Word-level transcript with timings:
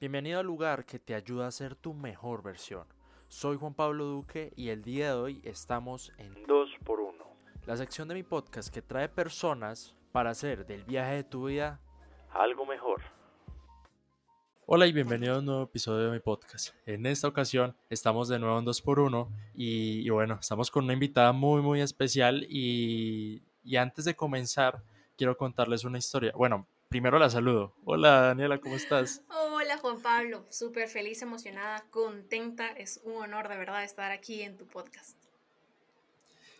Bienvenido 0.00 0.40
al 0.40 0.46
lugar 0.46 0.86
que 0.86 0.98
te 0.98 1.14
ayuda 1.14 1.46
a 1.46 1.50
ser 1.50 1.74
tu 1.74 1.92
mejor 1.92 2.42
versión. 2.42 2.86
Soy 3.28 3.58
Juan 3.58 3.74
Pablo 3.74 4.06
Duque 4.06 4.50
y 4.56 4.70
el 4.70 4.82
día 4.82 5.08
de 5.08 5.12
hoy 5.12 5.40
estamos 5.44 6.10
en 6.16 6.34
2x1, 6.46 7.12
la 7.66 7.76
sección 7.76 8.08
de 8.08 8.14
mi 8.14 8.22
podcast 8.22 8.72
que 8.72 8.80
trae 8.80 9.10
personas 9.10 9.94
para 10.10 10.30
hacer 10.30 10.64
del 10.64 10.84
viaje 10.84 11.16
de 11.16 11.24
tu 11.24 11.48
vida 11.48 11.82
algo 12.32 12.64
mejor. 12.64 13.02
Hola 14.64 14.86
y 14.86 14.92
bienvenido 14.92 15.34
a 15.34 15.38
un 15.40 15.44
nuevo 15.44 15.64
episodio 15.64 16.06
de 16.06 16.12
mi 16.12 16.20
podcast. 16.20 16.74
En 16.86 17.04
esta 17.04 17.28
ocasión 17.28 17.76
estamos 17.90 18.28
de 18.28 18.38
nuevo 18.38 18.58
en 18.58 18.64
2x1 18.64 19.28
y, 19.54 20.00
y 20.00 20.08
bueno, 20.08 20.38
estamos 20.40 20.70
con 20.70 20.84
una 20.84 20.94
invitada 20.94 21.32
muy 21.32 21.60
muy 21.60 21.82
especial 21.82 22.46
y, 22.48 23.42
y 23.62 23.76
antes 23.76 24.06
de 24.06 24.16
comenzar 24.16 24.82
quiero 25.18 25.36
contarles 25.36 25.84
una 25.84 25.98
historia. 25.98 26.32
Bueno, 26.34 26.66
primero 26.88 27.18
la 27.18 27.28
saludo. 27.28 27.74
Hola 27.84 28.22
Daniela, 28.22 28.58
¿cómo 28.62 28.76
estás? 28.76 29.22
Juan 29.80 30.00
Pablo, 30.02 30.44
súper 30.50 30.88
feliz, 30.88 31.22
emocionada, 31.22 31.84
contenta. 31.90 32.68
Es 32.68 33.00
un 33.04 33.14
honor 33.14 33.48
de 33.48 33.56
verdad 33.56 33.82
estar 33.82 34.12
aquí 34.12 34.42
en 34.42 34.56
tu 34.56 34.66
podcast. 34.66 35.16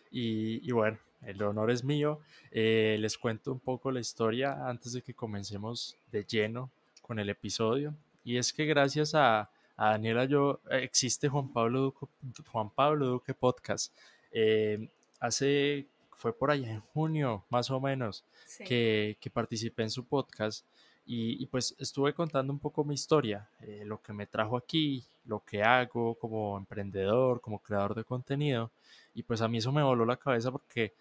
Y, 0.09 0.71
bueno, 0.71 0.97
el 1.21 1.41
honor 1.43 1.69
es 1.69 1.83
mío. 1.83 2.19
Eh, 2.51 2.97
les 2.99 3.17
cuento 3.17 3.51
un 3.51 3.59
poco 3.59 3.91
la 3.91 3.99
historia 3.99 4.67
antes 4.67 4.93
de 4.93 5.03
que 5.03 5.13
comencemos 5.13 5.95
de 6.11 6.25
lleno 6.25 6.71
con 7.01 7.19
el 7.19 7.29
episodio. 7.29 7.93
Y 8.25 8.37
es 8.37 8.51
que 8.51 8.65
gracias 8.65 9.13
a, 9.13 9.49
Daniela 9.77 10.25
yo 10.25 10.59
existe 10.69 11.29
Juan 11.29 11.53
Pablo 11.53 11.81
Duque, 11.81 12.07
Juan 12.51 12.69
Pablo 12.71 13.05
Duque 13.05 13.33
Podcast. 13.33 13.93
Eh, 14.31 14.89
hace 15.19 15.85
fue 16.21 16.37
por 16.37 16.51
allá 16.51 16.69
en 16.69 16.81
junio, 16.81 17.43
más 17.49 17.71
o 17.71 17.79
menos, 17.79 18.23
que, 18.65 19.17
participé 19.33 19.83
en 19.83 19.89
su 19.89 20.05
podcast 20.05 20.65
y, 21.05 21.45
pues 21.47 21.75
estuve 21.79 22.13
contando 22.13 22.53
un 22.53 22.59
poco 22.59 22.83
mi 22.83 22.93
historia, 22.93 23.49
eh, 23.59 23.83
lo 23.85 24.01
que 24.01 24.13
me 24.13 24.27
trajo 24.27 24.55
aquí, 24.55 25.03
lo 25.25 25.43
que 25.43 25.63
hago 25.63 26.15
como 26.15 26.57
emprendedor, 26.57 27.41
como 27.41 27.59
creador 27.59 27.95
de 27.95 28.03
contenido 28.03 28.71
y 29.13 29.23
pues 29.23 29.41
a 29.41 29.47
mí 29.47 29.57
eso 29.57 29.71
me 29.71 29.83
voló 29.83 30.05
la 30.05 30.17
cabeza 30.17 30.51
porque 30.51 30.93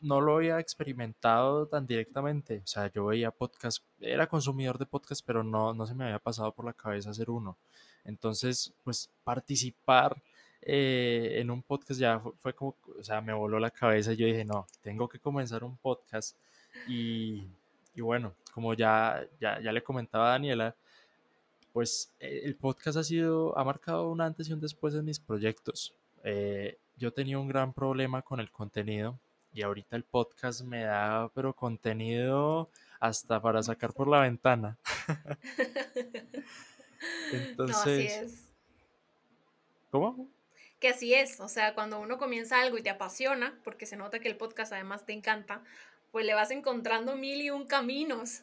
no 0.00 0.20
lo 0.20 0.36
había 0.36 0.60
experimentado 0.60 1.66
tan 1.66 1.86
directamente, 1.86 2.60
o 2.64 2.66
sea, 2.66 2.90
yo 2.92 3.06
veía 3.06 3.30
podcast, 3.30 3.82
era 4.00 4.26
consumidor 4.26 4.78
de 4.78 4.86
podcast, 4.86 5.24
pero 5.26 5.42
no, 5.42 5.74
no 5.74 5.86
se 5.86 5.94
me 5.94 6.04
había 6.04 6.18
pasado 6.18 6.52
por 6.52 6.64
la 6.64 6.72
cabeza 6.72 7.10
hacer 7.10 7.30
uno. 7.30 7.56
Entonces, 8.04 8.72
pues 8.84 9.10
participar 9.24 10.22
eh, 10.62 11.36
en 11.40 11.50
un 11.50 11.62
podcast 11.62 12.00
ya 12.00 12.20
fue, 12.38 12.54
como, 12.54 12.76
o 12.98 13.02
sea, 13.02 13.20
me 13.20 13.32
voló 13.32 13.58
la 13.58 13.70
cabeza 13.70 14.12
y 14.12 14.16
yo 14.16 14.26
dije, 14.26 14.44
no, 14.44 14.66
tengo 14.82 15.08
que 15.08 15.18
comenzar 15.18 15.64
un 15.64 15.76
podcast. 15.76 16.36
Y, 16.88 17.44
y 17.94 18.00
bueno, 18.00 18.34
como 18.52 18.74
ya, 18.74 19.26
ya, 19.40 19.60
ya, 19.60 19.72
le 19.72 19.82
comentaba 19.82 20.28
a 20.28 20.32
Daniela, 20.32 20.74
pues 21.72 22.12
eh, 22.20 22.42
el 22.44 22.56
podcast 22.56 22.98
ha 22.98 23.04
sido, 23.04 23.56
ha 23.58 23.64
marcado 23.64 24.10
un 24.10 24.20
antes 24.20 24.48
y 24.48 24.52
un 24.52 24.60
después 24.60 24.94
en 24.94 25.04
mis 25.04 25.20
proyectos. 25.20 25.94
Eh, 26.22 26.78
yo 26.96 27.12
tenía 27.12 27.38
un 27.38 27.48
gran 27.48 27.72
problema 27.72 28.22
con 28.22 28.40
el 28.40 28.50
contenido 28.50 29.18
y 29.52 29.62
ahorita 29.62 29.96
el 29.96 30.04
podcast 30.04 30.62
me 30.62 30.84
da, 30.84 31.30
pero 31.34 31.54
contenido 31.54 32.70
hasta 33.00 33.40
para 33.40 33.62
sacar 33.62 33.92
por 33.92 34.08
la 34.08 34.20
ventana. 34.20 34.78
Entonces, 37.32 38.52
¿cómo? 39.90 40.28
que 40.84 40.90
así 40.90 41.14
es, 41.14 41.40
o 41.40 41.48
sea, 41.48 41.74
cuando 41.74 41.98
uno 41.98 42.18
comienza 42.18 42.60
algo 42.60 42.76
y 42.76 42.82
te 42.82 42.90
apasiona, 42.90 43.58
porque 43.64 43.86
se 43.86 43.96
nota 43.96 44.18
que 44.18 44.28
el 44.28 44.36
podcast 44.36 44.70
además 44.70 45.06
te 45.06 45.14
encanta, 45.14 45.62
pues 46.14 46.24
le 46.24 46.32
vas 46.32 46.52
encontrando 46.52 47.16
mil 47.16 47.42
y 47.42 47.50
un 47.50 47.66
caminos 47.66 48.42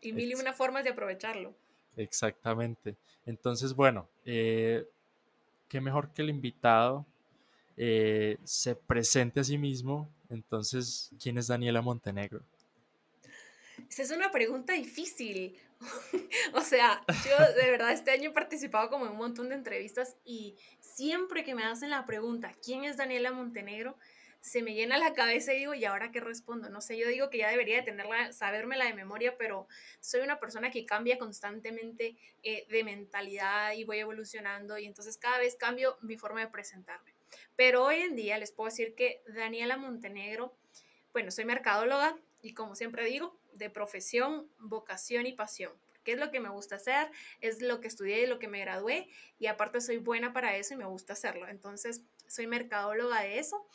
y 0.00 0.12
mil 0.12 0.30
y 0.30 0.34
una 0.34 0.52
formas 0.52 0.84
de 0.84 0.90
aprovecharlo. 0.90 1.52
Exactamente. 1.96 2.94
Entonces, 3.26 3.74
bueno, 3.74 4.06
eh, 4.24 4.86
qué 5.68 5.80
mejor 5.80 6.10
que 6.10 6.22
el 6.22 6.30
invitado 6.30 7.04
eh, 7.76 8.38
se 8.44 8.76
presente 8.76 9.40
a 9.40 9.44
sí 9.44 9.58
mismo. 9.58 10.08
Entonces, 10.30 11.10
¿quién 11.20 11.36
es 11.36 11.48
Daniela 11.48 11.82
Montenegro? 11.82 12.42
Esa 13.90 14.04
es 14.04 14.12
una 14.12 14.30
pregunta 14.30 14.74
difícil. 14.74 15.58
o 16.54 16.60
sea, 16.60 17.04
yo 17.08 17.54
de 17.54 17.72
verdad 17.72 17.90
este 17.90 18.12
año 18.12 18.30
he 18.30 18.32
participado 18.32 18.88
como 18.88 19.06
en 19.06 19.10
un 19.10 19.18
montón 19.18 19.48
de 19.48 19.56
entrevistas 19.56 20.14
y 20.24 20.54
siempre 20.78 21.42
que 21.42 21.56
me 21.56 21.64
hacen 21.64 21.90
la 21.90 22.06
pregunta, 22.06 22.52
¿quién 22.64 22.84
es 22.84 22.96
Daniela 22.96 23.32
Montenegro? 23.32 23.96
Se 24.44 24.60
me 24.60 24.74
llena 24.74 24.98
la 24.98 25.14
cabeza 25.14 25.54
y 25.54 25.60
digo, 25.60 25.72
¿y 25.72 25.86
ahora 25.86 26.12
qué 26.12 26.20
respondo? 26.20 26.68
No 26.68 26.82
sé, 26.82 26.98
yo 26.98 27.08
digo 27.08 27.30
que 27.30 27.38
ya 27.38 27.48
debería 27.48 27.78
de 27.78 27.82
tenerla, 27.82 28.30
sabérmela 28.30 28.84
de 28.84 28.92
memoria, 28.92 29.38
pero 29.38 29.66
soy 30.00 30.20
una 30.20 30.38
persona 30.38 30.70
que 30.70 30.84
cambia 30.84 31.16
constantemente 31.16 32.18
eh, 32.42 32.66
de 32.68 32.84
mentalidad 32.84 33.72
y 33.72 33.84
voy 33.84 34.00
evolucionando 34.00 34.76
y 34.76 34.84
entonces 34.84 35.16
cada 35.16 35.38
vez 35.38 35.56
cambio 35.56 35.96
mi 36.02 36.18
forma 36.18 36.40
de 36.40 36.48
presentarme. 36.48 37.14
Pero 37.56 37.84
hoy 37.84 38.02
en 38.02 38.16
día 38.16 38.36
les 38.36 38.52
puedo 38.52 38.68
decir 38.68 38.94
que 38.94 39.22
Daniela 39.28 39.78
Montenegro, 39.78 40.54
bueno, 41.14 41.30
soy 41.30 41.46
mercadóloga 41.46 42.14
y 42.42 42.52
como 42.52 42.74
siempre 42.74 43.06
digo, 43.06 43.40
de 43.54 43.70
profesión, 43.70 44.46
vocación 44.58 45.24
y 45.24 45.32
pasión 45.32 45.72
qué 46.04 46.12
es 46.12 46.18
lo 46.18 46.30
que 46.30 46.38
me 46.38 46.50
gusta 46.50 46.76
hacer, 46.76 47.10
es 47.40 47.62
lo 47.62 47.80
que 47.80 47.88
estudié 47.88 48.22
y 48.22 48.26
lo 48.26 48.38
que 48.38 48.46
me 48.46 48.60
gradué 48.60 49.08
y 49.38 49.46
aparte 49.46 49.80
soy 49.80 49.96
buena 49.96 50.34
para 50.34 50.54
eso 50.56 50.74
y 50.74 50.76
me 50.76 50.84
gusta 50.84 51.14
hacerlo. 51.14 51.48
Entonces, 51.48 52.02
soy 52.28 52.46
mercadóloga 52.46 53.22
de 53.22 53.38
eso. 53.38 53.66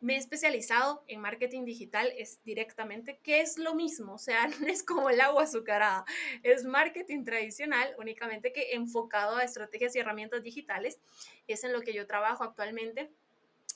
Me 0.00 0.14
he 0.14 0.16
especializado 0.18 1.04
en 1.08 1.20
marketing 1.20 1.64
digital, 1.64 2.12
es 2.16 2.42
directamente, 2.44 3.18
que 3.22 3.40
es 3.40 3.58
lo 3.58 3.74
mismo, 3.74 4.14
o 4.14 4.18
sea, 4.18 4.46
no 4.60 4.66
es 4.66 4.82
como 4.82 5.10
el 5.10 5.20
agua 5.20 5.44
azucarada, 5.44 6.04
es 6.42 6.64
marketing 6.64 7.24
tradicional, 7.24 7.94
únicamente 7.98 8.52
que 8.52 8.72
enfocado 8.72 9.36
a 9.36 9.44
estrategias 9.44 9.96
y 9.96 10.00
herramientas 10.00 10.42
digitales, 10.42 11.00
es 11.46 11.64
en 11.64 11.72
lo 11.72 11.80
que 11.80 11.94
yo 11.94 12.06
trabajo 12.06 12.44
actualmente. 12.44 13.10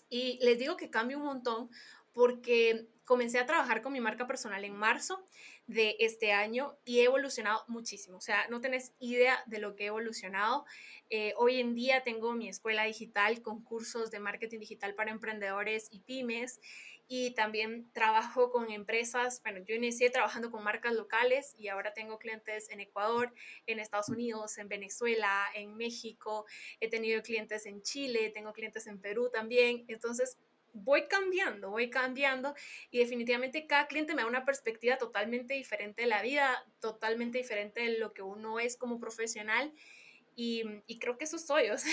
Y 0.09 0.39
les 0.43 0.59
digo 0.59 0.77
que 0.77 0.91
cambia 0.91 1.17
un 1.17 1.25
montón 1.25 1.71
porque 2.13 2.89
comencé 3.05 3.39
a 3.39 3.47
trabajar 3.47 3.83
con 3.83 3.93
mi 3.93 4.01
marca 4.01 4.27
personal 4.27 4.65
en 4.65 4.75
marzo 4.75 5.25
de 5.71 5.95
este 6.01 6.33
año 6.33 6.77
y 6.85 6.99
he 6.99 7.05
evolucionado 7.05 7.63
muchísimo. 7.69 8.17
O 8.17 8.21
sea, 8.21 8.49
no 8.49 8.61
tenés 8.61 8.93
idea 8.99 9.43
de 9.47 9.61
lo 9.61 9.77
que 9.77 9.85
he 9.85 9.87
evolucionado. 9.87 10.65
Eh, 11.11 11.33
hoy 11.37 11.61
en 11.61 11.77
día 11.77 12.03
tengo 12.03 12.33
mi 12.33 12.49
escuela 12.49 12.85
digital 12.85 13.41
con 13.41 13.63
cursos 13.63 14.11
de 14.11 14.19
marketing 14.19 14.59
digital 14.59 14.97
para 14.97 15.13
emprendedores 15.13 15.87
y 15.93 16.01
pymes 16.01 16.61
y 17.07 17.35
también 17.35 17.89
trabajo 17.93 18.51
con 18.51 18.73
empresas. 18.73 19.41
Bueno, 19.43 19.61
yo 19.65 19.77
inicié 19.77 20.11
trabajando 20.11 20.51
con 20.51 20.65
marcas 20.65 20.95
locales 20.95 21.55
y 21.57 21.69
ahora 21.69 21.93
tengo 21.93 22.19
clientes 22.19 22.69
en 22.71 22.81
Ecuador, 22.81 23.33
en 23.67 23.79
Estados 23.79 24.09
Unidos, 24.09 24.59
en 24.59 24.69
Venezuela, 24.69 25.47
en 25.55 25.77
México. 25.77 26.47
He 26.81 26.89
tenido 26.89 27.23
clientes 27.23 27.65
en 27.67 27.83
Chile, 27.83 28.31
tengo 28.31 28.53
clientes 28.53 28.89
en 28.89 29.01
Perú 29.01 29.31
también. 29.33 29.85
Entonces, 29.87 30.37
voy 30.73 31.07
cambiando, 31.09 31.71
voy 31.71 31.91
cambiando 31.91 32.55
y 32.91 32.99
definitivamente 32.99 33.67
cada 33.67 33.87
cliente 33.87 34.15
me 34.15 34.23
da 34.23 34.29
una 34.29 34.45
perspectiva 34.45 34.99
totalmente 34.99 35.55
diferente 35.55 36.03
de 36.03 36.09
la 36.09 36.23
vida, 36.23 36.65
totalmente 36.81 37.39
diferente 37.39 37.81
de 37.81 37.99
lo 37.99 38.13
que 38.13 38.23
uno 38.23 38.61
es 38.61 38.77
como 38.77 38.99
profesional 38.99 39.73
y, 40.43 40.99
creo 41.01 41.19
que 41.19 41.25
eso 41.25 41.39
soy, 41.39 41.69
o 41.69 41.77
sea, 41.79 41.93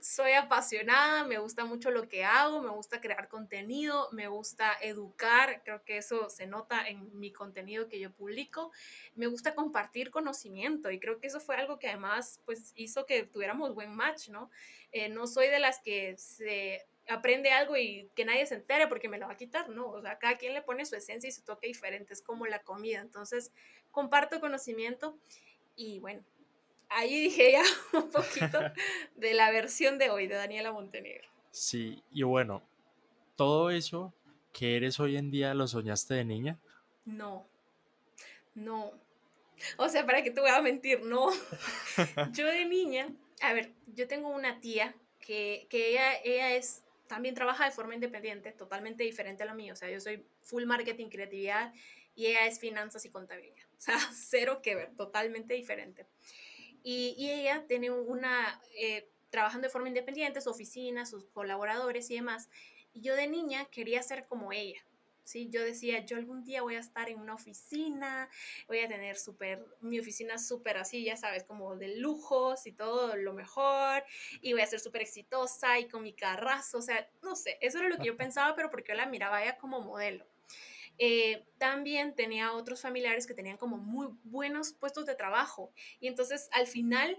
soy 0.00 0.32
apasionada, 0.32 1.24
me 1.24 1.38
gusta 1.38 1.66
mucho 1.66 1.90
lo 1.90 2.08
que 2.08 2.24
hago, 2.24 2.62
me 2.62 2.70
gusta 2.70 3.02
crear 3.02 3.28
contenido, 3.28 4.08
me 4.12 4.28
gusta 4.28 4.72
educar, 4.80 5.62
creo 5.62 5.84
que 5.84 5.98
eso 5.98 6.30
se 6.30 6.46
nota 6.46 6.88
en 6.88 7.18
mi 7.18 7.32
contenido 7.32 7.88
que 7.88 8.00
yo 8.00 8.12
publico, 8.12 8.72
me 9.14 9.26
gusta 9.26 9.54
compartir 9.54 10.10
conocimiento 10.10 10.90
y 10.90 11.00
creo 11.00 11.18
que 11.18 11.26
eso 11.26 11.38
fue 11.38 11.56
algo 11.56 11.78
que 11.78 11.88
además 11.88 12.40
pues 12.46 12.72
hizo 12.76 13.04
que 13.04 13.24
tuviéramos 13.24 13.74
buen 13.74 13.94
match, 13.94 14.28
¿no? 14.28 14.50
Eh, 14.92 15.10
no 15.10 15.26
soy 15.26 15.48
de 15.48 15.58
las 15.58 15.80
que 15.80 16.16
se 16.16 16.86
aprende 17.10 17.50
algo 17.50 17.76
y 17.76 18.08
que 18.14 18.24
nadie 18.24 18.46
se 18.46 18.54
entere 18.54 18.86
porque 18.86 19.08
me 19.08 19.18
lo 19.18 19.26
va 19.26 19.32
a 19.32 19.36
quitar, 19.36 19.68
¿no? 19.68 19.88
O 19.88 20.00
sea, 20.00 20.18
cada 20.18 20.38
quien 20.38 20.54
le 20.54 20.62
pone 20.62 20.86
su 20.86 20.94
esencia 20.94 21.28
y 21.28 21.32
su 21.32 21.42
toque 21.42 21.66
diferente, 21.66 22.14
es 22.14 22.22
como 22.22 22.46
la 22.46 22.60
comida. 22.60 23.00
Entonces, 23.00 23.52
comparto 23.90 24.40
conocimiento 24.40 25.18
y 25.74 25.98
bueno, 25.98 26.22
ahí 26.88 27.20
dije 27.20 27.52
ya 27.52 27.62
un 27.98 28.10
poquito 28.10 28.60
de 29.16 29.34
la 29.34 29.50
versión 29.50 29.98
de 29.98 30.10
hoy 30.10 30.28
de 30.28 30.36
Daniela 30.36 30.72
Montenegro. 30.72 31.28
Sí, 31.50 32.02
y 32.12 32.22
bueno, 32.22 32.62
todo 33.36 33.70
eso 33.70 34.14
que 34.52 34.76
eres 34.76 35.00
hoy 35.00 35.16
en 35.16 35.32
día, 35.32 35.52
¿lo 35.54 35.66
soñaste 35.66 36.14
de 36.14 36.24
niña? 36.24 36.60
No, 37.04 37.46
no. 38.54 38.92
O 39.76 39.88
sea, 39.88 40.06
para 40.06 40.22
que 40.22 40.30
te 40.30 40.40
voy 40.40 40.50
a 40.50 40.62
mentir, 40.62 41.02
no. 41.02 41.28
yo 42.32 42.46
de 42.46 42.64
niña, 42.66 43.08
a 43.42 43.52
ver, 43.52 43.72
yo 43.94 44.06
tengo 44.06 44.28
una 44.28 44.60
tía 44.60 44.94
que, 45.18 45.66
que 45.68 45.90
ella, 45.90 46.14
ella 46.24 46.54
es 46.54 46.84
también 47.10 47.34
trabaja 47.34 47.64
de 47.64 47.72
forma 47.72 47.94
independiente, 47.94 48.52
totalmente 48.52 49.02
diferente 49.02 49.42
a 49.42 49.46
lo 49.46 49.56
mío. 49.56 49.72
O 49.72 49.76
sea, 49.76 49.90
yo 49.90 50.00
soy 50.00 50.24
full 50.42 50.64
marketing, 50.64 51.08
creatividad 51.08 51.74
y 52.14 52.26
ella 52.26 52.46
es 52.46 52.60
finanzas 52.60 53.04
y 53.04 53.10
contabilidad. 53.10 53.66
O 53.76 53.82
sea, 53.82 53.98
cero 54.14 54.60
que 54.62 54.76
ver, 54.76 54.94
totalmente 54.94 55.54
diferente. 55.54 56.06
Y, 56.84 57.30
ella 57.30 57.64
tiene 57.66 57.90
una, 57.90 58.60
eh, 58.76 59.10
trabajando 59.30 59.66
de 59.66 59.72
forma 59.72 59.88
independiente, 59.88 60.40
su 60.40 60.50
oficina, 60.50 61.04
sus 61.04 61.24
colaboradores 61.24 62.10
y 62.10 62.14
demás. 62.14 62.48
Y 62.92 63.00
yo 63.00 63.16
de 63.16 63.26
niña 63.26 63.64
quería 63.64 64.02
ser 64.02 64.26
como 64.26 64.52
ella. 64.52 64.80
Yo 65.34 65.62
decía, 65.62 66.04
yo 66.04 66.16
algún 66.16 66.44
día 66.44 66.62
voy 66.62 66.74
a 66.76 66.80
estar 66.80 67.08
en 67.08 67.18
una 67.18 67.34
oficina, 67.34 68.28
voy 68.66 68.80
a 68.80 68.88
tener 68.88 69.16
súper, 69.16 69.64
mi 69.80 69.98
oficina 70.00 70.38
súper 70.38 70.76
así, 70.76 71.04
ya 71.04 71.16
sabes, 71.16 71.44
como 71.44 71.76
de 71.76 71.96
lujos 71.96 72.66
y 72.66 72.72
todo 72.72 73.16
lo 73.16 73.32
mejor, 73.32 74.04
y 74.40 74.52
voy 74.52 74.62
a 74.62 74.66
ser 74.66 74.80
súper 74.80 75.02
exitosa 75.02 75.78
y 75.78 75.88
con 75.88 76.02
mi 76.02 76.12
carrazo, 76.12 76.78
o 76.78 76.82
sea, 76.82 77.08
no 77.22 77.36
sé, 77.36 77.58
eso 77.60 77.78
era 77.78 77.88
lo 77.88 77.96
que 77.98 78.06
yo 78.06 78.16
pensaba, 78.16 78.54
pero 78.54 78.70
porque 78.70 78.88
yo 78.88 78.94
la 78.94 79.06
miraba 79.06 79.42
ella 79.42 79.56
como 79.56 79.80
modelo. 79.80 80.26
Eh, 81.02 81.46
también 81.56 82.14
tenía 82.14 82.52
otros 82.52 82.82
familiares 82.82 83.26
que 83.26 83.32
tenían 83.32 83.56
como 83.56 83.78
muy 83.78 84.08
buenos 84.22 84.74
puestos 84.74 85.06
de 85.06 85.14
trabajo 85.14 85.72
y 85.98 86.08
entonces 86.08 86.50
al 86.52 86.66
final 86.66 87.16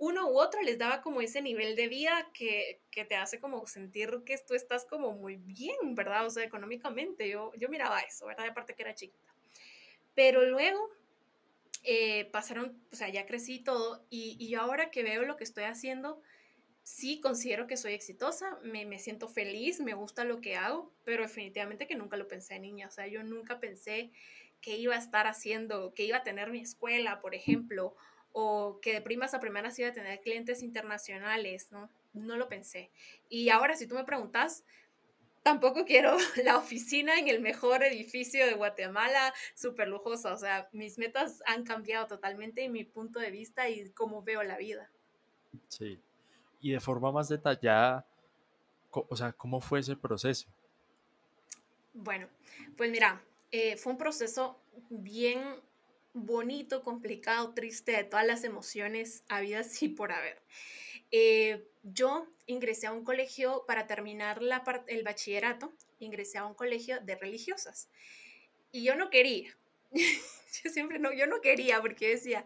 uno 0.00 0.30
u 0.30 0.38
otro 0.38 0.62
les 0.62 0.78
daba 0.78 1.02
como 1.02 1.20
ese 1.20 1.42
nivel 1.42 1.76
de 1.76 1.86
vida 1.86 2.30
que, 2.32 2.80
que, 2.90 3.04
te 3.04 3.16
hace 3.16 3.38
como 3.38 3.66
sentir 3.66 4.22
que 4.24 4.38
tú 4.38 4.54
estás 4.54 4.86
como 4.86 5.12
muy 5.12 5.36
bien, 5.36 5.94
¿verdad? 5.94 6.26
O 6.26 6.30
sea, 6.30 6.42
económicamente, 6.42 7.28
yo, 7.28 7.52
yo 7.58 7.68
miraba 7.68 8.00
eso, 8.00 8.26
¿verdad? 8.26 8.46
Aparte 8.46 8.74
que 8.74 8.82
era 8.82 8.94
chiquita. 8.94 9.34
Pero 10.14 10.46
luego 10.46 10.88
eh, 11.84 12.30
pasaron, 12.32 12.82
o 12.90 12.96
sea, 12.96 13.10
ya 13.10 13.26
crecí 13.26 13.58
todo 13.58 14.02
y, 14.08 14.38
y 14.40 14.54
ahora 14.54 14.90
que 14.90 15.02
veo 15.02 15.24
lo 15.24 15.36
que 15.36 15.44
estoy 15.44 15.64
haciendo, 15.64 16.22
sí 16.82 17.20
considero 17.20 17.66
que 17.66 17.76
soy 17.76 17.92
exitosa, 17.92 18.58
me, 18.62 18.86
me, 18.86 18.98
siento 18.98 19.28
feliz, 19.28 19.80
me 19.80 19.92
gusta 19.92 20.24
lo 20.24 20.40
que 20.40 20.56
hago, 20.56 20.94
pero 21.04 21.24
definitivamente 21.24 21.86
que 21.86 21.94
nunca 21.94 22.16
lo 22.16 22.26
pensé 22.26 22.58
niña, 22.58 22.88
o 22.88 22.90
sea, 22.90 23.06
yo 23.06 23.22
nunca 23.22 23.60
pensé 23.60 24.12
que 24.62 24.78
iba 24.78 24.94
a 24.94 24.98
estar 24.98 25.26
haciendo, 25.26 25.92
que 25.92 26.04
iba 26.04 26.16
a 26.16 26.22
tener 26.22 26.50
mi 26.50 26.60
escuela, 26.60 27.20
por 27.20 27.34
ejemplo, 27.34 27.94
o 28.32 28.78
que 28.80 28.92
de 28.92 29.00
primas 29.00 29.34
a 29.34 29.40
primeras 29.40 29.78
iba 29.78 29.88
a 29.88 29.92
tener 29.92 30.20
clientes 30.20 30.62
internacionales, 30.62 31.70
¿no? 31.72 31.90
No 32.12 32.36
lo 32.36 32.48
pensé. 32.48 32.90
Y 33.28 33.48
ahora 33.50 33.76
si 33.76 33.86
tú 33.86 33.94
me 33.94 34.04
preguntas, 34.04 34.64
tampoco 35.42 35.84
quiero 35.84 36.16
la 36.44 36.56
oficina 36.58 37.18
en 37.18 37.28
el 37.28 37.40
mejor 37.40 37.82
edificio 37.82 38.46
de 38.46 38.54
Guatemala, 38.54 39.32
súper 39.54 39.88
lujosa, 39.88 40.32
o 40.32 40.36
sea, 40.36 40.68
mis 40.72 40.98
metas 40.98 41.42
han 41.46 41.64
cambiado 41.64 42.06
totalmente 42.06 42.62
y 42.62 42.68
mi 42.68 42.84
punto 42.84 43.18
de 43.18 43.30
vista 43.30 43.68
y 43.68 43.90
cómo 43.90 44.22
veo 44.22 44.42
la 44.42 44.56
vida. 44.56 44.90
Sí, 45.68 46.00
y 46.60 46.72
de 46.72 46.80
forma 46.80 47.10
más 47.10 47.28
detallada, 47.28 48.06
o 48.90 49.16
sea, 49.16 49.32
¿cómo 49.32 49.60
fue 49.60 49.80
ese 49.80 49.96
proceso? 49.96 50.48
Bueno, 51.92 52.28
pues 52.76 52.90
mira, 52.90 53.20
eh, 53.50 53.76
fue 53.76 53.92
un 53.92 53.98
proceso 53.98 54.60
bien 54.90 55.60
bonito, 56.12 56.82
complicado, 56.82 57.54
triste, 57.54 57.92
de 57.92 58.04
todas 58.04 58.26
las 58.26 58.44
emociones 58.44 59.24
habidas 59.28 59.82
y 59.82 59.88
por 59.88 60.12
haber. 60.12 60.42
Eh, 61.10 61.66
yo 61.82 62.26
ingresé 62.46 62.86
a 62.86 62.92
un 62.92 63.04
colegio 63.04 63.64
para 63.66 63.86
terminar 63.86 64.42
la 64.42 64.62
el 64.86 65.02
bachillerato, 65.02 65.72
ingresé 65.98 66.38
a 66.38 66.46
un 66.46 66.54
colegio 66.54 67.00
de 67.00 67.16
religiosas. 67.16 67.88
Y 68.72 68.84
yo 68.84 68.94
no 68.94 69.10
quería, 69.10 69.56
yo 69.92 70.70
siempre 70.70 70.98
no, 70.98 71.12
yo 71.12 71.26
no 71.26 71.40
quería 71.40 71.80
porque 71.80 72.10
decía, 72.10 72.44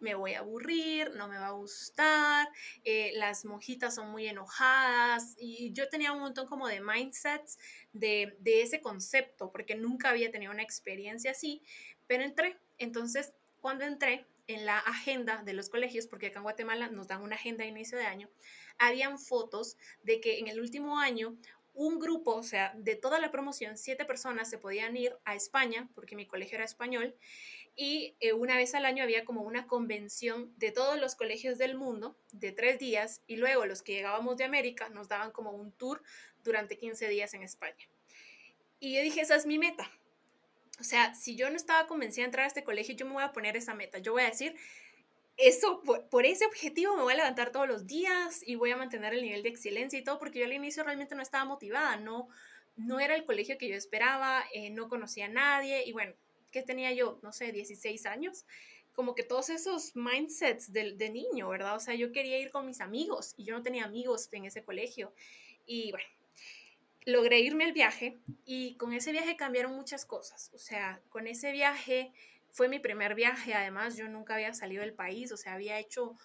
me 0.00 0.14
voy 0.14 0.34
a 0.34 0.40
aburrir, 0.40 1.10
no 1.16 1.28
me 1.28 1.38
va 1.38 1.48
a 1.48 1.52
gustar, 1.52 2.48
eh, 2.84 3.12
las 3.14 3.44
monjitas 3.44 3.94
son 3.94 4.10
muy 4.10 4.26
enojadas 4.26 5.34
y 5.38 5.72
yo 5.72 5.88
tenía 5.88 6.12
un 6.12 6.20
montón 6.20 6.46
como 6.46 6.68
de 6.68 6.80
mindsets 6.80 7.58
de, 7.92 8.36
de 8.40 8.62
ese 8.62 8.80
concepto 8.80 9.50
porque 9.50 9.74
nunca 9.74 10.10
había 10.10 10.30
tenido 10.30 10.52
una 10.52 10.62
experiencia 10.62 11.32
así, 11.32 11.62
pero 12.06 12.22
entré 12.22 12.58
entonces, 12.84 13.32
cuando 13.60 13.84
entré 13.84 14.26
en 14.46 14.66
la 14.66 14.78
agenda 14.78 15.42
de 15.42 15.54
los 15.54 15.68
colegios, 15.68 16.06
porque 16.06 16.26
acá 16.26 16.38
en 16.38 16.44
Guatemala 16.44 16.88
nos 16.88 17.08
dan 17.08 17.22
una 17.22 17.36
agenda 17.36 17.64
a 17.64 17.66
inicio 17.66 17.98
de 17.98 18.04
año, 18.04 18.28
habían 18.78 19.18
fotos 19.18 19.76
de 20.02 20.20
que 20.20 20.38
en 20.38 20.48
el 20.48 20.60
último 20.60 20.98
año 20.98 21.36
un 21.72 21.98
grupo, 21.98 22.36
o 22.36 22.42
sea, 22.42 22.72
de 22.76 22.94
toda 22.94 23.18
la 23.18 23.32
promoción, 23.32 23.76
siete 23.76 24.04
personas 24.04 24.48
se 24.48 24.58
podían 24.58 24.96
ir 24.96 25.16
a 25.24 25.34
España, 25.34 25.88
porque 25.94 26.14
mi 26.14 26.26
colegio 26.26 26.56
era 26.56 26.64
español, 26.64 27.16
y 27.74 28.14
eh, 28.20 28.32
una 28.32 28.56
vez 28.56 28.74
al 28.76 28.84
año 28.84 29.02
había 29.02 29.24
como 29.24 29.42
una 29.42 29.66
convención 29.66 30.52
de 30.56 30.70
todos 30.70 31.00
los 31.00 31.16
colegios 31.16 31.58
del 31.58 31.76
mundo 31.76 32.16
de 32.32 32.52
tres 32.52 32.78
días, 32.78 33.22
y 33.26 33.36
luego 33.36 33.66
los 33.66 33.82
que 33.82 33.94
llegábamos 33.94 34.36
de 34.36 34.44
América 34.44 34.88
nos 34.90 35.08
daban 35.08 35.32
como 35.32 35.50
un 35.50 35.72
tour 35.72 36.00
durante 36.44 36.78
15 36.78 37.08
días 37.08 37.34
en 37.34 37.42
España. 37.42 37.88
Y 38.78 38.94
yo 38.94 39.02
dije, 39.02 39.22
esa 39.22 39.34
es 39.34 39.46
mi 39.46 39.58
meta, 39.58 39.90
o 40.80 40.84
sea, 40.84 41.14
si 41.14 41.36
yo 41.36 41.50
no 41.50 41.56
estaba 41.56 41.86
convencida 41.86 42.22
de 42.22 42.26
entrar 42.26 42.44
a 42.44 42.48
este 42.48 42.64
colegio, 42.64 42.94
yo 42.94 43.06
me 43.06 43.12
voy 43.12 43.22
a 43.22 43.32
poner 43.32 43.56
esa 43.56 43.74
meta. 43.74 43.98
Yo 43.98 44.12
voy 44.12 44.22
a 44.22 44.30
decir, 44.30 44.56
eso, 45.36 45.82
por, 45.82 46.26
ese 46.26 46.46
objetivo 46.46 46.96
me 46.96 47.02
voy 47.02 47.12
a 47.12 47.16
levantar 47.16 47.50
todos 47.50 47.68
los 47.68 47.86
días 47.86 48.42
y 48.46 48.54
voy 48.56 48.70
a 48.70 48.76
mantener 48.76 49.14
el 49.14 49.22
nivel 49.22 49.42
de 49.42 49.48
excelencia 49.48 49.98
y 49.98 50.04
todo, 50.04 50.18
porque 50.18 50.38
yo 50.40 50.44
al 50.44 50.52
inicio 50.52 50.84
realmente 50.84 51.14
no 51.14 51.22
estaba 51.22 51.44
motivada, 51.44 51.96
no, 51.96 52.28
no 52.76 53.00
era 53.00 53.14
el 53.14 53.24
colegio 53.24 53.58
que 53.58 53.68
yo 53.68 53.74
esperaba, 53.74 54.44
eh, 54.52 54.70
no 54.70 54.88
conocía 54.88 55.26
a 55.26 55.28
nadie 55.28 55.84
y 55.86 55.92
bueno, 55.92 56.14
¿qué 56.50 56.62
tenía 56.62 56.92
yo? 56.92 57.18
No 57.22 57.32
sé, 57.32 57.52
16 57.52 58.06
años. 58.06 58.44
Como 58.94 59.16
que 59.16 59.24
todos 59.24 59.50
esos 59.50 59.96
mindsets 59.96 60.72
de, 60.72 60.92
de 60.92 61.10
niño, 61.10 61.48
¿verdad? 61.48 61.74
O 61.74 61.80
sea, 61.80 61.96
yo 61.96 62.12
quería 62.12 62.38
ir 62.38 62.52
con 62.52 62.64
mis 62.64 62.80
amigos 62.80 63.34
y 63.36 63.44
yo 63.44 63.54
no 63.54 63.62
tenía 63.62 63.84
amigos 63.84 64.28
en 64.30 64.44
ese 64.44 64.62
colegio. 64.62 65.12
Y 65.66 65.90
bueno, 65.90 66.06
logré 67.06 67.40
irme 67.40 67.64
al 67.64 67.72
viaje 67.72 68.18
y 68.44 68.76
con 68.76 68.92
ese 68.92 69.12
viaje 69.12 69.36
cambiaron 69.36 69.74
muchas 69.74 70.04
cosas. 70.06 70.50
O 70.54 70.58
sea, 70.58 71.00
con 71.10 71.26
ese 71.26 71.52
viaje 71.52 72.12
fue 72.50 72.68
mi 72.68 72.78
primer 72.78 73.14
viaje, 73.14 73.54
además 73.54 73.96
yo 73.96 74.08
nunca 74.08 74.34
había 74.34 74.54
salido 74.54 74.82
del 74.82 74.94
país, 74.94 75.32
o 75.32 75.36
sea, 75.36 75.54
había 75.54 75.78
hecho 75.78 76.16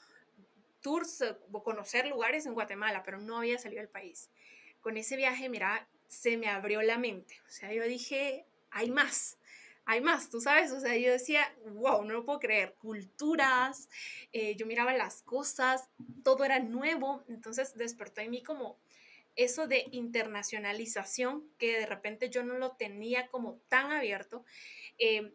tours 0.81 1.21
eh, 1.21 1.35
o 1.51 1.63
conocer 1.63 2.07
lugares 2.07 2.45
en 2.45 2.53
Guatemala, 2.53 3.03
pero 3.03 3.19
no 3.19 3.37
había 3.37 3.57
salido 3.57 3.81
del 3.81 3.89
país. 3.89 4.29
Con 4.79 4.95
ese 4.97 5.17
viaje, 5.17 5.49
mira, 5.49 5.87
se 6.07 6.37
me 6.37 6.47
abrió 6.47 6.81
la 6.81 6.97
mente. 6.97 7.35
O 7.47 7.51
sea, 7.51 7.73
yo 7.73 7.83
dije, 7.83 8.45
hay 8.71 8.89
más, 8.89 9.37
hay 9.85 10.01
más, 10.01 10.29
tú 10.29 10.39
sabes, 10.39 10.71
o 10.71 10.79
sea, 10.79 10.95
yo 10.95 11.11
decía, 11.11 11.51
wow, 11.65 12.05
no 12.05 12.13
lo 12.13 12.25
puedo 12.25 12.39
creer, 12.39 12.75
culturas, 12.75 13.89
eh, 14.31 14.55
yo 14.55 14.67
miraba 14.67 14.93
las 14.93 15.23
cosas, 15.23 15.89
todo 16.23 16.45
era 16.45 16.59
nuevo, 16.59 17.23
entonces 17.27 17.75
despertó 17.75 18.21
en 18.21 18.29
mí 18.29 18.43
como 18.43 18.77
eso 19.39 19.67
de 19.67 19.85
internacionalización 19.91 21.49
que 21.57 21.79
de 21.79 21.85
repente 21.85 22.29
yo 22.29 22.43
no 22.43 22.57
lo 22.57 22.73
tenía 22.73 23.27
como 23.27 23.55
tan 23.69 23.91
abierto. 23.91 24.43
Eh, 24.97 25.33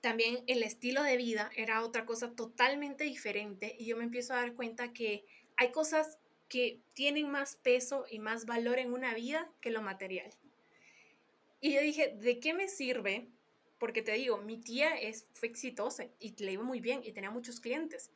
también 0.00 0.42
el 0.46 0.62
estilo 0.62 1.02
de 1.02 1.18
vida 1.18 1.50
era 1.54 1.84
otra 1.84 2.06
cosa 2.06 2.34
totalmente 2.34 3.04
diferente 3.04 3.76
y 3.78 3.84
yo 3.84 3.98
me 3.98 4.04
empiezo 4.04 4.32
a 4.32 4.38
dar 4.38 4.54
cuenta 4.54 4.94
que 4.94 5.26
hay 5.58 5.70
cosas 5.70 6.16
que 6.48 6.80
tienen 6.94 7.30
más 7.30 7.56
peso 7.56 8.06
y 8.10 8.18
más 8.18 8.46
valor 8.46 8.78
en 8.78 8.90
una 8.90 9.12
vida 9.12 9.52
que 9.60 9.70
lo 9.70 9.82
material. 9.82 10.30
Y 11.60 11.74
yo 11.74 11.82
dije, 11.82 12.16
¿de 12.18 12.40
qué 12.40 12.54
me 12.54 12.68
sirve? 12.68 13.28
Porque 13.78 14.00
te 14.00 14.12
digo, 14.12 14.38
mi 14.38 14.56
tía 14.56 14.96
es, 14.96 15.26
fue 15.34 15.48
exitosa 15.48 16.06
y 16.18 16.34
le 16.42 16.52
iba 16.52 16.62
muy 16.62 16.80
bien 16.80 17.02
y 17.04 17.12
tenía 17.12 17.30
muchos 17.30 17.60
clientes, 17.60 18.10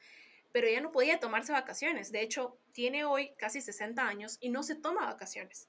pero 0.55 0.69
ella 0.69 0.81
no 0.81 0.93
podía 0.93 1.19
tomarse 1.19 1.51
vacaciones. 1.51 2.13
De 2.13 2.23
hecho, 2.23 2.57
tiene 2.71 3.05
hoy 3.05 3.33
casi 3.37 3.61
60 3.61 4.07
años 4.07 4.39
y 4.41 4.51
no 4.51 4.63
se 4.63 4.77
toma 4.77 5.05
vacaciones. 5.05 5.69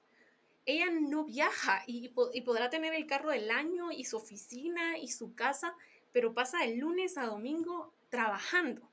Ella 0.64 0.86
no 0.92 1.24
viaja 1.24 1.82
y, 1.88 2.10
podrá 2.10 2.70
tener 2.70 2.94
el 2.94 3.04
carro 3.08 3.30
del 3.30 3.50
año 3.50 3.90
y 3.90 4.04
su 4.04 4.16
oficina 4.16 4.96
y 4.96 5.08
su 5.08 5.34
casa, 5.34 5.74
pero 6.12 6.34
pasa 6.34 6.64
el 6.64 6.78
lunes 6.78 7.18
a 7.18 7.26
domingo 7.26 7.92
trabajando. 8.10 8.88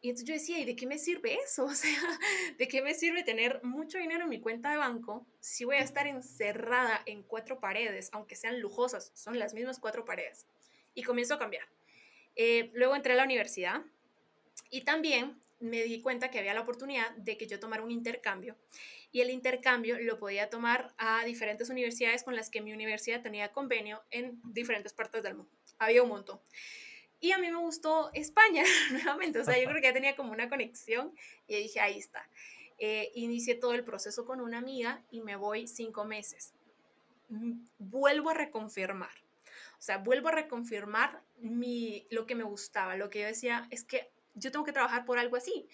Y 0.00 0.08
entonces 0.08 0.26
yo 0.26 0.32
decía, 0.32 0.58
¿y 0.60 0.64
de 0.64 0.76
qué 0.76 0.86
me 0.86 0.96
sirve 0.96 1.34
eso? 1.44 1.64
O 1.66 1.74
sea, 1.74 2.18
¿de 2.56 2.66
qué 2.66 2.80
me 2.80 2.94
sirve 2.94 3.22
tener 3.22 3.62
mucho 3.62 3.98
dinero 3.98 4.24
en 4.24 4.30
mi 4.30 4.40
cuenta 4.40 4.70
de 4.70 4.78
banco 4.78 5.26
si 5.40 5.66
voy 5.66 5.76
a 5.76 5.80
estar 5.80 6.06
encerrada 6.06 7.02
en 7.04 7.22
cuatro 7.22 7.60
paredes, 7.60 8.08
aunque 8.14 8.34
sean 8.34 8.60
lujosas, 8.60 9.12
son 9.14 9.38
las 9.38 9.52
mismas 9.52 9.78
cuatro 9.78 10.06
paredes? 10.06 10.46
Y 10.94 11.02
comienzo 11.02 11.34
a 11.34 11.38
cambiar. 11.38 11.68
Eh, 12.34 12.70
luego 12.72 12.96
entré 12.96 13.12
a 13.12 13.16
la 13.16 13.24
universidad, 13.24 13.84
y 14.72 14.80
también 14.80 15.38
me 15.60 15.82
di 15.84 16.00
cuenta 16.00 16.30
que 16.30 16.40
había 16.40 16.54
la 16.54 16.62
oportunidad 16.62 17.12
de 17.12 17.36
que 17.36 17.46
yo 17.46 17.60
tomara 17.60 17.84
un 17.84 17.92
intercambio 17.92 18.56
y 19.12 19.20
el 19.20 19.30
intercambio 19.30 19.98
lo 20.00 20.18
podía 20.18 20.48
tomar 20.48 20.92
a 20.96 21.24
diferentes 21.24 21.68
universidades 21.68 22.24
con 22.24 22.34
las 22.34 22.50
que 22.50 22.62
mi 22.62 22.72
universidad 22.72 23.22
tenía 23.22 23.52
convenio 23.52 24.02
en 24.10 24.40
diferentes 24.42 24.94
partes 24.94 25.22
del 25.22 25.36
mundo. 25.36 25.52
Había 25.78 26.02
un 26.02 26.08
montón. 26.08 26.40
Y 27.20 27.32
a 27.32 27.38
mí 27.38 27.50
me 27.50 27.58
gustó 27.58 28.10
España 28.14 28.64
nuevamente, 28.90 29.38
o 29.40 29.44
sea, 29.44 29.56
yo 29.58 29.68
creo 29.68 29.76
que 29.76 29.88
ya 29.88 29.92
tenía 29.92 30.16
como 30.16 30.32
una 30.32 30.48
conexión 30.48 31.14
y 31.46 31.56
dije, 31.56 31.78
ahí 31.78 31.98
está. 31.98 32.26
Eh, 32.78 33.12
inicié 33.14 33.54
todo 33.54 33.74
el 33.74 33.84
proceso 33.84 34.24
con 34.24 34.40
una 34.40 34.58
amiga 34.58 35.04
y 35.10 35.20
me 35.20 35.36
voy 35.36 35.68
cinco 35.68 36.06
meses. 36.06 36.54
Mm, 37.28 37.66
vuelvo 37.78 38.30
a 38.30 38.34
reconfirmar. 38.34 39.22
O 39.78 39.82
sea, 39.82 39.98
vuelvo 39.98 40.28
a 40.28 40.32
reconfirmar 40.32 41.22
mi, 41.38 42.06
lo 42.10 42.26
que 42.26 42.34
me 42.34 42.44
gustaba, 42.44 42.96
lo 42.96 43.10
que 43.10 43.20
yo 43.20 43.26
decía 43.26 43.68
es 43.70 43.84
que 43.84 44.10
yo 44.34 44.50
tengo 44.50 44.64
que 44.64 44.72
trabajar 44.72 45.04
por 45.04 45.18
algo 45.18 45.36
así, 45.36 45.68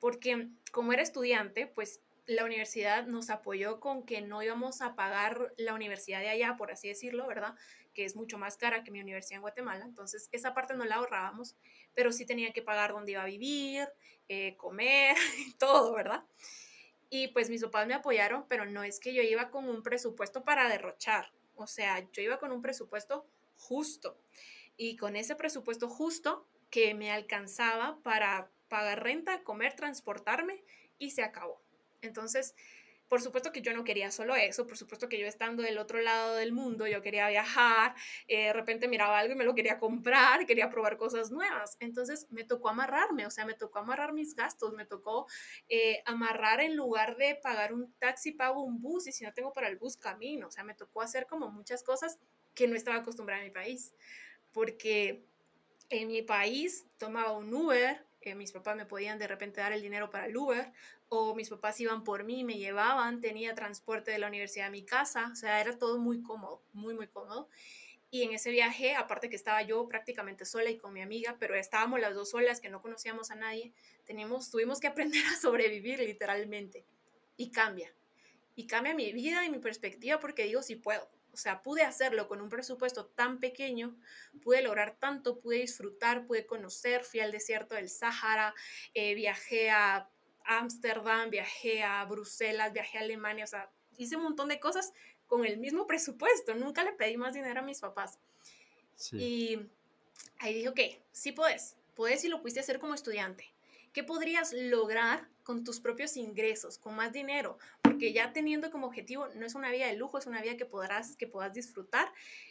porque 0.00 0.48
como 0.72 0.92
era 0.92 1.02
estudiante, 1.02 1.66
pues 1.66 2.00
la 2.26 2.44
universidad 2.44 3.06
nos 3.06 3.30
apoyó 3.30 3.80
con 3.80 4.04
que 4.04 4.20
no 4.20 4.42
íbamos 4.42 4.80
a 4.80 4.94
pagar 4.94 5.52
la 5.56 5.74
universidad 5.74 6.20
de 6.20 6.28
allá, 6.28 6.56
por 6.56 6.70
así 6.70 6.88
decirlo, 6.88 7.26
¿verdad? 7.26 7.54
Que 7.94 8.04
es 8.04 8.14
mucho 8.14 8.38
más 8.38 8.56
cara 8.56 8.84
que 8.84 8.90
mi 8.90 9.00
universidad 9.00 9.36
en 9.36 9.42
Guatemala. 9.42 9.84
Entonces, 9.84 10.28
esa 10.32 10.54
parte 10.54 10.74
no 10.74 10.84
la 10.84 10.96
ahorrábamos, 10.96 11.56
pero 11.94 12.12
sí 12.12 12.24
tenía 12.24 12.52
que 12.52 12.62
pagar 12.62 12.92
dónde 12.92 13.12
iba 13.12 13.22
a 13.22 13.26
vivir, 13.26 13.88
eh, 14.28 14.56
comer, 14.56 15.16
todo, 15.58 15.94
¿verdad? 15.94 16.24
Y 17.10 17.28
pues 17.28 17.50
mis 17.50 17.62
papás 17.62 17.86
me 17.86 17.94
apoyaron, 17.94 18.46
pero 18.48 18.64
no 18.64 18.84
es 18.84 18.98
que 18.98 19.12
yo 19.12 19.22
iba 19.22 19.50
con 19.50 19.68
un 19.68 19.82
presupuesto 19.82 20.44
para 20.44 20.68
derrochar. 20.68 21.32
O 21.56 21.66
sea, 21.66 22.00
yo 22.12 22.22
iba 22.22 22.38
con 22.38 22.52
un 22.52 22.62
presupuesto 22.62 23.26
justo 23.58 24.18
y 24.76 24.96
con 24.96 25.16
ese 25.16 25.36
presupuesto 25.36 25.88
justo 25.88 26.46
que 26.72 26.94
me 26.94 27.12
alcanzaba 27.12 28.02
para 28.02 28.50
pagar 28.68 29.04
renta, 29.04 29.44
comer, 29.44 29.76
transportarme 29.76 30.64
y 30.98 31.10
se 31.10 31.22
acabó. 31.22 31.62
Entonces, 32.00 32.54
por 33.08 33.20
supuesto 33.20 33.52
que 33.52 33.60
yo 33.60 33.74
no 33.74 33.84
quería 33.84 34.10
solo 34.10 34.34
eso, 34.34 34.66
por 34.66 34.78
supuesto 34.78 35.06
que 35.06 35.18
yo 35.18 35.26
estando 35.26 35.62
del 35.62 35.76
otro 35.76 36.00
lado 36.00 36.34
del 36.34 36.52
mundo, 36.52 36.86
yo 36.86 37.02
quería 37.02 37.28
viajar, 37.28 37.94
eh, 38.26 38.46
de 38.46 38.52
repente 38.54 38.88
miraba 38.88 39.18
algo 39.18 39.34
y 39.34 39.36
me 39.36 39.44
lo 39.44 39.54
quería 39.54 39.78
comprar, 39.78 40.46
quería 40.46 40.70
probar 40.70 40.96
cosas 40.96 41.30
nuevas. 41.30 41.76
Entonces 41.78 42.26
me 42.30 42.42
tocó 42.42 42.70
amarrarme, 42.70 43.26
o 43.26 43.30
sea, 43.30 43.44
me 43.44 43.52
tocó 43.52 43.80
amarrar 43.80 44.14
mis 44.14 44.34
gastos, 44.34 44.72
me 44.72 44.86
tocó 44.86 45.26
eh, 45.68 46.02
amarrar 46.06 46.62
en 46.62 46.74
lugar 46.74 47.18
de 47.18 47.34
pagar 47.34 47.74
un 47.74 47.92
taxi, 47.98 48.32
pago 48.32 48.62
un 48.62 48.80
bus 48.80 49.06
y 49.06 49.12
si 49.12 49.24
no 49.24 49.34
tengo 49.34 49.52
para 49.52 49.68
el 49.68 49.76
bus, 49.76 49.98
camino. 49.98 50.46
O 50.46 50.50
sea, 50.50 50.64
me 50.64 50.74
tocó 50.74 51.02
hacer 51.02 51.26
como 51.26 51.50
muchas 51.50 51.82
cosas 51.82 52.18
que 52.54 52.66
no 52.66 52.76
estaba 52.76 52.96
acostumbrada 52.96 53.42
en 53.42 53.48
mi 53.48 53.52
país, 53.52 53.94
porque 54.52 55.26
en 55.92 56.08
mi 56.08 56.22
país 56.22 56.86
tomaba 56.98 57.32
un 57.32 57.52
Uber, 57.52 58.04
eh, 58.22 58.34
mis 58.34 58.52
papás 58.52 58.76
me 58.76 58.86
podían 58.86 59.18
de 59.18 59.26
repente 59.26 59.60
dar 59.60 59.72
el 59.72 59.82
dinero 59.82 60.10
para 60.10 60.26
el 60.26 60.36
Uber, 60.36 60.72
o 61.08 61.34
mis 61.34 61.50
papás 61.50 61.78
iban 61.80 62.04
por 62.04 62.24
mí, 62.24 62.44
me 62.44 62.56
llevaban, 62.56 63.20
tenía 63.20 63.54
transporte 63.54 64.10
de 64.10 64.18
la 64.18 64.28
universidad 64.28 64.68
a 64.68 64.70
mi 64.70 64.82
casa, 64.82 65.28
o 65.30 65.36
sea, 65.36 65.60
era 65.60 65.76
todo 65.76 65.98
muy 65.98 66.22
cómodo, 66.22 66.62
muy, 66.72 66.94
muy 66.94 67.06
cómodo. 67.06 67.48
Y 68.10 68.22
en 68.22 68.32
ese 68.32 68.50
viaje, 68.50 68.94
aparte 68.94 69.30
que 69.30 69.36
estaba 69.36 69.62
yo 69.62 69.88
prácticamente 69.88 70.44
sola 70.44 70.70
y 70.70 70.76
con 70.76 70.92
mi 70.92 71.00
amiga, 71.00 71.36
pero 71.38 71.54
estábamos 71.54 72.00
las 72.00 72.14
dos 72.14 72.30
solas, 72.30 72.60
que 72.60 72.68
no 72.68 72.82
conocíamos 72.82 73.30
a 73.30 73.36
nadie, 73.36 73.72
teníamos, 74.04 74.50
tuvimos 74.50 74.80
que 74.80 74.86
aprender 74.86 75.22
a 75.26 75.40
sobrevivir 75.40 75.98
literalmente. 75.98 76.84
Y 77.36 77.50
cambia. 77.50 77.92
Y 78.54 78.66
cambia 78.66 78.94
mi 78.94 79.12
vida 79.12 79.44
y 79.46 79.50
mi 79.50 79.58
perspectiva 79.58 80.20
porque 80.20 80.44
digo, 80.44 80.62
si 80.62 80.76
puedo. 80.76 81.08
O 81.32 81.36
sea, 81.36 81.62
pude 81.62 81.82
hacerlo 81.82 82.28
con 82.28 82.40
un 82.40 82.48
presupuesto 82.50 83.06
tan 83.06 83.40
pequeño, 83.40 83.96
pude 84.42 84.62
lograr 84.62 84.96
tanto, 84.98 85.40
pude 85.40 85.58
disfrutar, 85.58 86.26
pude 86.26 86.46
conocer, 86.46 87.04
fui 87.04 87.20
al 87.20 87.32
desierto 87.32 87.74
del 87.74 87.88
Sáhara, 87.88 88.54
eh, 88.92 89.14
viajé 89.14 89.70
a 89.70 90.10
Ámsterdam, 90.44 91.30
viajé 91.30 91.82
a 91.82 92.04
Bruselas, 92.04 92.72
viajé 92.72 92.98
a 92.98 93.00
Alemania, 93.02 93.44
o 93.44 93.48
sea, 93.48 93.70
hice 93.96 94.16
un 94.16 94.24
montón 94.24 94.48
de 94.48 94.60
cosas 94.60 94.92
con 95.26 95.46
el 95.46 95.56
mismo 95.56 95.86
presupuesto, 95.86 96.54
nunca 96.54 96.84
le 96.84 96.92
pedí 96.92 97.16
más 97.16 97.32
dinero 97.32 97.60
a 97.60 97.62
mis 97.62 97.80
papás. 97.80 98.18
Y 99.12 99.58
ahí 100.38 100.54
dije, 100.54 100.68
ok, 100.68 100.80
sí 101.10 101.32
puedes, 101.32 101.76
puedes 101.94 102.24
y 102.24 102.28
lo 102.28 102.40
pudiste 102.40 102.60
hacer 102.60 102.78
como 102.78 102.94
estudiante. 102.94 103.52
¿Qué 103.92 104.04
podrías 104.04 104.52
lograr 104.52 105.28
con 105.42 105.64
tus 105.64 105.80
propios 105.80 106.16
ingresos, 106.16 106.78
con 106.78 106.94
más 106.94 107.12
dinero? 107.12 107.58
Porque 107.82 108.12
ya 108.12 108.32
teniendo 108.32 108.70
como 108.70 108.86
objetivo, 108.86 109.28
no 109.34 109.46
es 109.46 109.54
una 109.54 109.70
vida 109.70 109.86
de 109.86 109.96
lujo, 109.96 110.18
es 110.18 110.26
una 110.26 110.42
vida 110.42 110.56
que 110.56 110.66
podrás, 110.66 111.16
que 111.16 111.26
puedas 111.26 111.52
disfrutar 111.52 112.08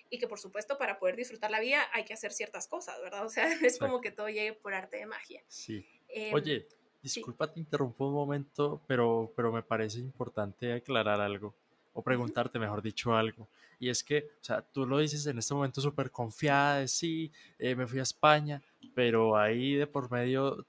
y 0.09 0.19
que 0.19 0.27
por 0.27 0.39
supuesto 0.39 0.77
para 0.77 0.99
poder 0.99 1.15
disfrutar 1.15 1.51
la 1.51 1.59
vida 1.59 1.81
hay 1.93 2.05
que 2.05 2.13
hacer 2.13 2.31
ciertas 2.31 2.67
cosas, 2.67 2.99
¿verdad? 3.01 3.25
O 3.25 3.29
sea, 3.29 3.45
es 3.63 3.77
como 3.77 4.01
que 4.01 4.11
todo 4.11 4.27
llegue 4.29 4.53
por 4.53 4.73
arte 4.73 4.97
de 4.97 5.05
magia. 5.05 5.43
Sí. 5.47 5.85
Em, 6.07 6.33
Oye, 6.33 6.67
disculpa, 7.01 7.51
te 7.51 7.59
interrumpo 7.59 8.07
un 8.07 8.13
momento, 8.13 8.81
pero, 8.87 9.31
pero 9.35 9.51
me 9.51 9.63
parece 9.63 9.99
importante 9.99 10.73
aclarar 10.73 11.21
algo 11.21 11.55
o 11.93 12.01
preguntarte, 12.01 12.59
mejor 12.59 12.81
dicho, 12.81 13.15
algo. 13.15 13.49
Y 13.79 13.89
es 13.89 14.03
que, 14.03 14.29
o 14.39 14.43
sea, 14.43 14.61
tú 14.61 14.85
lo 14.85 14.99
dices 14.99 15.25
en 15.25 15.37
este 15.37 15.53
momento 15.53 15.81
súper 15.81 16.11
confiada 16.11 16.79
de 16.79 16.87
sí, 16.87 17.31
eh, 17.57 17.75
me 17.75 17.87
fui 17.87 17.99
a 17.99 18.03
España, 18.03 18.61
pero 18.93 19.37
ahí 19.37 19.73
de 19.75 19.87
por 19.87 20.11
medio 20.11 20.65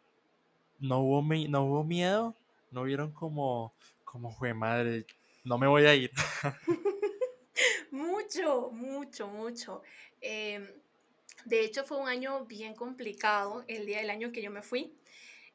no 0.82 0.98
hubo, 1.00 1.22
no 1.22 1.64
hubo 1.64 1.84
miedo, 1.84 2.36
no 2.72 2.82
vieron 2.82 3.12
como, 3.12 3.72
como 4.04 4.32
fue 4.32 4.52
madre, 4.52 5.06
no 5.44 5.56
me 5.56 5.68
voy 5.68 5.86
a 5.86 5.94
ir. 5.94 6.10
mucho, 7.90 8.70
mucho, 8.72 9.28
mucho. 9.28 9.82
Em, 10.20 10.66
de 11.44 11.64
hecho, 11.64 11.84
fue 11.84 11.98
un 11.98 12.08
año 12.08 12.44
bien 12.46 12.74
complicado 12.74 13.64
el 13.68 13.86
día 13.86 13.98
del 13.98 14.10
año 14.10 14.32
que 14.32 14.42
yo 14.42 14.50
me 14.50 14.62
fui. 14.62 14.92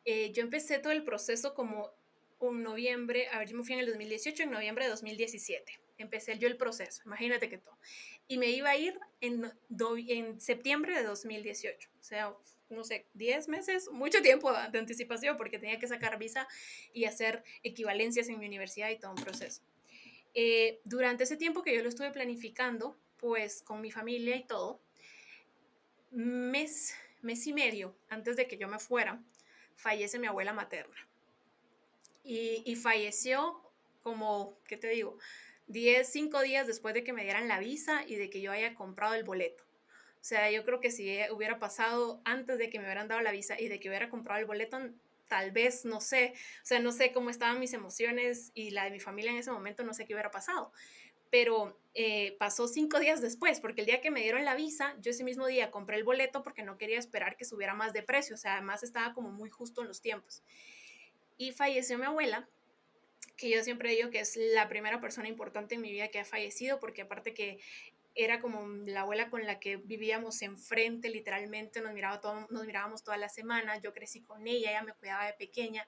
Eh, 0.05 0.31
yo 0.31 0.41
empecé 0.41 0.79
todo 0.79 0.93
el 0.93 1.03
proceso 1.03 1.53
como 1.53 1.91
un 2.39 2.63
noviembre, 2.63 3.27
a 3.29 3.39
ver, 3.39 3.50
yo 3.50 3.57
me 3.57 3.63
fui 3.63 3.74
en 3.74 3.79
el 3.79 3.88
2018, 3.88 4.43
en 4.43 4.51
noviembre 4.51 4.86
de 4.86 4.91
2017. 4.91 5.79
Empecé 5.98 6.38
yo 6.38 6.48
el 6.48 6.55
proceso, 6.55 7.01
imagínate 7.05 7.50
que 7.50 7.57
todo. 7.57 7.77
Y 8.29 8.38
me 8.38 8.48
iba 8.50 8.69
a 8.69 8.77
ir 8.77 8.98
en, 9.19 9.51
en 10.07 10.39
septiembre 10.39 10.96
de 10.96 11.03
2018. 11.03 11.89
O 12.00 12.03
sea, 12.03 12.34
no 12.69 12.83
sé, 12.83 13.05
10 13.13 13.47
meses, 13.47 13.89
mucho 13.91 14.21
tiempo 14.21 14.51
de 14.51 14.79
anticipación 14.79 15.38
porque 15.38 15.59
tenía 15.59 15.79
que 15.79 15.88
sacar 15.88 16.17
visa 16.17 16.47
y 16.93 17.05
hacer 17.05 17.43
equivalencias 17.63 18.27
en 18.29 18.39
mi 18.39 18.45
universidad 18.45 18.89
y 18.89 18.97
todo 18.97 19.12
un 19.12 19.24
proceso. 19.24 19.62
Eh, 20.33 20.79
durante 20.83 21.24
ese 21.24 21.38
tiempo 21.38 21.63
que 21.63 21.75
yo 21.75 21.81
lo 21.81 21.89
estuve 21.89 22.12
planificando, 22.12 22.97
pues 23.17 23.62
con 23.63 23.81
mi 23.81 23.91
familia 23.91 24.36
y 24.36 24.45
todo, 24.45 24.79
mes, 26.12 26.95
mes 27.21 27.47
y 27.47 27.53
medio 27.53 27.95
antes 28.09 28.36
de 28.36 28.47
que 28.47 28.57
yo 28.57 28.67
me 28.67 28.79
fuera, 28.79 29.21
fallece 29.75 30.19
mi 30.19 30.27
abuela 30.27 30.53
materna. 30.53 30.95
Y, 32.24 32.62
y 32.65 32.75
falleció 32.75 33.62
como, 34.03 34.57
¿qué 34.67 34.77
te 34.77 34.89
digo? 34.89 35.17
10, 35.67 36.07
5 36.07 36.41
días 36.41 36.67
después 36.67 36.93
de 36.93 37.03
que 37.03 37.13
me 37.13 37.24
dieran 37.24 37.47
la 37.47 37.59
visa 37.59 38.03
y 38.05 38.15
de 38.15 38.29
que 38.29 38.41
yo 38.41 38.51
haya 38.51 38.74
comprado 38.75 39.15
el 39.15 39.24
boleto. 39.24 39.66
Sea, 40.27 40.51
yo 40.51 40.65
creo 40.65 40.81
que 40.81 40.91
si 40.91 41.17
hubiera 41.31 41.57
pasado 41.57 42.19
antes 42.25 42.57
de 42.57 42.69
que 42.69 42.79
me 42.79 42.84
hubieran 42.84 43.07
dado 43.07 43.22
la 43.22 43.31
visa 43.31 43.57
y 43.57 43.69
de 43.69 43.79
que 43.79 43.88
hubiera 43.88 44.10
comprado 44.10 44.41
el 44.41 44.46
boleto, 44.46 44.77
tal 45.29 45.51
vez, 45.51 45.86
no 45.86 46.01
sé, 46.01 46.34
o 46.63 46.65
sea, 46.65 46.81
no 46.81 46.91
sé 46.91 47.13
cómo 47.13 47.29
estaban 47.29 47.62
mis 47.62 47.72
emociones 47.72 48.51
y 48.53 48.72
la 48.72 48.84
de 48.84 48.91
mi 48.91 49.00
familia 49.00 49.31
en 49.31 49.38
ese 49.38 49.51
momento, 49.51 49.86
no 49.86 49.93
sé 49.93 50.03
qué 50.03 50.13
hubiera 50.13 50.29
pasado. 50.29 50.74
Pero 51.29 51.79
eh, 51.93 52.36
pasó 52.39 52.67
cinco 52.67 53.00
días 53.00 53.22
después, 53.22 53.62
porque 53.62 53.79
el 53.79 53.88
día 53.88 54.01
que 54.01 54.12
me 54.12 54.22
dieron 54.22 54.43
la 54.43 54.55
visa, 54.55 54.98
yo 55.00 55.12
ese 55.12 55.24
mismo 55.24 55.48
día 55.48 55.72
compré 55.72 55.96
el 55.96 56.03
boleto 56.03 56.43
porque 56.43 56.62
no 56.62 56.77
quería 56.77 57.00
esperar 57.00 57.38
que 57.38 57.46
subiera 57.46 57.74
más 57.74 57.93
de 57.93 58.03
precio, 58.03 58.36
o 58.36 58.38
sea, 58.38 58.55
además 58.55 58.84
estaba 58.84 59.13
como 59.13 59.31
muy 59.31 59.50
justo 59.50 59.81
en 59.81 59.88
los 59.88 60.01
tiempos. 60.01 60.43
Y 61.38 61.53
falleció 61.53 61.98
mi 61.98 62.03
abuela, 62.03 62.50
que 63.38 63.50
yo 63.50 63.63
siempre 63.63 63.91
digo 63.91 64.10
que 64.10 64.19
es 64.19 64.36
la 64.36 64.67
primera 64.67 65.00
persona 65.00 65.29
importante 65.29 65.75
en 65.75 65.81
mi 65.81 65.91
vida 65.91 66.10
que 66.10 66.19
ha 66.19 66.25
fallecido, 66.25 66.81
porque 66.81 67.03
aparte 67.03 67.34
que 67.34 67.60
era 68.17 68.41
como 68.41 68.67
la 68.86 69.01
abuela 69.01 69.29
con 69.29 69.45
la 69.45 69.59
que 69.59 69.77
vivíamos 69.77 70.41
enfrente, 70.41 71.09
literalmente, 71.09 71.81
nos, 71.81 71.93
miraba 71.93 72.19
todo, 72.19 72.47
nos 72.50 72.65
mirábamos 72.65 73.03
toda 73.03 73.15
la 73.17 73.29
semana, 73.29 73.79
yo 73.79 73.93
crecí 73.93 74.21
con 74.21 74.47
ella, 74.47 74.71
ella 74.71 74.83
me 74.83 74.93
cuidaba 74.93 75.27
de 75.27 75.33
pequeña 75.33 75.88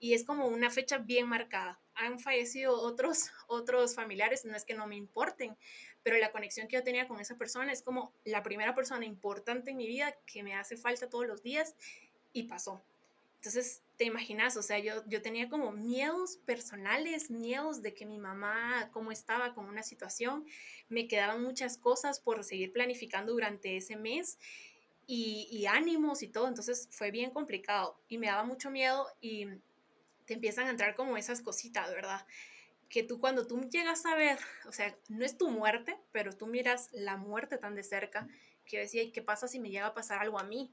y 0.00 0.14
es 0.14 0.24
como 0.24 0.46
una 0.46 0.70
fecha 0.70 0.98
bien 0.98 1.28
marcada. 1.28 1.80
Han 1.94 2.18
fallecido 2.18 2.80
otros, 2.80 3.30
otros 3.46 3.94
familiares, 3.94 4.44
no 4.44 4.56
es 4.56 4.64
que 4.64 4.74
no 4.74 4.86
me 4.88 4.96
importen, 4.96 5.56
pero 6.02 6.18
la 6.18 6.32
conexión 6.32 6.66
que 6.66 6.76
yo 6.76 6.82
tenía 6.82 7.06
con 7.06 7.20
esa 7.20 7.36
persona 7.36 7.72
es 7.72 7.82
como 7.82 8.12
la 8.24 8.42
primera 8.42 8.74
persona 8.74 9.04
importante 9.04 9.70
en 9.70 9.76
mi 9.76 9.86
vida 9.86 10.16
que 10.26 10.42
me 10.42 10.54
hace 10.54 10.76
falta 10.76 11.08
todos 11.08 11.26
los 11.26 11.42
días 11.42 11.76
y 12.32 12.44
pasó. 12.44 12.82
Entonces, 13.36 13.82
te 13.98 14.04
imaginas, 14.04 14.56
o 14.56 14.62
sea, 14.62 14.78
yo, 14.78 15.02
yo 15.06 15.20
tenía 15.22 15.48
como 15.48 15.72
miedos 15.72 16.36
personales, 16.46 17.30
miedos 17.30 17.82
de 17.82 17.94
que 17.94 18.06
mi 18.06 18.16
mamá, 18.16 18.90
cómo 18.92 19.10
estaba 19.10 19.54
con 19.54 19.66
una 19.66 19.82
situación, 19.82 20.46
me 20.88 21.08
quedaban 21.08 21.42
muchas 21.42 21.76
cosas 21.76 22.20
por 22.20 22.44
seguir 22.44 22.72
planificando 22.72 23.32
durante 23.32 23.76
ese 23.76 23.96
mes 23.96 24.38
y, 25.08 25.66
ánimos 25.66 26.22
y 26.22 26.28
todo, 26.28 26.46
entonces 26.46 26.88
fue 26.92 27.10
bien 27.10 27.30
complicado 27.32 28.00
y 28.08 28.18
me 28.18 28.28
daba 28.28 28.44
mucho 28.44 28.70
miedo 28.70 29.08
y 29.20 29.46
te 30.26 30.34
empiezan 30.34 30.68
a 30.68 30.70
entrar 30.70 30.94
como 30.94 31.16
esas 31.16 31.40
cositas, 31.40 31.90
¿verdad? 31.90 32.24
Que 32.88 33.02
tú 33.02 33.18
cuando 33.18 33.48
tú 33.48 33.60
llegas 33.68 34.06
a 34.06 34.14
ver, 34.14 34.38
o 34.68 34.72
sea, 34.72 34.96
no 35.08 35.24
es 35.24 35.36
tu 35.36 35.50
muerte, 35.50 35.98
pero 36.12 36.32
tú 36.32 36.46
miras 36.46 36.88
la 36.92 37.16
muerte 37.16 37.58
tan 37.58 37.74
de 37.74 37.82
cerca 37.82 38.28
que 38.64 38.78
decía, 38.78 39.02
¿y 39.02 39.10
qué 39.10 39.22
pasa 39.22 39.48
si 39.48 39.58
me 39.58 39.70
llega 39.70 39.86
a 39.86 39.94
pasar 39.94 40.20
algo 40.20 40.38
a 40.38 40.44
mí? 40.44 40.70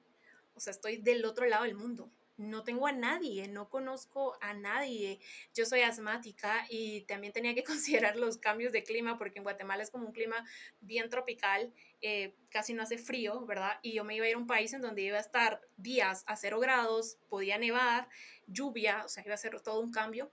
O 0.54 0.60
sea, 0.60 0.70
estoy 0.70 0.98
del 0.98 1.26
otro 1.26 1.48
lado 1.48 1.64
del 1.64 1.74
mundo 1.74 2.12
no 2.38 2.64
tengo 2.64 2.88
a 2.88 2.92
nadie, 2.92 3.48
no 3.48 3.70
conozco 3.70 4.38
a 4.42 4.54
nadie. 4.54 5.20
Yo 5.54 5.66
soy 5.66 5.82
asmática 5.82 6.66
y 6.70 7.02
también 7.02 7.34
tenía 7.34 7.56
que 7.56 7.64
considerar 8.12 8.16
los 8.18 8.38
cambios 8.38 8.74
de 8.74 8.84
clima 8.84 9.18
porque 9.18 9.40
en 9.40 9.44
Guatemala 9.44 9.84
es 9.84 9.90
como 9.90 10.08
un 10.08 10.14
clima 10.14 10.46
bien 10.82 11.10
tropical, 11.10 11.74
eh, 12.02 12.36
casi 12.50 12.74
no 12.74 12.84
hace 12.84 12.98
frío, 12.98 13.46
¿verdad? 13.46 13.80
Y 13.82 13.94
yo 13.94 14.04
me 14.04 14.16
iba 14.16 14.26
a 14.26 14.30
ir 14.30 14.36
a 14.36 14.40
un 14.40 14.48
país 14.48 14.74
en 14.74 14.82
donde 14.82 15.02
iba 15.02 15.18
a 15.18 15.22
estar 15.22 15.62
días 15.78 16.24
a 16.28 16.36
cero 16.36 16.60
grados, 16.60 17.18
podía 17.30 17.58
nevar, 17.58 18.08
lluvia, 18.48 19.04
o 19.06 19.10
sea, 19.10 19.24
iba 19.26 19.34
a 19.34 19.38
ser 19.38 19.60
todo 19.62 19.80
un 19.80 19.92
cambio. 19.92 20.32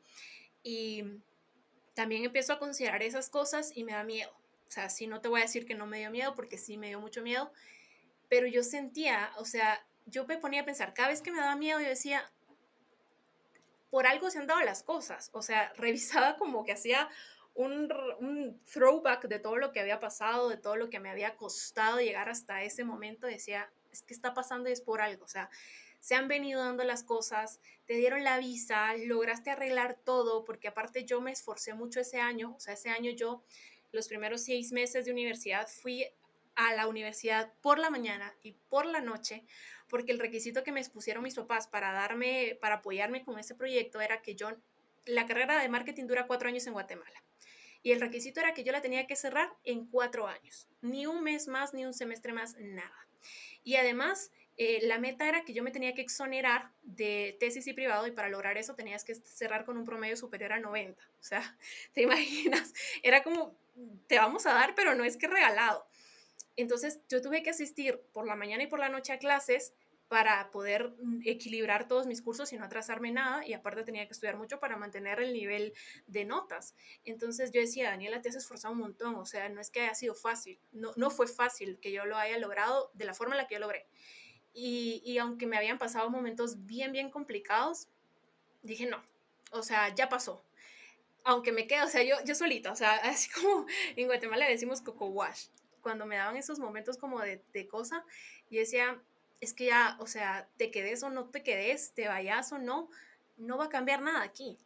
Y 0.62 1.04
también 1.94 2.24
empiezo 2.24 2.52
a 2.52 2.58
considerar 2.58 3.02
esas 3.02 3.28
cosas 3.28 3.72
y 3.74 3.84
me 3.84 3.92
da 3.92 4.04
miedo. 4.04 4.30
O 4.66 4.70
sea, 4.70 4.88
sí 4.88 5.06
no 5.06 5.20
te 5.20 5.28
voy 5.28 5.40
a 5.40 5.44
decir 5.44 5.66
que 5.66 5.74
no 5.74 5.86
me 5.86 5.98
dio 5.98 6.10
miedo 6.10 6.34
porque 6.34 6.56
sí 6.56 6.78
me 6.78 6.88
dio 6.88 7.00
mucho 7.00 7.22
miedo, 7.22 7.52
pero 8.28 8.46
yo 8.46 8.62
sentía, 8.62 9.30
o 9.36 9.44
sea, 9.44 9.86
yo 10.06 10.26
me 10.26 10.38
ponía 10.38 10.62
a 10.62 10.64
pensar, 10.64 10.94
cada 10.94 11.08
vez 11.08 11.22
que 11.22 11.30
me 11.30 11.38
daba 11.38 11.56
miedo, 11.56 11.80
yo 11.80 11.88
decía, 11.88 12.30
por 13.92 14.06
algo 14.06 14.30
se 14.30 14.38
han 14.38 14.46
dado 14.46 14.62
las 14.62 14.82
cosas. 14.82 15.30
O 15.34 15.42
sea, 15.42 15.72
revisaba 15.76 16.36
como 16.36 16.64
que 16.64 16.72
hacía 16.72 17.08
un, 17.54 17.88
throwback 18.72 19.28
de 19.28 19.38
todo 19.38 19.56
lo 19.56 19.70
que 19.70 19.80
había 19.80 20.00
pasado, 20.00 20.48
de 20.48 20.56
todo 20.56 20.76
lo 20.76 20.88
que 20.88 20.98
me 20.98 21.10
había 21.10 21.36
costado 21.36 22.00
llegar 22.00 22.30
hasta 22.30 22.62
ese 22.62 22.84
momento. 22.84 23.26
Decía, 23.26 23.70
es 23.92 24.02
que 24.02 24.14
está 24.14 24.32
pasando 24.32 24.70
y 24.70 24.72
es 24.72 24.80
por 24.80 25.02
algo. 25.02 25.26
O 25.26 25.28
sea, 25.28 25.50
se 26.00 26.14
han 26.14 26.26
venido 26.26 26.64
dando 26.64 26.84
las 26.84 27.04
cosas, 27.04 27.60
te 27.84 27.94
dieron 27.94 28.24
la 28.24 28.38
visa, 28.38 28.96
lograste 28.96 29.50
arreglar 29.50 29.98
todo, 30.02 30.44
porque 30.44 30.68
aparte 30.68 31.04
yo 31.04 31.20
me 31.20 31.30
esforcé 31.30 31.74
mucho 31.74 32.00
ese 32.00 32.18
año. 32.18 32.54
O 32.56 32.60
sea, 32.60 32.74
ese 32.74 32.88
año 32.88 33.10
yo 33.10 33.42
los 33.92 34.08
primeros 34.08 34.42
seis 34.42 34.72
meses 34.72 35.04
de 35.04 35.12
universidad 35.12 35.68
fui 35.68 36.06
a 36.54 36.74
la 36.74 36.86
universidad 36.86 37.52
por 37.60 37.78
la 37.78 37.90
mañana 37.90 38.34
y 38.42 38.52
por 38.52 38.86
la 38.86 39.00
noche, 39.00 39.44
porque 39.92 40.10
el 40.10 40.18
requisito 40.18 40.64
que 40.64 40.72
me 40.72 40.80
expusieron 40.80 41.22
mis 41.22 41.34
papás 41.34 41.66
para 41.66 41.92
darme, 41.92 42.56
para 42.62 42.76
apoyarme 42.76 43.22
con 43.22 43.38
ese 43.38 43.54
proyecto 43.54 44.00
era 44.00 44.22
que 44.22 44.34
yo, 44.34 44.48
la 45.04 45.26
carrera 45.26 45.60
de 45.60 45.68
marketing 45.68 46.06
dura 46.06 46.26
cuatro 46.26 46.48
años 46.48 46.66
en 46.66 46.72
Guatemala. 46.72 47.22
Y 47.82 47.92
el 47.92 48.00
requisito 48.00 48.40
era 48.40 48.54
que 48.54 48.64
yo 48.64 48.72
la 48.72 48.80
tenía 48.80 49.06
que 49.06 49.16
cerrar 49.16 49.52
en 49.64 49.84
cuatro 49.84 50.26
años. 50.26 50.66
Ni 50.80 51.04
un 51.04 51.22
mes 51.22 51.46
más, 51.46 51.74
ni 51.74 51.84
un 51.84 51.92
semestre 51.92 52.32
más, 52.32 52.56
nada. 52.58 53.06
Y 53.64 53.76
además, 53.76 54.32
eh, 54.56 54.80
la 54.84 54.98
meta 54.98 55.28
era 55.28 55.44
que 55.44 55.52
yo 55.52 55.62
me 55.62 55.70
tenía 55.70 55.92
que 55.92 56.00
exonerar 56.00 56.70
de 56.84 57.36
tesis 57.38 57.66
y 57.66 57.74
privado 57.74 58.06
y 58.06 58.12
para 58.12 58.30
lograr 58.30 58.56
eso 58.56 58.74
tenías 58.74 59.04
que 59.04 59.14
cerrar 59.14 59.66
con 59.66 59.76
un 59.76 59.84
promedio 59.84 60.16
superior 60.16 60.54
a 60.54 60.58
90. 60.58 61.02
O 61.02 61.22
sea, 61.22 61.58
te 61.92 62.00
imaginas, 62.00 62.72
era 63.02 63.22
como, 63.22 63.54
te 64.06 64.16
vamos 64.16 64.46
a 64.46 64.54
dar, 64.54 64.74
pero 64.74 64.94
no 64.94 65.04
es 65.04 65.18
que 65.18 65.28
regalado. 65.28 65.86
Entonces 66.56 67.00
yo 67.08 67.20
tuve 67.22 67.42
que 67.42 67.50
asistir 67.50 68.00
por 68.12 68.26
la 68.26 68.36
mañana 68.36 68.64
y 68.64 68.66
por 68.66 68.78
la 68.78 68.88
noche 68.88 69.12
a 69.12 69.18
clases 69.18 69.74
para 70.12 70.50
poder 70.50 70.94
mm, 71.00 71.22
equilibrar 71.24 71.88
todos 71.88 72.06
mis 72.06 72.20
cursos 72.20 72.52
y 72.52 72.58
no 72.58 72.64
atrasarme 72.64 73.10
nada 73.12 73.46
y 73.46 73.54
aparte 73.54 73.82
tenía 73.82 74.06
que 74.06 74.12
estudiar 74.12 74.36
mucho 74.36 74.60
para 74.60 74.76
mantener 74.76 75.20
el 75.20 75.32
nivel 75.32 75.72
de 76.06 76.26
notas. 76.26 76.74
Entonces 77.04 77.50
yo 77.50 77.62
decía, 77.62 77.88
Daniela, 77.88 78.20
te 78.20 78.28
has 78.28 78.34
esforzado 78.34 78.74
un 78.74 78.80
montón, 78.80 79.14
o 79.14 79.24
sea, 79.24 79.48
no 79.48 79.58
es 79.58 79.70
que 79.70 79.80
haya 79.80 79.94
sido 79.94 80.14
fácil, 80.14 80.60
no, 80.72 80.92
no 80.96 81.08
fue 81.08 81.26
fácil 81.26 81.78
que 81.80 81.92
yo 81.92 82.04
lo 82.04 82.18
haya 82.18 82.36
logrado 82.36 82.90
de 82.92 83.06
la 83.06 83.14
forma 83.14 83.36
en 83.36 83.38
la 83.38 83.46
que 83.46 83.54
yo 83.54 83.60
logré. 83.60 83.86
Y, 84.52 85.00
y 85.02 85.16
aunque 85.16 85.46
me 85.46 85.56
habían 85.56 85.78
pasado 85.78 86.10
momentos 86.10 86.66
bien, 86.66 86.92
bien 86.92 87.08
complicados, 87.08 87.88
dije, 88.60 88.84
no, 88.84 89.02
o 89.50 89.62
sea, 89.62 89.94
ya 89.94 90.10
pasó. 90.10 90.44
Aunque 91.24 91.52
me 91.52 91.66
quedo, 91.66 91.86
o 91.86 91.88
sea, 91.88 92.02
yo, 92.02 92.16
yo 92.26 92.34
solita, 92.34 92.70
o 92.70 92.76
sea, 92.76 92.96
así 93.04 93.30
como 93.30 93.64
en 93.96 94.08
Guatemala 94.08 94.46
decimos 94.46 94.82
coco 94.82 95.06
wash, 95.06 95.46
cuando 95.82 96.06
me 96.06 96.16
daban 96.16 96.36
esos 96.36 96.58
momentos 96.58 96.96
como 96.96 97.20
de, 97.20 97.68
cosa, 97.68 98.04
y 98.48 98.58
decía, 98.58 99.00
es 99.40 99.52
que 99.52 99.66
ya, 99.66 99.96
o 100.00 100.06
sea, 100.06 100.48
te 100.56 100.70
quedes 100.70 101.02
o 101.02 101.10
no 101.10 101.28
te 101.28 101.42
quedes, 101.42 101.92
te 101.92 102.08
vayas 102.08 102.52
o 102.52 102.58
no, 102.58 102.88
no 103.36 103.58
va 103.58 103.64
a 103.64 103.68
cambiar 103.68 104.00
nada 104.00 104.22
aquí. 104.22 104.58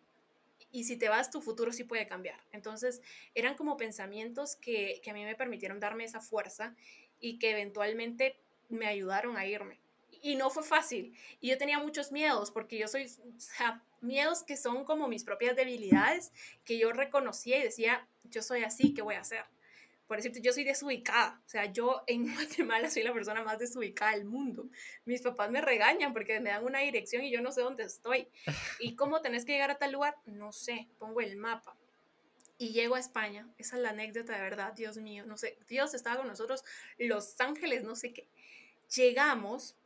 Y 0.70 0.85
si 0.85 0.96
te 0.96 1.08
vas, 1.08 1.30
tu 1.30 1.40
futuro 1.40 1.73
sí 1.73 1.85
puede 1.85 2.06
cambiar. 2.06 2.38
Entonces, 2.52 3.00
eran 3.35 3.54
como 3.54 3.76
pensamientos 3.76 4.56
que, 4.56 5.00
que 5.02 5.11
a 5.11 5.14
mí 5.14 5.25
me 5.25 5.35
permitieron 5.35 5.80
darme 5.80 6.04
esa 6.04 6.20
fuerza 6.20 6.75
y 7.20 7.38
que 7.38 7.50
eventualmente 7.50 8.37
me 8.68 8.87
ayudaron 8.87 9.37
a 9.37 9.46
irme. 9.46 9.80
Y 10.23 10.37
no 10.37 10.50
fue 10.50 10.62
fácil. 10.62 11.14
Y 11.40 11.49
yo 11.49 11.58
tenía 11.58 11.78
muchos 11.78 12.12
miedos, 12.12 12.50
porque 12.50 12.78
yo 12.78 12.88
soy, 12.88 13.04
o 13.06 13.40
sea, 13.40 13.82
miedos 14.00 14.42
que 14.42 14.56
son 14.56 14.85
como 14.85 15.08
mis 15.08 15.25
propias 15.25 15.56
debilidades, 15.56 16.32
que 16.64 16.78
yo 16.78 16.92
reconocía 16.92 17.58
y 17.58 17.62
decía, 17.62 18.06
yo 18.25 18.42
soy 18.42 18.64
así, 18.64 18.92
¿qué 18.94 19.02
voy 19.02 19.14
a 19.14 19.20
hacer? 19.20 19.44
Por 20.06 20.18
decirte, 20.18 20.40
yo 20.40 20.52
soy 20.52 20.64
desubicada, 20.64 21.40
o 21.44 21.48
sea, 21.48 21.66
yo 21.66 22.02
en 22.06 22.25
Guatemala 22.34 22.90
soy 22.90 23.02
la 23.02 23.12
persona 23.12 23.42
más 23.42 23.58
desubicada 23.58 24.12
del 24.12 24.25
mundo. 24.25 24.68
Mis 25.04 25.22
papás 25.22 25.50
me 25.50 25.60
regañan 25.60 26.12
porque 26.12 26.38
me 26.40 26.50
dan 26.50 26.64
una 26.64 26.80
dirección 26.80 27.25
y 27.25 27.30
yo 27.30 27.40
no 27.40 27.52
sé 27.52 27.62
dónde 27.62 27.84
estoy. 27.84 28.28
¿Y 28.80 28.94
cómo 28.94 29.20
tenés 29.20 29.44
que 29.44 29.52
llegar 29.52 29.70
a 29.70 29.78
tal 29.78 29.92
lugar? 29.92 30.16
No 30.26 30.52
sé, 30.52 30.88
pongo 30.98 31.20
el 31.20 31.36
mapa. 31.36 31.76
Y 32.58 32.72
llego 32.72 32.94
a 32.94 33.00
España, 33.00 33.46
esa 33.58 33.76
es 33.76 33.82
la 33.82 33.90
anécdota 33.90 34.34
de 34.34 34.40
verdad, 34.40 34.72
Dios 34.72 34.96
mío, 34.96 35.26
no 35.26 35.36
sé, 35.36 35.58
Dios 35.68 35.92
estaba 35.92 36.16
con 36.16 36.26
nosotros, 36.26 36.64
Los 36.96 37.38
Ángeles, 37.38 37.84
no 37.84 37.94
sé 37.96 38.14
qué. 38.14 38.30
Llegamos 38.94 39.76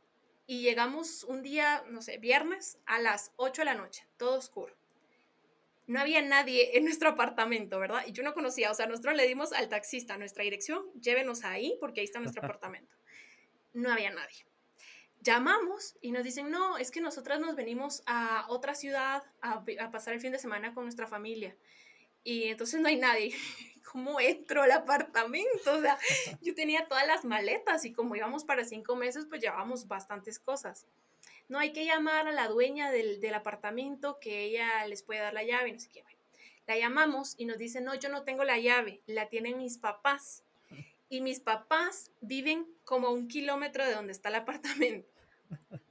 y 0.47 0.61
llegamos 0.61 1.25
un 1.25 1.41
día, 1.41 1.83
no 1.89 2.01
sé, 2.01 2.17
viernes 2.17 2.77
a 2.85 2.99
las 2.99 3.33
8 3.35 3.63
de 3.63 3.65
la 3.65 3.73
noche, 3.73 4.07
todo 4.15 4.37
oscuro 4.37 4.80
no 5.91 5.99
había 5.99 6.21
nadie 6.21 6.77
en 6.77 6.85
nuestro 6.85 7.09
apartamento, 7.09 7.77
¿verdad? 7.77 8.03
Y 8.07 8.13
yo 8.13 8.23
no 8.23 8.33
conocía, 8.33 8.71
o 8.71 8.73
sea, 8.73 8.87
nosotros 8.87 9.13
le 9.13 9.27
dimos 9.27 9.51
al 9.51 9.67
taxista 9.67 10.17
nuestra 10.17 10.43
dirección, 10.45 10.85
llévenos 10.93 11.43
ahí 11.43 11.75
porque 11.81 11.99
ahí 11.99 12.05
está 12.05 12.19
nuestro 12.21 12.41
apartamento. 12.43 12.95
No 13.73 13.91
había 13.91 14.09
nadie. 14.09 14.45
Llamamos 15.19 15.97
y 16.01 16.13
nos 16.13 16.23
dicen, 16.23 16.49
no, 16.49 16.77
es 16.77 16.91
que 16.91 17.01
nosotras 17.01 17.41
nos 17.41 17.55
venimos 17.55 18.03
a 18.05 18.45
otra 18.47 18.73
ciudad 18.73 19.23
a, 19.41 19.63
pasar 19.91 20.13
el 20.13 20.21
fin 20.21 20.31
de 20.31 20.39
semana 20.39 20.73
con 20.73 20.85
nuestra 20.85 21.07
familia. 21.07 21.57
Y 22.23 22.45
entonces 22.45 22.79
no 22.79 22.87
hay 22.87 22.95
nadie. 22.95 23.35
¿Cómo 23.91 24.21
entro 24.21 24.63
al 24.63 24.71
apartamento? 24.71 25.73
O 25.73 25.81
sea, 25.81 25.97
yo 26.41 26.55
tenía 26.55 26.87
todas 26.87 27.05
las 27.05 27.25
maletas 27.25 27.83
y 27.83 27.91
como 27.91 28.15
íbamos 28.15 28.45
para 28.45 28.63
cinco 28.63 28.95
meses, 28.95 29.25
pues 29.27 29.41
llevábamos 29.41 29.89
bastantes 29.89 30.39
cosas 30.39 30.87
no 31.51 31.59
hay 31.59 31.73
que 31.73 31.83
llamar 31.83 32.29
a 32.29 32.31
la 32.31 32.47
dueña 32.47 32.91
del, 32.91 33.33
apartamento 33.33 34.19
que 34.21 34.45
ella 34.45 34.87
les 34.87 35.03
puede 35.03 35.19
dar 35.19 35.33
la 35.33 35.43
llave, 35.43 35.73
no 35.73 35.79
sé 35.79 35.89
qué. 35.89 36.01
la 36.65 36.77
llamamos 36.77 37.35
y 37.37 37.43
nos 37.43 37.57
dice, 37.57 37.81
no, 37.81 37.93
yo 37.93 38.07
no 38.07 38.23
tengo 38.23 38.45
la 38.45 38.57
llave, 38.57 39.01
la 39.05 39.27
tienen 39.27 39.57
mis 39.57 39.77
papás. 39.77 40.45
Y 41.09 41.19
mis 41.19 41.41
papás 41.41 42.09
viven 42.21 42.65
como 42.85 43.09
un 43.09 43.27
kilómetro 43.27 43.85
de 43.85 43.93
donde 43.93 44.13
está 44.13 44.29
el 44.29 44.35
apartamento. 44.35 45.11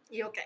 Y 0.09 0.23
ok. 0.23 0.39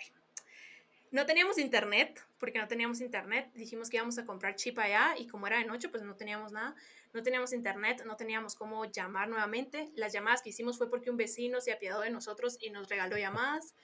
No 1.13 1.27
teníamos 1.27 1.59
internet, 1.59 2.21
porque 2.39 2.59
no 2.59 2.67
teníamos 2.67 3.01
internet. 3.01 3.53
Dijimos 3.55 3.89
que 3.89 3.99
íbamos 3.99 4.19
a 4.19 4.27
comprar 4.27 4.57
chip 4.57 4.77
allá 4.81 5.15
y 5.17 5.29
como 5.29 5.47
era 5.47 5.59
de 5.59 5.65
noche, 5.65 5.89
pues 5.89 6.03
no 6.03 6.17
teníamos 6.17 6.51
nada. 6.51 6.75
No 7.13 7.23
teníamos 7.23 7.53
internet, 7.53 8.03
no 8.05 8.17
teníamos 8.17 8.57
cómo 8.57 8.85
llamar 8.85 9.29
nuevamente. 9.29 9.93
Las 9.95 10.13
llamadas 10.13 10.43
que 10.43 10.49
hicimos 10.49 10.77
fue 10.77 10.91
porque 10.91 11.09
un 11.09 11.17
vecino 11.17 11.61
se 11.61 11.73
apiadó 11.73 12.01
de 12.01 12.11
nosotros 12.11 12.59
y 12.61 12.71
nos 12.71 12.89
regaló 12.89 13.17
llamadas. 13.17 13.77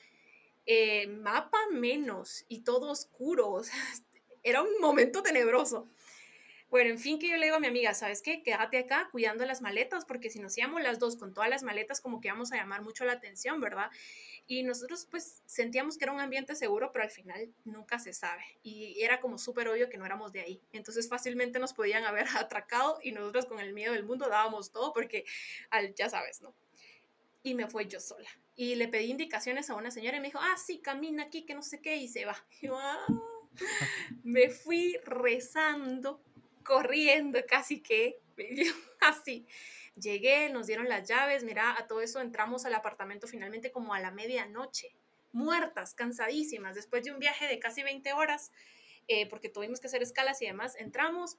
Eh, 0.67 1.07
mapa 1.09 1.59
menos 1.73 2.45
y 2.49 2.61
todo 2.63 2.91
oscuro, 2.91 3.51
o 3.51 3.65
sea, 3.65 3.75
era 4.43 4.63
un 4.63 4.79
momento 4.81 5.23
tenebroso. 5.23 5.89
Bueno, 6.71 6.91
en 6.91 7.01
fin, 7.01 7.19
que 7.19 7.29
yo 7.29 7.37
le 7.37 7.47
digo 7.47 7.57
a 7.57 7.61
mi 7.61 7.67
amiga, 7.67 7.95
¿sabes 7.95 8.23
qué? 8.23 8.45
Quédate 8.45 8.79
acá 8.79 9.09
cuidando 9.11 9.45
las 9.45 9.61
maletas, 9.61 10.05
porque 10.05 10.31
si 10.31 10.39
nos 10.39 10.57
íbamos 10.57 10.81
las 10.81 11.01
dos 11.01 11.17
con 11.17 11.35
todas 11.35 11.51
las 11.51 11.65
maletas, 11.65 12.01
como 12.01 12.21
que 12.21 12.29
íbamos 12.29 12.53
a 12.53 12.57
llamar 12.57 12.83
mucho 12.83 13.05
la 13.05 13.15
atención, 13.15 13.61
¿verdad? 13.61 13.91
Y 14.47 14.63
nosotros 14.63 15.09
pues 15.11 15.43
sentíamos 15.47 15.99
que 15.99 16.05
era 16.05 16.13
un 16.13 16.21
ambiente 16.21 16.55
seguro, 16.55 16.93
pero 16.93 17.03
al 17.03 17.11
final 17.11 17.53
nunca 17.65 17.99
se 17.99 18.13
sabe. 18.13 18.45
Y 18.63 19.03
era 19.03 19.21
como 19.21 19.37
súper 19.37 19.67
obvio 19.67 19.89
que 19.89 19.99
no 19.99 20.07
éramos 20.07 20.31
de 20.31 20.43
ahí. 20.43 20.63
Entonces 20.73 21.09
fácilmente 21.09 21.59
nos 21.59 21.75
podían 21.75 22.05
haber 22.05 22.27
atracado 22.39 23.01
y 23.03 23.11
nosotros 23.11 23.47
con 23.47 23.59
el 23.59 23.73
miedo 23.73 23.93
del 23.93 24.05
mundo 24.05 24.29
dábamos 24.29 24.71
todo 24.71 24.93
porque, 24.93 25.25
al, 25.71 25.93
ya 25.97 26.09
sabes, 26.09 26.41
¿no? 26.41 26.55
Y 27.43 27.55
me 27.55 27.67
fui 27.67 27.89
yo 27.89 27.99
sola 27.99 28.29
y 28.57 28.75
le 28.75 28.89
pedí 28.89 29.11
indicaciones 29.11 29.71
a 29.71 29.75
una 29.75 29.91
señora 29.91 30.19
y 30.19 30.21
me 30.21 30.29
dijo, 30.29 30.39
ah, 30.41 30.57
sí, 30.57 30.81
camina 30.81 31.25
aquí, 31.25 31.45
que 31.45 31.55
no 31.55 31.63
sé 31.63 31.81
qué, 31.81 31.97
y 31.97 32.09
se 32.09 32.25
va. 32.25 32.37
Ah". 32.73 33.07
me 34.23 34.49
fui 34.49 34.97
rezando, 35.05 36.23
corriendo, 36.65 37.41
casi 37.49 37.81
que, 37.81 38.21
así. 39.01 39.47
Llegué, 39.97 40.49
nos 40.51 40.67
dieron 40.67 40.89
las 40.89 41.09
llaves, 41.09 41.43
mira, 41.45 41.77
a 41.77 41.87
todo 41.87 42.01
eso 42.01 42.21
entramos 42.21 42.65
al 42.65 42.75
apartamento 42.75 43.27
finalmente 43.27 43.71
como 43.71 43.93
a 43.93 44.01
la 44.01 44.13
medianoche, 44.13 44.95
muertas, 45.33 45.95
cansadísimas, 45.95 46.75
después 46.75 47.05
de 47.05 47.13
un 47.13 47.19
viaje 47.19 47.47
de 47.49 47.59
casi 47.59 47.83
20 47.83 48.13
horas, 48.13 48.53
eh, 49.09 49.29
porque 49.29 49.49
tuvimos 49.49 49.81
que 49.81 49.89
hacer 49.89 50.03
escalas 50.03 50.41
y 50.43 50.47
demás, 50.47 50.77
entramos, 50.77 51.39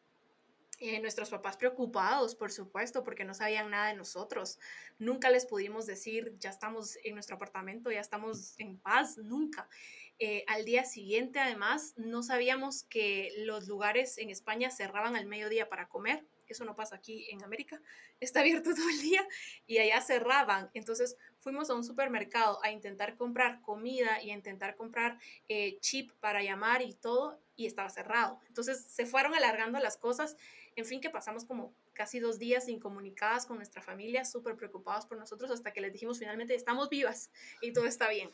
eh, 0.82 1.00
nuestros 1.00 1.30
papás 1.30 1.58
preocupados, 1.58 2.34
por 2.34 2.52
supuesto, 2.52 3.04
porque 3.04 3.24
no 3.24 3.36
sabían 3.36 3.70
nada 3.70 3.90
de 3.90 3.94
nosotros. 3.94 4.58
Nunca 4.98 5.30
les 5.30 5.46
pudimos 5.46 5.86
decir, 5.86 6.34
ya 6.40 6.50
estamos 6.50 6.98
en 7.04 7.14
nuestro 7.14 7.36
apartamento, 7.36 7.92
ya 7.92 8.00
estamos 8.00 8.56
en 8.58 8.80
paz, 8.80 9.20
nunca. 9.20 9.70
Eh, 10.18 10.44
al 10.48 10.66
día 10.66 10.84
siguiente, 10.84 11.40
además, 11.40 11.94
no 11.98 12.24
sabíamos 12.24 12.84
que 12.84 13.32
los 13.46 13.68
lugares 13.68 14.18
en 14.18 14.32
España 14.32 14.72
cerraban 14.72 15.16
al 15.16 15.28
mediodía 15.28 15.70
para 15.70 15.88
comer. 15.88 16.26
Eso 16.48 16.66
no 16.66 16.76
pasa 16.76 16.96
aquí 16.96 17.28
en 17.30 17.44
América. 17.44 17.80
Está 18.20 18.40
abierto 18.40 18.72
todo 18.76 18.90
el 18.90 19.02
día 19.02 19.28
y 19.68 19.78
allá 19.78 20.02
cerraban. 20.02 20.72
Entonces 20.74 21.16
fuimos 21.40 21.70
a 21.70 21.76
un 21.76 21.84
supermercado 21.84 22.60
a 22.64 22.72
intentar 22.72 23.16
comprar 23.18 23.62
comida 23.62 24.22
y 24.22 24.32
a 24.32 24.34
intentar 24.34 24.76
comprar 24.76 25.20
eh, 25.48 25.78
chip 25.80 26.12
para 26.20 26.44
llamar 26.44 26.82
y 26.82 26.94
todo 26.94 27.40
y 27.56 27.66
estaba 27.68 27.90
cerrado. 27.90 28.40
Entonces 28.48 28.84
se 28.84 29.06
fueron 29.06 29.34
alargando 29.34 29.80
las 29.80 29.98
cosas 29.98 30.36
en 30.82 30.88
fin, 30.88 31.00
que 31.00 31.10
pasamos 31.10 31.46
como 31.46 31.74
casi 31.94 32.20
dos 32.20 32.40
días 32.40 32.68
incomunicadas 32.68 33.46
con 33.46 33.58
nuestra 33.58 33.82
familia, 33.82 34.26
súper 34.26 34.56
preocupados 34.56 35.06
por 35.06 35.18
nosotros, 35.18 35.52
hasta 35.52 35.72
que 35.72 35.82
les 35.82 35.94
dijimos 35.94 36.20
finalmente, 36.20 36.56
estamos 36.56 36.90
vivas 36.90 37.32
y 37.62 37.72
todo 37.72 37.86
está 37.86 38.10
bien. 38.10 38.32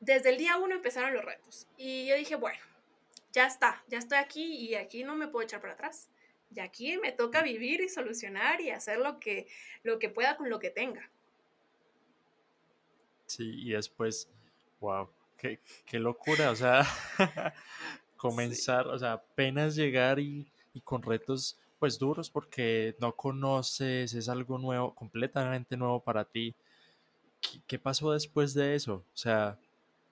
Desde 0.00 0.30
el 0.30 0.38
día 0.38 0.58
uno 0.58 0.74
empezaron 0.74 1.14
los 1.14 1.24
retos 1.24 1.66
y 1.76 2.06
yo 2.06 2.16
dije, 2.16 2.36
bueno, 2.36 2.60
ya 3.32 3.46
está, 3.46 3.82
ya 3.88 3.98
estoy 3.98 4.18
aquí 4.18 4.44
y 4.56 4.74
aquí 4.74 5.04
no 5.04 5.16
me 5.16 5.28
puedo 5.28 5.44
echar 5.44 5.60
para 5.60 5.72
atrás. 5.72 6.10
Y 6.54 6.60
aquí 6.60 6.96
me 6.98 7.10
toca 7.10 7.42
vivir 7.42 7.80
y 7.80 7.88
solucionar 7.88 8.60
y 8.60 8.70
hacer 8.70 8.98
lo 8.98 9.18
que, 9.18 9.48
lo 9.82 9.98
que 9.98 10.08
pueda 10.08 10.36
con 10.36 10.50
lo 10.50 10.60
que 10.60 10.70
tenga. 10.70 11.10
Sí, 13.26 13.62
y 13.62 13.72
después, 13.72 14.28
wow, 14.80 15.10
qué, 15.36 15.58
qué 15.84 15.98
locura, 15.98 16.50
o 16.50 16.56
sea, 16.56 16.86
comenzar, 18.16 18.86
o 18.86 18.98
sea, 18.98 19.14
apenas 19.14 19.74
llegar 19.74 20.20
y 20.20 20.46
y 20.74 20.80
con 20.82 21.02
retos 21.02 21.58
pues 21.78 21.98
duros 21.98 22.30
porque 22.30 22.96
no 22.98 23.14
conoces, 23.14 24.14
es 24.14 24.28
algo 24.28 24.58
nuevo, 24.58 24.94
completamente 24.94 25.76
nuevo 25.76 26.02
para 26.02 26.24
ti. 26.24 26.54
¿Qué, 27.66 27.78
pasó 27.78 28.12
después 28.12 28.54
de 28.54 28.74
eso? 28.74 29.04
O 29.12 29.16
sea, 29.16 29.58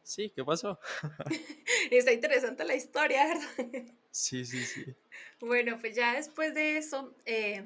sí, 0.03 0.31
¿qué 0.35 0.45
pasó? 0.45 0.79
Está 1.91 2.13
interesante 2.13 2.65
la 2.65 2.75
historia, 2.75 3.27
¿verdad? 3.27 3.85
Sí, 4.11 4.45
sí, 4.45 4.65
sí. 4.65 4.85
Bueno, 5.41 5.77
pues 5.81 5.97
ya 5.97 6.15
después 6.15 6.55
de 6.55 6.77
eso, 6.77 7.17
eh, 7.25 7.65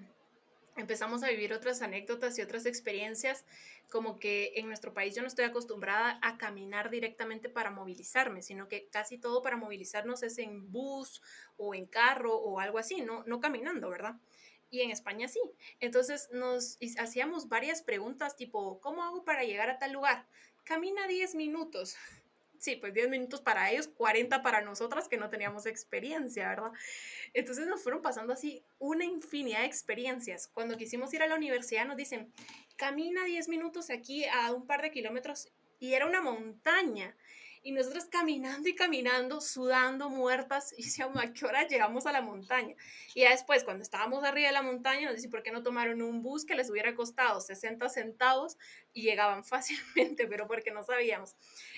empezamos 0.77 1.23
a 1.23 1.29
vivir 1.29 1.53
otras 1.53 1.83
anécdotas 1.83 2.39
y 2.39 2.43
otras 2.43 2.67
experiencias, 2.67 3.45
como 3.91 4.19
que 4.19 4.53
en 4.57 4.67
nuestro 4.67 4.93
país 4.93 5.15
yo 5.15 5.23
no 5.23 5.29
estoy 5.29 5.45
acostumbrada 5.45 6.19
a 6.23 6.39
caminar 6.39 6.91
directamente 6.91 7.49
para 7.49 7.71
movilizarme, 7.71 8.43
sino 8.43 8.69
que 8.69 8.89
casi 8.89 9.19
todo 9.19 9.43
para 9.43 9.57
movilizarnos 9.57 10.23
es 10.23 10.39
en 10.39 10.71
bus 10.71 11.23
o 11.57 11.75
en 11.75 11.87
carro 11.87 12.37
o 12.37 12.61
algo 12.61 12.79
así, 12.79 13.01
no, 13.01 13.25
no 13.25 13.41
caminando, 13.41 13.89
¿verdad? 13.89 14.17
Y 14.71 14.81
en 14.81 14.91
España 14.91 15.29
sí. 15.29 15.41
Entonces 15.81 16.29
nos 16.33 16.79
hacíamos 16.99 17.49
varias 17.49 17.83
preguntas 17.83 18.37
tipo, 18.37 18.81
¿cómo 18.81 19.05
hago 19.05 19.25
para 19.25 19.45
llegar 19.45 19.71
a 19.71 19.79
tal 19.79 19.93
lugar? 19.93 20.27
Camina 20.65 21.07
10 21.07 21.37
minutos 21.37 21.97
sí, 22.59 22.77
pues 22.77 22.95
10 22.95 23.09
minutos 23.09 23.41
para 23.41 23.71
ellos, 23.71 23.89
40 23.89 24.43
para 24.43 24.61
nosotras 24.61 25.09
que 25.09 25.17
no 25.17 25.31
teníamos 25.31 25.67
experiencia, 25.67 26.49
¿verdad? 26.49 26.73
Entonces 27.35 27.67
nos 27.67 27.83
fueron 27.83 28.03
pasando 28.03 28.33
así 28.33 28.65
una 28.79 29.05
infinidad 29.05 29.61
de 29.61 29.67
experiencias. 29.67 30.49
Cuando 30.49 30.77
quisimos 30.77 31.13
ir 31.15 31.23
a 31.23 31.27
la 31.27 31.35
universidad 31.35 31.87
nos 31.87 31.97
dicen, 31.97 32.33
camina 32.77 33.25
10 33.25 33.49
minutos 33.49 33.91
aquí 33.91 34.25
a 34.27 34.53
un 34.53 34.67
par 34.67 34.83
de 34.83 34.91
kilómetros 34.91 35.49
y 35.79 35.95
era 35.95 36.07
una 36.07 36.21
montaña. 36.21 37.17
Y 37.67 37.73
nosotros 37.73 38.05
caminando 38.05 38.69
y 38.69 38.77
caminando, 38.77 39.41
sudando, 39.41 40.09
muertas, 40.09 40.73
y 40.79 40.85
decíamos, 40.85 41.17
¿a 41.21 41.33
qué 41.33 41.47
hora 41.47 41.67
llegamos 41.67 42.07
a 42.07 42.13
la 42.13 42.21
montaña? 42.21 42.77
Y 43.13 43.23
ya 43.23 43.31
después, 43.31 43.65
cuando 43.65 43.83
estábamos 43.83 44.23
arriba 44.23 44.47
de 44.47 44.53
la 44.53 44.63
montaña, 44.63 45.07
nos 45.07 45.17
dicen, 45.17 45.33
¿por 45.33 45.43
qué 45.43 45.51
no 45.51 45.65
tomaron 45.65 46.01
un 46.01 46.23
bus 46.23 46.45
que 46.45 46.55
les 46.55 46.71
hubiera 46.71 46.95
costado 46.95 47.41
60 47.41 47.89
centavos 47.89 48.57
y 48.93 49.03
llegaban 49.03 49.43
fácilmente, 49.45 50.29
pero 50.29 50.47
porque 50.47 50.71
no 50.71 50.85
sabíamos? 50.85 51.35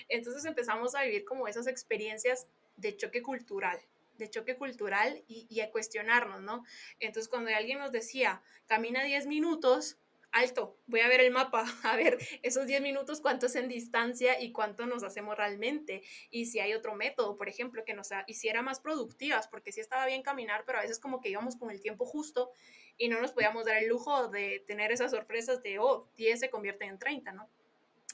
Entonces 0.09 0.45
empezamos 0.45 0.93
a 0.93 1.01
vivir 1.01 1.25
como 1.25 1.47
esas 1.47 1.65
experiencias 1.65 2.45
de 2.77 2.95
choque 2.95 3.23
cultural 3.23 3.79
de 4.19 4.29
choque 4.29 4.57
cultural 4.57 5.23
y, 5.27 5.47
y 5.49 5.61
a 5.61 5.71
cuestionarnos, 5.71 6.41
¿no? 6.41 6.65
Entonces, 6.99 7.29
cuando 7.29 7.51
alguien 7.55 7.79
nos 7.79 7.93
decía, 7.93 8.43
camina 8.67 9.01
10 9.01 9.27
minutos, 9.27 9.97
alto, 10.31 10.77
voy 10.87 11.01
a 11.01 11.07
ver 11.07 11.21
el 11.21 11.31
mapa, 11.31 11.65
a 11.83 11.95
ver 11.95 12.17
esos 12.41 12.67
10 12.67 12.81
minutos 12.81 13.21
cuánto 13.21 13.47
es 13.47 13.55
en 13.55 13.67
distancia 13.67 14.41
y 14.41 14.51
cuánto 14.51 14.85
nos 14.85 15.03
hacemos 15.03 15.37
realmente. 15.37 16.03
Y 16.29 16.45
si 16.45 16.59
hay 16.59 16.73
otro 16.73 16.95
método, 16.95 17.35
por 17.35 17.49
ejemplo, 17.49 17.83
que 17.85 17.93
nos 17.93 18.09
hiciera 18.27 18.61
más 18.61 18.79
productivas, 18.79 19.47
porque 19.47 19.71
sí 19.71 19.79
estaba 19.79 20.05
bien 20.05 20.23
caminar, 20.23 20.63
pero 20.65 20.79
a 20.79 20.81
veces 20.81 20.99
como 20.99 21.21
que 21.21 21.29
íbamos 21.29 21.55
con 21.55 21.71
el 21.71 21.81
tiempo 21.81 22.05
justo 22.05 22.51
y 22.97 23.07
no 23.07 23.21
nos 23.21 23.31
podíamos 23.31 23.65
dar 23.65 23.77
el 23.77 23.87
lujo 23.87 24.27
de 24.27 24.63
tener 24.67 24.91
esas 24.91 25.11
sorpresas 25.11 25.63
de, 25.63 25.79
oh, 25.79 26.09
10 26.17 26.39
se 26.39 26.49
convierte 26.49 26.85
en 26.85 26.99
30, 26.99 27.31
¿no? 27.31 27.49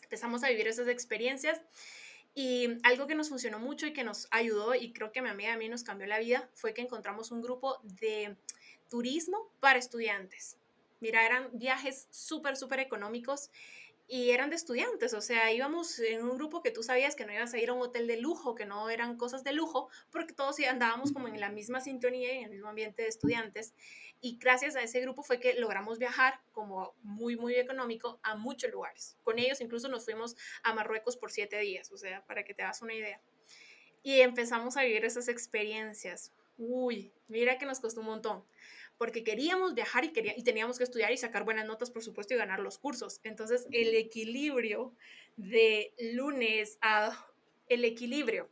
Empezamos 0.04 0.44
a 0.44 0.50
vivir 0.50 0.68
esas 0.68 0.88
experiencias. 0.88 1.62
Y 2.38 2.78
algo 2.84 3.08
que 3.08 3.16
nos 3.16 3.30
funcionó 3.30 3.60
mucho 3.60 3.88
y 3.88 3.94
que 3.94 4.04
nos 4.04 4.28
ayudó, 4.30 4.76
y 4.76 4.92
creo 4.92 5.12
que 5.12 5.20
a 5.20 5.24
mi 5.24 5.30
amiga 5.30 5.54
a 5.54 5.58
mí 5.58 5.70
nos 5.70 5.84
cambió 5.84 6.06
la 6.06 6.20
vida, 6.20 6.50
fue 6.54 6.74
que 6.74 6.82
encontramos 6.82 7.32
un 7.32 7.42
grupo 7.42 7.80
de 7.84 8.36
turismo 8.90 9.50
para 9.62 9.80
estudiantes. 9.80 10.58
Mira, 11.00 11.26
eran 11.26 11.50
viajes 11.54 12.08
súper, 12.12 12.58
súper 12.58 12.80
económicos 12.80 13.50
y 14.08 14.30
eran 14.30 14.52
de 14.52 14.56
estudiantes, 14.56 15.16
o 15.16 15.22
sea, 15.22 15.52
íbamos 15.52 15.98
en 15.98 16.24
un 16.24 16.38
grupo 16.38 16.62
que 16.62 16.70
tú 16.70 16.84
sabías 16.84 17.16
que 17.16 17.26
no 17.26 17.34
ibas 17.34 17.56
a 17.56 17.58
ir 17.58 17.70
a 17.70 17.74
un 17.74 17.82
hotel 17.82 18.06
de 18.06 18.18
lujo, 18.18 18.54
que 18.54 18.66
no 18.66 18.92
eran 18.92 19.18
cosas 19.18 19.44
de 19.44 19.52
lujo, 19.52 19.90
porque 20.12 20.34
todos 20.34 20.60
andábamos 20.60 21.12
como 21.12 21.28
en 21.28 21.40
la 21.40 21.50
misma 21.50 21.82
sintonía 21.82 22.34
y 22.34 22.38
en 22.38 22.44
el 22.46 22.52
mismo 22.52 22.70
ambiente 22.70 23.02
de 23.02 23.08
estudiantes. 23.08 23.74
Y 24.22 24.38
gracias 24.38 24.76
a 24.76 24.84
ese 24.84 25.02
grupo 25.02 25.24
fue 25.24 25.40
que 25.40 25.56
logramos 25.56 25.98
viajar 25.98 26.40
como 26.52 26.94
muy, 27.02 27.36
muy 27.36 27.56
económico 27.56 28.20
a 28.22 28.36
muchos 28.36 28.72
lugares. 28.72 29.18
Con 29.24 29.40
ellos 29.40 29.60
incluso 29.60 29.88
nos 29.88 30.06
fuimos 30.06 30.36
a 30.62 30.74
Marruecos 30.74 31.18
por 31.18 31.32
siete 31.32 31.58
días, 31.58 31.92
o 31.92 31.98
sea, 31.98 32.24
para 32.28 32.44
que 32.44 32.54
te 32.54 32.62
hagas 32.62 32.84
una 32.84 32.94
idea. 32.94 33.20
Y 34.04 34.22
empezamos 34.22 34.78
a 34.78 34.84
vivir 34.84 35.04
esas 35.04 35.30
experiencias. 35.30 36.32
Uy, 36.60 37.12
mira 37.28 37.58
que 37.58 37.66
nos 37.66 37.80
costó 37.80 38.02
un 38.02 38.06
montón 38.06 38.46
porque 38.98 39.24
queríamos 39.24 39.74
viajar 39.74 40.06
y, 40.06 40.14
quería, 40.14 40.34
y 40.38 40.44
teníamos 40.44 40.78
que 40.78 40.84
estudiar 40.84 41.12
y 41.12 41.18
sacar 41.18 41.44
buenas 41.44 41.66
notas, 41.66 41.92
por 41.92 42.04
supuesto, 42.04 42.34
y 42.34 42.38
ganar 42.38 42.60
los 42.60 42.78
cursos. 42.78 43.20
Entonces, 43.24 43.68
el 43.72 43.94
equilibrio 43.96 44.94
de 45.36 45.94
lunes 46.14 46.78
a 46.82 47.28
el 47.68 47.84
equilibrio. 47.84 48.50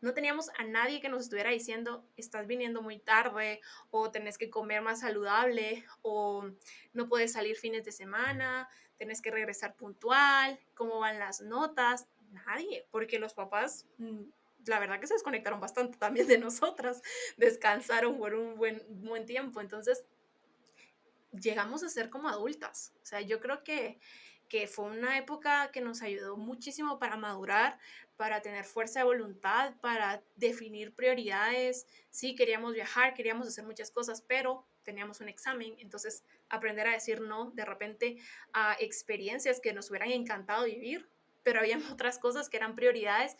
No 0.00 0.12
teníamos 0.12 0.50
a 0.58 0.64
nadie 0.64 1.00
que 1.00 1.08
nos 1.08 1.22
estuviera 1.22 1.50
diciendo, 1.50 2.06
estás 2.16 2.46
viniendo 2.46 2.82
muy 2.82 2.98
tarde, 2.98 3.60
o 3.90 4.10
tenés 4.10 4.38
que 4.38 4.50
comer 4.50 4.82
más 4.82 5.00
saludable, 5.00 5.84
o 6.02 6.50
no 6.92 7.08
puedes 7.08 7.32
salir 7.32 7.56
fines 7.56 7.84
de 7.84 7.92
semana, 7.92 8.68
tenés 8.98 9.22
que 9.22 9.30
regresar 9.30 9.74
puntual, 9.74 10.58
cómo 10.74 10.98
van 11.00 11.18
las 11.18 11.40
notas. 11.40 12.08
Nadie, 12.30 12.86
porque 12.90 13.18
los 13.18 13.34
papás 13.34 13.86
mm, 13.98 14.24
la 14.66 14.78
verdad 14.78 15.00
que 15.00 15.06
se 15.06 15.14
desconectaron 15.14 15.60
bastante 15.60 15.98
también 15.98 16.26
de 16.26 16.38
nosotras, 16.38 17.02
descansaron 17.36 18.18
por 18.18 18.34
un 18.34 18.56
buen, 18.56 18.82
buen 18.88 19.26
tiempo, 19.26 19.60
entonces 19.60 20.04
llegamos 21.32 21.82
a 21.82 21.88
ser 21.88 22.10
como 22.10 22.28
adultas. 22.28 22.92
O 23.02 23.06
sea, 23.06 23.20
yo 23.20 23.40
creo 23.40 23.62
que, 23.62 23.98
que 24.48 24.66
fue 24.66 24.86
una 24.86 25.18
época 25.18 25.70
que 25.72 25.80
nos 25.80 26.02
ayudó 26.02 26.36
muchísimo 26.36 26.98
para 26.98 27.16
madurar, 27.16 27.78
para 28.16 28.40
tener 28.40 28.64
fuerza 28.64 29.00
de 29.00 29.04
voluntad, 29.04 29.74
para 29.80 30.22
definir 30.36 30.94
prioridades. 30.94 31.86
Sí, 32.10 32.34
queríamos 32.34 32.74
viajar, 32.74 33.14
queríamos 33.14 33.46
hacer 33.48 33.64
muchas 33.64 33.90
cosas, 33.90 34.22
pero 34.22 34.66
teníamos 34.82 35.20
un 35.20 35.28
examen, 35.28 35.74
entonces 35.78 36.24
aprender 36.48 36.86
a 36.86 36.92
decir 36.92 37.20
no 37.20 37.50
de 37.50 37.64
repente 37.64 38.18
a 38.52 38.76
experiencias 38.78 39.60
que 39.60 39.72
nos 39.72 39.90
hubieran 39.90 40.12
encantado 40.12 40.64
vivir, 40.64 41.10
pero 41.42 41.58
había 41.58 41.78
otras 41.92 42.18
cosas 42.18 42.48
que 42.48 42.56
eran 42.56 42.74
prioridades 42.74 43.36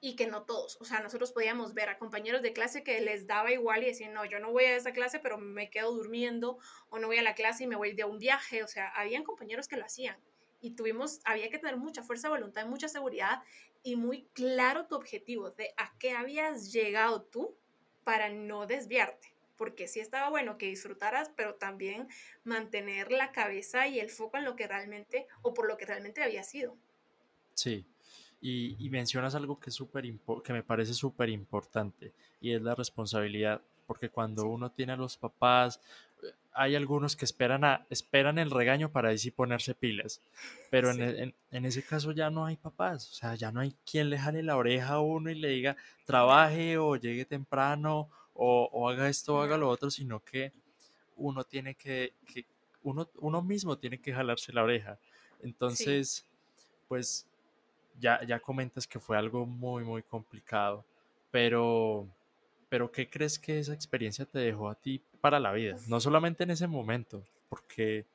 y 0.00 0.14
que 0.14 0.28
no 0.28 0.44
todos, 0.44 0.76
o 0.80 0.84
sea, 0.84 1.00
nosotros 1.00 1.32
podíamos 1.32 1.74
ver 1.74 1.88
a 1.88 1.98
compañeros 1.98 2.40
de 2.42 2.52
clase 2.52 2.84
que 2.84 3.00
les 3.00 3.26
daba 3.26 3.50
igual 3.50 3.82
y 3.82 3.86
decían, 3.86 4.12
no, 4.12 4.24
yo 4.24 4.38
no 4.38 4.52
voy 4.52 4.64
a 4.64 4.76
esa 4.76 4.92
clase, 4.92 5.18
pero 5.18 5.38
me 5.38 5.70
quedo 5.70 5.92
durmiendo, 5.92 6.58
o 6.90 6.98
no 6.98 7.08
voy 7.08 7.18
a 7.18 7.22
la 7.22 7.34
clase 7.34 7.64
y 7.64 7.66
me 7.66 7.76
voy 7.76 7.94
de 7.94 8.04
un 8.04 8.18
viaje, 8.18 8.62
o 8.62 8.68
sea, 8.68 8.88
habían 8.90 9.24
compañeros 9.24 9.66
que 9.66 9.76
lo 9.76 9.84
hacían. 9.84 10.16
Y 10.60 10.72
tuvimos, 10.72 11.20
había 11.24 11.50
que 11.50 11.58
tener 11.58 11.76
mucha 11.76 12.02
fuerza 12.02 12.28
de 12.28 12.34
voluntad, 12.34 12.66
mucha 12.66 12.88
seguridad 12.88 13.42
y 13.82 13.96
muy 13.96 14.26
claro 14.34 14.86
tu 14.86 14.94
objetivo 14.94 15.50
de 15.50 15.72
a 15.76 15.96
qué 15.98 16.12
habías 16.12 16.72
llegado 16.72 17.22
tú 17.22 17.56
para 18.04 18.28
no 18.28 18.66
desviarte. 18.66 19.34
Porque 19.56 19.88
sí 19.88 19.98
estaba 19.98 20.30
bueno 20.30 20.58
que 20.58 20.66
disfrutaras, 20.66 21.30
pero 21.36 21.56
también 21.56 22.08
mantener 22.44 23.10
la 23.10 23.32
cabeza 23.32 23.88
y 23.88 23.98
el 23.98 24.10
foco 24.10 24.36
en 24.36 24.44
lo 24.44 24.54
que 24.54 24.68
realmente, 24.68 25.26
o 25.42 25.54
por 25.54 25.66
lo 25.66 25.76
que 25.76 25.86
realmente 25.86 26.22
había 26.22 26.44
sido. 26.44 26.76
Sí, 27.54 27.88
y, 28.40 28.88
mencionas 28.90 29.34
algo 29.34 29.58
que, 29.58 29.70
es 29.70 29.76
super 29.76 30.04
que 30.44 30.52
me 30.52 30.62
parece 30.62 30.94
súper 30.94 31.28
importante 31.28 32.12
y 32.40 32.52
es 32.52 32.62
la 32.62 32.74
responsabilidad, 32.74 33.60
porque 33.86 34.10
cuando 34.10 34.46
uno 34.46 34.70
tiene 34.70 34.92
a 34.92 34.96
los 34.96 35.16
papás, 35.16 35.80
eh, 36.22 36.32
hay 36.52 36.76
algunos 36.76 37.16
que 37.16 37.24
esperan, 37.24 37.64
a, 37.64 37.86
esperan 37.90 38.38
el 38.38 38.50
regaño 38.50 38.90
para 38.92 39.10
decir 39.10 39.34
ponerse 39.34 39.74
pilas, 39.74 40.20
pero 40.70 40.90
en, 40.90 41.34
en, 41.50 41.64
ese 41.64 41.82
caso 41.82 42.12
ya 42.12 42.30
no 42.30 42.46
hay 42.46 42.56
papás, 42.56 43.10
o 43.10 43.14
sea, 43.14 43.34
ya 43.34 43.50
no 43.50 43.60
hay 43.60 43.74
quien 43.90 44.08
le 44.08 44.18
jale 44.18 44.42
la 44.42 44.56
oreja 44.56 44.94
a 44.94 45.00
uno 45.00 45.30
y 45.30 45.34
le 45.34 45.48
diga 45.48 45.76
trabaje 46.04 46.78
o 46.78 46.96
llegue 46.96 47.24
temprano 47.24 48.08
o, 48.34 48.68
o 48.72 48.88
haga 48.88 49.08
esto 49.08 49.34
o 49.34 49.42
haga 49.42 49.56
lo 49.56 49.68
otro, 49.68 49.90
sino 49.90 50.20
que 50.20 50.52
uno 51.16 51.42
tiene 51.42 51.74
que, 51.74 52.14
que 52.32 52.46
uno, 52.84 53.08
uno 53.16 53.42
mismo 53.42 53.78
tiene 53.78 54.00
que 54.00 54.14
jalarse 54.14 54.52
la 54.52 54.62
oreja. 54.62 54.98
Entonces, 55.42 56.26
pues 56.88 57.26
ya, 57.98 58.24
ya 58.24 58.40
comentas 58.40 58.86
que 58.86 58.98
fue 58.98 59.16
algo 59.16 59.46
muy, 59.46 59.84
muy 59.84 60.02
complicado, 60.02 60.84
pero, 61.30 62.06
pero 62.68 62.90
¿qué 62.90 63.08
crees 63.08 63.38
que 63.38 63.58
esa 63.58 63.74
experiencia 63.74 64.24
te 64.24 64.38
dejó 64.38 64.68
a 64.68 64.74
ti 64.74 65.02
para 65.20 65.40
la 65.40 65.52
vida? 65.52 65.76
No 65.88 66.00
solamente 66.00 66.44
en 66.44 66.50
ese 66.50 66.66
momento, 66.66 67.24
porque 67.48 68.06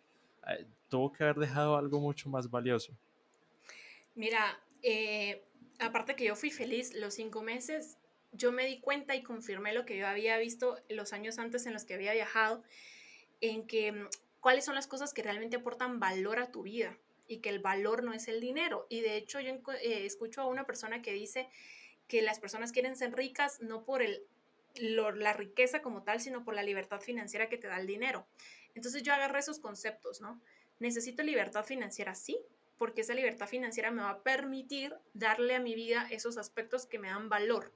eh, 0.47 0.65
tuvo 0.89 1.11
que 1.11 1.23
haber 1.23 1.37
dejado 1.37 1.77
algo 1.77 1.99
mucho 1.99 2.29
más 2.29 2.49
valioso. 2.49 2.93
Mira, 4.15 4.59
eh, 4.81 5.43
aparte 5.79 6.15
que 6.15 6.25
yo 6.25 6.35
fui 6.35 6.51
feliz 6.51 6.93
los 6.93 7.13
cinco 7.15 7.41
meses, 7.41 7.97
yo 8.31 8.51
me 8.51 8.65
di 8.65 8.79
cuenta 8.79 9.15
y 9.15 9.23
confirmé 9.23 9.73
lo 9.73 9.85
que 9.85 9.97
yo 9.97 10.07
había 10.07 10.37
visto 10.37 10.77
los 10.89 11.13
años 11.13 11.39
antes 11.39 11.65
en 11.65 11.73
los 11.73 11.85
que 11.85 11.93
había 11.93 12.13
viajado, 12.13 12.63
en 13.41 13.67
que 13.67 13.91
mm, 13.91 14.07
cuáles 14.39 14.65
son 14.65 14.75
las 14.75 14.87
cosas 14.87 15.13
que 15.13 15.23
realmente 15.23 15.57
aportan 15.57 15.99
valor 15.99 16.39
a 16.39 16.51
tu 16.51 16.63
vida 16.63 16.97
y 17.33 17.39
que 17.39 17.49
el 17.49 17.59
valor 17.59 18.03
no 18.03 18.13
es 18.13 18.27
el 18.27 18.39
dinero. 18.39 18.85
Y 18.89 19.01
de 19.01 19.17
hecho 19.17 19.39
yo 19.39 19.53
eh, 19.81 20.05
escucho 20.05 20.41
a 20.41 20.45
una 20.45 20.65
persona 20.65 21.01
que 21.01 21.13
dice 21.13 21.49
que 22.07 22.21
las 22.21 22.39
personas 22.39 22.71
quieren 22.71 22.95
ser 22.95 23.15
ricas 23.15 23.59
no 23.59 23.83
por 23.83 24.01
el, 24.01 24.23
la 24.75 25.33
riqueza 25.33 25.81
como 25.81 26.03
tal, 26.03 26.19
sino 26.19 26.43
por 26.43 26.53
la 26.55 26.63
libertad 26.63 27.01
financiera 27.01 27.49
que 27.49 27.57
te 27.57 27.67
da 27.67 27.79
el 27.79 27.87
dinero. 27.87 28.27
Entonces 28.75 29.03
yo 29.03 29.13
agarré 29.13 29.39
esos 29.39 29.59
conceptos, 29.59 30.21
¿no? 30.21 30.39
Necesito 30.79 31.23
libertad 31.23 31.63
financiera, 31.63 32.15
sí, 32.15 32.39
porque 32.77 33.01
esa 33.01 33.13
libertad 33.13 33.47
financiera 33.47 33.91
me 33.91 34.01
va 34.01 34.09
a 34.09 34.23
permitir 34.23 34.95
darle 35.13 35.55
a 35.55 35.59
mi 35.59 35.75
vida 35.75 36.07
esos 36.11 36.37
aspectos 36.37 36.85
que 36.85 36.99
me 36.99 37.09
dan 37.09 37.29
valor. 37.29 37.73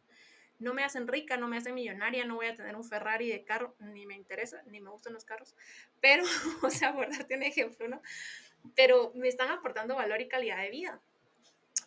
No 0.60 0.74
me 0.74 0.84
hacen 0.84 1.08
rica, 1.08 1.38
no 1.38 1.48
me 1.48 1.58
hacen 1.58 1.76
millonaria, 1.76 2.26
no 2.26 2.36
voy 2.36 2.48
a 2.48 2.56
tener 2.56 2.76
un 2.76 2.84
Ferrari 2.84 3.30
de 3.30 3.44
carro, 3.44 3.76
ni 3.80 4.08
me 4.08 4.16
interesa, 4.16 4.64
ni 4.66 4.82
me 4.82 4.90
gustan 4.90 5.14
los 5.14 5.24
carros, 5.24 5.56
pero, 6.02 6.24
o 6.64 6.70
sea, 6.72 6.94
por 6.94 7.10
darte 7.10 7.36
un 7.36 7.44
ejemplo, 7.44 7.88
¿no? 7.88 8.02
Pero 8.76 9.12
me 9.16 9.28
están 9.28 9.50
aportando 9.50 9.96
valor 9.96 10.22
y 10.22 10.28
calidad 10.28 10.62
de 10.62 10.70
vida. 10.70 11.02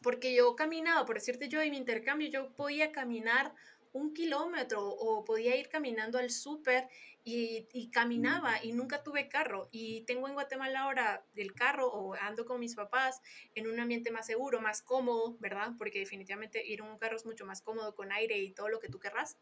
Porque 0.03 0.35
yo 0.35 0.57
caminaba, 0.57 1.05
por 1.05 1.17
decirte 1.17 1.49
yo, 1.49 1.61
en 1.61 1.71
mi 1.71 1.77
intercambio, 1.77 2.29
yo 2.29 2.53
podía 2.53 2.93
caminar 2.93 3.55
un 3.93 4.15
kilómetro 4.15 4.87
o 4.87 5.25
podía 5.25 5.57
ir 5.57 5.69
caminando 5.69 6.19
al 6.19 6.31
súper 6.31 6.89
y, 7.25 7.67
y, 7.73 7.91
caminaba 7.91 8.65
y 8.65 8.73
nunca 8.73 9.03
tuve 9.03 9.29
carro. 9.29 9.69
Y 9.73 10.03
tengo 10.03 10.29
en 10.29 10.35
Guatemala 10.35 10.83
ahora 10.83 11.25
el 11.35 11.55
carro 11.55 11.89
o 11.89 12.15
ando 12.15 12.47
con 12.47 12.61
mis 12.61 12.75
papás 12.75 13.21
en 13.55 13.69
un 13.69 13.79
ambiente 13.79 14.11
más 14.11 14.27
seguro, 14.27 14.61
más 14.61 14.81
cómodo, 14.83 15.37
¿verdad? 15.39 15.73
Porque 15.77 15.99
definitivamente 15.99 16.65
ir 16.67 16.81
en 16.81 16.87
un 16.87 16.99
carro 16.99 17.17
es 17.17 17.27
mucho 17.27 17.45
más 17.45 17.63
cómodo 17.63 17.95
con 17.95 18.13
aire 18.13 18.39
y 18.39 18.53
todo 18.53 18.69
lo 18.69 18.81
que 18.81 18.89
tú 18.89 18.99
querrás. 18.99 19.37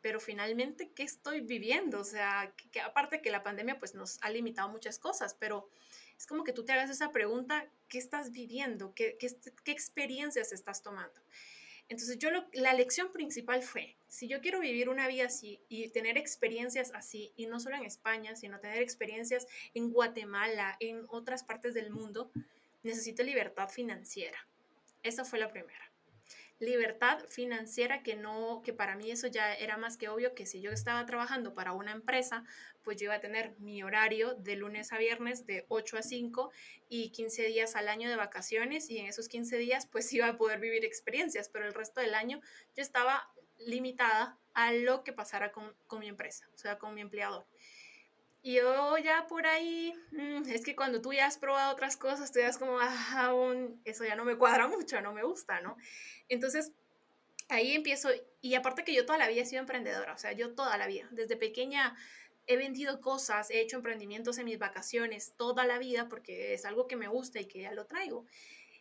Pero 0.00 0.20
finalmente, 0.20 0.90
¿qué 0.94 1.02
estoy 1.02 1.42
viviendo? 1.42 2.00
O 2.00 2.04
sea, 2.04 2.52
que, 2.72 2.80
aparte 2.80 3.20
que 3.20 3.30
la 3.30 3.42
pandemia 3.42 3.78
pues 3.78 3.94
nos 3.94 4.18
ha 4.22 4.30
limitado 4.30 4.68
muchas 4.68 4.98
cosas, 4.98 5.36
pero 5.38 5.68
es 6.18 6.26
como 6.26 6.44
que 6.44 6.52
tú 6.52 6.64
te 6.64 6.72
hagas 6.72 6.90
esa 6.90 7.12
pregunta, 7.12 7.68
¿qué 7.88 7.98
estás 7.98 8.32
viviendo? 8.32 8.94
¿Qué, 8.94 9.16
experiencias 9.66 10.52
estás 10.52 10.82
tomando? 10.82 11.20
Entonces 11.88 12.18
yo 12.18 12.30
la 12.52 12.72
lección 12.72 13.12
principal 13.12 13.62
fue, 13.62 13.96
si 14.08 14.28
yo 14.28 14.40
quiero 14.40 14.60
vivir 14.60 14.88
una 14.88 15.08
vida 15.08 15.26
así 15.26 15.60
y 15.68 15.88
tener 15.88 16.16
experiencias 16.16 16.92
así, 16.94 17.32
y 17.36 17.46
no 17.46 17.60
solo 17.60 17.76
en 17.76 17.84
España, 17.84 18.34
sino 18.36 18.60
tener 18.60 18.82
experiencias 18.82 19.46
en 19.74 19.90
Guatemala, 19.90 20.76
en 20.80 21.04
otras 21.08 21.44
partes 21.44 21.74
del 21.74 21.90
mundo, 21.90 22.30
necesito 22.82 23.22
libertad 23.22 23.68
financiera. 23.68 24.46
Esa 25.02 25.24
fue 25.24 25.38
la 25.38 25.50
primera 25.50 25.91
libertad 26.62 27.18
financiera 27.28 28.04
que 28.04 28.14
no, 28.14 28.62
que 28.64 28.72
para 28.72 28.94
mí 28.94 29.10
eso 29.10 29.26
ya 29.26 29.52
era 29.52 29.76
más 29.76 29.96
que 29.96 30.08
obvio 30.08 30.32
que 30.34 30.46
si 30.46 30.60
yo 30.60 30.70
estaba 30.70 31.04
trabajando 31.06 31.54
para 31.54 31.72
una 31.72 31.90
empresa, 31.90 32.44
pues 32.84 32.98
yo 32.98 33.06
iba 33.06 33.14
a 33.16 33.20
tener 33.20 33.58
mi 33.58 33.82
horario 33.82 34.34
de 34.34 34.54
lunes 34.54 34.92
a 34.92 34.98
viernes 34.98 35.44
de 35.44 35.66
8 35.68 35.98
a 35.98 36.02
5 36.02 36.52
y 36.88 37.10
15 37.10 37.46
días 37.46 37.74
al 37.74 37.88
año 37.88 38.08
de 38.08 38.14
vacaciones 38.14 38.90
y 38.90 38.98
en 38.98 39.06
esos 39.06 39.28
15 39.28 39.58
días 39.58 39.86
pues 39.86 40.12
iba 40.12 40.28
a 40.28 40.36
poder 40.36 40.60
vivir 40.60 40.84
experiencias, 40.84 41.48
pero 41.48 41.66
el 41.66 41.74
resto 41.74 42.00
del 42.00 42.14
año 42.14 42.40
yo 42.76 42.82
estaba 42.82 43.28
limitada 43.58 44.38
a 44.54 44.72
lo 44.72 45.02
que 45.02 45.12
pasara 45.12 45.50
con, 45.50 45.74
con 45.88 45.98
mi 45.98 46.08
empresa, 46.08 46.48
o 46.54 46.58
sea, 46.58 46.78
con 46.78 46.94
mi 46.94 47.00
empleador. 47.00 47.44
Y 48.42 48.54
yo 48.56 48.98
ya 48.98 49.26
por 49.28 49.46
ahí, 49.46 49.94
mm, 50.10 50.50
es 50.50 50.64
que 50.64 50.74
cuando 50.74 51.00
tú 51.00 51.12
ya 51.12 51.26
has 51.26 51.38
probado 51.38 51.72
otras 51.72 51.96
cosas, 51.96 52.32
tú 52.32 52.40
ya 52.40 52.48
es 52.48 52.58
como, 52.58 52.78
ah, 52.80 53.32
eso 53.84 54.04
ya 54.04 54.16
no 54.16 54.24
me 54.24 54.36
cuadra 54.36 54.66
mucho, 54.68 55.00
no 55.00 55.12
me 55.12 55.22
gusta, 55.22 55.60
¿no? 55.60 55.76
Entonces, 56.28 56.72
ahí 57.48 57.72
empiezo, 57.72 58.10
y 58.40 58.54
aparte 58.54 58.82
que 58.84 58.94
yo 58.94 59.06
toda 59.06 59.18
la 59.18 59.28
vida 59.28 59.42
he 59.42 59.46
sido 59.46 59.60
emprendedora, 59.60 60.12
o 60.14 60.18
sea, 60.18 60.32
yo 60.32 60.54
toda 60.54 60.76
la 60.76 60.88
vida, 60.88 61.08
desde 61.12 61.36
pequeña 61.36 61.96
he 62.48 62.56
vendido 62.56 63.00
cosas, 63.00 63.50
he 63.50 63.60
hecho 63.60 63.76
emprendimientos 63.76 64.38
en 64.38 64.46
mis 64.46 64.58
vacaciones, 64.58 65.34
toda 65.36 65.64
la 65.64 65.78
vida, 65.78 66.08
porque 66.08 66.54
es 66.54 66.64
algo 66.64 66.88
que 66.88 66.96
me 66.96 67.06
gusta 67.06 67.40
y 67.40 67.46
que 67.46 67.60
ya 67.60 67.72
lo 67.72 67.86
traigo. 67.86 68.26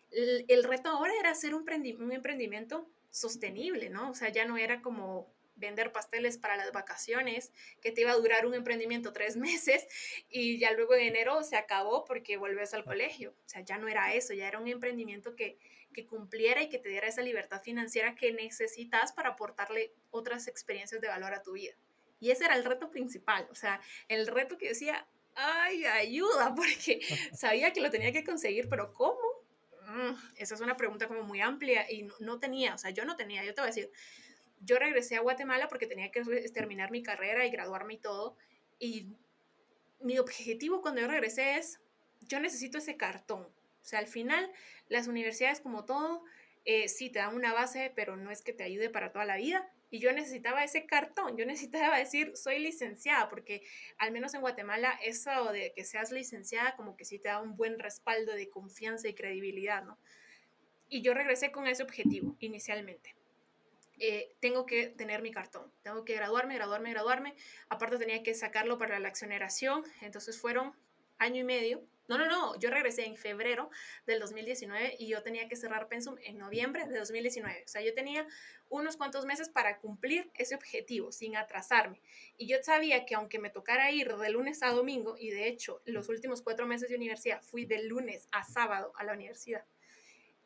El, 0.10 0.64
reto 0.64 0.90
ahora 0.90 1.14
era 1.20 1.30
hacer 1.30 1.54
un, 1.54 1.64
un 2.00 2.12
emprendimiento 2.12 2.90
sostenible, 3.12 3.90
¿no? 3.90 4.10
O 4.10 4.14
sea, 4.16 4.30
ya 4.30 4.46
no 4.46 4.58
era 4.58 4.82
como 4.82 5.32
vender 5.62 5.94
pasteles 5.94 6.38
para 6.38 6.58
las 6.58 6.74
vacaciones, 6.74 7.54
que 7.82 7.92
te 7.92 8.02
iba 8.02 8.12
a 8.12 8.16
durar 8.16 8.46
un 8.46 8.54
emprendimiento 8.54 9.14
tres 9.14 9.38
meses 9.38 9.88
y 10.30 10.60
ya 10.60 10.74
luego 10.74 10.96
de 10.96 11.08
enero 11.08 11.44
se 11.44 11.56
acabó 11.56 12.04
porque 12.04 12.36
vuelves 12.36 12.74
al 12.74 12.84
colegio. 12.84 13.34
O 13.46 13.50
sea, 13.50 13.62
ya 13.62 13.78
no 13.78 13.88
era 13.88 14.14
eso, 14.14 14.34
ya 14.34 14.48
era 14.48 14.60
un 14.60 14.68
emprendimiento 14.68 15.36
que, 15.36 15.58
que 15.94 16.06
cumpliera 16.06 16.62
y 16.62 16.70
que 16.70 16.80
te 16.80 16.90
diera 16.90 17.08
esa 17.08 17.22
libertad 17.22 17.62
financiera 17.62 18.16
que 18.16 18.34
necesitas 18.34 19.14
para 19.14 19.30
aportarle 19.30 19.94
otras 20.10 20.48
experiencias 20.48 21.00
de 21.00 21.08
valor 21.08 21.34
a 21.34 21.42
tu 21.42 21.54
vida. 21.54 21.76
Y 22.20 22.32
ese 22.32 22.46
era 22.46 22.56
el 22.56 22.64
reto 22.64 22.92
principal, 22.92 23.48
o 23.50 23.56
sea, 23.56 23.82
el 24.08 24.28
reto 24.28 24.58
que 24.58 24.70
decía, 24.70 25.08
ay, 25.36 25.86
ayuda, 25.86 26.54
porque 26.56 27.02
sabía 27.34 27.74
que 27.74 27.82
lo 27.82 27.90
tenía 27.90 28.12
que 28.12 28.24
conseguir, 28.24 28.70
pero 28.70 28.94
¿cómo? 28.94 29.20
Mm, 29.88 30.14
esa 30.38 30.56
es 30.56 30.62
una 30.62 30.78
pregunta 30.78 31.08
como 31.08 31.24
muy 31.24 31.42
amplia 31.42 31.92
y 31.92 32.04
no, 32.04 32.14
no, 32.20 32.40
tenía, 32.40 32.76
o 32.76 32.78
sea, 32.78 32.92
yo 32.92 33.06
no 33.06 33.16
tenía, 33.16 33.44
yo 33.44 33.54
te 33.54 33.62
voy 33.62 33.70
a 33.70 33.74
decir, 33.74 33.92
yo 34.64 34.78
regresé 34.78 35.16
a 35.16 35.22
Guatemala 35.22 35.68
porque 35.68 35.88
tenía 35.88 36.12
que 36.12 36.24
terminar 36.54 36.92
mi 36.92 37.04
carrera 37.04 37.46
y 37.46 37.52
graduarme 37.52 37.96
y 37.96 37.98
todo. 37.98 38.38
Y 38.80 39.16
mi 40.00 40.18
objetivo 40.20 40.82
cuando 40.82 41.02
yo 41.02 41.08
regresé 41.08 41.58
es, 41.58 41.80
yo 42.22 42.40
necesito 42.40 42.78
ese 42.78 42.98
cartón. 42.98 43.44
O 43.44 43.84
sea, 43.86 44.00
al 44.00 44.08
final, 44.08 44.52
las 44.88 45.08
universidades 45.08 45.60
como 45.60 45.86
todo, 45.86 46.24
eh, 46.66 46.88
sí 46.88 47.10
te 47.10 47.20
dan 47.20 47.36
una 47.36 47.54
base, 47.54 47.92
pero 47.96 48.16
no 48.16 48.30
es 48.32 48.42
que 48.42 48.54
te 48.54 48.64
ayude 48.64 48.90
para 48.90 49.12
toda 49.12 49.26
la 49.26 49.38
vida. 49.38 49.68
Y 49.90 50.00
yo 50.00 50.14
necesitaba 50.14 50.64
ese 50.64 50.86
cartón, 50.86 51.36
yo 51.36 51.46
necesitaba 51.46 51.98
decir, 51.98 52.32
soy 52.38 52.60
licenciada, 52.60 53.28
porque 53.28 53.64
al 53.98 54.14
menos 54.14 54.34
en 54.34 54.42
Guatemala 54.42 54.98
eso 55.04 55.52
de 55.52 55.74
que 55.76 55.84
seas 55.84 56.12
licenciada 56.12 56.78
como 56.78 56.96
que 56.96 57.04
sí 57.04 57.20
te 57.20 57.28
da 57.28 57.42
un 57.42 57.58
buen 57.58 57.78
respaldo 57.78 58.34
de 58.34 58.50
confianza 58.50 59.10
y 59.10 59.16
credibilidad, 59.16 59.84
¿no? 59.84 60.00
Y 60.88 61.02
yo 61.02 61.14
regresé 61.14 61.52
con 61.52 61.68
ese 61.68 61.84
objetivo 61.84 62.38
inicialmente. 62.40 63.16
Eh, 64.04 64.34
tengo 64.40 64.66
que 64.66 64.88
tener 64.88 65.22
mi 65.22 65.30
cartón, 65.30 65.72
tengo 65.84 66.04
que 66.04 66.16
graduarme, 66.16 66.56
graduarme, 66.56 66.90
graduarme. 66.90 67.36
Aparte 67.70 68.00
tenía 68.00 68.24
que 68.24 68.34
sacarlo 68.34 68.80
para 68.80 68.98
la 68.98 69.08
accioneración, 69.08 69.84
entonces 70.02 70.42
fueron 70.42 70.74
año 71.20 71.42
y 71.42 71.44
medio. 71.44 71.86
No, 72.08 72.18
no, 72.18 72.26
no, 72.26 72.60
yo 72.60 72.72
regresé 72.72 73.06
en 73.06 73.16
febrero 73.16 73.70
del 74.08 74.20
2019 74.20 74.96
y 74.98 75.08
yo 75.08 75.22
tenía 75.22 75.48
que 75.48 75.56
cerrar 75.56 75.88
Pensum 75.88 76.16
en 76.24 76.40
noviembre 76.40 76.88
de 76.88 76.98
2019. 76.98 77.64
O 77.64 77.68
sea, 77.68 77.84
yo 77.84 77.94
tenía 77.94 78.26
unos 78.70 78.98
cuantos 78.98 79.28
meses 79.28 79.50
para 79.50 79.78
cumplir 79.78 80.32
ese 80.34 80.56
objetivo 80.56 81.12
sin 81.12 81.38
atrasarme. 81.38 82.02
Y 82.38 82.48
yo 82.48 82.58
sabía 82.64 83.06
que 83.06 83.14
aunque 83.14 83.38
me 83.38 83.52
tocara 83.52 83.92
ir 83.92 84.16
de 84.16 84.30
lunes 84.32 84.64
a 84.64 84.72
domingo, 84.72 85.16
y 85.16 85.30
de 85.30 85.48
hecho 85.48 85.84
los 85.86 86.10
últimos 86.10 86.42
cuatro 86.42 86.66
meses 86.66 86.90
de 86.90 86.96
universidad 86.96 87.44
fui 87.44 87.66
de 87.66 87.84
lunes 87.84 88.28
a 88.32 88.44
sábado 88.44 88.94
a 88.96 89.04
la 89.04 89.14
universidad, 89.14 89.64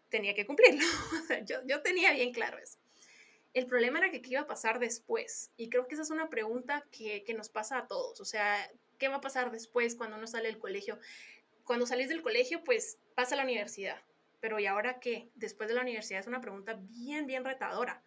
tenía 0.10 0.36
que 0.36 0.46
cumplirlo. 0.46 0.84
yo, 1.46 1.66
yo 1.66 1.82
tenía 1.82 2.12
bien 2.12 2.34
claro 2.34 2.58
eso. 2.58 2.80
El 3.56 3.66
problema 3.66 3.98
era 4.00 4.12
que 4.12 4.22
qué 4.22 4.32
iba 4.32 4.42
a 4.42 4.48
pasar 4.48 4.80
después. 4.80 5.50
Y 5.58 5.70
creo 5.70 5.88
que 5.88 5.96
esa 5.96 6.04
es 6.04 6.12
una 6.12 6.30
pregunta 6.30 6.86
que, 6.92 7.24
que 7.24 7.34
nos 7.34 7.50
pasa 7.50 7.80
a 7.80 7.88
todos. 7.88 8.20
O 8.20 8.26
sea, 8.26 8.70
¿qué 9.00 9.08
va 9.08 9.16
a 9.16 9.22
pasar 9.22 9.50
después 9.50 9.96
cuando 9.96 10.18
uno 10.18 10.28
sale 10.28 10.50
del 10.50 10.60
colegio? 10.60 11.00
Cuando 11.64 11.88
salís 11.88 12.10
del 12.10 12.22
colegio, 12.22 12.64
pues 12.64 13.00
pasa 13.16 13.34
a 13.34 13.38
la 13.38 13.44
universidad. 13.44 13.98
Pero 14.42 14.60
¿y 14.60 14.68
ahora 14.68 15.00
qué? 15.00 15.30
Después 15.36 15.70
de 15.70 15.76
la 15.76 15.82
universidad 15.82 16.20
es 16.20 16.28
una 16.28 16.42
pregunta 16.42 16.78
bien, 16.80 17.26
bien 17.26 17.44
retadora. 17.44 18.04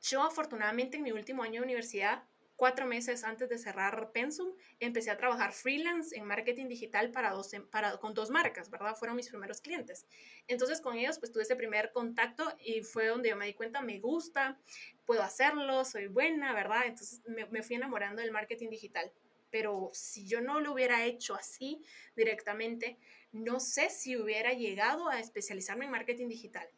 Yo 0.00 0.22
afortunadamente 0.22 0.96
en 0.96 1.02
mi 1.02 1.12
último 1.12 1.42
año 1.42 1.60
de 1.60 1.66
universidad 1.66 2.22
cuatro 2.62 2.86
meses 2.86 3.24
antes 3.24 3.48
de 3.48 3.58
cerrar 3.58 4.12
Pensum, 4.12 4.54
empecé 4.78 5.10
a 5.10 5.16
trabajar 5.16 5.52
freelance 5.52 6.16
en 6.16 6.24
marketing 6.24 6.68
digital 6.68 7.10
para 7.10 7.32
dos, 7.32 7.52
em, 7.54 7.66
con 8.00 8.14
dos 8.14 8.30
marcas, 8.30 8.70
¿verdad? 8.70 8.94
Fueron 8.94 9.16
mis 9.16 9.28
primeros 9.28 9.60
clientes. 9.60 10.06
Entonces 10.46 10.80
con 10.80 10.96
ellos 10.96 11.18
pues 11.18 11.32
tuve 11.32 11.42
ese 11.42 11.56
primer 11.56 11.90
contacto 11.90 12.56
y 12.60 12.82
fue 12.82 13.08
donde 13.08 13.30
yo 13.30 13.36
me 13.36 13.46
di 13.46 13.54
cuenta, 13.54 13.80
me 13.80 13.98
gusta, 13.98 14.60
puedo 15.04 15.24
hacerlo, 15.24 15.84
soy 15.84 16.06
buena, 16.06 16.54
¿verdad? 16.54 16.82
Entonces 16.86 17.20
me 17.26 17.64
fui 17.64 17.74
enamorando 17.74 18.22
del 18.22 18.30
marketing 18.30 18.70
digital. 18.70 19.10
Pero 19.50 19.90
si 19.92 20.28
yo 20.28 20.40
no 20.40 20.60
lo 20.60 20.72
hubiera 20.72 21.04
hecho 21.04 21.34
así 21.34 21.82
directamente, 22.14 22.96
no 23.32 23.58
sé 23.58 23.90
si 23.90 24.16
hubiera 24.16 24.52
llegado 24.52 25.08
a 25.08 25.18
especializarme 25.18 25.86
en 25.86 25.90
marketing 25.90 26.28
digital. 26.28 26.68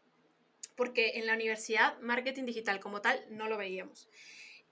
Porque 0.77 1.18
en 1.18 1.27
la 1.27 1.35
universidad, 1.35 2.01
marketing 2.01 2.47
digital 2.47 2.81
como 2.81 3.03
tal, 3.03 3.23
no 3.29 3.51
lo 3.51 3.59
veíamos. 3.59 4.09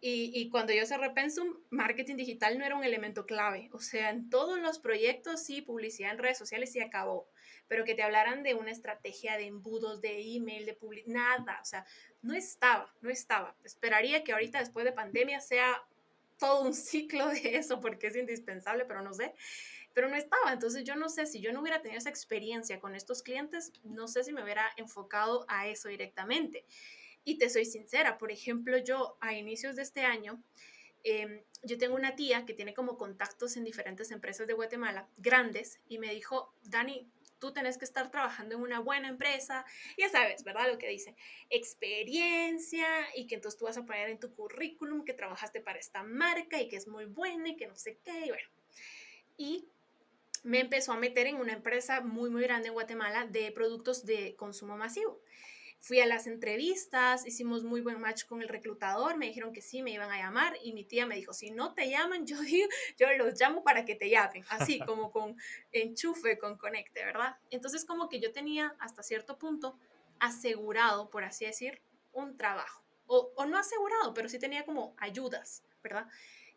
Y, 0.04 0.48
cuando 0.50 0.72
yo 0.72 0.84
cerré 0.84 1.10
Pensum, 1.10 1.60
marketing 1.70 2.16
digital 2.16 2.58
no 2.58 2.64
era 2.64 2.74
un 2.74 2.82
elemento 2.82 3.24
clave. 3.24 3.70
O 3.72 3.78
sea, 3.78 4.10
en 4.10 4.30
todos 4.30 4.58
los 4.58 4.80
proyectos 4.80 5.44
sí, 5.44 5.62
publicidad 5.62 6.10
en 6.10 6.18
redes 6.18 6.38
sociales 6.38 6.72
sí 6.72 6.80
acabó. 6.80 7.28
Pero 7.68 7.84
que 7.84 7.94
te 7.94 8.02
hablaran 8.02 8.42
de 8.42 8.54
una 8.56 8.72
estrategia 8.72 9.36
de 9.36 9.46
embudos, 9.46 10.00
de 10.00 10.20
email, 10.34 10.66
de 10.66 10.74
publicidad, 10.74 11.06
nada. 11.14 11.60
O 11.62 11.64
sea, 11.64 11.86
no 12.20 12.34
estaba, 12.34 12.92
no 13.00 13.10
estaba. 13.10 13.54
Esperaría 13.62 14.24
que 14.24 14.32
ahorita 14.32 14.58
después 14.58 14.84
de 14.84 14.90
pandemia 14.90 15.40
sea 15.40 15.80
todo 16.36 16.62
un 16.62 16.74
ciclo 16.74 17.28
de 17.28 17.54
eso 17.56 17.78
porque 17.78 18.08
es 18.08 18.16
indispensable, 18.16 18.84
pero 18.84 19.02
no 19.02 19.14
sé. 19.14 19.32
Pero 19.94 20.08
no 20.08 20.16
estaba. 20.16 20.52
Entonces 20.52 20.82
yo 20.82 20.96
no 20.96 21.10
sé 21.10 21.26
si 21.26 21.40
yo 21.40 21.52
no 21.52 21.60
hubiera 21.60 21.80
tenido 21.80 21.98
esa 21.98 22.10
experiencia 22.10 22.80
con 22.80 22.96
estos 22.96 23.22
clientes, 23.22 23.72
no 23.84 24.08
sé 24.08 24.24
si 24.24 24.32
me 24.32 24.42
hubiera 24.42 24.68
enfocado 24.76 25.44
a 25.46 25.68
eso 25.68 25.88
directamente. 25.88 26.66
Y 27.24 27.38
te 27.38 27.48
soy 27.50 27.64
sincera, 27.64 28.18
por 28.18 28.32
ejemplo, 28.32 28.78
yo 28.78 29.16
a 29.20 29.34
inicios 29.34 29.76
de 29.76 29.82
este 29.82 30.02
año, 30.02 30.42
em, 31.04 31.42
yo 31.62 31.78
tengo 31.78 31.94
una 31.94 32.16
tía 32.16 32.44
que 32.44 32.54
tiene 32.54 32.74
como 32.74 32.98
contactos 32.98 33.56
en 33.56 33.64
diferentes 33.64 34.10
empresas 34.10 34.46
de 34.46 34.54
Guatemala, 34.54 35.08
grandes, 35.16 35.80
y 35.88 35.98
me 35.98 36.12
dijo, 36.12 36.52
Dani, 36.64 37.08
tú 37.38 37.52
tenés 37.52 37.76
que 37.76 37.84
estar 37.84 38.08
trabajando 38.10 38.54
en 38.54 38.60
una 38.60 38.78
buena 38.78 39.08
empresa, 39.08 39.64
ya 39.98 40.08
sabes, 40.08 40.44
¿verdad? 40.44 40.70
Lo 40.70 40.78
que 40.78 40.88
dice, 40.88 41.16
experiencia 41.50 42.86
y 43.16 43.26
que 43.26 43.34
entonces 43.34 43.58
tú 43.58 43.64
vas 43.64 43.76
a 43.76 43.84
poner 43.84 44.10
en 44.10 44.20
tu 44.20 44.32
currículum 44.32 45.04
que 45.04 45.12
trabajaste 45.12 45.60
para 45.60 45.80
esta 45.80 46.04
marca 46.04 46.60
y 46.60 46.68
que 46.68 46.76
es 46.76 46.86
muy 46.86 47.04
buena 47.06 47.48
y 47.48 47.56
que 47.56 47.66
no 47.66 47.76
sé 47.76 47.98
qué, 48.04 48.26
y 48.26 48.28
bueno. 48.28 48.48
Y 49.36 49.68
me 50.44 50.60
empezó 50.60 50.92
a 50.92 50.96
meter 50.96 51.26
en 51.26 51.36
una 51.36 51.52
empresa 51.52 52.00
muy, 52.00 52.30
muy 52.30 52.42
grande 52.42 52.68
en 52.68 52.74
Guatemala 52.74 53.26
de 53.26 53.50
productos 53.52 54.04
de 54.04 54.36
consumo 54.36 54.76
masivo. 54.76 55.20
Fui 55.84 55.98
a 55.98 56.06
las 56.06 56.28
entrevistas, 56.28 57.26
hicimos 57.26 57.64
muy 57.64 57.80
buen 57.80 58.00
match 58.00 58.24
con 58.26 58.40
el 58.40 58.48
reclutador, 58.48 59.16
me 59.16 59.26
dijeron 59.26 59.52
que 59.52 59.60
sí, 59.60 59.82
me 59.82 59.90
iban 59.90 60.12
a 60.12 60.16
llamar 60.16 60.56
y 60.62 60.72
mi 60.74 60.84
tía 60.84 61.06
me 61.06 61.16
dijo, 61.16 61.32
si 61.32 61.50
no 61.50 61.74
te 61.74 61.90
llaman, 61.90 62.24
yo, 62.26 62.40
digo, 62.40 62.68
yo 62.96 63.12
los 63.18 63.38
llamo 63.38 63.64
para 63.64 63.84
que 63.84 63.96
te 63.96 64.08
llamen, 64.08 64.44
así 64.48 64.78
como 64.86 65.10
con 65.10 65.36
enchufe, 65.72 66.38
con 66.38 66.56
conecte, 66.56 67.04
¿verdad? 67.04 67.36
Entonces 67.50 67.84
como 67.84 68.08
que 68.08 68.20
yo 68.20 68.30
tenía 68.30 68.76
hasta 68.78 69.02
cierto 69.02 69.38
punto 69.38 69.76
asegurado, 70.20 71.10
por 71.10 71.24
así 71.24 71.46
decir, 71.46 71.82
un 72.12 72.36
trabajo 72.36 72.84
o, 73.08 73.32
o 73.34 73.44
no 73.46 73.58
asegurado, 73.58 74.14
pero 74.14 74.28
sí 74.28 74.38
tenía 74.38 74.64
como 74.64 74.94
ayudas, 74.98 75.64
¿verdad? 75.82 76.06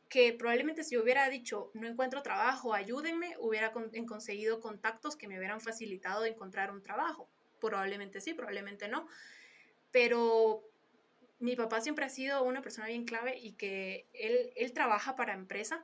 que 0.08 0.34
probablemente 0.34 0.84
si 0.84 0.98
hubiera 0.98 1.28
dicho 1.30 1.72
no 1.74 1.88
encuentro 1.88 2.22
trabajo, 2.22 2.76
ayúdenme, 2.76 3.36
hubiera 3.40 3.72
conseguido 3.72 4.62
contactos 4.62 5.16
que 5.16 5.28
me 5.28 5.40
hubieran 5.40 5.62
facilitado 5.62 6.26
encontrar 6.26 6.72
un 6.72 6.84
trabajo. 6.84 7.28
Probablemente 7.66 8.22
sí, 8.22 8.34
probablemente 8.34 8.88
no. 8.88 9.08
Pero 9.92 10.64
mi 11.40 11.56
papá 11.56 11.82
siempre 11.82 12.06
ha 12.06 12.10
sido 12.10 12.44
una 12.44 12.62
persona 12.62 12.88
bien 12.88 13.06
clave 13.06 13.38
y 13.38 13.54
que 13.54 14.08
él, 14.14 14.52
él 14.56 14.74
trabaja 14.74 15.16
para 15.16 15.34
empresa 15.34 15.84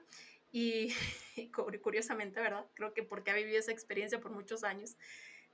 y 0.52 0.94
curiosamente, 1.82 2.40
¿verdad? 2.40 2.66
Creo 2.74 2.94
que 2.94 3.04
porque 3.04 3.32
ha 3.32 3.36
vivido 3.36 3.60
esa 3.60 3.72
experiencia 3.72 4.20
por 4.20 4.32
muchos 4.32 4.64
años, 4.64 4.98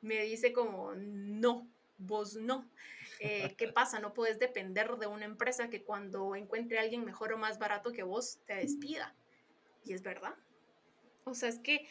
me 0.02 0.22
dice 0.24 0.54
como, 0.54 0.94
no, 0.96 1.68
vos 1.98 2.36
no. 2.36 2.70
Eh, 3.20 3.56
¿Qué 3.58 3.68
pasa? 3.74 4.00
No 4.00 4.14
puedes 4.14 4.40
depender 4.40 4.90
de 4.98 5.08
una 5.08 5.26
empresa 5.26 5.70
que 5.70 5.84
cuando 5.84 6.36
encuentre 6.36 6.80
a 6.80 6.82
alguien 6.82 7.06
mejor 7.06 7.34
o 7.34 7.38
más 7.38 7.60
barato 7.60 7.92
que 7.92 8.04
vos, 8.04 8.40
te 8.46 8.56
despida. 8.56 9.16
Y 9.86 9.94
es 9.94 10.02
verdad. 10.02 10.36
O 11.24 11.34
sea, 11.34 11.50
es 11.50 11.60
que 11.60 11.88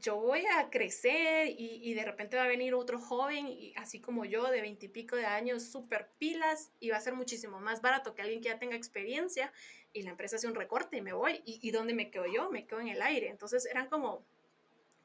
yo 0.00 0.16
voy 0.16 0.44
a 0.46 0.70
crecer 0.70 1.48
y, 1.56 1.94
de 1.94 2.04
repente 2.04 2.36
va 2.36 2.44
a 2.44 2.48
venir 2.48 2.74
otro 2.74 3.00
joven, 3.00 3.48
y 3.48 3.72
así 3.76 4.00
como 4.00 4.24
yo, 4.24 4.50
de 4.50 4.60
veintipico 4.60 5.16
de 5.16 5.26
años, 5.26 5.62
súper 5.62 6.10
pilas, 6.18 6.72
y 6.80 6.90
va 6.90 6.96
a 6.96 7.00
ser 7.00 7.14
muchísimo 7.14 7.60
más 7.60 7.80
barato 7.80 8.14
que 8.14 8.22
alguien 8.22 8.40
que 8.40 8.48
ya 8.48 8.58
tenga 8.58 8.76
experiencia, 8.76 9.52
y 9.92 10.02
la 10.02 10.10
empresa 10.10 10.36
hace 10.36 10.46
un 10.46 10.54
recorte 10.54 10.98
y 10.98 11.00
me 11.00 11.12
voy. 11.12 11.42
¿Y, 11.44 11.58
y 11.62 11.70
dónde 11.70 11.94
me 11.94 12.10
quedo 12.10 12.26
yo? 12.26 12.50
Me 12.50 12.66
quedo 12.66 12.80
en 12.80 12.88
el 12.88 13.00
aire. 13.00 13.30
Entonces 13.30 13.64
eran 13.64 13.88
como 13.88 14.22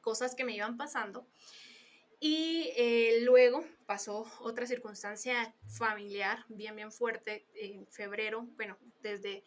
cosas 0.02 0.34
que 0.34 0.44
me 0.44 0.54
iban 0.54 0.76
pasando. 0.76 1.26
Y 2.20 2.72
eh, 2.76 3.18
luego 3.22 3.64
pasó 3.86 4.26
otra 4.40 4.66
circunstancia 4.66 5.54
familiar 5.66 6.44
bien, 6.48 6.76
bien 6.76 6.92
fuerte 6.92 7.46
en 7.54 7.86
febrero, 7.86 8.46
bueno, 8.56 8.78
desde 9.02 9.44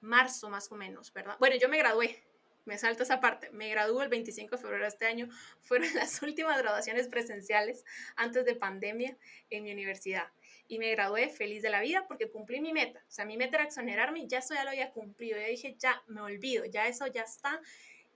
marzo 0.00 0.48
más 0.48 0.70
o 0.72 0.74
menos, 0.74 1.12
¿verdad? 1.12 1.36
Bueno, 1.38 1.56
yo 1.56 1.68
me 1.68 1.78
gradué, 1.78 2.24
me 2.68 2.78
salto 2.78 3.02
esa 3.02 3.20
parte, 3.20 3.50
me 3.50 3.68
gradué 3.70 4.04
el 4.04 4.10
25 4.10 4.56
de 4.56 4.62
febrero 4.62 4.82
de 4.82 4.88
este 4.88 5.06
año, 5.06 5.28
fueron 5.62 5.88
las 5.94 6.22
últimas 6.22 6.58
graduaciones 6.58 7.08
presenciales 7.08 7.84
antes 8.14 8.44
de 8.44 8.54
pandemia 8.54 9.16
en 9.50 9.64
mi 9.64 9.72
universidad. 9.72 10.28
Y 10.70 10.78
me 10.78 10.90
gradué 10.90 11.30
feliz 11.30 11.62
de 11.62 11.70
la 11.70 11.80
vida 11.80 12.06
porque 12.06 12.30
cumplí 12.30 12.60
mi 12.60 12.74
meta. 12.74 13.02
O 13.08 13.10
sea, 13.10 13.24
mi 13.24 13.38
meta 13.38 13.56
era 13.56 13.64
exonerarme, 13.64 14.28
ya 14.28 14.38
eso 14.38 14.52
ya 14.52 14.64
lo 14.64 14.70
había 14.70 14.90
cumplido. 14.90 15.38
Ya 15.38 15.46
dije, 15.46 15.76
ya 15.78 16.02
me 16.08 16.20
olvido, 16.20 16.66
ya 16.66 16.86
eso 16.86 17.06
ya 17.06 17.22
está 17.22 17.58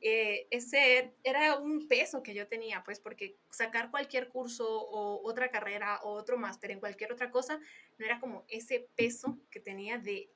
eh, 0.04 0.48
ese 0.50 1.14
era 1.22 1.56
un 1.56 1.86
peso 1.86 2.24
que 2.24 2.34
yo 2.34 2.48
tenía, 2.48 2.82
pues 2.84 2.98
porque 2.98 3.36
sacar 3.50 3.90
cualquier 3.92 4.28
curso 4.28 4.66
o 4.68 5.22
otra 5.26 5.48
carrera 5.48 6.00
o 6.02 6.10
otro 6.10 6.36
máster 6.36 6.72
en 6.72 6.80
cualquier 6.80 7.12
otra 7.12 7.30
cosa 7.30 7.60
no 7.98 8.04
era 8.04 8.18
como 8.18 8.44
ese 8.48 8.88
peso 8.96 9.38
que 9.48 9.60
tenía 9.60 9.98
de 9.98 10.28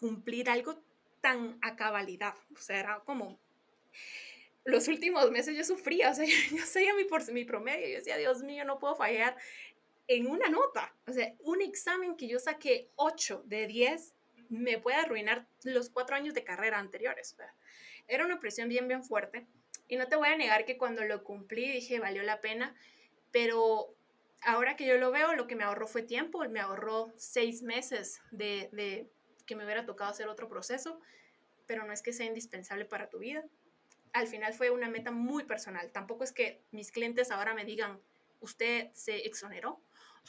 cumplir 0.00 0.50
algo 0.50 0.82
tan 1.20 1.56
a 1.62 1.76
cabalidad, 1.76 2.34
o 2.52 2.58
sea, 2.58 2.80
era 2.80 3.00
como 3.06 3.38
los 4.64 4.88
últimos 4.88 5.30
meses 5.30 5.56
yo 5.56 5.64
sufría, 5.64 6.10
o 6.10 6.14
sea, 6.14 6.24
yo, 6.50 6.64
seguía 6.64 6.94
mi, 6.94 7.04
por, 7.04 7.30
mi 7.32 7.44
promedio, 7.44 7.88
yo 7.88 7.96
decía, 7.96 8.16
Dios 8.16 8.42
mío, 8.42 8.64
no 8.64 8.78
puedo 8.78 8.94
fallar 8.94 9.36
en 10.08 10.26
una 10.26 10.48
nota, 10.48 10.94
o 11.06 11.12
sea, 11.12 11.32
un 11.40 11.62
examen 11.62 12.16
que 12.16 12.28
yo 12.28 12.38
saqué 12.38 12.88
8 12.96 13.44
de 13.46 13.66
10 13.66 14.14
me 14.52 14.78
puede 14.78 14.98
arruinar 14.98 15.46
los 15.64 15.88
cuatro 15.88 16.14
años 16.14 16.34
de 16.34 16.44
carrera 16.44 16.78
anteriores. 16.78 17.32
O 17.32 17.36
sea, 17.36 17.54
era 18.06 18.24
una 18.24 18.38
presión 18.38 18.68
bien, 18.68 18.86
bien 18.86 19.02
fuerte. 19.02 19.46
Y 19.88 19.96
no 19.96 20.08
te 20.08 20.16
voy 20.16 20.28
a 20.28 20.36
negar 20.36 20.66
que 20.66 20.76
cuando 20.76 21.04
lo 21.04 21.24
cumplí 21.24 21.70
dije, 21.70 22.00
valió 22.00 22.22
la 22.22 22.40
pena, 22.40 22.74
pero 23.30 23.94
ahora 24.42 24.76
que 24.76 24.86
yo 24.86 24.98
lo 24.98 25.10
veo, 25.10 25.34
lo 25.34 25.46
que 25.46 25.56
me 25.56 25.64
ahorró 25.64 25.86
fue 25.86 26.02
tiempo, 26.02 26.46
me 26.50 26.60
ahorró 26.60 27.12
seis 27.16 27.62
meses 27.62 28.20
de, 28.30 28.68
de 28.72 29.08
que 29.46 29.56
me 29.56 29.64
hubiera 29.64 29.86
tocado 29.86 30.10
hacer 30.10 30.28
otro 30.28 30.48
proceso, 30.48 31.00
pero 31.66 31.86
no 31.86 31.92
es 31.92 32.02
que 32.02 32.12
sea 32.12 32.26
indispensable 32.26 32.84
para 32.84 33.08
tu 33.08 33.18
vida. 33.18 33.44
Al 34.12 34.26
final 34.26 34.52
fue 34.52 34.70
una 34.70 34.88
meta 34.88 35.10
muy 35.10 35.44
personal. 35.44 35.90
Tampoco 35.90 36.24
es 36.24 36.32
que 36.32 36.62
mis 36.70 36.92
clientes 36.92 37.30
ahora 37.30 37.54
me 37.54 37.64
digan, 37.64 38.00
usted 38.40 38.90
se 38.92 39.26
exoneró, 39.26 39.80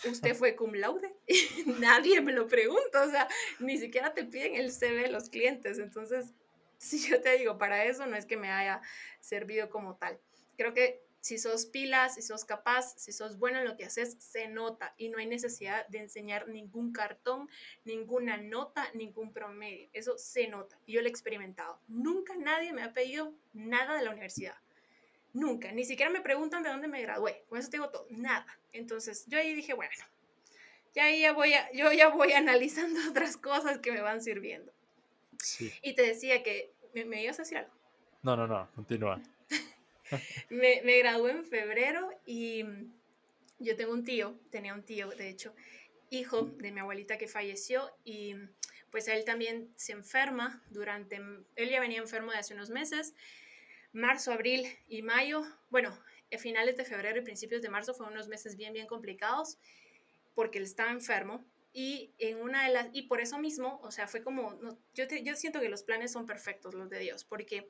usted 0.06 0.36
fue 0.36 0.56
cum 0.56 0.74
laude. 0.74 1.14
Nadie 1.80 2.22
me 2.22 2.32
lo 2.32 2.48
pregunta, 2.48 3.04
o 3.04 3.10
sea, 3.10 3.28
ni 3.60 3.78
siquiera 3.78 4.14
te 4.14 4.24
piden 4.24 4.56
el 4.56 4.72
CV 4.72 5.04
de 5.04 5.12
los 5.12 5.30
clientes. 5.30 5.80
Entonces, 5.80 6.34
si 6.78 7.00
yo 7.00 7.22
te 7.22 7.38
digo, 7.38 7.58
para 7.58 7.86
eso 7.86 8.06
no 8.06 8.16
es 8.16 8.26
que 8.26 8.38
me 8.38 8.52
haya 8.52 8.82
servido 9.20 9.70
como 9.70 9.96
tal. 9.96 10.20
Creo 10.58 10.74
que 10.74 11.04
si 11.24 11.38
sos 11.38 11.66
pilas, 11.66 12.16
si 12.16 12.22
sos 12.22 12.44
capaz, 12.44 12.96
si 12.98 13.14
sos 13.14 13.40
bueno 13.40 13.58
en 13.58 13.64
lo 13.64 13.78
que 13.78 13.86
haces, 13.86 14.18
se 14.20 14.50
nota 14.50 14.94
y 14.98 15.08
no 15.08 15.20
hay 15.20 15.26
necesidad 15.26 15.88
de 15.88 16.00
enseñar 16.00 16.50
ningún 16.50 16.92
cartón, 16.92 17.50
ninguna 17.86 18.36
nota, 18.36 18.90
ningún 18.94 19.32
promedio. 19.32 19.88
Eso 19.94 20.18
se 20.18 20.50
nota 20.50 20.78
y 20.86 20.92
yo 20.92 21.02
lo 21.02 21.08
he 21.08 21.10
experimentado. 21.10 21.80
Nunca 21.88 22.36
nadie 22.36 22.74
me 22.74 22.84
ha 22.84 22.92
pedido 22.92 23.34
nada 23.54 23.96
de 23.96 24.04
la 24.04 24.12
universidad. 24.12 24.58
Nunca, 25.32 25.72
ni 25.72 25.86
siquiera 25.86 26.12
me 26.12 26.20
preguntan 26.20 26.62
de 26.62 26.70
dónde 26.70 26.90
me 26.90 27.02
gradué. 27.02 27.46
Con 27.48 27.58
eso 27.58 27.70
te 27.70 27.78
digo 27.78 27.90
todo, 27.90 28.06
nada. 28.10 28.60
Entonces, 28.74 29.24
yo 29.28 29.38
ahí 29.38 29.54
dije, 29.54 29.74
bueno, 29.74 29.94
ya, 30.94 31.10
ya 31.10 31.32
voy 31.32 31.54
a, 31.54 31.72
yo 31.72 31.90
ya 31.94 32.10
voy 32.10 32.34
analizando 32.34 33.00
otras 33.10 33.38
cosas 33.38 33.80
que 33.80 33.94
me 33.94 34.02
van 34.02 34.22
sirviendo. 34.22 34.74
Y 35.82 35.96
te 35.96 36.02
decía 36.02 36.44
que, 36.44 36.74
¿me, 36.94 37.06
me 37.06 37.24
ibas 37.24 37.40
a 37.40 37.44
decir 37.44 37.60
algo? 37.60 37.72
No, 38.24 38.36
no, 38.36 38.46
no, 38.46 38.70
continúa. 38.76 39.22
Me, 40.50 40.82
me 40.84 40.98
gradué 41.00 41.32
en 41.32 41.46
febrero 41.46 42.10
y 42.26 42.66
yo 43.60 43.76
tengo 43.76 43.94
un 43.94 44.04
tío, 44.04 44.40
tenía 44.50 44.74
un 44.74 44.84
tío, 44.84 45.10
de 45.10 45.30
hecho, 45.30 45.56
hijo 46.10 46.44
de 46.44 46.72
mi 46.72 46.80
abuelita 46.80 47.18
que 47.18 47.28
falleció 47.28 47.92
y 48.04 48.36
pues 48.92 49.08
él 49.08 49.26
también 49.26 49.74
se 49.76 49.94
enferma 49.94 50.62
durante, 50.70 51.16
él 51.56 51.70
ya 51.70 51.80
venía 51.80 52.00
enfermo 52.00 52.32
de 52.32 52.38
hace 52.38 52.54
unos 52.54 52.70
meses, 52.70 53.16
marzo, 53.92 54.32
abril 54.32 54.68
y 54.88 55.02
mayo, 55.02 55.44
bueno, 55.70 55.98
a 56.32 56.38
finales 56.38 56.78
de 56.78 56.86
febrero 56.86 57.20
y 57.20 57.24
principios 57.24 57.62
de 57.62 57.70
marzo 57.70 57.94
fueron 57.94 58.14
unos 58.14 58.28
meses 58.28 58.56
bien, 58.56 58.74
bien 58.74 58.88
complicados 58.88 59.58
porque 60.36 60.58
él 60.58 60.66
estaba 60.66 60.92
enfermo 60.92 61.44
y 61.74 62.12
en 62.20 62.40
una 62.40 62.68
de 62.68 62.74
las, 62.74 62.90
y 62.94 63.04
por 63.04 63.20
eso 63.20 63.40
mismo, 63.40 63.80
o 63.84 63.92
sea, 63.92 64.08
fue 64.08 64.22
como, 64.22 64.60
yo, 64.94 65.06
yo 65.08 65.36
siento 65.36 65.60
que 65.60 65.70
los 65.70 65.84
planes 65.84 66.12
son 66.12 66.28
perfectos, 66.28 66.76
los 66.76 66.90
de 66.90 67.00
Dios, 67.00 67.24
porque 67.24 67.70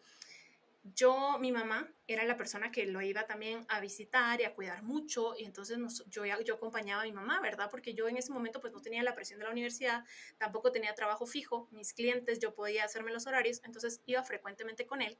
yo, 0.83 1.37
mi 1.39 1.51
mamá, 1.51 1.89
era 2.07 2.25
la 2.25 2.35
persona 2.35 2.71
que 2.71 2.85
lo 2.85 3.01
iba 3.01 3.25
también 3.25 3.65
a 3.69 3.79
visitar 3.79 4.41
y 4.41 4.43
a 4.43 4.53
cuidar 4.53 4.83
mucho, 4.83 5.33
y 5.37 5.45
entonces 5.45 5.77
yo, 6.07 6.23
yo 6.25 6.55
acompañaba 6.55 7.03
a 7.03 7.05
mi 7.05 7.13
mamá, 7.13 7.39
¿verdad? 7.39 7.69
Porque 7.71 7.93
yo 7.93 8.07
en 8.09 8.17
ese 8.17 8.33
momento 8.33 8.59
pues 8.59 8.73
no 8.73 8.81
tenía 8.81 9.01
la 9.01 9.15
presión 9.15 9.39
de 9.39 9.45
la 9.45 9.51
universidad, 9.51 10.03
tampoco 10.37 10.71
tenía 10.71 10.93
trabajo 10.93 11.25
fijo, 11.25 11.69
mis 11.71 11.93
clientes, 11.93 12.39
yo 12.39 12.53
podía 12.53 12.83
hacerme 12.83 13.11
los 13.11 13.25
horarios, 13.27 13.61
entonces 13.63 14.01
iba 14.05 14.21
frecuentemente 14.23 14.85
con 14.85 15.01
él. 15.01 15.17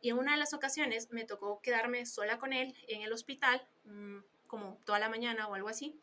Y 0.00 0.10
en 0.10 0.18
una 0.18 0.32
de 0.32 0.38
las 0.38 0.52
ocasiones 0.54 1.10
me 1.10 1.24
tocó 1.24 1.60
quedarme 1.60 2.04
sola 2.04 2.38
con 2.38 2.52
él 2.52 2.74
en 2.88 3.02
el 3.02 3.12
hospital, 3.12 3.66
mm, 3.84 4.18
como 4.48 4.80
toda 4.84 4.98
la 4.98 5.08
mañana 5.08 5.46
o 5.48 5.54
algo 5.54 5.68
así 5.68 6.00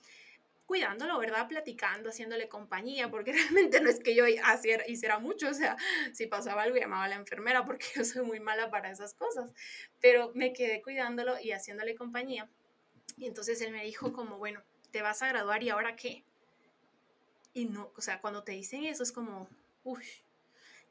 cuidándolo, 0.65 1.19
¿verdad? 1.19 1.47
Platicando, 1.47 2.10
haciéndole 2.10 2.47
compañía, 2.47 3.10
porque 3.10 3.34
realmente 3.34 3.82
no 3.82 3.89
es 3.89 3.99
que 3.99 4.15
yo 4.15 4.26
hiciera 4.28 5.19
mucho, 5.19 5.49
o 5.49 5.54
sea, 5.54 5.78
si 6.13 6.28
pasaba 6.28 6.63
algo 6.63 6.78
llamaba 6.78 7.06
a 7.06 7.10
la 7.10 7.15
enfermera 7.15 7.65
porque 7.65 7.86
yo 7.95 8.06
soy 8.06 8.26
muy 8.26 8.39
mala 8.39 8.69
para 8.69 8.91
esas 8.91 9.13
cosas, 9.13 9.54
pero 9.99 10.32
me 10.34 10.54
quedé 10.54 10.82
cuidándolo 10.82 11.39
y 11.39 11.52
haciéndole 11.52 11.95
compañía. 11.95 12.49
Y 13.17 13.28
entonces 13.28 13.62
él 13.62 13.71
me 13.71 13.84
dijo 13.84 14.13
como, 14.13 14.38
bueno, 14.38 14.63
te 14.91 15.02
vas 15.02 15.21
a 15.21 15.28
graduar 15.28 15.63
y 15.63 15.69
ahora 15.69 15.95
qué? 15.95 16.23
Y 17.54 17.65
no, 17.65 17.91
o 17.95 18.02
sea, 18.02 18.19
cuando 18.19 18.43
te 18.43 18.54
dicen 18.54 18.84
eso 18.86 19.04
es 19.04 19.12
como, 19.12 19.47
uff, 19.84 20.02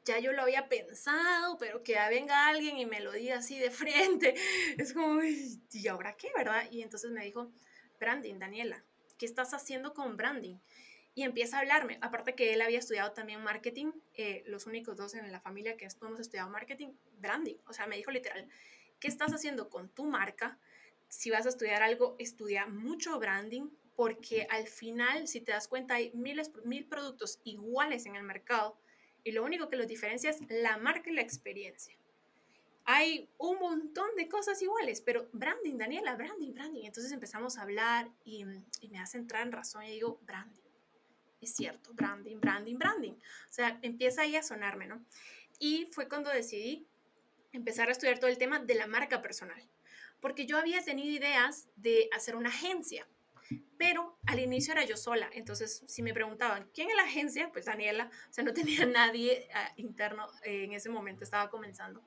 ya 0.05 0.19
yo 0.19 0.31
lo 0.33 0.41
había 0.41 0.67
pensado, 0.69 1.57
pero 1.57 1.83
que 1.83 1.93
ya 1.93 2.09
venga 2.09 2.47
alguien 2.47 2.77
y 2.77 2.85
me 2.85 2.99
lo 2.99 3.11
diga 3.11 3.37
así 3.37 3.57
de 3.57 3.71
frente, 3.71 4.35
es 4.77 4.93
como, 4.93 5.21
¿y 5.23 5.87
ahora 5.87 6.15
qué, 6.15 6.31
verdad? 6.35 6.65
Y 6.71 6.81
entonces 6.81 7.11
me 7.11 7.23
dijo, 7.25 7.51
Brandon, 7.99 8.39
Daniela, 8.39 8.83
¿qué 9.17 9.25
estás 9.25 9.53
haciendo 9.53 9.93
con 9.93 10.17
branding? 10.17 10.57
Y 11.15 11.23
empieza 11.23 11.57
a 11.57 11.59
hablarme, 11.59 11.99
aparte 12.01 12.33
que 12.33 12.53
él 12.53 12.61
había 12.61 12.79
estudiado 12.79 13.11
también 13.11 13.43
marketing, 13.43 13.91
eh, 14.15 14.43
los 14.47 14.65
únicos 14.65 14.97
dos 14.97 15.13
en 15.13 15.31
la 15.31 15.39
familia 15.39 15.77
que 15.77 15.87
hemos 16.01 16.19
estudiado 16.19 16.49
marketing, 16.49 16.93
branding. 17.19 17.55
O 17.67 17.73
sea, 17.73 17.85
me 17.85 17.97
dijo 17.97 18.09
literal, 18.09 18.47
¿qué 18.99 19.07
estás 19.07 19.31
haciendo 19.31 19.69
con 19.69 19.89
tu 19.89 20.05
marca? 20.05 20.57
Si 21.09 21.29
vas 21.29 21.45
a 21.45 21.49
estudiar 21.49 21.83
algo, 21.83 22.15
estudia 22.17 22.65
mucho 22.65 23.19
branding, 23.19 23.69
porque 23.95 24.47
al 24.49 24.67
final, 24.67 25.27
si 25.27 25.39
te 25.41 25.51
das 25.51 25.67
cuenta, 25.67 25.95
hay 25.95 26.11
miles, 26.15 26.51
mil 26.65 26.85
productos 26.85 27.39
iguales 27.43 28.07
en 28.07 28.15
el 28.15 28.23
mercado 28.23 28.79
y 29.23 29.31
lo 29.31 29.43
único 29.43 29.69
que 29.69 29.75
los 29.75 29.87
diferencia 29.87 30.31
es 30.31 30.39
la 30.49 30.77
marca 30.77 31.11
y 31.11 31.13
la 31.13 31.21
experiencia 31.21 31.95
hay 32.85 33.29
un 33.37 33.59
montón 33.59 34.09
de 34.17 34.27
cosas 34.27 34.61
iguales, 34.61 35.01
pero 35.01 35.29
branding, 35.31 35.77
Daniela, 35.77 36.15
branding, 36.15 36.53
branding. 36.53 36.83
Entonces 36.85 37.11
empezamos 37.11 37.57
a 37.57 37.61
hablar 37.61 38.09
y, 38.25 38.45
me 38.45 38.99
hace 38.99 39.17
entrar 39.17 39.43
en 39.43 39.51
razón 39.51 39.83
y 39.83 39.91
digo, 39.91 40.19
branding. 40.25 40.61
Es 41.41 41.55
cierto, 41.55 41.93
branding, 41.93 42.39
branding, 42.39 42.77
branding. 42.77 43.13
O 43.13 43.53
sea, 43.53 43.79
empieza 43.81 44.21
ahí 44.21 44.35
a 44.35 44.43
sonarme, 44.43 44.87
¿no? 44.87 45.05
Y 45.59 45.89
fue 45.91 46.07
cuando 46.07 46.29
decidí 46.29 46.87
empezar 47.51 47.89
a 47.89 47.91
estudiar 47.91 48.19
todo 48.19 48.29
el 48.29 48.37
tema 48.37 48.59
de 48.59 48.75
la 48.75 48.87
marca 48.87 49.21
personal, 49.21 49.61
porque 50.19 50.45
yo 50.45 50.57
había 50.57 50.83
tenido 50.83 51.09
ideas 51.15 51.67
de 51.75 52.09
hacer 52.11 52.35
una 52.35 52.49
agencia. 52.49 53.07
pero 53.77 54.17
al 54.25 54.39
inicio 54.39 54.71
era 54.71 54.85
yo 54.85 54.95
sola, 54.95 55.29
entonces 55.33 55.83
si 55.87 56.01
me 56.01 56.13
preguntaban, 56.13 56.69
¿quién 56.73 56.89
es 56.89 56.95
la 56.95 57.03
agencia? 57.03 57.51
Pues 57.51 57.65
Daniela, 57.65 58.09
o 58.29 58.33
sea, 58.33 58.43
no 58.43 58.53
tenía 58.53 58.85
nadie 58.85 59.49
uh, 59.53 59.81
interno 59.81 60.27
eh, 60.43 60.63
en 60.63 60.71
ese 60.73 60.89
momento, 60.89 61.23
estaba 61.23 61.49
comenzando. 61.49 62.01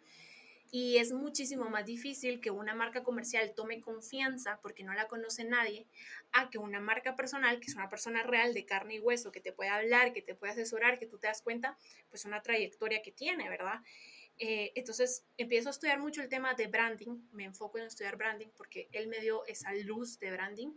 Y 0.70 0.98
es 0.98 1.12
muchísimo 1.12 1.70
más 1.70 1.86
difícil 1.86 2.40
que 2.40 2.50
una 2.50 2.74
marca 2.74 3.04
comercial 3.04 3.52
tome 3.54 3.80
confianza 3.80 4.58
porque 4.62 4.84
no 4.84 4.92
la 4.94 5.06
conoce 5.06 5.44
nadie, 5.44 5.86
a 6.32 6.50
que 6.50 6.58
una 6.58 6.80
marca 6.80 7.14
personal, 7.14 7.60
que 7.60 7.66
es 7.66 7.74
una 7.76 7.88
persona 7.88 8.22
real 8.22 8.52
de 8.52 8.66
carne 8.66 8.96
y 8.96 9.00
hueso, 9.00 9.32
que 9.32 9.40
te 9.40 9.52
puede 9.52 9.70
hablar, 9.70 10.12
que 10.12 10.22
te 10.22 10.34
puede 10.34 10.52
asesorar, 10.52 10.98
que 10.98 11.06
tú 11.06 11.18
te 11.18 11.28
das 11.28 11.40
cuenta, 11.42 11.78
pues 12.10 12.24
una 12.24 12.42
trayectoria 12.42 13.00
que 13.02 13.12
tiene, 13.12 13.48
¿verdad? 13.48 13.80
Eh, 14.38 14.72
entonces 14.74 15.24
empiezo 15.38 15.68
a 15.68 15.72
estudiar 15.72 15.98
mucho 15.98 16.20
el 16.20 16.28
tema 16.28 16.54
de 16.54 16.66
branding, 16.66 17.22
me 17.32 17.44
enfoco 17.44 17.78
en 17.78 17.86
estudiar 17.86 18.16
branding 18.16 18.48
porque 18.56 18.88
él 18.92 19.08
me 19.08 19.20
dio 19.20 19.46
esa 19.46 19.72
luz 19.74 20.18
de 20.18 20.30
branding 20.30 20.72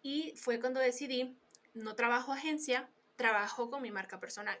y 0.00 0.34
fue 0.36 0.60
cuando 0.60 0.78
decidí, 0.78 1.36
no 1.72 1.96
trabajo 1.96 2.32
agencia, 2.32 2.88
trabajo 3.16 3.70
con 3.70 3.82
mi 3.82 3.90
marca 3.90 4.20
personal. 4.20 4.60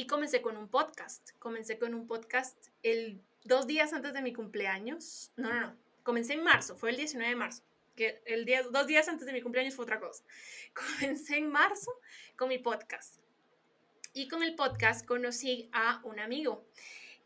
Y 0.00 0.06
comencé 0.06 0.40
con 0.40 0.56
un 0.56 0.66
podcast, 0.66 1.32
comencé 1.38 1.78
con 1.78 1.92
un 1.92 2.06
podcast 2.06 2.56
el 2.82 3.20
dos 3.44 3.66
días 3.66 3.92
antes 3.92 4.14
de 4.14 4.22
mi 4.22 4.32
cumpleaños, 4.32 5.30
no, 5.36 5.50
no, 5.50 5.60
no, 5.60 5.76
comencé 6.02 6.32
en 6.32 6.42
marzo, 6.42 6.74
fue 6.74 6.88
el 6.88 6.96
19 6.96 7.28
de 7.28 7.36
marzo, 7.36 7.62
que 7.96 8.22
el 8.24 8.46
día, 8.46 8.62
dos 8.62 8.86
días 8.86 9.08
antes 9.08 9.26
de 9.26 9.34
mi 9.34 9.42
cumpleaños 9.42 9.74
fue 9.74 9.82
otra 9.82 10.00
cosa. 10.00 10.24
Comencé 10.72 11.36
en 11.36 11.50
marzo 11.50 11.92
con 12.34 12.48
mi 12.48 12.56
podcast. 12.56 13.16
Y 14.14 14.26
con 14.28 14.42
el 14.42 14.54
podcast 14.54 15.04
conocí 15.04 15.68
a 15.70 16.00
un 16.02 16.18
amigo 16.18 16.64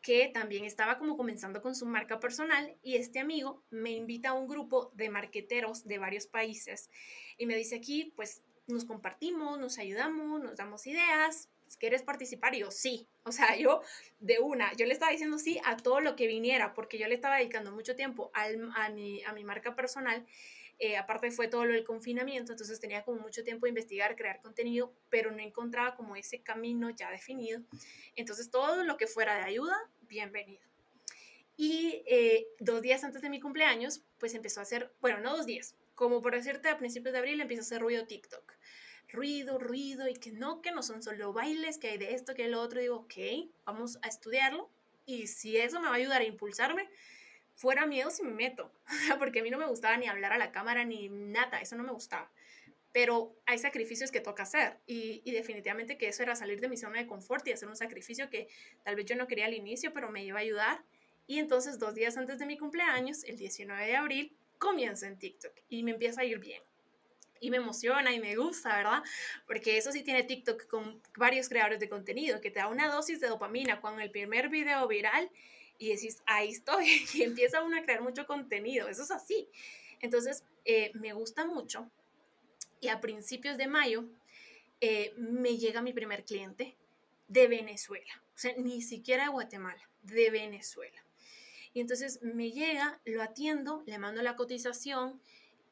que 0.02 0.32
también 0.34 0.64
estaba 0.64 0.98
como 0.98 1.16
comenzando 1.16 1.62
con 1.62 1.76
su 1.76 1.86
marca 1.86 2.18
personal 2.18 2.74
y 2.82 2.96
este 2.96 3.20
amigo 3.20 3.62
me 3.70 3.92
invita 3.92 4.30
a 4.30 4.32
un 4.32 4.48
grupo 4.48 4.90
de 4.94 5.10
marqueteros 5.10 5.86
de 5.86 5.98
varios 5.98 6.26
países 6.26 6.90
y 7.38 7.46
me 7.46 7.54
dice 7.54 7.76
aquí, 7.76 8.12
pues 8.16 8.42
nos 8.66 8.84
compartimos, 8.84 9.60
nos 9.60 9.78
ayudamos, 9.78 10.42
nos 10.42 10.56
damos 10.56 10.88
ideas, 10.88 11.48
¿quieres 11.78 12.02
participar? 12.02 12.54
Y 12.54 12.60
yo, 12.60 12.70
sí. 12.70 13.06
O 13.24 13.32
sea, 13.32 13.56
yo 13.56 13.82
de 14.20 14.38
una, 14.38 14.72
yo 14.74 14.86
le 14.86 14.92
estaba 14.92 15.12
diciendo 15.12 15.38
sí 15.38 15.60
a 15.64 15.76
todo 15.76 16.00
lo 16.00 16.16
que 16.16 16.26
viniera, 16.26 16.74
porque 16.74 16.98
yo 16.98 17.08
le 17.08 17.14
estaba 17.14 17.36
dedicando 17.36 17.72
mucho 17.72 17.96
tiempo 17.96 18.30
al, 18.34 18.70
a, 18.76 18.88
mi, 18.90 19.22
a 19.24 19.32
mi 19.32 19.44
marca 19.44 19.74
personal 19.74 20.26
eh, 20.78 20.96
aparte 20.96 21.30
fue 21.30 21.48
todo 21.48 21.64
lo 21.64 21.72
del 21.72 21.84
confinamiento, 21.84 22.52
entonces 22.52 22.80
tenía 22.80 23.04
como 23.04 23.20
mucho 23.20 23.44
tiempo 23.44 23.66
de 23.66 23.70
investigar, 23.70 24.16
crear 24.16 24.40
contenido, 24.40 24.92
pero 25.08 25.30
no 25.30 25.38
encontraba 25.38 25.94
como 25.94 26.16
ese 26.16 26.42
camino 26.42 26.90
ya 26.90 27.10
definido. 27.10 27.60
Entonces 28.16 28.50
todo 28.50 28.82
lo 28.82 28.96
que 28.96 29.06
fuera 29.06 29.36
de 29.36 29.44
ayuda, 29.44 29.76
bienvenido. 30.02 30.62
Y 31.56 32.02
eh, 32.06 32.48
dos 32.58 32.82
días 32.82 33.04
antes 33.04 33.22
de 33.22 33.30
mi 33.30 33.38
cumpleaños, 33.40 34.02
pues 34.18 34.34
empezó 34.34 34.60
a 34.60 34.64
hacer, 34.64 34.92
bueno, 35.00 35.20
no 35.20 35.36
dos 35.36 35.46
días, 35.46 35.76
como 35.94 36.20
por 36.20 36.34
decirte, 36.34 36.68
a 36.68 36.78
principios 36.78 37.12
de 37.12 37.20
abril 37.20 37.40
empezó 37.40 37.60
a 37.60 37.62
hacer 37.62 37.80
ruido 37.80 38.06
TikTok. 38.06 38.52
Ruido, 39.14 39.58
ruido, 39.58 40.08
y 40.08 40.14
que 40.14 40.32
no, 40.32 40.60
que 40.60 40.72
no 40.72 40.82
son 40.82 41.02
solo 41.02 41.32
bailes, 41.32 41.78
que 41.78 41.88
hay 41.88 41.98
de 41.98 42.14
esto, 42.14 42.34
que 42.34 42.44
de 42.44 42.48
lo 42.48 42.60
otro. 42.60 42.80
Digo, 42.80 42.96
ok, 42.96 43.14
vamos 43.64 43.98
a 44.02 44.08
estudiarlo. 44.08 44.70
Y 45.06 45.26
si 45.26 45.56
eso 45.56 45.80
me 45.80 45.86
va 45.86 45.94
a 45.94 45.98
ayudar 45.98 46.20
a 46.20 46.24
impulsarme, 46.24 46.88
fuera 47.54 47.86
miedo 47.86 48.10
si 48.10 48.22
me 48.22 48.32
meto, 48.32 48.72
porque 49.18 49.40
a 49.40 49.42
mí 49.42 49.50
no 49.50 49.58
me 49.58 49.66
gustaba 49.66 49.96
ni 49.96 50.06
hablar 50.06 50.32
a 50.32 50.38
la 50.38 50.52
cámara 50.52 50.84
ni 50.84 51.08
nada, 51.08 51.60
eso 51.60 51.76
no 51.76 51.84
me 51.84 51.92
gustaba. 51.92 52.30
Pero 52.92 53.36
hay 53.46 53.58
sacrificios 53.58 54.10
que 54.10 54.20
toca 54.20 54.44
hacer 54.44 54.78
y, 54.86 55.20
y, 55.24 55.32
definitivamente 55.32 55.98
que 55.98 56.06
eso 56.06 56.22
era 56.22 56.36
salir 56.36 56.60
de 56.60 56.68
mi 56.68 56.76
zona 56.76 56.98
de 56.98 57.06
confort 57.08 57.46
y 57.48 57.52
hacer 57.52 57.68
un 57.68 57.74
sacrificio 57.74 58.30
que 58.30 58.46
tal 58.84 58.94
vez 58.94 59.06
yo 59.06 59.16
no 59.16 59.26
quería 59.26 59.46
al 59.46 59.54
inicio, 59.54 59.92
pero 59.92 60.10
me 60.10 60.24
iba 60.24 60.38
a 60.38 60.42
ayudar. 60.42 60.84
Y 61.26 61.38
entonces 61.38 61.78
dos 61.78 61.94
días 61.94 62.16
antes 62.16 62.38
de 62.38 62.46
mi 62.46 62.56
cumpleaños, 62.56 63.24
el 63.24 63.36
19 63.36 63.86
de 63.86 63.96
abril, 63.96 64.36
comienzo 64.58 65.06
en 65.06 65.18
TikTok 65.18 65.52
y 65.68 65.82
me 65.82 65.90
empieza 65.90 66.20
a 66.20 66.24
ir 66.24 66.38
bien. 66.38 66.62
Y 67.44 67.50
me 67.50 67.58
emociona 67.58 68.10
y 68.10 68.20
me 68.20 68.36
gusta, 68.36 68.74
¿verdad? 68.74 69.02
Porque 69.46 69.76
eso 69.76 69.92
sí 69.92 70.02
tiene 70.02 70.22
TikTok 70.22 70.66
con 70.66 71.02
varios 71.18 71.50
creadores 71.50 71.78
de 71.78 71.90
contenido, 71.90 72.40
que 72.40 72.50
te 72.50 72.60
da 72.60 72.68
una 72.68 72.88
dosis 72.88 73.20
de 73.20 73.28
dopamina 73.28 73.82
con 73.82 74.00
el 74.00 74.10
primer 74.10 74.48
video 74.48 74.88
viral 74.88 75.30
y 75.76 75.90
decís, 75.90 76.22
ahí 76.24 76.52
estoy, 76.52 76.86
y 77.14 77.22
empieza 77.22 77.62
uno 77.62 77.76
a 77.76 77.82
crear 77.82 78.00
mucho 78.00 78.26
contenido, 78.26 78.88
eso 78.88 79.02
es 79.02 79.10
así. 79.10 79.46
Entonces, 80.00 80.44
eh, 80.64 80.90
me 80.94 81.12
gusta 81.12 81.44
mucho 81.44 81.90
y 82.80 82.88
a 82.88 83.02
principios 83.02 83.58
de 83.58 83.66
mayo 83.66 84.06
eh, 84.80 85.12
me 85.18 85.58
llega 85.58 85.82
mi 85.82 85.92
primer 85.92 86.24
cliente 86.24 86.78
de 87.28 87.46
Venezuela, 87.46 88.22
o 88.34 88.38
sea, 88.38 88.54
ni 88.56 88.80
siquiera 88.80 89.24
de 89.24 89.30
Guatemala, 89.30 89.86
de 90.02 90.30
Venezuela. 90.30 91.04
Y 91.74 91.80
entonces 91.80 92.22
me 92.22 92.52
llega, 92.52 93.00
lo 93.04 93.22
atiendo, 93.22 93.82
le 93.84 93.98
mando 93.98 94.22
la 94.22 94.36
cotización 94.36 95.20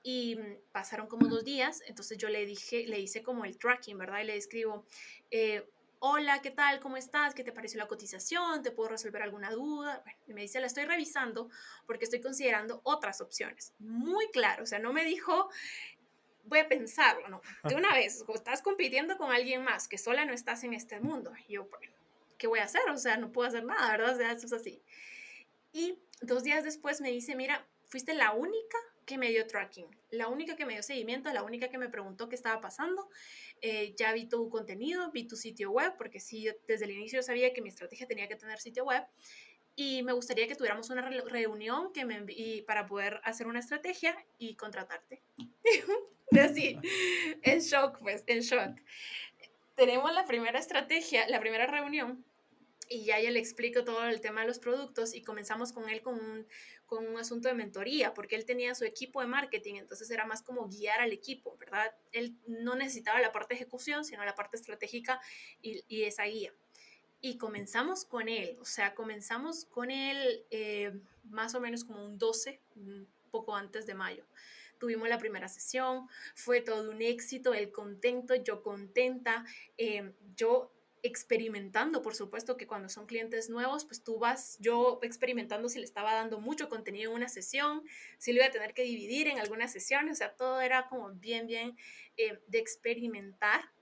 y 0.02 0.38
pasaron 0.72 1.06
como 1.06 1.28
dos 1.28 1.44
días, 1.44 1.82
entonces 1.86 2.18
yo 2.18 2.28
le 2.28 2.44
dije, 2.44 2.86
le 2.86 2.98
hice 2.98 3.22
como 3.22 3.44
el 3.44 3.58
tracking, 3.58 3.98
¿verdad? 3.98 4.20
Y 4.20 4.24
le 4.24 4.36
escribo, 4.36 4.84
eh, 5.30 5.68
hola, 6.00 6.42
¿qué 6.42 6.50
tal? 6.50 6.80
¿Cómo 6.80 6.96
estás? 6.96 7.34
¿Qué 7.34 7.44
te 7.44 7.52
pareció 7.52 7.78
la 7.78 7.86
cotización? 7.86 8.62
¿Te 8.62 8.72
puedo 8.72 8.88
resolver 8.88 9.22
alguna 9.22 9.50
duda? 9.50 10.00
Bueno, 10.04 10.18
y 10.26 10.34
me 10.34 10.40
dice, 10.42 10.58
la 10.58 10.66
estoy 10.66 10.84
revisando 10.84 11.48
porque 11.86 12.04
estoy 12.04 12.20
considerando 12.20 12.80
otras 12.82 13.20
opciones. 13.20 13.72
Muy 13.78 14.28
claro, 14.32 14.64
o 14.64 14.66
sea, 14.66 14.80
no 14.80 14.92
me 14.92 15.04
dijo, 15.04 15.48
voy 16.44 16.58
a 16.58 16.68
pensarlo, 16.68 17.28
no. 17.28 17.40
De 17.64 17.76
una 17.76 17.94
vez, 17.94 18.24
estás 18.34 18.62
compitiendo 18.62 19.16
con 19.16 19.30
alguien 19.30 19.62
más, 19.62 19.86
que 19.86 19.98
sola 19.98 20.24
no 20.24 20.32
estás 20.32 20.64
en 20.64 20.74
este 20.74 20.98
mundo. 20.98 21.32
Y 21.46 21.54
yo, 21.54 21.66
bueno, 21.66 21.92
¿qué 22.38 22.48
voy 22.48 22.58
a 22.58 22.64
hacer? 22.64 22.82
O 22.90 22.98
sea, 22.98 23.16
no 23.16 23.30
puedo 23.30 23.48
hacer 23.48 23.64
nada, 23.64 23.92
¿verdad? 23.92 24.14
O 24.14 24.18
sea, 24.18 24.32
eso 24.32 24.46
es 24.46 24.52
así. 24.52 24.82
Y 25.72 25.98
dos 26.20 26.42
días 26.42 26.64
después 26.64 27.00
me 27.00 27.10
dice, 27.10 27.36
mira, 27.36 27.64
fuiste 27.86 28.14
la 28.14 28.32
única 28.32 28.78
que 29.04 29.18
me 29.18 29.30
dio 29.30 29.46
tracking, 29.46 29.86
la 30.10 30.28
única 30.28 30.56
que 30.56 30.64
me 30.64 30.74
dio 30.74 30.82
seguimiento, 30.82 31.32
la 31.32 31.42
única 31.42 31.68
que 31.68 31.78
me 31.78 31.88
preguntó 31.88 32.28
qué 32.28 32.36
estaba 32.36 32.60
pasando. 32.60 33.08
Eh, 33.60 33.94
ya 33.96 34.12
vi 34.12 34.28
tu 34.28 34.48
contenido, 34.48 35.10
vi 35.12 35.26
tu 35.26 35.36
sitio 35.36 35.70
web, 35.70 35.94
porque 35.96 36.20
sí, 36.20 36.48
desde 36.66 36.84
el 36.84 36.92
inicio 36.92 37.22
sabía 37.22 37.52
que 37.52 37.62
mi 37.62 37.68
estrategia 37.68 38.06
tenía 38.06 38.28
que 38.28 38.36
tener 38.36 38.58
sitio 38.58 38.84
web. 38.84 39.04
Y 39.74 40.02
me 40.02 40.12
gustaría 40.12 40.46
que 40.46 40.54
tuviéramos 40.54 40.90
una 40.90 41.08
reunión 41.08 41.92
que 41.92 42.04
me 42.04 42.24
y 42.28 42.62
para 42.62 42.86
poder 42.86 43.20
hacer 43.24 43.46
una 43.46 43.60
estrategia 43.60 44.14
y 44.38 44.54
contratarte. 44.54 45.22
Así, 46.40 46.78
en 47.42 47.60
shock, 47.60 47.98
pues, 48.00 48.22
en 48.26 48.40
shock. 48.40 48.78
Tenemos 49.74 50.12
la 50.12 50.26
primera 50.26 50.58
estrategia, 50.58 51.26
la 51.28 51.40
primera 51.40 51.66
reunión 51.66 52.24
y 52.92 53.04
ya, 53.04 53.18
ya 53.20 53.30
le 53.30 53.38
explico 53.38 53.84
todo 53.84 54.04
el 54.04 54.20
tema 54.20 54.42
de 54.42 54.46
los 54.46 54.58
productos 54.58 55.14
y 55.14 55.22
comenzamos 55.22 55.72
con 55.72 55.88
él 55.88 56.02
con 56.02 56.14
un, 56.14 56.46
con 56.92 57.08
un 57.08 57.16
asunto 57.16 57.48
de 57.48 57.54
mentoría, 57.54 58.12
porque 58.12 58.36
él 58.36 58.44
tenía 58.44 58.74
su 58.74 58.84
equipo 58.84 59.22
de 59.22 59.26
marketing, 59.26 59.76
entonces 59.76 60.10
era 60.10 60.26
más 60.26 60.42
como 60.42 60.68
guiar 60.68 61.00
al 61.00 61.10
equipo, 61.10 61.56
¿verdad? 61.56 61.90
Él 62.12 62.36
no 62.46 62.76
necesitaba 62.76 63.18
la 63.18 63.32
parte 63.32 63.54
de 63.54 63.62
ejecución, 63.62 64.04
sino 64.04 64.22
la 64.26 64.34
parte 64.34 64.58
estratégica 64.58 65.18
y, 65.62 65.82
y 65.88 66.02
esa 66.02 66.24
guía. 66.24 66.52
Y 67.22 67.38
comenzamos 67.38 68.04
con 68.04 68.28
él, 68.28 68.58
o 68.60 68.66
sea, 68.66 68.94
comenzamos 68.94 69.64
con 69.64 69.90
él 69.90 70.44
eh, 70.50 70.92
más 71.30 71.54
o 71.54 71.60
menos 71.60 71.82
como 71.82 72.04
un 72.04 72.18
12, 72.18 72.60
un 72.76 73.08
poco 73.30 73.56
antes 73.56 73.86
de 73.86 73.94
mayo 73.94 74.26
tuvimos 74.78 75.08
la 75.08 75.18
primera 75.18 75.46
sesión, 75.46 76.08
fue 76.34 76.60
todo 76.60 76.90
un 76.90 77.02
éxito, 77.02 77.54
él 77.54 77.70
contento, 77.70 78.34
yo 78.34 78.64
contenta, 78.64 79.44
eh, 79.78 80.12
yo 80.34 80.72
experimentando, 81.02 82.00
por 82.00 82.14
supuesto 82.14 82.56
que 82.56 82.66
cuando 82.66 82.88
son 82.88 83.06
clientes 83.06 83.50
nuevos, 83.50 83.84
pues 83.84 84.04
tú 84.04 84.18
vas, 84.18 84.56
yo 84.60 85.00
experimentando 85.02 85.68
si 85.68 85.78
le 85.78 85.84
estaba 85.84 86.14
dando 86.14 86.40
mucho 86.40 86.68
contenido 86.68 87.10
en 87.10 87.16
una 87.16 87.28
sesión, 87.28 87.82
si 88.18 88.32
lo 88.32 88.38
iba 88.38 88.46
a 88.46 88.52
tener 88.52 88.72
que 88.72 88.82
dividir 88.82 89.26
en 89.26 89.38
algunas 89.38 89.72
sesiones, 89.72 90.12
o 90.12 90.16
sea, 90.16 90.36
todo 90.36 90.60
era 90.60 90.88
como 90.88 91.10
bien, 91.14 91.46
bien 91.46 91.76
eh, 92.16 92.38
de 92.46 92.58
experimentar. 92.58 93.72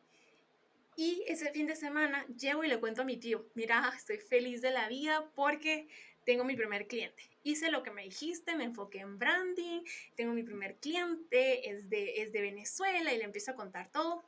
Y 0.97 1.23
ese 1.27 1.51
fin 1.53 1.67
de 1.67 1.77
semana 1.77 2.27
llego 2.29 2.65
y 2.65 2.69
le 2.69 2.81
cuento 2.81 3.03
a 3.03 3.05
mi 3.05 3.17
tío, 3.17 3.47
mira, 3.55 3.93
estoy 3.95 4.19
feliz 4.19 4.63
de 4.63 4.71
la 4.71 4.89
vida 4.89 5.31
porque 5.35 5.89
tengo 6.25 6.45
mi 6.45 6.57
primer 6.57 6.87
cliente. 6.87 7.23
Hice 7.43 7.71
lo 7.71 7.83
que 7.83 7.91
me 7.91 8.05
dijiste, 8.05 8.55
me 8.55 8.65
enfoqué 8.65 9.01
en 9.01 9.19
branding, 9.19 9.83
tengo 10.15 10.33
mi 10.33 10.43
primer 10.43 10.77
cliente, 10.77 11.71
es 11.71 11.89
de, 11.89 12.23
es 12.23 12.33
de 12.33 12.41
Venezuela 12.43 13.13
y 13.13 13.19
le 13.19 13.25
empiezo 13.25 13.53
a 13.53 13.57
contar 13.57 13.91
todo. 13.93 14.25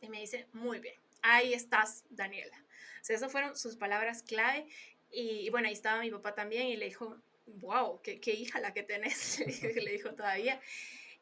Y 0.00 0.08
me 0.08 0.20
dice, 0.20 0.46
muy 0.52 0.78
bien 0.78 1.07
ahí 1.22 1.54
estás, 1.54 2.04
Daniela. 2.10 2.56
O 3.00 3.04
sea, 3.04 3.16
esas 3.16 3.30
fueron 3.30 3.56
sus 3.56 3.76
palabras 3.76 4.22
clave. 4.22 4.66
Y, 5.10 5.48
bueno, 5.50 5.68
ahí 5.68 5.74
estaba 5.74 6.00
mi 6.00 6.10
papá 6.10 6.34
también 6.34 6.66
y 6.66 6.76
le 6.76 6.86
dijo, 6.86 7.20
wow, 7.46 8.00
qué, 8.02 8.20
qué 8.20 8.32
hija 8.32 8.60
la 8.60 8.74
que 8.74 8.82
tenés, 8.82 9.40
le 9.74 9.92
dijo 9.92 10.14
todavía. 10.14 10.60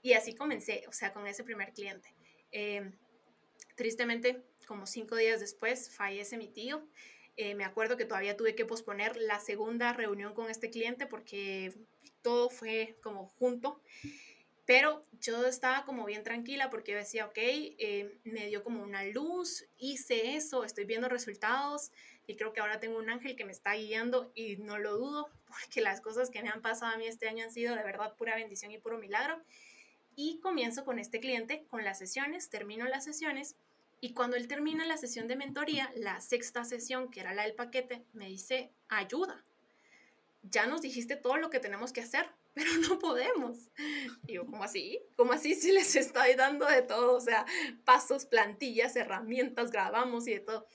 Y 0.03 0.13
así 0.13 0.35
comencé, 0.35 0.85
o 0.89 0.93
sea, 0.93 1.13
con 1.13 1.27
ese 1.27 1.45
primer 1.45 1.73
cliente. 1.73 2.09
Eh, 2.53 2.91
tristemente, 3.75 4.43
como 4.67 4.87
cinco 4.87 5.17
días 5.17 5.41
después, 5.41 5.91
fallece 5.91 6.37
mi 6.37 6.49
tío. 6.49 6.87
Eh, 7.37 7.55
me 7.55 7.65
acuerdo 7.65 7.97
que 7.97 8.07
todavía 8.07 8.37
tuve 8.37 8.55
que 8.55 8.65
posponer 8.65 9.17
la 9.17 9.41
segunda 9.41 9.93
reunión 9.93 10.33
con 10.33 10.51
este 10.51 10.71
cliente 10.71 11.07
porque 11.07 11.75
todo 12.23 12.51
fue 12.51 12.97
como 13.03 13.27
junto. 13.27 13.81
Pero 14.67 15.07
yo 15.21 15.47
estaba 15.47 15.85
como 15.85 16.05
bien 16.05 16.25
tranquila 16.25 16.71
porque 16.71 16.93
yo 16.93 16.99
decía, 16.99 17.27
ok, 17.27 17.39
eh, 17.39 18.19
me 18.25 18.47
dio 18.49 18.65
como 18.65 18.83
una 18.83 19.05
luz, 19.05 19.65
hice 19.79 20.35
eso, 20.35 20.65
estoy 20.65 20.85
viendo 20.85 21.09
resultados 21.09 21.93
y 22.27 22.35
creo 22.35 22.53
que 22.53 22.61
ahora 22.61 22.81
tengo 22.81 22.99
un 22.99 23.09
ángel 23.09 23.37
que 23.37 23.45
me 23.45 23.53
está 23.53 23.75
guiando 23.75 24.33
y 24.35 24.57
no 24.57 24.79
lo 24.79 24.97
dudo 24.97 25.31
porque 25.47 25.81
las 25.81 26.01
cosas 26.01 26.31
que 26.31 26.43
me 26.43 26.49
han 26.49 26.63
pasado 26.63 26.93
a 26.93 26.99
mí 26.99 27.07
este 27.07 27.29
año 27.29 27.45
han 27.45 27.53
sido 27.53 27.77
de 27.77 27.85
verdad 27.85 28.17
pura 28.17 28.35
bendición 28.35 28.73
y 28.73 28.79
puro 28.79 28.99
milagro. 28.99 29.41
Y 30.17 30.41
comienzo 30.41 30.85
con 30.85 30.99
este 30.99 31.21
cliente, 31.21 31.67
con 31.69 31.85
las 31.85 31.99
sesiones, 31.99 32.49
termino 32.49 32.87
las 32.87 33.05
sesiones 33.05 33.55
y 34.01 34.13
cuando 34.13 34.37
él 34.37 34.49
termina 34.49 34.85
la 34.85 34.97
sesión 34.97 35.29
de 35.29 35.37
mentoría, 35.37 35.91
la 35.97 36.21
sexta 36.21 36.65
sesión, 36.65 37.11
que 37.11 37.21
era 37.21 37.35
la 37.35 37.43
del 37.43 37.55
paquete, 37.55 38.05
me 38.13 38.27
dice, 38.29 38.73
ayuda. 38.89 39.45
Ya 40.43 40.67
nos 40.67 40.83
dijiste 40.83 41.17
todo 41.17 41.37
lo 41.37 41.51
que 41.51 41.61
tenemos 41.61 41.93
que 41.93 42.03
hacer, 42.03 42.29
pero 42.57 42.71
no 42.89 42.99
podemos. 42.99 43.69
Y 44.27 44.33
yo, 44.33 44.47
¿cómo 44.47 44.65
así? 44.65 44.99
¿Cómo 45.15 45.35
así 45.35 45.55
si 45.55 45.73
les 45.73 45.95
estoy 45.95 46.35
dando 46.37 46.67
de 46.67 46.81
todo? 46.81 47.15
O 47.15 47.21
sea, 47.21 47.45
pasos, 47.85 48.25
plantillas, 48.25 48.97
herramientas, 48.97 49.71
grabamos 49.71 50.27
y 50.27 50.33
de 50.33 50.41
todo. 50.41 50.67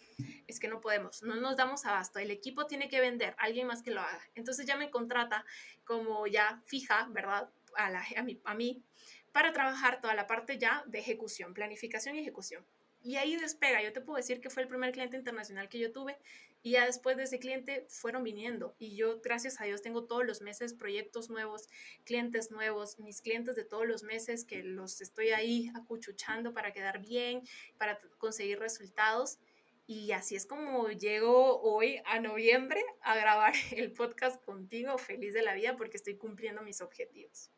Es 0.45 0.59
que 0.59 0.67
no 0.67 0.79
podemos, 0.79 1.23
no 1.23 1.35
nos 1.35 1.57
damos 1.57 1.83
abasto. 1.85 2.19
El 2.19 2.29
equipo 2.29 2.67
tiene 2.67 2.87
que 2.87 3.01
vender, 3.01 3.35
alguien 3.39 3.65
más 3.65 3.81
que 3.81 3.89
lo 3.89 4.01
haga. 4.01 4.21
Entonces 4.35 4.67
ya 4.67 4.77
me 4.77 4.91
contrata 4.91 5.43
como 5.83 6.27
ya 6.27 6.61
fija, 6.67 7.07
¿verdad? 7.09 7.49
A, 7.75 7.89
la, 7.89 8.05
a, 8.15 8.21
mí, 8.21 8.39
a 8.45 8.53
mí, 8.53 8.85
para 9.31 9.51
trabajar 9.51 10.01
toda 10.01 10.13
la 10.13 10.27
parte 10.27 10.59
ya 10.59 10.83
de 10.85 10.99
ejecución, 10.99 11.55
planificación 11.55 12.15
y 12.15 12.19
ejecución. 12.19 12.63
Y 13.03 13.15
ahí 13.15 13.35
despega. 13.35 13.81
Yo 13.81 13.93
te 13.93 14.01
puedo 14.01 14.17
decir 14.17 14.41
que 14.41 14.49
fue 14.49 14.63
el 14.63 14.69
primer 14.69 14.91
cliente 14.91 15.17
internacional 15.17 15.69
que 15.69 15.79
yo 15.79 15.91
tuve 15.91 16.17
y 16.61 16.71
ya 16.71 16.85
después 16.85 17.17
de 17.17 17.23
ese 17.23 17.39
cliente 17.39 17.85
fueron 17.89 18.23
viniendo. 18.23 18.75
Y 18.77 18.95
yo, 18.95 19.19
gracias 19.21 19.59
a 19.59 19.65
Dios, 19.65 19.81
tengo 19.81 20.05
todos 20.05 20.25
los 20.25 20.41
meses 20.41 20.73
proyectos 20.73 21.29
nuevos, 21.29 21.67
clientes 22.03 22.51
nuevos, 22.51 22.99
mis 22.99 23.21
clientes 23.21 23.55
de 23.55 23.63
todos 23.63 23.87
los 23.87 24.03
meses 24.03 24.45
que 24.45 24.63
los 24.63 25.01
estoy 25.01 25.29
ahí 25.29 25.71
acuchuchando 25.73 26.53
para 26.53 26.71
quedar 26.71 26.99
bien, 27.01 27.41
para 27.77 27.99
conseguir 28.19 28.59
resultados. 28.59 29.39
Y 29.87 30.11
así 30.11 30.35
es 30.35 30.45
como 30.45 30.89
llego 30.89 31.59
hoy 31.61 31.99
a 32.05 32.19
noviembre 32.19 32.83
a 33.01 33.15
grabar 33.15 33.53
el 33.75 33.91
podcast 33.91 34.43
contigo, 34.45 34.97
feliz 34.99 35.33
de 35.33 35.41
la 35.41 35.55
vida 35.55 35.75
porque 35.75 35.97
estoy 35.97 36.17
cumpliendo 36.17 36.61
mis 36.61 36.81
objetivos. 36.81 37.49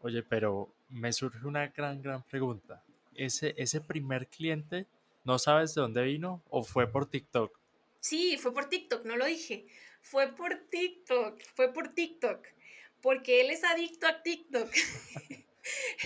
Oye, 0.00 0.24
pero 0.24 0.74
me 0.88 1.12
surge 1.12 1.46
una 1.46 1.68
gran, 1.68 2.02
gran 2.02 2.24
pregunta 2.24 2.84
ese, 3.18 3.54
ese 3.58 3.80
primer 3.80 4.28
cliente, 4.28 4.86
¿no 5.24 5.38
sabes 5.38 5.74
de 5.74 5.82
dónde 5.82 6.02
vino 6.02 6.42
o 6.48 6.62
fue 6.64 6.90
por 6.90 7.10
TikTok? 7.10 7.58
Sí, 8.00 8.38
fue 8.38 8.54
por 8.54 8.68
TikTok, 8.68 9.04
no 9.04 9.16
lo 9.16 9.26
dije. 9.26 9.66
Fue 10.00 10.28
por 10.34 10.56
TikTok, 10.70 11.42
fue 11.54 11.72
por 11.72 11.94
TikTok, 11.94 12.46
porque 13.02 13.40
él 13.40 13.50
es 13.50 13.64
adicto 13.64 14.06
a 14.06 14.22
TikTok. 14.22 14.70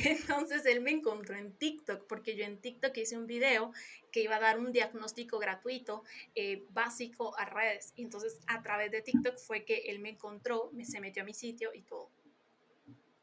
Entonces 0.05 0.67
él 0.67 0.81
me 0.81 0.91
encontró 0.91 1.37
en 1.37 1.53
TikTok, 1.53 2.07
porque 2.07 2.35
yo 2.35 2.45
en 2.45 2.61
TikTok 2.61 2.97
hice 2.97 3.17
un 3.17 3.27
video 3.27 3.73
que 4.11 4.23
iba 4.23 4.37
a 4.37 4.41
dar 4.41 4.59
un 4.59 4.73
diagnóstico 4.73 5.39
gratuito 5.39 6.03
eh, 6.35 6.65
básico 6.71 7.39
a 7.39 7.45
redes. 7.45 7.93
Entonces 7.97 8.41
a 8.47 8.63
través 8.63 8.91
de 8.91 9.03
TikTok 9.03 9.39
fue 9.39 9.65
que 9.65 9.85
él 9.87 10.01
me 10.01 10.11
encontró, 10.11 10.71
me 10.73 10.85
se 10.85 11.01
metió 11.01 11.23
a 11.23 11.27
mi 11.27 11.35
sitio 11.35 11.73
y 11.75 11.83
todo. 11.83 12.11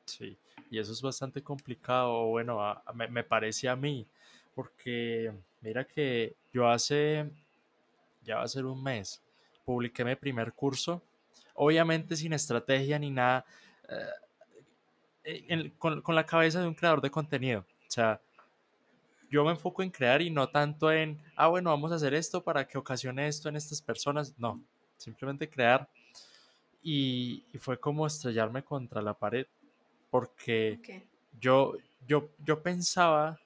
Sí, 0.09 0.37
y 0.71 0.79
eso 0.79 0.91
es 0.91 1.01
bastante 1.01 1.43
complicado, 1.43 2.25
bueno, 2.27 2.59
me, 2.95 3.07
me, 3.07 3.23
parece 3.23 3.69
a 3.69 3.75
mí, 3.75 4.07
porque 4.55 5.31
mira 5.61 5.85
que 5.85 6.35
yo 6.51 6.67
hace, 6.67 7.29
ya 8.23 8.37
va 8.37 8.43
a 8.43 8.47
ser 8.47 8.65
un 8.65 8.81
mes, 8.81 9.21
publiqué 9.65 10.03
mi 10.03 10.15
primer 10.15 10.51
curso, 10.53 11.03
obviamente 11.53 12.15
sin 12.15 12.33
estrategia 12.33 12.97
ni 12.97 13.11
nada, 13.11 13.45
eh, 15.23 15.71
con, 15.77 16.01
con 16.01 16.15
la 16.15 16.25
cabeza 16.25 16.59
de 16.59 16.67
un 16.67 16.73
creador 16.73 17.01
de 17.01 17.11
contenido, 17.11 17.65
o 17.87 17.91
sea, 17.91 18.19
yo 19.29 19.45
me 19.45 19.51
enfoco 19.51 19.83
en 19.83 19.91
crear 19.91 20.23
y 20.23 20.31
no 20.31 20.49
tanto 20.49 20.91
en, 20.91 21.21
ah, 21.35 21.47
bueno, 21.47 21.69
vamos 21.69 21.91
a 21.91 21.95
hacer 21.95 22.15
esto 22.15 22.43
para 22.43 22.67
que 22.67 22.79
ocasione 22.79 23.27
esto 23.27 23.47
en 23.47 23.57
estas 23.57 23.79
personas. 23.79 24.33
No, 24.39 24.59
simplemente 24.97 25.47
crear. 25.47 25.87
Y, 26.81 27.45
y, 27.53 27.59
fue 27.59 27.79
como 27.79 28.07
estrellarme 28.07 28.63
contra 28.63 29.03
la 29.03 29.13
pared 29.13 29.45
porque 30.09 30.79
yo, 31.39 31.75
yo, 32.07 32.29
yo 32.43 32.61
pensaba, 32.61 33.39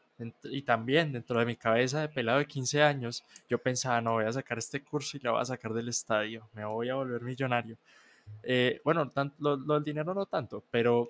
y 0.44 0.62
también 0.62 1.12
dentro 1.12 1.40
de 1.40 1.46
mi 1.46 1.56
cabeza 1.56 2.02
de 2.02 2.10
pelado 2.10 2.40
de 2.40 2.48
15 2.48 2.82
años, 2.82 3.24
yo 3.50 3.58
pensaba, 3.58 4.02
no, 4.02 4.14
voy 4.14 4.26
a 4.26 4.32
sacar 4.32 4.58
este 4.58 4.82
curso 4.82 5.18
y 5.18 5.20
lo 5.20 5.34
voy 5.34 5.42
a 5.42 5.46
sacar 5.46 5.74
del 5.74 5.90
estadio, 5.90 6.48
me 6.54 6.66
voy 6.66 6.90
a 6.90 6.96
volver 6.96 7.22
millonario. 7.22 7.78
Eh, 8.42 8.80
bueno, 8.84 9.12
lo, 9.40 9.58
lo, 9.58 9.78
el 9.78 9.84
dinero 9.84 10.14
no 10.14 10.26
tanto, 10.26 10.64
pero, 10.72 11.10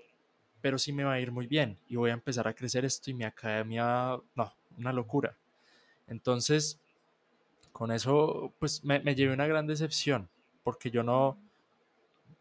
pero 0.62 0.78
sí 0.78 0.92
me 0.92 1.04
va 1.04 1.14
a 1.14 1.20
ir 1.20 1.32
muy 1.32 1.48
bien 1.48 1.78
y 1.88 1.96
voy 1.96 2.10
a 2.10 2.14
empezar 2.14 2.48
a 2.48 2.54
crecer 2.54 2.86
esto 2.86 3.12
y 3.12 3.14
mi 3.14 3.24
academia, 3.24 4.18
no, 4.36 4.54
una 4.78 4.94
locura. 4.94 5.36
Entonces, 6.08 6.80
con 7.72 7.92
eso, 7.92 8.54
pues 8.60 8.84
me, 8.84 9.00
me 9.00 9.16
llevé 9.16 9.34
una 9.34 9.48
gran 9.48 9.68
decepción, 9.68 10.30
porque 10.64 10.90
yo 10.92 11.04
no, 11.04 11.38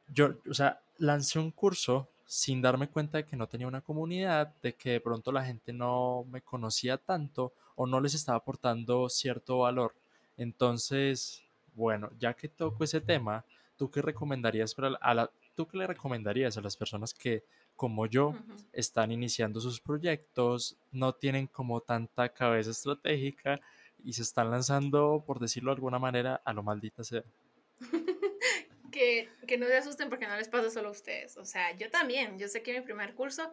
yo, 0.09 0.39
o 0.49 0.55
sea, 0.55 0.81
lancé 0.99 1.39
un 1.39 1.51
curso 1.51 2.09
sin 2.33 2.63
darme 2.63 2.89
cuenta 2.89 3.19
de 3.19 3.27
que 3.27 3.37
no 3.37 3.47
tenía 3.47 3.67
una 3.67 3.83
comunidad, 3.83 4.55
de 4.63 4.75
que 4.75 4.93
de 4.93 5.01
pronto 5.03 5.33
la 5.33 5.45
gente 5.45 5.71
no 5.75 6.25
me 6.31 6.41
conocía 6.41 6.97
tanto 6.97 7.53
o 7.77 7.87
no 7.87 8.01
les 8.01 8.15
estaba 8.15 8.39
aportando 8.39 9.11
cierto 9.11 9.59
valor. 9.59 9.93
Entonces, 10.39 11.43
bueno, 11.75 12.09
ya 12.19 12.33
que 12.33 12.49
toco 12.49 12.85
ese 12.85 13.03
tema, 13.03 13.45
¿tú 13.77 13.91
qué 13.91 14.01
recomendarías 14.01 14.75
para 14.75 14.97
a 15.03 15.13
la, 15.13 15.31
tú 15.55 15.67
qué 15.69 15.77
le 15.77 15.87
recomendarías 15.87 16.57
a 16.57 16.63
las 16.63 16.75
personas 16.75 17.13
que 17.13 17.45
como 17.77 18.07
yo 18.07 18.35
están 18.73 19.13
iniciando 19.13 19.61
sus 19.61 19.79
proyectos, 19.79 20.79
no 20.91 21.13
tienen 21.13 21.47
como 21.47 21.83
tanta 21.83 22.31
cabeza 22.31 22.71
estratégica 22.71 23.61
y 24.03 24.15
se 24.15 24.23
están 24.23 24.51
lanzando, 24.51 25.23
por 25.27 25.39
decirlo 25.39 25.71
de 25.71 25.75
alguna 25.75 25.99
manera, 25.99 26.41
a 26.47 26.55
lo 26.55 26.63
maldita 26.63 27.05
sea? 27.05 27.25
que, 28.93 29.29
que, 29.49 29.59
no 29.59 29.67
se 29.67 29.77
asusten 29.77 30.09
porque 30.09 30.29
no 30.29 30.37
les 30.37 30.49
pasa 30.49 30.71
solo 30.71 30.89
a 30.89 30.93
ustedes. 30.93 31.37
O 31.37 31.45
sea, 31.45 31.77
yo 31.77 31.91
también, 31.91 32.39
yo 32.39 32.47
sé 32.47 32.63
que 32.63 32.73
mi 32.73 32.81
primer 32.81 33.15
curso 33.15 33.51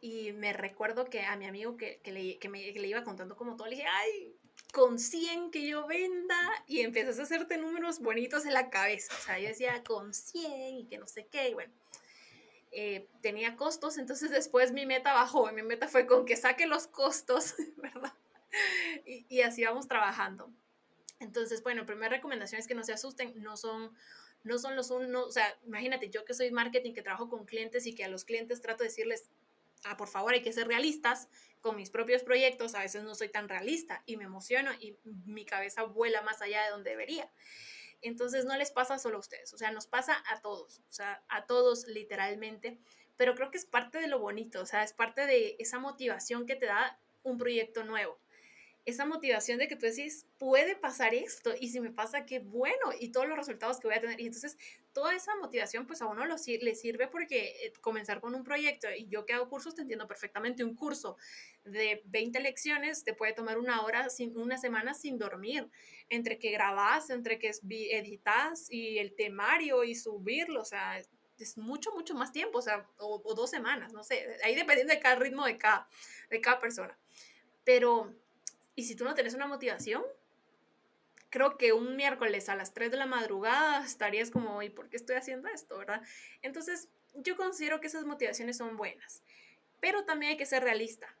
y 0.00 0.32
me 0.32 0.54
recuerdo 0.54 1.04
que 1.04 1.20
a 1.20 1.36
mi 1.36 1.46
amigo 1.46 1.76
que, 1.76 2.00
que, 2.02 2.12
le, 2.12 2.38
que, 2.38 2.48
me, 2.48 2.72
que 2.72 2.80
le 2.80 2.88
iba 2.88 3.04
contando 3.04 3.36
como 3.36 3.56
todo, 3.56 3.68
le 3.68 3.76
dije, 3.76 3.88
ay, 3.88 4.34
con 4.72 4.98
100 4.98 5.50
que 5.50 5.66
yo 5.66 5.86
venda 5.86 6.64
y 6.66 6.80
empiezas 6.80 7.18
a 7.18 7.24
hacerte 7.24 7.58
números 7.58 8.00
bonitos 8.00 8.46
en 8.46 8.54
la 8.54 8.70
cabeza. 8.70 9.12
O 9.14 9.22
sea, 9.22 9.38
yo 9.38 9.48
decía 9.48 9.84
con 9.84 10.14
100 10.14 10.78
y 10.78 10.86
que 10.86 10.98
no 10.98 11.06
sé 11.06 11.26
qué, 11.26 11.50
y 11.50 11.54
bueno. 11.54 11.72
Eh, 12.74 13.06
tenía 13.20 13.54
costos, 13.54 13.98
entonces 13.98 14.30
después 14.30 14.72
mi 14.72 14.86
meta 14.86 15.12
bajó 15.12 15.50
y 15.50 15.52
mi 15.52 15.62
meta 15.62 15.88
fue 15.88 16.06
con 16.06 16.24
que 16.24 16.36
saque 16.36 16.66
los 16.66 16.86
costos, 16.86 17.54
¿verdad? 17.76 18.14
Y, 19.04 19.26
y 19.28 19.42
así 19.42 19.62
vamos 19.62 19.88
trabajando. 19.88 20.50
Entonces, 21.20 21.62
bueno, 21.62 21.86
primera 21.86 22.08
recomendación 22.16 22.58
es 22.58 22.66
que 22.66 22.74
no 22.74 22.82
se 22.82 22.92
asusten, 22.92 23.40
no 23.42 23.56
son 23.56 23.94
no 24.44 24.58
son 24.58 24.76
los 24.76 24.90
unos, 24.90 25.26
o 25.26 25.32
sea, 25.32 25.56
imagínate, 25.64 26.10
yo 26.10 26.24
que 26.24 26.34
soy 26.34 26.50
marketing, 26.50 26.92
que 26.92 27.02
trabajo 27.02 27.28
con 27.28 27.44
clientes 27.44 27.86
y 27.86 27.94
que 27.94 28.04
a 28.04 28.08
los 28.08 28.24
clientes 28.24 28.60
trato 28.60 28.82
de 28.82 28.88
decirles, 28.88 29.30
ah, 29.84 29.96
por 29.96 30.08
favor, 30.08 30.34
hay 30.34 30.42
que 30.42 30.52
ser 30.52 30.66
realistas 30.66 31.28
con 31.60 31.76
mis 31.76 31.90
propios 31.90 32.22
proyectos, 32.22 32.74
a 32.74 32.80
veces 32.80 33.04
no 33.04 33.14
soy 33.14 33.28
tan 33.28 33.48
realista 33.48 34.02
y 34.06 34.16
me 34.16 34.24
emociono 34.24 34.72
y 34.80 34.96
mi 35.04 35.44
cabeza 35.44 35.84
vuela 35.84 36.22
más 36.22 36.42
allá 36.42 36.64
de 36.64 36.70
donde 36.70 36.90
debería. 36.90 37.30
Entonces 38.00 38.44
no 38.44 38.56
les 38.56 38.72
pasa 38.72 38.98
solo 38.98 39.16
a 39.16 39.20
ustedes, 39.20 39.52
o 39.54 39.58
sea, 39.58 39.70
nos 39.70 39.86
pasa 39.86 40.22
a 40.26 40.40
todos, 40.40 40.80
o 40.88 40.92
sea, 40.92 41.22
a 41.28 41.46
todos 41.46 41.86
literalmente, 41.86 42.80
pero 43.16 43.36
creo 43.36 43.52
que 43.52 43.58
es 43.58 43.64
parte 43.64 43.98
de 43.98 44.08
lo 44.08 44.18
bonito, 44.18 44.60
o 44.60 44.66
sea, 44.66 44.82
es 44.82 44.92
parte 44.92 45.26
de 45.26 45.54
esa 45.60 45.78
motivación 45.78 46.46
que 46.46 46.56
te 46.56 46.66
da 46.66 46.98
un 47.22 47.38
proyecto 47.38 47.84
nuevo 47.84 48.18
esa 48.84 49.06
motivación 49.06 49.58
de 49.58 49.68
que 49.68 49.76
tú 49.76 49.86
decís, 49.86 50.26
puede 50.38 50.74
pasar 50.74 51.14
esto, 51.14 51.52
y 51.60 51.68
si 51.68 51.80
me 51.80 51.92
pasa, 51.92 52.26
qué 52.26 52.40
bueno, 52.40 52.92
y 52.98 53.12
todos 53.12 53.28
los 53.28 53.38
resultados 53.38 53.78
que 53.78 53.86
voy 53.86 53.96
a 53.96 54.00
tener. 54.00 54.20
Y 54.20 54.26
entonces, 54.26 54.58
toda 54.92 55.14
esa 55.14 55.36
motivación, 55.36 55.86
pues 55.86 56.02
a 56.02 56.06
uno 56.06 56.26
lo, 56.26 56.34
le 56.34 56.74
sirve 56.74 57.06
porque 57.06 57.54
eh, 57.64 57.72
comenzar 57.80 58.20
con 58.20 58.34
un 58.34 58.42
proyecto, 58.42 58.88
y 58.96 59.06
yo 59.06 59.24
que 59.24 59.34
hago 59.34 59.48
cursos, 59.48 59.76
te 59.76 59.82
entiendo 59.82 60.08
perfectamente, 60.08 60.64
un 60.64 60.74
curso 60.74 61.16
de 61.64 62.02
20 62.06 62.40
lecciones 62.40 63.04
te 63.04 63.14
puede 63.14 63.32
tomar 63.32 63.58
una 63.58 63.82
hora, 63.82 64.10
sin, 64.10 64.36
una 64.36 64.58
semana 64.58 64.94
sin 64.94 65.16
dormir, 65.16 65.70
entre 66.08 66.38
que 66.38 66.50
grabas, 66.50 67.10
entre 67.10 67.38
que 67.38 67.52
editas, 67.62 68.68
y 68.68 68.98
el 68.98 69.14
temario, 69.14 69.84
y 69.84 69.94
subirlo, 69.94 70.60
o 70.60 70.64
sea, 70.64 71.00
es 71.38 71.56
mucho, 71.56 71.92
mucho 71.92 72.14
más 72.14 72.32
tiempo, 72.32 72.58
o 72.58 72.62
sea, 72.62 72.88
o 72.98 73.34
dos 73.34 73.50
semanas, 73.50 73.92
no 73.92 74.02
sé, 74.02 74.26
ahí 74.42 74.56
dependiendo 74.56 74.92
de 74.92 75.00
cada 75.00 75.16
ritmo 75.16 75.46
de 75.46 75.56
cada, 75.56 75.88
de 76.30 76.40
cada 76.40 76.58
persona. 76.58 76.98
Pero 77.64 78.12
y 78.74 78.84
si 78.84 78.96
tú 78.96 79.04
no 79.04 79.14
tienes 79.14 79.34
una 79.34 79.46
motivación, 79.46 80.02
creo 81.30 81.56
que 81.56 81.72
un 81.72 81.96
miércoles 81.96 82.48
a 82.48 82.56
las 82.56 82.74
3 82.74 82.90
de 82.90 82.96
la 82.98 83.06
madrugada 83.06 83.84
estarías 83.84 84.30
como, 84.30 84.62
¿y 84.62 84.70
por 84.70 84.88
qué 84.88 84.96
estoy 84.96 85.16
haciendo 85.16 85.48
esto? 85.48 85.78
¿Verdad? 85.78 86.02
Entonces, 86.42 86.88
yo 87.14 87.36
considero 87.36 87.80
que 87.80 87.86
esas 87.86 88.04
motivaciones 88.04 88.56
son 88.56 88.76
buenas, 88.76 89.22
pero 89.80 90.04
también 90.04 90.32
hay 90.32 90.36
que 90.36 90.46
ser 90.46 90.62
realista. 90.62 91.14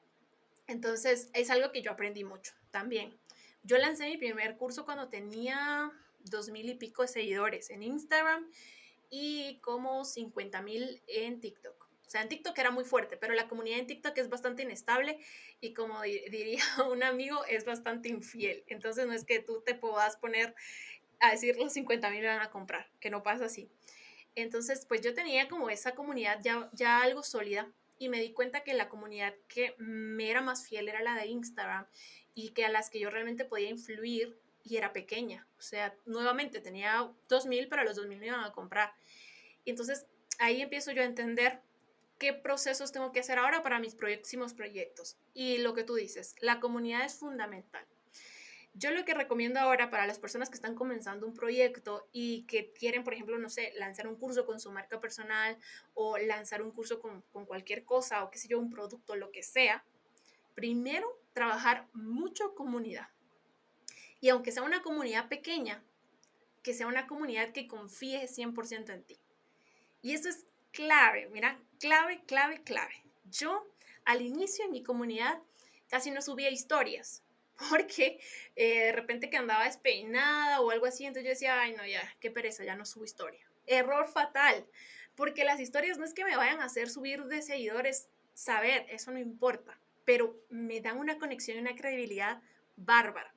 Entonces, 0.66 1.30
es 1.32 1.50
algo 1.50 1.72
que 1.72 1.82
yo 1.82 1.90
aprendí 1.90 2.24
mucho 2.24 2.52
también. 2.70 3.18
Yo 3.62 3.78
lancé 3.78 4.06
mi 4.06 4.16
primer 4.16 4.56
curso 4.56 4.84
cuando 4.84 5.08
tenía 5.08 5.92
dos 6.24 6.50
mil 6.50 6.68
y 6.68 6.74
pico 6.74 7.02
de 7.02 7.08
seguidores 7.08 7.70
en 7.70 7.82
Instagram 7.82 8.50
y 9.10 9.58
como 9.60 10.04
50 10.04 10.62
mil 10.62 11.02
en 11.06 11.40
TikTok. 11.40 11.81
Sea, 12.12 12.20
en 12.20 12.28
TikTok 12.28 12.58
era 12.58 12.70
muy 12.70 12.84
fuerte, 12.84 13.16
pero 13.16 13.32
la 13.32 13.48
comunidad 13.48 13.78
en 13.78 13.86
TikTok 13.86 14.18
es 14.18 14.28
bastante 14.28 14.64
inestable 14.64 15.18
y 15.62 15.72
como 15.72 16.02
diría 16.30 16.62
un 16.90 17.02
amigo, 17.02 17.42
es 17.46 17.64
bastante 17.64 18.10
infiel. 18.10 18.64
Entonces 18.66 19.06
no 19.06 19.14
es 19.14 19.24
que 19.24 19.38
tú 19.38 19.62
te 19.64 19.74
puedas 19.74 20.18
poner 20.18 20.54
a 21.20 21.30
decir 21.30 21.56
los 21.56 21.72
50 21.72 22.10
mil 22.10 22.22
van 22.22 22.42
a 22.42 22.50
comprar, 22.50 22.90
que 23.00 23.08
no 23.08 23.22
pasa 23.22 23.46
así. 23.46 23.70
Entonces, 24.34 24.84
pues 24.86 25.00
yo 25.00 25.14
tenía 25.14 25.48
como 25.48 25.70
esa 25.70 25.94
comunidad 25.94 26.38
ya, 26.42 26.68
ya 26.74 27.00
algo 27.00 27.22
sólida 27.22 27.72
y 27.98 28.10
me 28.10 28.20
di 28.20 28.34
cuenta 28.34 28.62
que 28.62 28.74
la 28.74 28.90
comunidad 28.90 29.34
que 29.48 29.74
me 29.78 30.28
era 30.28 30.42
más 30.42 30.68
fiel 30.68 30.90
era 30.90 31.02
la 31.02 31.14
de 31.14 31.28
Instagram 31.28 31.86
y 32.34 32.50
que 32.50 32.66
a 32.66 32.68
las 32.68 32.90
que 32.90 33.00
yo 33.00 33.08
realmente 33.08 33.46
podía 33.46 33.70
influir 33.70 34.38
y 34.62 34.76
era 34.76 34.92
pequeña. 34.92 35.46
O 35.58 35.62
sea, 35.62 35.96
nuevamente 36.04 36.60
tenía 36.60 37.10
2.000, 37.30 37.68
pero 37.70 37.80
a 37.80 37.84
los 37.86 37.96
2.000 37.96 38.18
me 38.18 38.26
iban 38.26 38.44
a 38.44 38.52
comprar. 38.52 38.92
Y 39.64 39.70
entonces 39.70 40.04
ahí 40.38 40.60
empiezo 40.60 40.92
yo 40.92 41.00
a 41.00 41.06
entender 41.06 41.62
qué 42.22 42.32
procesos 42.32 42.92
tengo 42.92 43.10
que 43.10 43.18
hacer 43.18 43.40
ahora 43.40 43.64
para 43.64 43.80
mis 43.80 43.96
próximos 43.96 44.54
proyectos. 44.54 45.16
Y 45.34 45.58
lo 45.58 45.74
que 45.74 45.82
tú 45.82 45.96
dices, 45.96 46.36
la 46.40 46.60
comunidad 46.60 47.04
es 47.04 47.16
fundamental. 47.16 47.84
Yo 48.74 48.92
lo 48.92 49.04
que 49.04 49.12
recomiendo 49.12 49.58
ahora 49.58 49.90
para 49.90 50.06
las 50.06 50.20
personas 50.20 50.48
que 50.48 50.54
están 50.54 50.76
comenzando 50.76 51.26
un 51.26 51.34
proyecto 51.34 52.08
y 52.12 52.44
que 52.44 52.72
quieren, 52.74 53.02
por 53.02 53.12
ejemplo, 53.12 53.36
no 53.38 53.48
sé, 53.48 53.72
lanzar 53.74 54.06
un 54.06 54.14
curso 54.14 54.46
con 54.46 54.60
su 54.60 54.70
marca 54.70 55.00
personal 55.00 55.58
o 55.94 56.16
lanzar 56.16 56.62
un 56.62 56.70
curso 56.70 57.00
con, 57.00 57.22
con 57.32 57.44
cualquier 57.44 57.84
cosa 57.84 58.22
o 58.22 58.30
qué 58.30 58.38
sé 58.38 58.46
yo, 58.46 58.60
un 58.60 58.70
producto, 58.70 59.16
lo 59.16 59.32
que 59.32 59.42
sea, 59.42 59.84
primero 60.54 61.20
trabajar 61.32 61.88
mucho 61.92 62.54
comunidad. 62.54 63.08
Y 64.20 64.28
aunque 64.28 64.52
sea 64.52 64.62
una 64.62 64.82
comunidad 64.82 65.28
pequeña, 65.28 65.82
que 66.62 66.72
sea 66.72 66.86
una 66.86 67.08
comunidad 67.08 67.50
que 67.50 67.66
confíe 67.66 68.28
100% 68.28 68.90
en 68.90 69.02
ti. 69.02 69.18
Y 70.02 70.12
eso 70.12 70.28
es 70.28 70.46
clave, 70.70 71.28
mira, 71.30 71.60
clave, 71.82 72.22
clave, 72.26 72.62
clave. 72.62 72.94
Yo 73.24 73.66
al 74.04 74.22
inicio 74.22 74.64
en 74.64 74.70
mi 74.70 74.84
comunidad 74.84 75.40
casi 75.88 76.12
no 76.12 76.22
subía 76.22 76.48
historias 76.48 77.24
porque 77.70 78.20
eh, 78.54 78.84
de 78.84 78.92
repente 78.92 79.28
que 79.28 79.36
andaba 79.36 79.64
despeinada 79.64 80.60
o 80.60 80.70
algo 80.70 80.86
así, 80.86 81.04
entonces 81.04 81.24
yo 81.24 81.30
decía, 81.30 81.60
ay 81.60 81.74
no, 81.74 81.84
ya, 81.84 82.02
qué 82.20 82.30
pereza, 82.30 82.62
ya 82.62 82.76
no 82.76 82.86
subo 82.86 83.04
historia. 83.04 83.44
Error 83.66 84.06
fatal, 84.08 84.64
porque 85.16 85.44
las 85.44 85.58
historias 85.58 85.98
no 85.98 86.04
es 86.04 86.14
que 86.14 86.24
me 86.24 86.36
vayan 86.36 86.60
a 86.60 86.66
hacer 86.66 86.88
subir 86.88 87.24
de 87.24 87.42
seguidores, 87.42 88.08
saber, 88.32 88.86
eso 88.88 89.10
no 89.10 89.18
importa, 89.18 89.76
pero 90.04 90.36
me 90.50 90.80
dan 90.80 90.98
una 90.98 91.18
conexión 91.18 91.56
y 91.56 91.60
una 91.60 91.74
credibilidad 91.74 92.40
bárbara. 92.76 93.31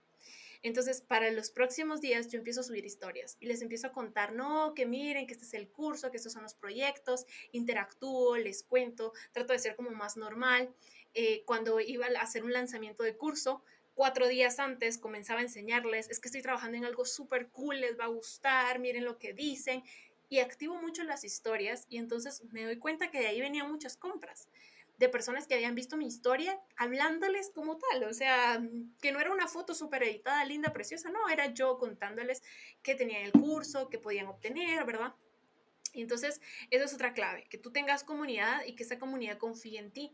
Entonces, 0.66 1.00
para 1.00 1.30
los 1.30 1.52
próximos 1.52 2.02
días 2.02 2.28
yo 2.30 2.40
empiezo 2.40 2.62
a 2.62 2.64
subir 2.64 2.88
historias 2.88 3.38
y 3.40 3.46
les 3.46 3.62
empiezo 3.62 3.86
a 3.86 3.92
contar, 3.92 4.34
no, 4.34 4.74
que 4.74 4.88
miren, 4.88 5.28
que 5.28 5.34
este 5.34 5.46
es 5.46 5.54
el 5.54 5.68
curso, 5.68 6.10
que 6.10 6.18
estos 6.18 6.34
son 6.34 6.42
los 6.42 6.56
proyectos, 6.56 7.28
interactúo, 7.52 8.36
les 8.38 8.64
cuento, 8.64 9.14
trato 9.32 9.54
de 9.54 9.60
ser 9.60 9.76
como 9.76 9.92
más 9.92 10.18
normal. 10.18 10.74
Eh, 11.14 11.44
cuando 11.46 11.80
iba 11.80 12.08
a 12.08 12.20
hacer 12.20 12.44
un 12.44 12.52
lanzamiento 12.52 13.04
de 13.04 13.16
curso, 13.16 13.62
cuatro 13.94 14.28
días 14.28 14.58
antes 14.58 14.98
comenzaba 14.98 15.42
a 15.42 15.44
enseñarles, 15.44 16.10
es 16.10 16.20
que 16.20 16.30
estoy 16.30 16.42
trabajando 16.42 16.78
en 16.78 16.86
algo 16.86 17.06
súper 17.06 17.50
cool, 17.50 17.80
les 17.80 18.00
va 18.00 18.06
a 18.06 18.08
gustar, 18.08 18.80
miren 18.80 19.06
lo 19.06 19.20
que 19.20 19.34
dicen, 19.34 19.84
y 20.30 20.40
activo 20.40 20.82
mucho 20.82 21.04
las 21.04 21.24
historias 21.24 21.86
y 21.90 21.98
entonces 21.98 22.44
me 22.52 22.64
doy 22.64 22.78
cuenta 22.78 23.12
que 23.12 23.20
de 23.20 23.28
ahí 23.28 23.40
venían 23.40 23.72
muchas 23.72 23.98
compras 23.98 24.50
de 24.98 25.10
personas 25.10 25.48
que 25.48 25.56
habían 25.56 25.76
visto 25.76 25.98
mi 25.98 26.08
historia 26.08 26.60
hablándoles 26.78 27.52
como 27.54 27.78
tal, 27.78 28.04
o 28.06 28.14
sea, 28.14 28.62
que 29.02 29.12
no 29.12 29.20
era 29.20 29.32
una 29.32 29.48
foto 29.48 29.74
súper 29.74 30.04
editada, 30.04 30.44
linda, 30.46 30.72
preciosa, 30.74 31.10
no, 31.10 31.28
era 31.30 31.54
yo 31.54 31.78
contándoles 31.78 32.42
qué 32.82 32.96
tenían 32.96 33.24
el 33.24 33.32
curso, 33.32 33.90
qué 33.90 34.00
podían 34.00 34.28
obtener, 34.28 34.86
¿verdad? 34.86 35.14
Y 35.94 36.02
entonces, 36.02 36.42
eso 36.72 36.84
es 36.84 36.94
otra 36.94 37.14
clave, 37.14 37.46
que 37.50 37.58
tú 37.58 37.72
tengas 37.72 38.04
comunidad 38.04 38.66
y 38.66 38.76
que 38.76 38.84
esa 38.84 39.00
comunidad 39.00 39.38
confíe 39.38 39.80
en 39.80 39.92
ti. 39.92 40.14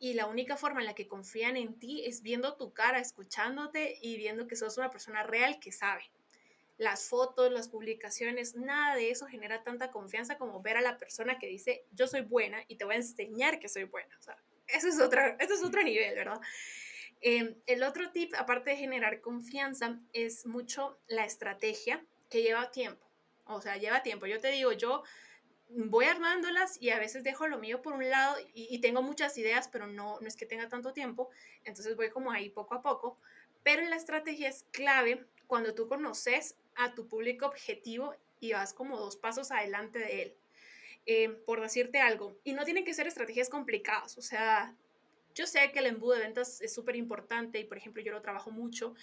Y 0.00 0.14
la 0.14 0.26
única 0.26 0.56
forma 0.56 0.80
en 0.80 0.86
la 0.86 0.94
que 0.94 1.06
confían 1.06 1.56
en 1.56 1.78
ti 1.78 2.04
es 2.04 2.22
viendo 2.22 2.56
tu 2.56 2.72
cara, 2.72 2.98
escuchándote 2.98 3.96
y 4.02 4.16
viendo 4.16 4.48
que 4.48 4.56
sos 4.56 4.76
una 4.76 4.90
persona 4.90 5.22
real 5.22 5.60
que 5.60 5.70
sabe. 5.70 6.10
Las 6.80 7.04
fotos, 7.04 7.52
las 7.52 7.68
publicaciones, 7.68 8.56
nada 8.56 8.96
de 8.96 9.10
eso 9.10 9.26
genera 9.26 9.62
tanta 9.62 9.90
confianza 9.90 10.38
como 10.38 10.62
ver 10.62 10.78
a 10.78 10.80
la 10.80 10.96
persona 10.96 11.38
que 11.38 11.46
dice, 11.46 11.84
yo 11.92 12.06
soy 12.06 12.22
buena 12.22 12.64
y 12.68 12.76
te 12.76 12.86
voy 12.86 12.94
a 12.94 12.96
enseñar 12.96 13.60
que 13.60 13.68
soy 13.68 13.84
buena. 13.84 14.16
O 14.18 14.22
sea, 14.22 14.38
eso 14.66 14.88
es, 14.88 14.98
otra, 14.98 15.36
eso 15.40 15.52
es 15.52 15.62
otro 15.62 15.82
nivel, 15.82 16.14
¿verdad? 16.14 16.40
Em, 17.20 17.54
el 17.66 17.82
otro 17.82 18.10
tip, 18.12 18.32
aparte 18.34 18.70
de 18.70 18.76
generar 18.78 19.20
confianza, 19.20 20.00
es 20.14 20.46
mucho 20.46 20.98
la 21.06 21.26
estrategia 21.26 22.02
que 22.30 22.40
lleva 22.40 22.70
tiempo. 22.70 23.06
O 23.44 23.60
sea, 23.60 23.76
lleva 23.76 24.02
tiempo. 24.02 24.24
Yo 24.24 24.40
te 24.40 24.50
digo, 24.50 24.72
yo 24.72 25.02
voy 25.68 26.06
armándolas 26.06 26.80
y 26.80 26.88
a 26.88 26.98
veces 26.98 27.24
dejo 27.24 27.46
lo 27.46 27.58
mío 27.58 27.82
por 27.82 27.92
un 27.92 28.08
lado 28.08 28.38
y, 28.54 28.80
tengo 28.80 29.02
muchas 29.02 29.36
ideas, 29.36 29.68
pero 29.68 29.86
no, 29.86 30.18
no 30.18 30.26
es 30.26 30.34
que 30.34 30.46
tenga 30.46 30.70
tanto 30.70 30.94
tiempo, 30.94 31.28
entonces 31.64 31.94
voy 31.94 32.08
como 32.08 32.32
ahí 32.32 32.48
poco 32.48 32.74
a 32.74 32.80
poco. 32.80 33.18
Pero 33.62 33.82
la 33.82 33.96
estrategia 33.96 34.48
es 34.48 34.64
clave 34.70 35.26
cuando 35.46 35.74
tú 35.74 35.88
conoces 35.88 36.56
a 36.82 36.94
tu 36.94 37.08
público 37.08 37.46
objetivo 37.46 38.14
y 38.40 38.52
vas 38.52 38.72
como 38.72 38.98
dos 38.98 39.16
pasos 39.16 39.50
adelante 39.50 39.98
de 39.98 40.22
él. 40.22 40.34
Eh, 41.06 41.28
por 41.46 41.60
decirte 41.60 41.98
algo, 41.98 42.36
y 42.44 42.52
no 42.52 42.64
tienen 42.64 42.84
que 42.84 42.92
ser 42.92 43.06
estrategias 43.06 43.48
complicadas, 43.48 44.18
o 44.18 44.22
sea, 44.22 44.76
yo 45.34 45.46
sé 45.46 45.72
que 45.72 45.78
el 45.78 45.86
embudo 45.86 46.14
de 46.14 46.20
ventas 46.20 46.60
es 46.60 46.74
súper 46.74 46.94
importante 46.96 47.58
y 47.58 47.64
por 47.64 47.78
ejemplo 47.78 48.02
yo 48.02 48.12
lo 48.12 48.20
trabajo 48.20 48.50
mucho 48.50 48.94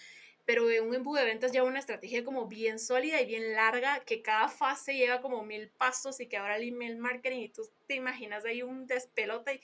pero 0.48 0.64
un 0.64 0.96
embudo 0.96 1.20
de 1.20 1.26
ventas 1.26 1.52
lleva 1.52 1.68
una 1.68 1.80
estrategia 1.80 2.24
como 2.24 2.48
bien 2.48 2.80
sólida 2.80 3.20
y 3.20 3.26
bien 3.26 3.52
larga, 3.52 4.00
que 4.06 4.22
cada 4.22 4.48
fase 4.48 4.96
lleva 4.96 5.20
como 5.20 5.44
mil 5.44 5.68
pasos 5.68 6.22
y 6.22 6.28
que 6.28 6.38
ahora 6.38 6.56
el 6.56 6.70
email 6.70 6.96
marketing 6.96 7.42
y 7.42 7.50
tú 7.50 7.70
te 7.86 7.96
imaginas 7.96 8.46
ahí 8.46 8.64
un 8.64 8.88
despelote 8.88 9.60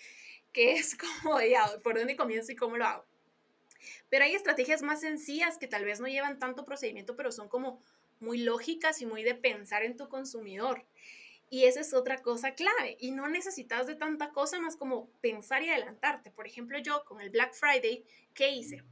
que 0.52 0.74
es 0.74 0.98
como, 0.98 1.40
ya, 1.40 1.66
¿por 1.82 1.98
dónde 1.98 2.18
comienzo 2.18 2.52
y 2.52 2.58
cómo 2.58 2.76
lo 2.76 2.86
hago? 2.86 3.06
Pero 4.14 4.26
hay 4.26 4.36
estrategias 4.36 4.84
más 4.84 5.02
sencillas 5.02 5.58
que 5.58 5.68
tal 5.68 5.86
vez 5.86 6.00
no 6.00 6.06
llevan 6.06 6.38
tanto 6.38 6.66
procedimiento, 6.66 7.16
pero 7.16 7.32
son 7.32 7.50
como 7.50 7.82
muy 8.20 8.38
lógicas 8.38 9.02
y 9.02 9.08
muy 9.08 9.24
de 9.24 9.34
pensar 9.34 9.82
en 9.82 9.98
tu 9.98 10.08
consumidor. 10.08 10.86
Y 11.50 11.64
esa 11.64 11.80
es 11.80 11.96
otra 11.96 12.22
cosa 12.22 12.54
clave. 12.54 12.96
Y 13.00 13.10
no 13.10 13.28
necesitas 13.28 13.88
de 13.88 13.96
tanta 13.96 14.30
cosa 14.30 14.60
más 14.60 14.76
como 14.76 15.10
pensar 15.22 15.64
y 15.64 15.70
adelantarte. 15.70 16.30
Por 16.30 16.46
ejemplo, 16.46 16.78
yo 16.78 17.04
con 17.06 17.22
el 17.22 17.32
Black 17.32 17.56
Friday, 17.56 18.06
¿qué 18.36 18.52
hice? 18.52 18.84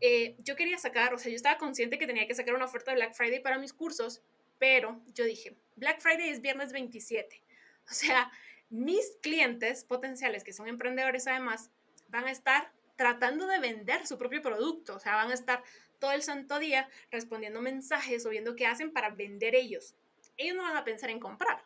Eh, 0.00 0.34
yo 0.40 0.56
quería 0.56 0.78
sacar, 0.78 1.14
o 1.14 1.18
sea, 1.18 1.30
yo 1.30 1.36
estaba 1.36 1.58
consciente 1.58 1.96
que 1.96 2.08
tenía 2.08 2.26
que 2.26 2.34
sacar 2.34 2.52
una 2.52 2.64
oferta 2.64 2.90
de 2.90 2.96
Black 2.96 3.14
Friday 3.14 3.38
para 3.38 3.58
mis 3.58 3.72
cursos, 3.72 4.20
pero 4.58 5.00
yo 5.14 5.24
dije, 5.26 5.56
Black 5.76 6.00
Friday 6.00 6.28
es 6.30 6.40
viernes 6.40 6.72
27. 6.72 7.40
O 7.88 7.94
sea, 7.94 8.32
mis 8.68 9.12
clientes 9.22 9.84
potenciales, 9.84 10.42
que 10.42 10.52
son 10.52 10.66
emprendedores 10.66 11.28
además, 11.28 11.70
van 12.08 12.24
a 12.24 12.32
estar 12.32 12.72
tratando 12.96 13.46
de 13.46 13.60
vender 13.60 14.06
su 14.06 14.18
propio 14.18 14.42
producto, 14.42 14.96
o 14.96 14.98
sea, 14.98 15.16
van 15.16 15.30
a 15.30 15.34
estar 15.34 15.62
todo 15.98 16.12
el 16.12 16.22
santo 16.22 16.58
día 16.58 16.88
respondiendo 17.10 17.60
mensajes 17.60 18.24
o 18.26 18.30
viendo 18.30 18.56
qué 18.56 18.66
hacen 18.66 18.92
para 18.92 19.10
vender 19.10 19.54
ellos. 19.54 19.94
Ellos 20.36 20.56
no 20.56 20.62
van 20.62 20.76
a 20.76 20.84
pensar 20.84 21.10
en 21.10 21.20
comprar. 21.20 21.64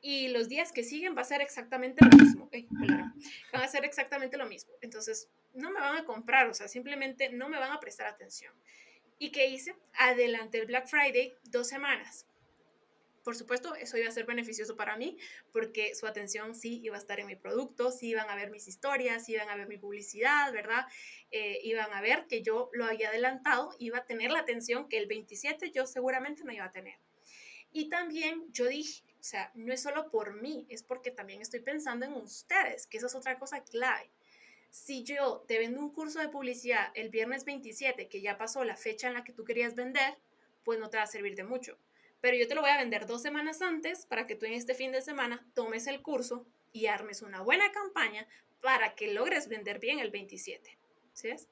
Y 0.00 0.28
los 0.28 0.48
días 0.48 0.70
que 0.70 0.84
siguen 0.84 1.16
va 1.16 1.22
a 1.22 1.24
ser 1.24 1.40
exactamente 1.40 2.04
lo 2.04 2.16
mismo. 2.16 2.48
van 3.52 3.62
a 3.62 3.68
ser 3.68 3.84
exactamente 3.84 4.36
lo 4.36 4.46
mismo. 4.46 4.72
Entonces, 4.80 5.28
no 5.54 5.70
me 5.70 5.80
van 5.80 5.96
a 5.96 6.04
comprar, 6.04 6.48
o 6.48 6.54
sea, 6.54 6.68
simplemente 6.68 7.30
no 7.30 7.48
me 7.48 7.58
van 7.58 7.72
a 7.72 7.80
prestar 7.80 8.06
atención. 8.06 8.54
¿Y 9.18 9.30
qué 9.30 9.48
hice? 9.48 9.74
Adelante 9.94 10.58
el 10.58 10.66
Black 10.66 10.86
Friday 10.86 11.34
dos 11.50 11.68
semanas. 11.68 12.27
Por 13.24 13.36
supuesto, 13.36 13.74
eso 13.74 13.96
iba 13.98 14.08
a 14.08 14.12
ser 14.12 14.26
beneficioso 14.26 14.76
para 14.76 14.96
mí 14.96 15.18
porque 15.52 15.94
su 15.94 16.06
atención 16.06 16.54
sí 16.54 16.80
iba 16.82 16.96
a 16.96 16.98
estar 16.98 17.20
en 17.20 17.26
mi 17.26 17.36
producto, 17.36 17.90
sí 17.90 18.08
iban 18.08 18.28
a 18.30 18.36
ver 18.36 18.50
mis 18.50 18.68
historias, 18.68 19.26
sí 19.26 19.32
iban 19.32 19.48
a 19.48 19.56
ver 19.56 19.68
mi 19.68 19.78
publicidad, 19.78 20.52
¿verdad? 20.52 20.86
Eh, 21.30 21.58
iban 21.62 21.92
a 21.92 22.00
ver 22.00 22.26
que 22.26 22.42
yo 22.42 22.70
lo 22.72 22.84
había 22.84 23.08
adelantado, 23.08 23.74
iba 23.78 23.98
a 23.98 24.06
tener 24.06 24.30
la 24.30 24.40
atención 24.40 24.88
que 24.88 24.98
el 24.98 25.06
27 25.06 25.70
yo 25.70 25.86
seguramente 25.86 26.44
no 26.44 26.52
iba 26.52 26.64
a 26.64 26.72
tener. 26.72 26.98
Y 27.70 27.88
también 27.88 28.50
yo 28.52 28.66
dije, 28.66 29.04
o 29.20 29.22
sea, 29.22 29.52
no 29.54 29.72
es 29.72 29.82
solo 29.82 30.10
por 30.10 30.40
mí, 30.40 30.66
es 30.70 30.82
porque 30.82 31.10
también 31.10 31.42
estoy 31.42 31.60
pensando 31.60 32.06
en 32.06 32.12
ustedes, 32.14 32.86
que 32.86 32.96
esa 32.96 33.06
es 33.08 33.14
otra 33.14 33.38
cosa 33.38 33.62
clave 33.62 34.10
si 34.70 35.02
yo 35.02 35.44
te 35.46 35.58
vendo 35.58 35.80
un 35.80 35.90
curso 35.90 36.20
de 36.20 36.28
publicidad 36.28 36.90
el 36.94 37.10
viernes 37.10 37.44
27, 37.44 38.08
que 38.08 38.20
ya 38.20 38.36
pasó 38.36 38.64
la 38.64 38.76
fecha 38.76 39.08
en 39.08 39.14
la 39.14 39.24
que 39.24 39.32
tú 39.32 39.44
querías 39.44 39.74
vender, 39.74 40.18
pues 40.64 40.78
no 40.78 40.90
te 40.90 40.98
va 40.98 41.04
a 41.04 41.06
servir 41.06 41.34
de 41.34 41.44
mucho. 41.44 41.78
Pero 42.20 42.36
yo 42.36 42.48
te 42.48 42.54
lo 42.54 42.60
voy 42.60 42.70
a 42.70 42.78
vender 42.78 43.06
dos 43.06 43.22
semanas 43.22 43.62
antes 43.62 44.06
para 44.06 44.26
que 44.26 44.34
tú 44.34 44.46
en 44.46 44.54
este 44.54 44.74
fin 44.74 44.92
de 44.92 45.02
semana 45.02 45.46
tomes 45.54 45.86
el 45.86 46.02
curso 46.02 46.46
y 46.72 46.86
armes 46.86 47.22
una 47.22 47.40
buena 47.40 47.70
campaña 47.72 48.26
para 48.60 48.94
que 48.94 49.12
logres 49.12 49.48
vender 49.48 49.78
bien 49.78 49.98
el 50.00 50.10
27. 50.10 50.78
¿Sí 51.12 51.28
es? 51.28 51.48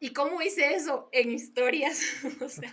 ¿Y 0.00 0.12
cómo 0.12 0.40
hice 0.42 0.74
eso? 0.74 1.08
En 1.12 1.30
historias. 1.30 2.00
o 2.40 2.48
sea, 2.48 2.72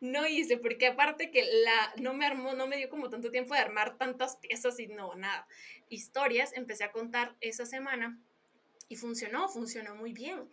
no 0.00 0.26
hice, 0.26 0.56
porque 0.58 0.86
aparte 0.86 1.30
que 1.30 1.42
la, 1.42 1.92
no 1.96 2.14
me 2.14 2.26
armó, 2.26 2.54
no 2.54 2.66
me 2.66 2.76
dio 2.76 2.88
como 2.88 3.10
tanto 3.10 3.30
tiempo 3.30 3.54
de 3.54 3.60
armar 3.60 3.96
tantas 3.98 4.36
piezas 4.36 4.78
y 4.78 4.86
no, 4.86 5.14
nada. 5.14 5.46
Historias 5.88 6.52
empecé 6.54 6.84
a 6.84 6.92
contar 6.92 7.36
esa 7.40 7.66
semana 7.66 8.18
y 8.88 8.96
funcionó, 8.96 9.48
funcionó 9.48 9.94
muy 9.94 10.12
bien. 10.12 10.48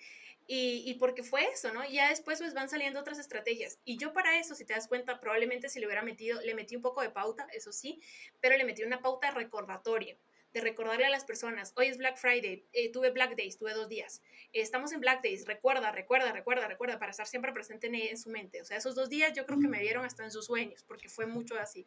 Y, 0.50 0.84
y, 0.86 0.93
porque 0.93 1.24
fue 1.24 1.43
eso, 1.43 1.74
¿no? 1.74 1.84
Y 1.84 1.93
ya 1.93 2.10
después 2.10 2.39
pues 2.39 2.54
van 2.54 2.70
saliendo 2.70 3.02
otras 3.02 3.20
estrategias. 3.20 3.80
Y 3.84 3.98
yo 3.98 4.14
para 4.14 4.39
eso, 4.39 4.56
si 4.56 4.64
te 4.66 4.74
das 4.74 4.88
cuenta, 4.88 5.20
probablemente 5.20 5.68
si 5.68 5.80
le 5.82 5.88
hubiera 5.88 6.04
metido, 6.04 6.39
le 6.41 6.56
metí 6.56 6.76
un 6.76 6.82
poco 6.82 7.02
de 7.02 7.10
pauta, 7.10 7.48
eso 7.54 7.74
sí, 7.74 8.02
pero 8.39 8.56
le 8.56 8.64
metí 8.64 8.84
una 8.84 9.02
pauta 9.02 9.32
recordatoria, 9.32 10.18
de 10.54 10.62
recordarle 10.62 11.06
a 11.06 11.10
las 11.10 11.26
personas, 11.26 11.74
hoy 11.76 11.88
es 11.88 11.98
Black 11.98 12.18
Friday, 12.18 12.66
eh, 12.74 12.91
tuve 12.91 13.12
Black 13.12 13.36
Days, 13.36 13.58
tuve 13.58 13.74
dos 13.74 13.89
días, 13.89 14.22
estamos 14.54 14.91
en 14.91 15.02
Black 15.02 15.22
Days, 15.22 15.45
recuerda, 15.45 15.91
recuerda, 15.91 16.32
recuerda, 16.32 16.68
recuerda, 16.68 16.98
para 16.98 17.12
estar 17.12 17.28
siempre 17.28 17.52
presente 17.52 17.88
en, 17.88 17.95
en, 17.95 18.18
su 18.18 18.30
mente. 18.30 18.62
O 18.62 18.66
sea, 18.66 18.78
esos 18.78 18.95
dos 18.95 19.10
días 19.10 19.34
yo 19.34 19.45
creo 19.45 19.60
que 19.60 19.68
me 19.68 19.80
vieron 19.80 20.06
hasta 20.06 20.24
en 20.24 20.32
sus 20.32 20.45
sueños, 20.45 20.84
porque 20.88 21.10
fue 21.10 21.26
mucho 21.26 21.60
así. 21.60 21.86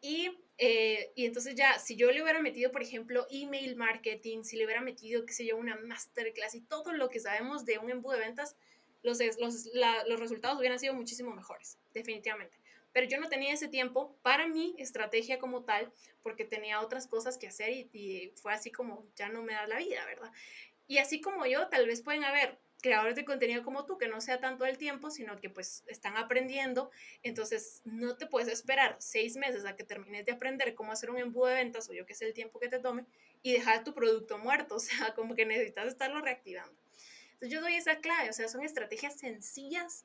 Y, 0.00 0.30
eh, 0.58 1.12
y 1.14 1.26
entonces 1.26 1.54
ya, 1.54 1.78
si 1.78 1.96
yo 1.96 2.10
le 2.10 2.22
hubiera 2.22 2.40
metido, 2.40 2.70
por 2.70 2.82
ejemplo, 2.82 3.26
email 3.30 3.76
marketing, 3.76 4.42
si 4.44 4.56
le 4.56 4.64
hubiera 4.64 4.80
metido, 4.80 5.24
qué 5.26 5.32
sé 5.32 5.46
yo, 5.46 5.56
una 5.56 5.76
masterclass 5.76 6.54
y 6.54 6.60
todo 6.60 6.92
lo 6.92 7.08
que 7.08 7.20
sabemos 7.20 7.64
de 7.64 7.78
un 7.78 7.90
embudo 7.90 8.14
de 8.14 8.20
ventas, 8.20 8.56
los, 9.02 9.18
los, 9.38 9.68
los 10.06 10.20
resultados 10.20 10.58
hubieran 10.58 10.78
sido 10.78 10.94
muchísimo 10.94 11.34
mejores, 11.34 11.78
definitivamente. 11.92 12.56
Pero 12.92 13.06
yo 13.06 13.20
no 13.20 13.28
tenía 13.28 13.52
ese 13.52 13.68
tiempo 13.68 14.16
para 14.22 14.48
mi 14.48 14.74
estrategia 14.78 15.38
como 15.38 15.64
tal, 15.64 15.92
porque 16.22 16.44
tenía 16.44 16.80
otras 16.80 17.06
cosas 17.06 17.38
que 17.38 17.46
hacer 17.46 17.70
y, 17.70 17.88
y 17.92 18.32
fue 18.36 18.52
así 18.52 18.70
como, 18.70 19.06
ya 19.14 19.28
no 19.28 19.42
me 19.42 19.52
da 19.52 19.66
la 19.66 19.78
vida, 19.78 20.04
¿verdad? 20.06 20.32
Y 20.88 20.98
así 20.98 21.20
como 21.20 21.46
yo, 21.46 21.68
tal 21.68 21.86
vez 21.86 22.02
pueden 22.02 22.24
haber 22.24 22.58
creadores 22.80 23.16
de 23.16 23.24
contenido 23.24 23.62
como 23.62 23.84
tú, 23.84 23.98
que 23.98 24.08
no 24.08 24.20
sea 24.20 24.40
tanto 24.40 24.64
el 24.64 24.78
tiempo, 24.78 25.10
sino 25.10 25.36
que 25.36 25.50
pues 25.50 25.84
están 25.86 26.16
aprendiendo, 26.16 26.90
entonces 27.22 27.82
no 27.84 28.16
te 28.16 28.26
puedes 28.26 28.48
esperar 28.48 28.96
seis 29.00 29.36
meses 29.36 29.64
a 29.64 29.76
que 29.76 29.84
termines 29.84 30.24
de 30.24 30.32
aprender 30.32 30.74
cómo 30.74 30.92
hacer 30.92 31.10
un 31.10 31.18
embudo 31.18 31.46
de 31.46 31.54
ventas 31.54 31.88
o 31.90 31.92
yo 31.92 32.06
que 32.06 32.14
sé 32.14 32.26
el 32.26 32.34
tiempo 32.34 32.60
que 32.60 32.68
te 32.68 32.78
tome 32.78 33.04
y 33.42 33.52
dejar 33.52 33.84
tu 33.84 33.94
producto 33.94 34.38
muerto, 34.38 34.74
o 34.76 34.80
sea, 34.80 35.14
como 35.14 35.34
que 35.34 35.44
necesitas 35.44 35.86
estarlo 35.86 36.20
reactivando. 36.20 36.74
Entonces 37.34 37.50
yo 37.50 37.60
doy 37.60 37.74
esa 37.74 37.98
clave, 37.98 38.30
o 38.30 38.32
sea, 38.32 38.48
son 38.48 38.64
estrategias 38.64 39.18
sencillas, 39.18 40.04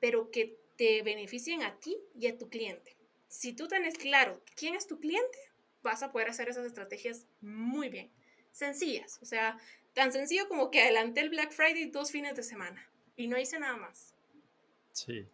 pero 0.00 0.30
que 0.30 0.58
te 0.76 1.02
beneficien 1.02 1.62
a 1.62 1.78
ti 1.78 1.96
y 2.14 2.26
a 2.26 2.36
tu 2.36 2.50
cliente. 2.50 2.96
Si 3.28 3.54
tú 3.54 3.66
tienes 3.66 3.96
claro 3.96 4.42
quién 4.56 4.74
es 4.74 4.86
tu 4.86 5.00
cliente, 5.00 5.38
vas 5.82 6.02
a 6.02 6.12
poder 6.12 6.28
hacer 6.28 6.48
esas 6.48 6.66
estrategias 6.66 7.26
muy 7.40 7.88
bien. 7.88 8.10
Sencillas, 8.52 9.18
o 9.22 9.26
sea, 9.26 9.58
tan 9.96 10.12
sencillo 10.12 10.46
como 10.46 10.70
que 10.70 10.82
adelanté 10.82 11.22
el 11.22 11.30
Black 11.30 11.52
Friday 11.52 11.86
dos 11.86 12.10
fines 12.10 12.36
de 12.36 12.42
semana 12.42 12.86
y 13.16 13.28
no 13.28 13.38
hice 13.38 13.58
nada 13.58 13.78
más. 13.78 14.14
Sí, 14.92 15.26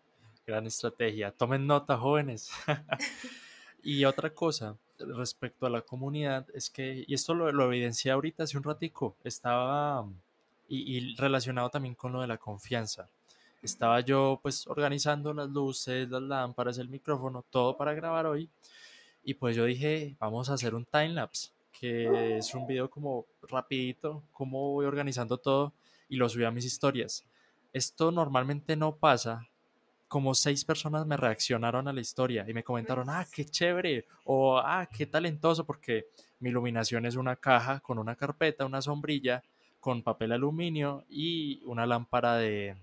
gran 0.46 0.66
estrategia. 0.66 1.32
Tomen 1.32 1.66
nota, 1.66 1.98
jóvenes. 1.98 2.48
y 3.82 4.04
otra 4.04 4.30
cosa 4.30 4.76
respecto 5.00 5.66
a 5.66 5.70
la 5.70 5.82
comunidad 5.82 6.46
es 6.54 6.70
que, 6.70 7.04
y 7.08 7.12
esto 7.12 7.34
lo, 7.34 7.50
lo 7.50 7.64
evidencié 7.64 8.12
ahorita 8.12 8.44
hace 8.44 8.56
un 8.56 8.62
ratico, 8.62 9.16
estaba 9.24 10.06
y, 10.68 11.16
relacionado 11.16 11.68
también 11.68 11.96
con 11.96 12.12
lo 12.12 12.20
de 12.20 12.28
la 12.28 12.38
confianza. 12.38 13.08
Estaba 13.62 13.98
yo 14.00 14.38
pues 14.42 14.68
organizando 14.68 15.34
las 15.34 15.48
luces, 15.48 16.08
las 16.08 16.22
lámparas, 16.22 16.78
el 16.78 16.88
micrófono, 16.88 17.44
todo 17.50 17.76
para 17.76 17.94
grabar 17.94 18.26
hoy. 18.26 18.48
Y 19.24 19.34
pues 19.34 19.56
yo 19.56 19.64
dije, 19.64 20.14
vamos 20.20 20.50
a 20.50 20.54
hacer 20.54 20.76
un 20.76 20.84
time 20.84 21.10
lapse, 21.10 21.50
que 21.72 22.36
es 22.36 22.54
un 22.54 22.66
video 22.66 22.88
como 22.88 23.26
rapidito, 23.42 24.22
cómo 24.32 24.72
voy 24.72 24.86
organizando 24.86 25.38
todo 25.38 25.72
y 26.08 26.16
lo 26.16 26.28
subí 26.28 26.44
a 26.44 26.50
mis 26.50 26.64
historias. 26.64 27.24
Esto 27.72 28.12
normalmente 28.12 28.76
no 28.76 28.96
pasa. 28.96 29.48
Como 30.06 30.34
seis 30.34 30.62
personas 30.62 31.06
me 31.06 31.16
reaccionaron 31.16 31.88
a 31.88 31.92
la 31.92 32.02
historia 32.02 32.44
y 32.46 32.52
me 32.52 32.62
comentaron, 32.62 33.08
ah, 33.08 33.26
qué 33.32 33.46
chévere, 33.46 34.04
o 34.24 34.58
ah, 34.58 34.86
qué 34.86 35.06
talentoso, 35.06 35.64
porque 35.64 36.08
mi 36.38 36.50
iluminación 36.50 37.06
es 37.06 37.16
una 37.16 37.36
caja 37.36 37.80
con 37.80 37.98
una 37.98 38.14
carpeta, 38.14 38.66
una 38.66 38.82
sombrilla 38.82 39.42
con 39.80 40.02
papel 40.02 40.32
aluminio 40.32 41.04
y 41.08 41.62
una 41.64 41.86
lámpara 41.86 42.36
de, 42.36 42.76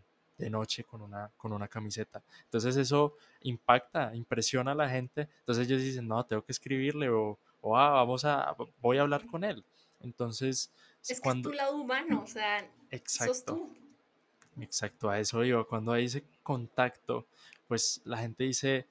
noche 0.49 0.83
con 0.83 1.01
una, 1.01 1.29
con 1.37 1.53
una 1.53 1.67
camiseta. 1.67 2.23
Entonces 2.45 2.75
eso 2.77 3.15
impacta, 3.41 4.15
impresiona 4.15 4.71
a 4.71 4.75
la 4.75 4.89
gente. 4.89 5.29
Entonces 5.39 5.67
ellos 5.67 5.81
dicen, 5.81 6.07
no, 6.07 6.25
tengo 6.25 6.43
que 6.43 6.51
escribirle 6.51 7.09
o, 7.09 7.37
o 7.61 7.77
ah, 7.77 7.91
vamos 7.91 8.25
a, 8.25 8.55
voy 8.81 8.97
a 8.97 9.01
hablar 9.01 9.25
con 9.25 9.43
él. 9.43 9.63
Entonces... 9.99 10.71
Es 11.07 11.19
cuando... 11.21 11.49
que 11.49 11.55
es 11.55 11.59
tu 11.59 11.65
lado 11.65 11.77
humano, 11.77 12.21
o 12.23 12.27
sea, 12.27 12.69
Exacto. 12.91 13.33
sos 13.33 13.45
tú. 13.45 13.73
Exacto, 14.61 15.09
a 15.09 15.19
eso 15.19 15.41
digo. 15.41 15.65
Cuando 15.67 15.91
hay 15.91 16.05
ese 16.05 16.23
contacto, 16.43 17.27
pues 17.67 18.01
la 18.03 18.17
gente 18.17 18.43
dice, 18.43 18.87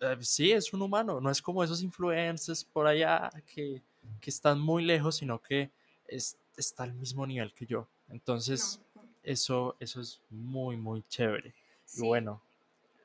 eh, 0.00 0.16
sí, 0.20 0.52
es 0.52 0.72
un 0.72 0.82
humano, 0.82 1.20
no 1.20 1.30
es 1.30 1.42
como 1.42 1.62
esos 1.62 1.82
influencers 1.82 2.64
por 2.64 2.86
allá 2.86 3.30
que, 3.46 3.82
que 4.20 4.30
están 4.30 4.60
muy 4.60 4.84
lejos, 4.84 5.16
sino 5.16 5.40
que 5.40 5.70
es, 6.06 6.38
está 6.56 6.84
al 6.84 6.94
mismo 6.94 7.26
nivel 7.26 7.52
que 7.52 7.66
yo. 7.66 7.88
Entonces, 8.08 8.80
eso, 9.22 9.76
eso 9.80 10.00
es 10.00 10.20
muy, 10.30 10.76
muy 10.76 11.02
chévere. 11.08 11.54
Y 11.94 12.00
bueno. 12.00 12.42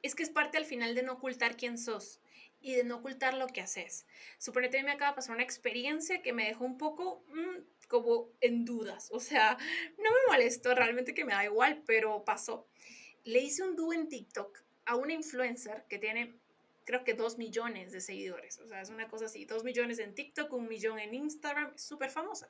Es 0.01 0.15
que 0.15 0.23
es 0.23 0.29
parte 0.29 0.57
al 0.57 0.65
final 0.65 0.95
de 0.95 1.03
no 1.03 1.13
ocultar 1.13 1.57
quién 1.57 1.77
sos 1.77 2.19
y 2.61 2.75
de 2.75 2.83
no 2.83 2.97
ocultar 2.97 3.33
lo 3.33 3.47
que 3.47 3.61
haces. 3.61 4.05
Suponete 4.37 4.77
que 4.77 4.83
me 4.83 4.91
acaba 4.91 5.11
de 5.11 5.15
pasar 5.15 5.35
una 5.35 5.43
experiencia 5.43 6.21
que 6.21 6.33
me 6.33 6.45
dejó 6.45 6.65
un 6.65 6.77
poco 6.77 7.23
mm, 7.29 7.87
como 7.87 8.29
en 8.41 8.65
dudas. 8.65 9.09
O 9.11 9.19
sea, 9.19 9.57
no 9.97 10.11
me 10.11 10.33
molestó, 10.33 10.75
realmente 10.75 11.13
que 11.13 11.25
me 11.25 11.33
da 11.33 11.45
igual, 11.45 11.83
pero 11.85 12.23
pasó. 12.23 12.67
Le 13.23 13.39
hice 13.39 13.63
un 13.63 13.75
dúo 13.75 13.93
en 13.93 14.07
TikTok 14.07 14.59
a 14.85 14.95
una 14.95 15.13
influencer 15.13 15.85
que 15.87 15.99
tiene 15.99 16.35
creo 16.89 17.03
que 17.03 17.13
dos 17.13 17.37
millones 17.37 17.91
de 17.91 18.01
seguidores. 18.01 18.57
O 18.57 18.67
sea, 18.67 18.81
es 18.81 18.89
una 18.89 19.07
cosa 19.07 19.25
así, 19.25 19.45
dos 19.45 19.63
millones 19.63 19.99
en 19.99 20.15
TikTok, 20.15 20.51
un 20.53 20.67
millón 20.67 20.97
en 20.97 21.13
Instagram, 21.13 21.77
súper 21.77 22.09
famosa. 22.09 22.49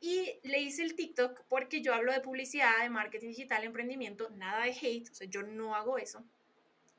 Y 0.00 0.40
le 0.42 0.60
hice 0.60 0.82
el 0.82 0.96
TikTok 0.96 1.44
porque 1.48 1.80
yo 1.80 1.94
hablo 1.94 2.12
de 2.12 2.20
publicidad, 2.20 2.82
de 2.82 2.90
marketing 2.90 3.28
digital, 3.28 3.62
emprendimiento, 3.62 4.28
nada 4.30 4.64
de 4.64 4.72
hate, 4.72 5.08
o 5.08 5.14
sea, 5.14 5.28
yo 5.28 5.44
no 5.44 5.76
hago 5.76 5.98
eso. 5.98 6.24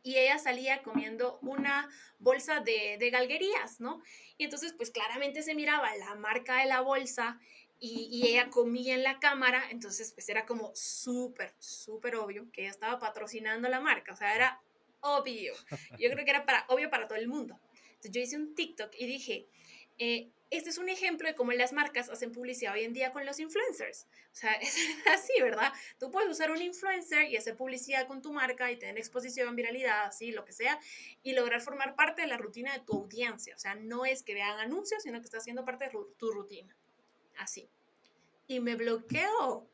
Y 0.05 0.17
ella 0.17 0.37
salía 0.37 0.83
comiendo 0.83 1.39
una 1.41 1.89
bolsa 2.19 2.59
de, 2.59 2.97
de 2.99 3.09
galguerías, 3.09 3.81
¿no? 3.81 4.03
Y 4.37 4.43
entonces, 4.43 4.73
pues 4.77 4.91
claramente 4.91 5.41
se 5.41 5.55
miraba 5.55 5.95
la 5.97 6.13
marca 6.13 6.59
de 6.59 6.67
la 6.67 6.81
bolsa 6.81 7.39
y, 7.79 8.07
y, 8.11 8.27
ella 8.27 8.49
comía 8.49 8.93
en 8.93 9.03
la 9.03 9.19
cámara, 9.19 9.63
entonces 9.69 10.13
pues 10.13 10.29
era 10.29 10.45
como 10.45 10.71
súper, 10.75 11.55
súper 11.59 12.15
obvio 12.15 12.49
que 12.51 12.61
ella 12.61 12.69
estaba 12.69 12.99
patrocinando 12.99 13.67
la 13.67 13.81
marca, 13.81 14.13
o 14.13 14.15
sea, 14.15 14.33
era 14.33 14.61
obvio. 15.01 15.53
Yo 15.99 16.09
creo 16.11 16.23
que 16.23 16.31
era 16.31 16.45
para, 16.45 16.65
obvio 16.69 16.89
para 16.89 17.07
todo 17.07 17.17
el 17.17 17.27
mundo. 17.27 17.59
Entonces 17.87 18.11
yo 18.11 18.21
hice 18.21 18.37
un 18.37 18.55
TikTok 18.55 18.93
y 18.97 19.07
dije, 19.07 19.47
eh, 19.97 20.31
este 20.51 20.69
es 20.69 20.77
un 20.77 20.89
ejemplo 20.89 21.27
de 21.27 21.35
cómo 21.35 21.51
las 21.53 21.73
marcas 21.73 22.09
hacen 22.09 22.31
publicidad 22.31 22.73
hoy 22.73 22.83
en 22.83 22.93
día 22.93 23.11
con 23.11 23.25
los 23.25 23.39
influencers. 23.39 24.07
O 24.31 24.35
sea, 24.35 24.53
es 24.61 24.77
así, 25.11 25.33
¿verdad? 25.41 25.71
Tú 25.99 26.11
puedes 26.11 26.29
usar 26.29 26.51
un 26.51 26.61
influencer 26.61 27.29
y 27.29 27.37
hacer 27.37 27.55
publicidad 27.55 28.07
con 28.07 28.21
tu 28.21 28.31
marca 28.33 28.71
y 28.71 28.77
tener 28.77 28.97
exposición, 28.97 29.55
viralidad, 29.55 30.05
así, 30.05 30.31
lo 30.31 30.45
que 30.45 30.53
sea, 30.53 30.79
y 31.23 31.33
lograr 31.33 31.61
formar 31.61 31.95
parte 31.95 32.21
de 32.21 32.27
la 32.27 32.37
rutina 32.37 32.73
de 32.73 32.79
tu 32.79 32.93
audiencia. 32.93 33.55
O 33.55 33.59
sea, 33.59 33.75
no 33.75 34.05
es 34.05 34.23
que 34.23 34.33
vean 34.33 34.59
anuncios, 34.59 35.03
sino 35.03 35.19
que 35.19 35.25
está 35.25 35.37
haciendo 35.37 35.65
parte 35.65 35.85
de 35.85 35.91
tu 36.17 36.31
rutina. 36.31 36.75
Así. 37.37 37.69
Y 38.47 38.59
me 38.59 38.75
bloqueó. 38.75 39.69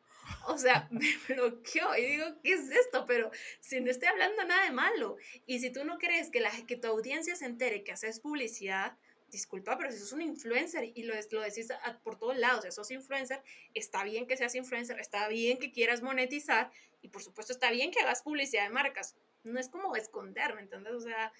O 0.47 0.57
sea, 0.57 0.87
me 0.91 1.17
bloqueó 1.27 1.95
y 1.97 2.05
digo, 2.05 2.25
¿qué 2.43 2.53
es 2.53 2.69
esto? 2.71 3.05
Pero 3.05 3.31
si 3.59 3.81
no 3.81 3.91
estoy 3.91 4.07
hablando 4.07 4.43
nada 4.45 4.65
de 4.65 4.71
malo. 4.71 5.17
Y 5.45 5.59
si 5.59 5.71
tú 5.71 5.83
no 5.83 5.97
crees 5.97 6.29
que, 6.29 6.39
la, 6.39 6.51
que 6.67 6.77
tu 6.77 6.87
audiencia 6.87 7.35
se 7.35 7.45
entere 7.45 7.83
que 7.83 7.91
haces 7.91 8.19
publicidad, 8.19 8.97
disculpa, 9.31 9.77
pero 9.77 9.91
si 9.91 9.97
sos 9.97 10.11
un 10.11 10.21
influencer 10.21 10.91
y 10.93 11.03
lo, 11.03 11.13
lo 11.31 11.41
decís 11.41 11.69
por 12.03 12.17
todos 12.17 12.37
lados, 12.37 12.65
si 12.65 12.71
sos 12.71 12.91
influencer, 12.91 13.41
está 13.73 14.03
bien 14.03 14.27
que 14.27 14.37
seas 14.37 14.53
influencer, 14.55 14.99
está 14.99 15.27
bien 15.27 15.57
que 15.57 15.71
quieras 15.71 16.01
monetizar 16.01 16.71
y 17.01 17.07
por 17.07 17.23
supuesto 17.23 17.53
está 17.53 17.71
bien 17.71 17.91
que 17.91 17.99
hagas 18.01 18.21
publicidad 18.21 18.63
de 18.63 18.69
marcas. 18.69 19.15
No 19.43 19.59
es 19.59 19.69
como 19.69 19.95
esconder, 19.95 20.53
¿me 20.53 20.61
entiendes? 20.61 20.93
O 20.93 21.01
sea, 21.01 21.31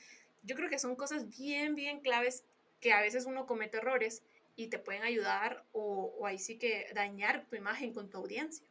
yo 0.43 0.55
creo 0.55 0.69
que 0.69 0.79
son 0.79 0.95
cosas 0.95 1.29
bien, 1.37 1.75
bien 1.75 1.99
claves 1.99 2.45
que 2.79 2.93
a 2.93 3.01
veces 3.01 3.25
uno 3.25 3.45
comete 3.45 3.77
errores 3.77 4.23
y 4.55 4.67
te 4.67 4.79
pueden 4.79 5.03
ayudar 5.03 5.63
o, 5.71 6.15
o 6.17 6.25
ahí 6.25 6.39
sí 6.39 6.57
que 6.57 6.87
dañar 6.95 7.45
tu 7.47 7.55
imagen 7.55 7.93
con 7.93 8.09
tu 8.09 8.17
audiencia. 8.17 8.65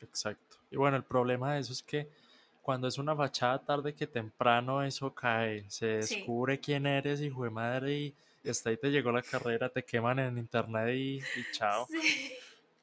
Exacto. 0.00 0.58
Y 0.70 0.76
bueno, 0.76 0.96
el 0.96 1.04
problema 1.04 1.54
de 1.54 1.60
eso 1.60 1.72
es 1.72 1.82
que 1.82 2.08
cuando 2.62 2.88
es 2.88 2.96
una 2.96 3.14
fachada 3.14 3.58
tarde 3.58 3.94
que 3.94 4.06
temprano 4.06 4.82
eso 4.82 5.14
cae, 5.14 5.68
se 5.68 5.86
descubre 5.86 6.58
quién 6.58 6.86
eres, 6.86 7.20
hijo 7.20 7.44
de 7.44 7.50
madre, 7.50 7.92
y 7.92 8.14
hasta 8.50 8.70
ahí 8.70 8.76
te 8.76 8.90
llegó 8.90 9.10
la 9.12 9.22
carrera, 9.22 9.68
te 9.68 9.84
queman 9.84 10.18
en 10.18 10.38
internet 10.38 10.94
y, 10.94 11.20
chao. 11.52 11.86
Sí. 11.90 12.32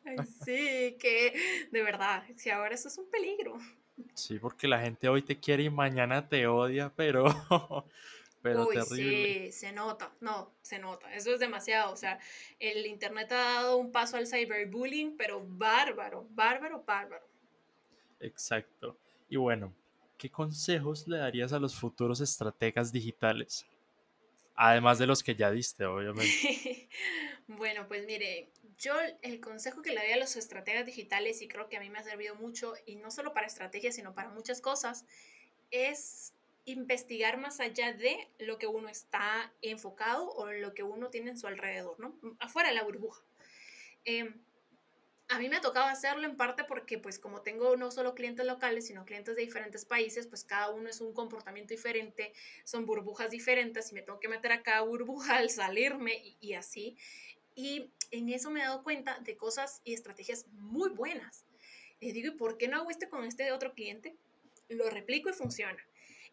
sí, 0.45 0.97
que 0.99 1.67
de 1.71 1.83
verdad, 1.83 2.23
si 2.35 2.49
ahora 2.49 2.73
eso 2.73 2.87
es 2.87 2.97
un 2.97 3.09
peligro. 3.09 3.57
Sí, 4.15 4.39
porque 4.39 4.67
la 4.67 4.79
gente 4.79 5.07
hoy 5.07 5.21
te 5.21 5.39
quiere 5.39 5.63
y 5.63 5.69
mañana 5.69 6.27
te 6.27 6.47
odia, 6.47 6.91
pero, 6.95 7.25
pero 8.41 8.67
Uy, 8.67 8.81
Sí, 8.87 9.51
se 9.51 9.71
nota, 9.71 10.11
no, 10.21 10.55
se 10.61 10.79
nota, 10.79 11.13
eso 11.13 11.33
es 11.33 11.39
demasiado, 11.39 11.91
o 11.93 11.95
sea, 11.95 12.19
el 12.59 12.85
internet 12.87 13.31
ha 13.31 13.35
dado 13.35 13.77
un 13.77 13.91
paso 13.91 14.17
al 14.17 14.27
cyberbullying, 14.27 15.17
pero 15.17 15.45
bárbaro, 15.45 16.27
bárbaro, 16.31 16.83
bárbaro. 16.83 17.27
Exacto. 18.19 18.97
Y 19.29 19.37
bueno, 19.37 19.73
¿qué 20.17 20.29
consejos 20.29 21.07
le 21.07 21.17
darías 21.17 21.53
a 21.53 21.59
los 21.59 21.75
futuros 21.75 22.21
estrategas 22.21 22.91
digitales? 22.91 23.65
Además 24.55 24.99
de 24.99 25.07
los 25.07 25.23
que 25.23 25.35
ya 25.35 25.49
diste, 25.51 25.85
obviamente. 25.85 26.89
bueno, 27.47 27.87
pues 27.87 28.05
mire, 28.05 28.51
yo 28.77 28.93
el 29.21 29.39
consejo 29.39 29.81
que 29.81 29.91
le 29.91 30.01
doy 30.01 30.11
a 30.11 30.17
los 30.17 30.35
estrategas 30.35 30.85
digitales, 30.85 31.41
y 31.41 31.47
creo 31.47 31.69
que 31.69 31.77
a 31.77 31.79
mí 31.79 31.89
me 31.89 31.99
ha 31.99 32.03
servido 32.03 32.35
mucho, 32.35 32.73
y 32.85 32.95
no 32.95 33.11
solo 33.11 33.33
para 33.33 33.47
estrategias, 33.47 33.95
sino 33.95 34.13
para 34.13 34.29
muchas 34.29 34.61
cosas, 34.61 35.05
es 35.71 36.33
investigar 36.65 37.37
más 37.37 37.59
allá 37.59 37.93
de 37.93 38.27
lo 38.39 38.57
que 38.57 38.67
uno 38.67 38.87
está 38.87 39.51
enfocado 39.61 40.29
o 40.29 40.51
lo 40.51 40.73
que 40.73 40.83
uno 40.83 41.09
tiene 41.09 41.31
en 41.31 41.37
su 41.37 41.47
alrededor, 41.47 41.99
¿no? 41.99 42.15
Afuera 42.39 42.69
de 42.69 42.75
la 42.75 42.83
burbuja. 42.83 43.23
Em, 44.03 44.41
a 45.31 45.39
mí 45.39 45.47
me 45.47 45.55
ha 45.55 45.61
tocado 45.61 45.85
hacerlo 45.85 46.27
en 46.27 46.35
parte 46.35 46.65
porque 46.65 46.97
pues 46.97 47.17
como 47.17 47.41
tengo 47.41 47.77
no 47.77 47.89
solo 47.89 48.15
clientes 48.15 48.45
locales, 48.45 48.87
sino 48.87 49.05
clientes 49.05 49.33
de 49.37 49.43
diferentes 49.43 49.85
países, 49.85 50.27
pues 50.27 50.43
cada 50.43 50.69
uno 50.71 50.89
es 50.89 50.99
un 50.99 51.13
comportamiento 51.13 51.73
diferente, 51.73 52.33
son 52.65 52.85
burbujas 52.85 53.31
diferentes 53.31 53.91
y 53.91 53.95
me 53.95 54.01
tengo 54.01 54.19
que 54.19 54.27
meter 54.27 54.51
a 54.51 54.61
cada 54.61 54.81
burbuja 54.81 55.37
al 55.37 55.49
salirme 55.49 56.35
y, 56.41 56.53
así. 56.53 56.97
Y 57.55 57.91
en 58.11 58.27
eso 58.27 58.51
me 58.51 58.59
he 58.59 58.63
dado 58.63 58.83
cuenta 58.83 59.19
de 59.19 59.37
cosas 59.37 59.79
y 59.85 59.93
estrategias 59.93 60.47
muy 60.47 60.89
buenas. 60.89 61.45
Y 62.01 62.11
digo, 62.11 62.33
¿y 62.33 62.37
por 62.37 62.57
qué 62.57 62.67
no 62.67 62.77
hago 62.77 62.89
este 62.89 63.07
con 63.07 63.23
este 63.23 63.53
otro 63.53 63.71
cliente? 63.73 64.17
Lo 64.67 64.89
replico 64.89 65.29
y 65.29 65.33
funciona. 65.33 65.81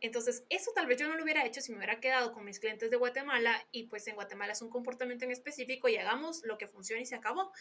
Entonces, 0.00 0.44
eso 0.48 0.70
tal 0.74 0.86
vez 0.86 0.98
yo 0.98 1.08
no 1.08 1.16
lo 1.16 1.24
hubiera 1.24 1.44
hecho 1.44 1.60
si 1.60 1.72
me 1.72 1.78
hubiera 1.78 2.00
quedado 2.00 2.32
con 2.32 2.44
mis 2.44 2.60
clientes 2.60 2.90
de 2.90 2.96
Guatemala 2.96 3.66
y 3.72 3.84
pues 3.84 4.06
en 4.06 4.14
Guatemala 4.14 4.52
es 4.52 4.62
un 4.62 4.70
comportamiento 4.70 5.24
en 5.24 5.32
específico 5.32 5.88
y 5.88 5.96
hagamos 5.96 6.42
lo 6.44 6.56
que 6.56 6.68
funciona 6.68 7.02
y 7.02 7.06
se 7.06 7.16
acabó. 7.16 7.52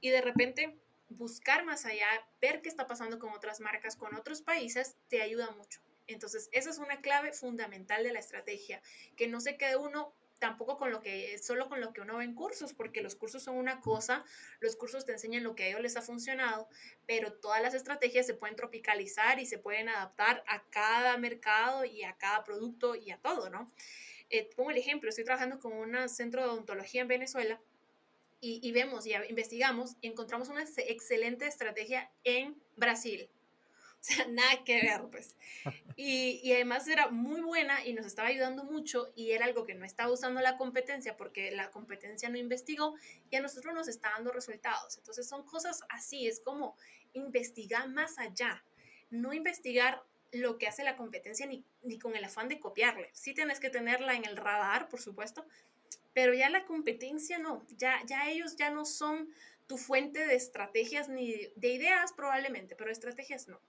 Y 0.00 0.10
de 0.10 0.20
repente 0.20 0.76
buscar 1.08 1.64
más 1.64 1.84
allá, 1.84 2.08
ver 2.40 2.62
qué 2.62 2.68
está 2.68 2.86
pasando 2.86 3.18
con 3.18 3.32
otras 3.32 3.60
marcas, 3.60 3.96
con 3.96 4.14
otros 4.14 4.42
países, 4.42 4.96
te 5.08 5.22
ayuda 5.22 5.50
mucho. 5.52 5.80
Entonces, 6.06 6.48
esa 6.52 6.70
es 6.70 6.78
una 6.78 7.00
clave 7.00 7.32
fundamental 7.32 8.02
de 8.02 8.12
la 8.12 8.18
estrategia, 8.18 8.82
que 9.16 9.26
no 9.26 9.40
se 9.40 9.56
quede 9.56 9.76
uno 9.76 10.14
tampoco 10.44 10.76
con 10.76 10.90
lo 10.90 11.00
que 11.00 11.38
solo 11.38 11.70
con 11.70 11.80
lo 11.80 11.94
que 11.94 12.02
uno 12.02 12.18
ve 12.18 12.24
en 12.24 12.34
cursos, 12.34 12.74
porque 12.74 13.00
los 13.00 13.14
cursos 13.14 13.42
son 13.42 13.56
una 13.56 13.80
cosa, 13.80 14.26
los 14.60 14.76
cursos 14.76 15.06
te 15.06 15.12
enseñan 15.12 15.42
lo 15.42 15.54
que 15.54 15.62
a 15.62 15.68
ellos 15.68 15.80
les 15.80 15.96
ha 15.96 16.02
funcionado, 16.02 16.68
pero 17.06 17.32
todas 17.32 17.62
las 17.62 17.72
estrategias 17.72 18.26
se 18.26 18.34
pueden 18.34 18.54
tropicalizar 18.54 19.38
y 19.38 19.46
se 19.46 19.56
pueden 19.56 19.88
adaptar 19.88 20.44
a 20.46 20.62
cada 20.68 21.16
mercado 21.16 21.86
y 21.86 22.02
a 22.02 22.18
cada 22.18 22.44
producto 22.44 22.94
y 22.94 23.10
a 23.10 23.16
todo, 23.16 23.48
¿no? 23.48 23.72
Eh, 24.28 24.50
pongo 24.54 24.70
el 24.70 24.76
ejemplo, 24.76 25.08
estoy 25.08 25.24
trabajando 25.24 25.58
con 25.60 25.72
un 25.72 26.10
centro 26.10 26.42
de 26.42 26.48
odontología 26.48 27.00
en 27.00 27.08
Venezuela 27.08 27.58
y, 28.42 28.60
y 28.62 28.72
vemos 28.72 29.06
y 29.06 29.14
investigamos 29.30 29.96
y 30.02 30.08
encontramos 30.08 30.50
una 30.50 30.62
excelente 30.62 31.46
estrategia 31.46 32.10
en 32.22 32.54
Brasil 32.76 33.30
o 34.04 34.06
sea, 34.16 34.26
nada 34.26 34.64
que 34.64 34.80
ver, 34.82 35.02
pues. 35.10 35.34
Y, 35.96 36.40
y, 36.42 36.52
además 36.52 36.88
era 36.88 37.08
muy 37.08 37.40
buena 37.40 37.86
y 37.86 37.92
nos 37.92 38.04
estaba 38.04 38.26
ayudando 38.26 38.64
mucho 38.64 39.12
y 39.14 39.30
era 39.30 39.46
algo 39.46 39.64
que 39.64 39.74
no 39.74 39.84
estaba 39.84 40.12
usando 40.12 40.40
la 40.40 40.56
competencia 40.56 41.16
porque 41.16 41.52
la 41.52 41.70
competencia 41.70 42.28
no 42.28 42.36
investigó 42.36 42.96
y 43.30 43.36
a 43.36 43.40
nosotros 43.40 43.72
nos 43.74 43.86
está 43.86 44.10
dando 44.10 44.32
resultados. 44.32 44.98
Entonces 44.98 45.28
son 45.28 45.44
cosas 45.44 45.82
así, 45.88 46.26
es 46.26 46.40
como 46.40 46.76
investigar 47.12 47.88
más 47.88 48.18
allá, 48.18 48.64
no 49.08 49.32
investigar 49.32 50.02
lo 50.32 50.58
que 50.58 50.66
hace 50.66 50.82
la 50.82 50.96
competencia 50.96 51.46
ni, 51.46 51.64
ni 51.84 51.96
con 51.96 52.16
el 52.16 52.24
afán 52.24 52.48
de 52.48 52.58
copiarle. 52.58 53.08
Sí 53.12 53.32
tienes 53.32 53.60
que 53.60 53.70
tenerla 53.70 54.14
en 54.14 54.24
el 54.26 54.36
radar, 54.36 54.88
por 54.88 55.00
supuesto, 55.00 55.46
pero 56.12 56.34
ya 56.34 56.50
la 56.50 56.64
competencia 56.64 57.38
no, 57.38 57.64
ya, 57.78 58.02
ya 58.04 58.28
ellos 58.28 58.56
ya 58.56 58.70
no 58.70 58.84
son 58.84 59.30
tu 59.68 59.78
fuente 59.78 60.26
de 60.26 60.34
estrategias 60.34 61.08
ni 61.08 61.52
de 61.54 61.68
ideas 61.68 62.12
probablemente, 62.12 62.74
pero 62.74 62.90
estrategias 62.90 63.46
no 63.46 63.60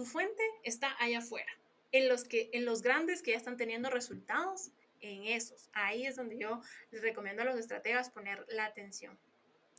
tu 0.00 0.06
fuente 0.06 0.42
está 0.62 0.96
allá 0.98 1.18
afuera, 1.18 1.52
en 1.92 2.08
los, 2.08 2.24
que, 2.24 2.48
en 2.54 2.64
los 2.64 2.80
grandes 2.80 3.20
que 3.20 3.32
ya 3.32 3.36
están 3.36 3.58
teniendo 3.58 3.90
resultados, 3.90 4.70
en 5.02 5.26
esos. 5.26 5.68
Ahí 5.74 6.06
es 6.06 6.16
donde 6.16 6.38
yo 6.38 6.62
les 6.90 7.02
recomiendo 7.02 7.42
a 7.42 7.44
los 7.44 7.56
estrategas 7.56 8.08
poner 8.08 8.46
la 8.48 8.64
atención. 8.64 9.18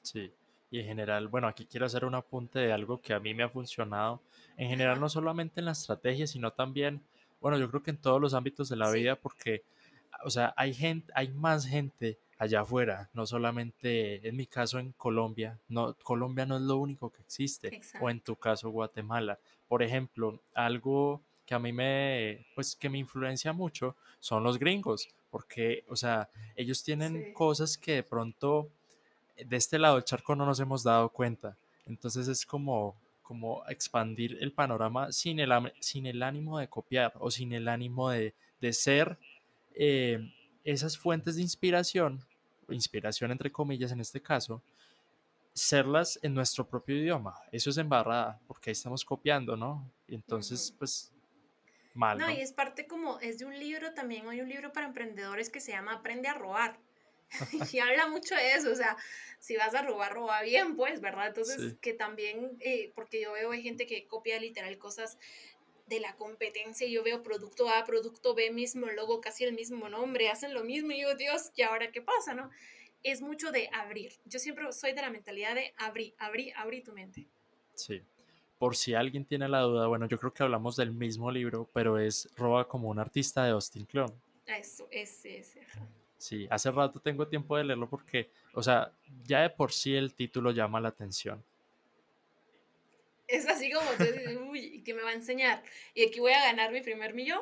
Sí, 0.04 0.32
y 0.70 0.80
en 0.80 0.86
general, 0.86 1.28
bueno, 1.28 1.48
aquí 1.48 1.66
quiero 1.66 1.88
hacer 1.88 2.06
un 2.06 2.14
apunte 2.14 2.60
de 2.60 2.72
algo 2.72 3.02
que 3.02 3.14
a 3.14 3.20
mí 3.20 3.34
me 3.34 3.42
ha 3.42 3.50
funcionado. 3.50 4.22
En 4.58 4.70
general, 4.70 5.00
no 5.00 5.10
solamente 5.10 5.60
en 5.60 5.66
la 5.66 5.72
estrategia, 5.72 6.28
sino 6.28 6.54
también, 6.54 7.02
bueno, 7.40 7.58
yo 7.58 7.68
creo 7.72 7.82
que 7.82 7.90
en 7.90 7.98
todos 7.98 8.22
los 8.22 8.36
ámbitos 8.36 8.70
de 8.70 8.76
la 8.76 8.92
vida, 8.92 9.16
porque, 9.16 9.64
o 10.24 10.30
sea, 10.30 10.54
hay 10.56 10.76
gente, 10.76 11.12
hay 11.16 11.30
más 11.30 11.66
gente 11.66 12.20
allá 12.42 12.62
afuera, 12.62 13.08
no 13.14 13.28
solamente 13.28 14.28
en 14.28 14.36
mi 14.36 14.48
caso 14.48 14.80
en 14.80 14.94
Colombia, 14.94 15.60
no, 15.70 15.94
Colombia 16.02 16.44
no 16.44 16.56
es 16.56 16.64
lo 16.64 16.78
único 16.78 17.12
que 17.12 17.22
existe, 17.22 17.80
o 18.02 18.10
en 18.10 18.20
tu 18.20 18.36
caso 18.36 18.72
Guatemala. 18.72 19.38
Por 19.68 19.84
ejemplo, 19.84 20.42
algo 20.56 21.22
que 21.46 21.54
a 21.54 21.60
mí 21.60 21.72
me, 21.72 22.48
pues 22.56 22.76
que 22.76 22.90
me 22.90 22.98
influencia 22.98 23.54
mucho 23.54 23.96
son 24.20 24.44
los 24.44 24.58
gringos, 24.58 25.08
porque, 25.30 25.86
o 25.88 25.96
sea, 25.96 26.30
ellos 26.56 26.84
tienen 26.84 27.32
cosas 27.32 27.78
que 27.78 27.94
de 27.94 28.04
pronto 28.04 28.72
eh, 29.36 29.46
de 29.46 29.58
este 29.58 29.78
lado 29.78 29.98
del 29.98 30.04
charco 30.06 30.36
no 30.36 30.44
nos 30.44 30.60
hemos 30.60 30.82
dado 30.82 31.10
cuenta. 31.10 31.56
Entonces 31.86 32.28
es 32.28 32.44
como, 32.48 32.96
como 33.22 33.64
expandir 33.68 34.40
el 34.42 34.52
panorama 34.52 35.12
sin 35.12 35.40
el, 35.40 35.52
sin 35.80 36.08
el 36.08 36.24
ánimo 36.24 36.58
de 36.58 36.68
copiar 36.68 37.14
o 37.20 37.30
sin 37.30 37.54
el 37.54 37.68
ánimo 37.68 38.10
de, 38.10 38.34
de 38.60 38.74
ser 38.74 39.20
eh, 39.76 40.34
esas 40.64 40.98
fuentes 40.98 41.36
de 41.36 41.44
inspiración, 41.44 42.26
inspiración 42.74 43.32
entre 43.32 43.52
comillas 43.52 43.92
en 43.92 44.02
este 44.02 44.22
caso, 44.22 44.62
serlas 45.54 46.20
en 46.22 46.34
nuestro 46.34 46.68
propio 46.68 46.96
idioma. 46.96 47.36
Eso 47.52 47.70
es 47.70 47.78
embarrada, 47.78 48.40
porque 48.48 48.70
ahí 48.70 48.74
estamos 48.74 49.04
copiando, 49.04 49.56
¿no? 49.56 49.90
Y 50.08 50.16
entonces, 50.16 50.74
pues, 50.78 51.12
mal. 51.94 52.18
No, 52.18 52.30
y 52.30 52.40
es 52.40 52.54
parte 52.54 52.88
como, 52.88 53.20
es 53.20 53.40
de 53.40 53.46
un 53.46 53.58
libro 53.58 53.94
también, 53.94 54.28
hay 54.30 54.42
un 54.42 54.50
libro 54.50 54.72
para 54.72 54.88
emprendedores 54.88 55.50
que 55.50 55.60
se 55.60 55.72
llama 55.72 55.94
Aprende 55.94 56.28
a 56.28 56.34
robar. 56.34 56.78
y 57.72 57.80
habla 57.80 58.08
mucho 58.08 58.36
de 58.36 58.54
eso, 58.54 58.72
o 58.72 58.76
sea, 58.76 58.98
si 59.40 59.56
vas 59.56 59.74
a 59.74 59.82
robar, 59.82 60.14
roba 60.14 60.42
bien, 60.42 60.76
pues, 60.76 61.00
¿verdad? 61.00 61.28
Entonces, 61.28 61.76
que 61.80 61.94
también, 61.94 62.58
eh, 62.60 62.92
porque 62.94 63.22
yo 63.22 63.32
veo 63.32 63.52
hay 63.52 63.64
gente 63.64 63.88
que 63.88 64.06
copia 64.06 64.40
literal 64.40 64.78
cosas 64.78 65.18
de 65.92 66.00
la 66.00 66.16
competencia, 66.16 66.88
yo 66.88 67.04
veo 67.04 67.22
producto 67.22 67.70
A, 67.70 67.84
producto 67.84 68.34
B, 68.34 68.50
mismo 68.50 68.88
logo, 68.88 69.20
casi 69.20 69.44
el 69.44 69.54
mismo 69.54 69.90
nombre, 69.90 70.30
hacen 70.30 70.54
lo 70.54 70.64
mismo 70.64 70.94
y 70.94 70.96
digo, 70.96 71.16
Dios, 71.16 71.52
¿y 71.56 71.64
ahora 71.64 71.92
qué 71.92 72.02
pasa, 72.02 72.34
no? 72.34 72.50
Es 73.04 73.22
mucho 73.22 73.52
de 73.52 73.70
abrir. 73.74 74.14
Yo 74.26 74.40
siempre 74.40 74.72
soy 74.72 74.94
de 74.94 75.02
la 75.02 75.10
mentalidad 75.10 75.54
de 75.54 75.74
abrir, 75.78 76.14
abrir, 76.18 76.54
abrir 76.56 76.84
tu 76.84 76.94
mente. 76.94 77.28
Sí. 77.74 78.02
Por 78.58 78.78
si 78.78 78.94
alguien 78.94 79.26
tiene 79.26 79.50
la 79.50 79.60
duda, 79.60 79.88
bueno, 79.88 80.08
yo 80.08 80.18
creo 80.18 80.34
que 80.34 80.44
hablamos 80.44 80.78
del 80.78 80.94
mismo 80.94 81.30
libro, 81.30 81.70
pero 81.74 82.00
es 82.00 82.30
Roba 82.38 82.70
como 82.70 82.88
un 82.88 83.00
artista 83.00 83.44
de 83.44 83.52
Austin 83.52 83.86
Kleon. 83.86 84.14
Eso, 84.46 84.88
ese, 84.92 85.40
ese. 85.40 85.62
Sí, 86.18 86.48
hace 86.50 86.72
rato 86.72 87.02
tengo 87.02 87.28
tiempo 87.28 87.58
de 87.58 87.66
leerlo 87.66 87.90
porque, 87.90 88.30
o 88.54 88.64
sea, 88.64 88.94
ya 89.26 89.42
de 89.42 89.50
por 89.50 89.74
sí 89.74 89.94
el 89.94 90.14
título 90.14 90.52
llama 90.52 90.80
la 90.80 90.90
atención 90.90 91.44
es 93.32 93.48
así 93.48 93.72
como 93.72 93.90
tú 93.92 94.04
dices, 94.04 94.38
uy, 94.50 94.84
¿qué 94.86 94.94
me 94.94 95.02
va 95.02 95.10
a 95.10 95.14
enseñar? 95.14 95.64
Y 95.94 96.06
aquí 96.06 96.20
voy 96.20 96.34
a 96.34 96.42
ganar 96.42 96.72
mi 96.72 96.82
primer 96.82 97.14
millón. 97.14 97.42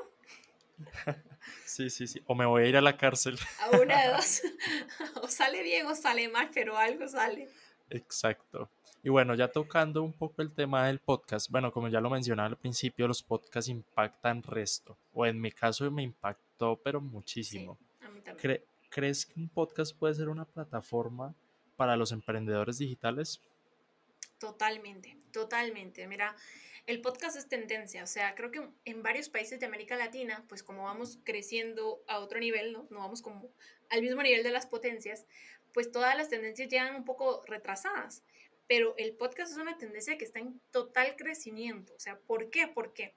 Sí, 1.65 1.89
sí, 1.89 2.07
sí. 2.07 2.21
O 2.25 2.35
me 2.35 2.45
voy 2.45 2.63
a 2.63 2.67
ir 2.67 2.77
a 2.77 2.81
la 2.81 2.97
cárcel. 2.97 3.37
A 3.59 3.77
una 3.77 4.03
de 4.03 4.09
dos. 4.13 4.41
O 5.21 5.27
sale 5.27 5.63
bien 5.63 5.85
o 5.87 5.95
sale 5.95 6.29
mal, 6.29 6.49
pero 6.53 6.77
algo 6.77 7.07
sale. 7.07 7.49
Exacto. 7.89 8.69
Y 9.03 9.09
bueno, 9.09 9.33
ya 9.33 9.47
tocando 9.47 10.03
un 10.03 10.13
poco 10.13 10.41
el 10.41 10.53
tema 10.53 10.87
del 10.87 10.99
podcast, 10.99 11.49
bueno, 11.49 11.71
como 11.71 11.87
ya 11.87 12.01
lo 12.01 12.09
mencionaba 12.09 12.49
al 12.49 12.57
principio, 12.57 13.07
los 13.07 13.23
podcasts 13.23 13.69
impactan 13.69 14.43
resto. 14.43 14.97
O 15.13 15.25
en 15.25 15.39
mi 15.39 15.51
caso 15.51 15.89
me 15.89 16.03
impactó, 16.03 16.79
pero 16.83 16.99
muchísimo. 16.99 17.77
Sí, 17.79 18.05
a 18.05 18.09
mí 18.09 18.21
también. 18.21 18.61
¿Crees 18.89 19.25
que 19.25 19.39
un 19.39 19.47
podcast 19.47 19.95
puede 19.95 20.15
ser 20.15 20.29
una 20.29 20.45
plataforma 20.45 21.35
para 21.77 21.95
los 21.95 22.11
emprendedores 22.11 22.79
digitales? 22.79 23.39
Totalmente, 24.39 25.17
totalmente. 25.31 26.07
Mira, 26.07 26.35
el 26.87 27.01
podcast 27.01 27.37
es 27.37 27.47
tendencia, 27.47 28.03
o 28.03 28.07
sea, 28.07 28.35
creo 28.35 28.51
que 28.51 28.67
en 28.85 29.03
varios 29.03 29.29
países 29.29 29.59
de 29.59 29.65
América 29.65 29.95
Latina, 29.95 30.45
pues 30.47 30.63
como 30.63 30.83
vamos 30.83 31.19
creciendo 31.23 32.01
a 32.07 32.19
otro 32.19 32.39
nivel, 32.39 32.71
¿no? 32.73 32.87
No 32.89 32.99
vamos 32.99 33.21
como 33.21 33.51
al 33.89 34.01
mismo 34.01 34.23
nivel 34.23 34.41
de 34.43 34.51
las 34.51 34.65
potencias, 34.65 35.27
pues 35.73 35.91
todas 35.91 36.17
las 36.17 36.29
tendencias 36.29 36.69
llegan 36.69 36.95
un 36.95 37.05
poco 37.05 37.43
retrasadas. 37.45 38.23
Pero 38.65 38.95
el 38.97 39.13
podcast 39.13 39.51
es 39.51 39.57
una 39.57 39.77
tendencia 39.77 40.17
que 40.17 40.25
está 40.25 40.39
en 40.39 40.59
total 40.71 41.15
crecimiento. 41.15 41.93
O 41.95 41.99
sea, 41.99 42.17
¿por 42.19 42.49
qué? 42.49 42.67
Porque 42.67 43.13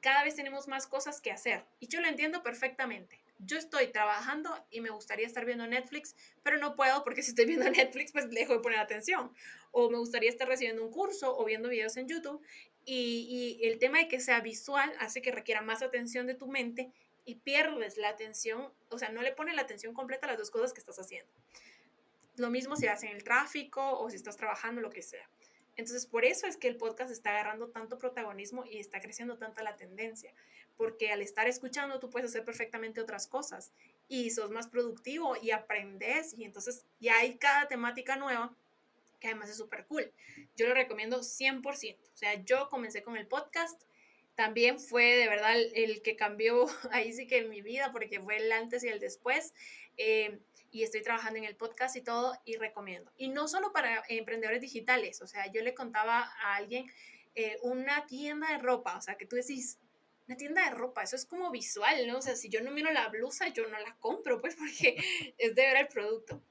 cada 0.00 0.24
vez 0.24 0.34
tenemos 0.34 0.66
más 0.66 0.86
cosas 0.86 1.20
que 1.20 1.30
hacer. 1.30 1.64
Y 1.78 1.88
yo 1.88 2.00
lo 2.00 2.08
entiendo 2.08 2.42
perfectamente 2.42 3.23
yo 3.38 3.58
estoy 3.58 3.88
trabajando 3.88 4.50
y 4.70 4.80
me 4.80 4.90
gustaría 4.90 5.26
estar 5.26 5.44
viendo 5.44 5.66
Netflix, 5.66 6.14
pero 6.42 6.58
no 6.58 6.76
puedo 6.76 7.02
porque 7.04 7.22
si 7.22 7.30
estoy 7.30 7.46
viendo 7.46 7.68
Netflix, 7.70 8.12
pues 8.12 8.30
dejo 8.30 8.54
de 8.54 8.60
poner 8.60 8.78
atención. 8.78 9.32
O 9.72 9.90
me 9.90 9.98
gustaría 9.98 10.30
estar 10.30 10.48
recibiendo 10.48 10.84
un 10.84 10.90
curso 10.90 11.36
o 11.36 11.44
viendo 11.44 11.68
videos 11.68 11.96
en 11.96 12.08
YouTube. 12.08 12.40
Y, 12.86 13.60
el 13.62 13.78
tema 13.78 13.98
de 13.98 14.08
que 14.08 14.20
sea 14.20 14.40
visual 14.40 14.92
hace 15.00 15.22
que 15.22 15.32
requiera 15.32 15.62
más 15.62 15.82
atención 15.82 16.26
de 16.26 16.34
tu 16.34 16.46
mente 16.46 16.92
y 17.24 17.36
pierdes 17.36 17.96
la 17.96 18.10
atención, 18.10 18.72
o 18.90 18.98
sea, 18.98 19.08
no 19.08 19.22
le 19.22 19.32
pones 19.32 19.54
la 19.54 19.62
atención 19.62 19.94
completa 19.94 20.26
a 20.26 20.30
las 20.30 20.38
dos 20.38 20.50
cosas 20.50 20.74
que 20.74 20.80
estás 20.80 20.98
haciendo. 20.98 21.32
Lo 22.36 22.50
mismo 22.50 22.76
si 22.76 22.86
vas 22.86 23.02
en 23.02 23.10
el 23.10 23.24
tráfico 23.24 23.98
o 23.98 24.10
si 24.10 24.16
estás 24.16 24.36
trabajando, 24.36 24.82
lo 24.82 24.90
que 24.90 25.02
sea. 25.02 25.28
Entonces, 25.76 26.06
por 26.06 26.24
eso 26.24 26.46
es 26.46 26.56
que 26.56 26.68
el 26.68 26.76
podcast 26.76 27.10
está 27.10 27.30
agarrando 27.30 27.68
tanto 27.68 27.98
protagonismo 27.98 28.64
y 28.64 28.78
está 28.78 29.00
creciendo 29.00 29.38
tanta 29.38 29.62
la 29.62 29.76
tendencia, 29.76 30.32
porque 30.76 31.10
al 31.10 31.22
estar 31.22 31.48
escuchando 31.48 31.98
tú 31.98 32.10
puedes 32.10 32.30
hacer 32.30 32.44
perfectamente 32.44 33.00
otras 33.00 33.26
cosas 33.26 33.72
y 34.08 34.30
sos 34.30 34.50
más 34.50 34.68
productivo 34.68 35.36
y 35.40 35.50
aprendes 35.50 36.34
y 36.34 36.44
entonces 36.44 36.84
ya 37.00 37.18
hay 37.18 37.36
cada 37.36 37.68
temática 37.68 38.16
nueva 38.16 38.54
que 39.20 39.28
además 39.28 39.50
es 39.50 39.56
súper 39.56 39.86
cool. 39.86 40.12
Yo 40.54 40.68
lo 40.68 40.74
recomiendo 40.74 41.20
100%. 41.20 41.96
O 41.96 42.16
sea, 42.16 42.34
yo 42.44 42.68
comencé 42.68 43.02
con 43.02 43.16
el 43.16 43.26
podcast 43.26 43.82
también 44.34 44.80
fue 44.80 45.14
de 45.14 45.28
verdad 45.28 45.54
el, 45.74 46.02
que 46.02 46.16
cambió 46.16 46.66
ahí 46.90 47.12
sí 47.12 47.26
que 47.26 47.38
en 47.38 47.50
mi 47.50 47.62
vida, 47.62 47.92
porque 47.92 48.20
fue 48.20 48.36
el 48.36 48.52
antes 48.52 48.84
y 48.84 48.88
el 48.88 49.00
después. 49.00 49.54
Eh, 49.96 50.38
y 50.74 50.82
estoy 50.82 51.02
trabajando 51.02 51.38
en 51.38 51.44
el 51.44 51.54
podcast 51.54 51.94
y 51.94 52.02
todo, 52.02 52.36
y 52.44 52.56
recomiendo. 52.56 53.12
Y 53.16 53.28
no 53.28 53.46
solo 53.46 53.72
para 53.72 54.02
emprendedores 54.08 54.60
digitales, 54.60 55.22
o 55.22 55.26
sea, 55.28 55.46
yo 55.52 55.62
le 55.62 55.72
contaba 55.72 56.32
a 56.42 56.56
alguien 56.56 56.90
eh, 57.36 57.58
una 57.62 58.06
tienda 58.06 58.50
de 58.50 58.58
ropa, 58.58 58.96
o 58.96 59.00
sea, 59.00 59.14
que 59.14 59.24
tú 59.24 59.36
decís, 59.36 59.78
una 60.26 60.36
tienda 60.36 60.64
de 60.64 60.74
ropa, 60.74 61.04
eso 61.04 61.14
es 61.14 61.26
como 61.26 61.52
visual, 61.52 62.08
¿no? 62.08 62.18
O 62.18 62.22
sea, 62.22 62.34
si 62.34 62.48
yo 62.48 62.60
no 62.60 62.72
miro 62.72 62.90
la 62.90 63.08
blusa, 63.08 63.46
yo 63.48 63.68
no 63.68 63.78
la 63.78 63.94
compro, 64.00 64.40
pues 64.40 64.56
porque 64.58 64.96
es 65.38 65.54
de 65.54 65.62
ver 65.62 65.76
el 65.76 65.86
producto 65.86 66.42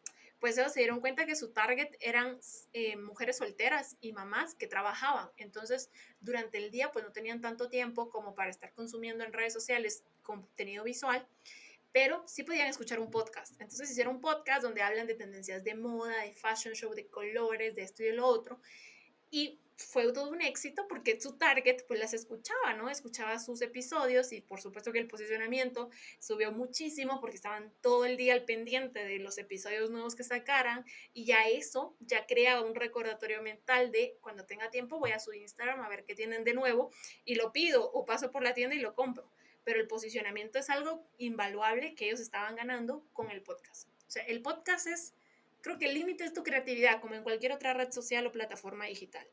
pues 0.43 0.57
ellos 0.57 0.74
se 0.74 0.82
dieron 0.82 0.99
cuenta 0.99 1.26
que 1.26 1.38
su 1.38 1.53
target 1.53 1.95
eran 2.01 2.38
eh, 2.74 2.97
mujeres 2.97 3.38
solteras 3.38 3.95
y 4.01 4.11
mamás 4.11 4.55
que 4.55 4.67
trabajaban. 4.67 5.30
Entonces, 5.38 5.89
durante 6.19 6.57
el 6.57 6.69
día, 6.69 6.91
pues 6.91 7.05
no 7.05 7.13
tenían 7.13 7.39
tanto 7.39 7.69
tiempo 7.69 8.09
como 8.09 8.36
para 8.36 8.49
estar 8.49 8.74
consumiendo 8.74 9.24
en 9.24 9.32
redes 9.32 9.53
sociales 9.53 10.03
contenido 10.21 10.84
visual, 10.84 11.26
pero 11.94 12.24
sí 12.28 12.44
podían 12.44 12.68
escuchar 12.68 13.00
un 13.00 13.12
podcast. 13.12 13.54
Entonces 13.62 13.91
hicieron 13.91 14.16
un 14.16 14.22
podcast 14.22 14.64
donde 14.64 14.82
hablan 14.82 15.08
de 15.08 15.14
tendencias 15.14 15.64
de 15.64 15.76
moda, 15.76 16.24
de 16.24 16.34
fashion 16.34 16.74
show, 16.74 16.94
de 16.94 17.08
colores, 17.08 17.76
de 17.76 17.84
esto 17.84 18.04
y 18.04 18.08
de 18.08 18.14
lo 18.14 18.26
otro. 18.26 18.60
Y 19.30 19.60
fue 19.78 20.12
todo 20.12 20.30
un 20.30 20.41
éxito 20.41 20.88
porque 20.88 21.20
su 21.20 21.38
target 21.38 21.86
pues 21.88 22.00
las 22.00 22.14
escuchaba, 22.14 22.74
¿no? 22.74 22.89
Escuchaba 22.89 23.39
sus 23.39 23.62
episodios 23.62 24.32
y 24.32 24.41
por 24.41 24.60
supuesto 24.62 24.91
que 24.91 25.00
el 25.00 25.08
posicionamiento 25.08 25.89
subió 26.20 26.52
muchísimo 26.52 27.20
porque 27.20 27.36
estaban 27.36 27.72
todo 27.82 28.06
el 28.06 28.18
día 28.18 28.34
al 28.34 28.46
pendiente 28.46 29.04
de 29.04 29.20
los 29.20 29.38
episodios 29.38 29.89
nuevos 29.89 30.16
que 30.16 30.24
sacaran 30.24 30.86
y 31.14 31.26
ya 31.26 31.48
eso 31.48 31.96
ya 32.00 32.26
creaba 32.26 32.62
un 32.62 32.76
recordatorio 32.76 33.41
mental 33.41 33.91
de 33.91 34.18
cuando 34.22 34.46
tenga 34.46 34.70
tiempo 34.70 35.00
voy 35.00 35.12
a 35.12 35.20
su 35.20 35.34
Instagram 35.34 35.82
a 35.82 35.89
ver 35.89 36.06
qué 36.06 36.16
tienen 36.16 36.44
de 36.44 36.54
nuevo 36.54 36.91
y 37.26 37.36
lo 37.36 37.52
pido 37.52 37.91
o 37.91 38.06
paso 38.06 38.32
por 38.32 38.44
la 38.44 38.54
tienda 38.54 38.76
y 38.76 38.80
lo 38.80 38.96
compro. 38.96 39.32
Pero 39.64 39.80
el 39.80 39.88
posicionamiento 39.88 40.59
es 40.59 40.70
algo 40.70 41.07
invaluable 41.18 41.95
que 41.95 42.05
ellos 42.05 42.20
estaban 42.20 42.55
ganando 42.55 43.05
con 43.14 43.32
el 43.32 43.41
podcast. 43.41 43.88
O 44.07 44.11
sea, 44.11 44.24
el 44.26 44.41
podcast 44.41 44.88
es, 44.88 45.14
creo 45.61 45.78
que 45.78 45.86
el 45.86 45.93
límite 45.93 46.26
es 46.26 46.34
tu 46.34 46.43
creatividad 46.43 47.01
como 47.01 47.16
en 47.16 47.24
cualquier 47.24 47.53
otra 47.53 47.74
red 47.74 47.91
social 47.91 48.26
o 48.28 48.32
plataforma 48.32 48.86
digital 48.86 49.28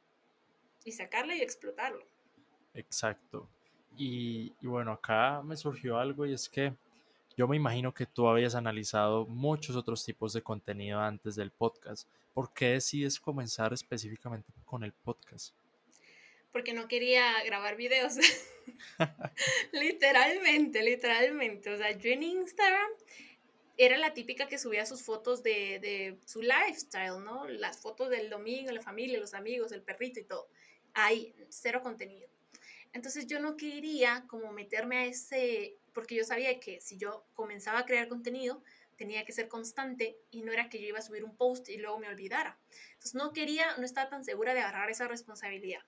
y 0.85 0.93
sacarlo 0.93 1.35
y 1.35 1.41
explotarlo. 1.41 2.07
Exacto. 2.75 3.49
Y, 3.97 4.55
bueno, 4.63 4.93
acá 4.93 5.43
me 5.43 5.57
surgió 5.57 5.99
algo 5.99 6.25
y 6.25 6.33
es 6.33 6.49
que 6.49 6.73
yo 7.37 7.49
me 7.49 7.57
imagino 7.57 7.93
que 7.93 8.07
tú 8.07 8.29
habías 8.29 8.55
analizado 8.55 9.27
muchos 9.27 9.77
otros 9.77 10.05
tipos 10.05 10.33
de 10.33 10.43
contenido 10.43 11.01
antes 11.01 11.37
del 11.37 11.51
podcast. 11.51 12.09
¿Por 12.33 12.53
qué 12.53 12.71
decides 12.71 13.19
comenzar 13.19 13.73
específicamente 13.73 14.53
con 14.65 14.85
el 14.85 14.93
podcast? 14.93 15.55
Porque 16.53 16.73
no 16.73 16.89
quería 16.89 17.43
grabar 17.45 17.77
videos. 17.77 18.15
literalmente, 19.73 20.83
literalmente. 20.83 21.71
O 21.71 21.77
sea, 21.77 21.93
yo 21.93 22.11
en 22.11 22.23
Instagram 22.23 22.91
era 23.77 23.97
la 23.97 24.13
típica 24.13 24.49
que 24.49 24.59
subía 24.59 24.85
sus 24.85 25.03
fotos 25.03 25.43
de, 25.43 25.79
de, 25.81 26.19
su 26.27 26.43
lifestyle, 26.43 27.25
¿no? 27.25 27.49
Las 27.49 27.81
fotos 27.81 28.11
del 28.11 28.29
domingo, 28.29 28.73
la 28.73 28.83
familia, 28.83 29.19
los 29.19 29.35
amigos, 29.35 29.73
el 29.73 29.83
perrito 29.83 30.21
y 30.21 30.25
todo 30.25 30.49
hay 30.95 31.35
cero 31.49 31.81
contenido. 31.83 32.29
Entonces 32.93 33.27
yo 33.27 33.41
no 33.41 33.57
quería 33.57 34.25
como 34.27 34.53
meterme 34.53 34.99
a 34.99 35.05
ese, 35.07 35.77
porque 35.93 36.15
yo 36.15 36.25
sabía 36.25 36.59
que 36.59 36.81
si 36.81 36.97
yo 36.97 37.25
comenzaba 37.35 37.81
a 37.81 37.87
crear 37.87 38.09
contenido, 38.09 38.63
tenía 38.97 39.25
que 39.25 39.33
ser 39.33 39.49
constante 39.49 40.19
y 40.31 40.43
no 40.43 40.53
era 40.53 40.69
que 40.69 40.81
yo 40.81 40.89
iba 40.89 40.99
a 40.99 41.03
subir 41.03 41.25
un 41.25 41.37
post 41.37 41.69
y 41.69 41.79
luego 41.79 41.99
me 41.99 42.09
olvidara. 42.09 42.59
Entonces 42.93 43.15
no 43.15 43.33
quería, 43.33 43.77
no 43.77 43.85
estaba 43.85 44.11
tan 44.11 44.25
segura 44.25 44.55
de 44.55 44.61
agarrar 44.61 44.91
esa 44.91 45.07
responsabilidad. 45.09 45.81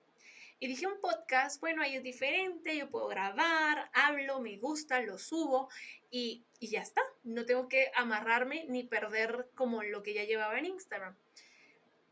Y 0.59 0.67
dije 0.67 0.87
un 0.87 0.99
podcast, 1.01 1.59
bueno, 1.59 1.81
ahí 1.81 1.95
es 1.95 2.03
diferente, 2.03 2.77
yo 2.77 2.89
puedo 2.89 3.07
grabar, 3.07 3.89
hablo, 3.93 4.39
me 4.39 4.57
gusta, 4.57 5.01
lo 5.01 5.17
subo 5.17 5.69
y, 6.09 6.45
y 6.59 6.69
ya 6.69 6.81
está. 6.81 7.01
No 7.23 7.45
tengo 7.45 7.67
que 7.67 7.91
amarrarme 7.95 8.65
ni 8.69 8.83
perder 8.83 9.49
como 9.55 9.83
lo 9.83 10.03
que 10.03 10.13
ya 10.13 10.23
llevaba 10.23 10.57
en 10.57 10.65
Instagram. 10.65 11.15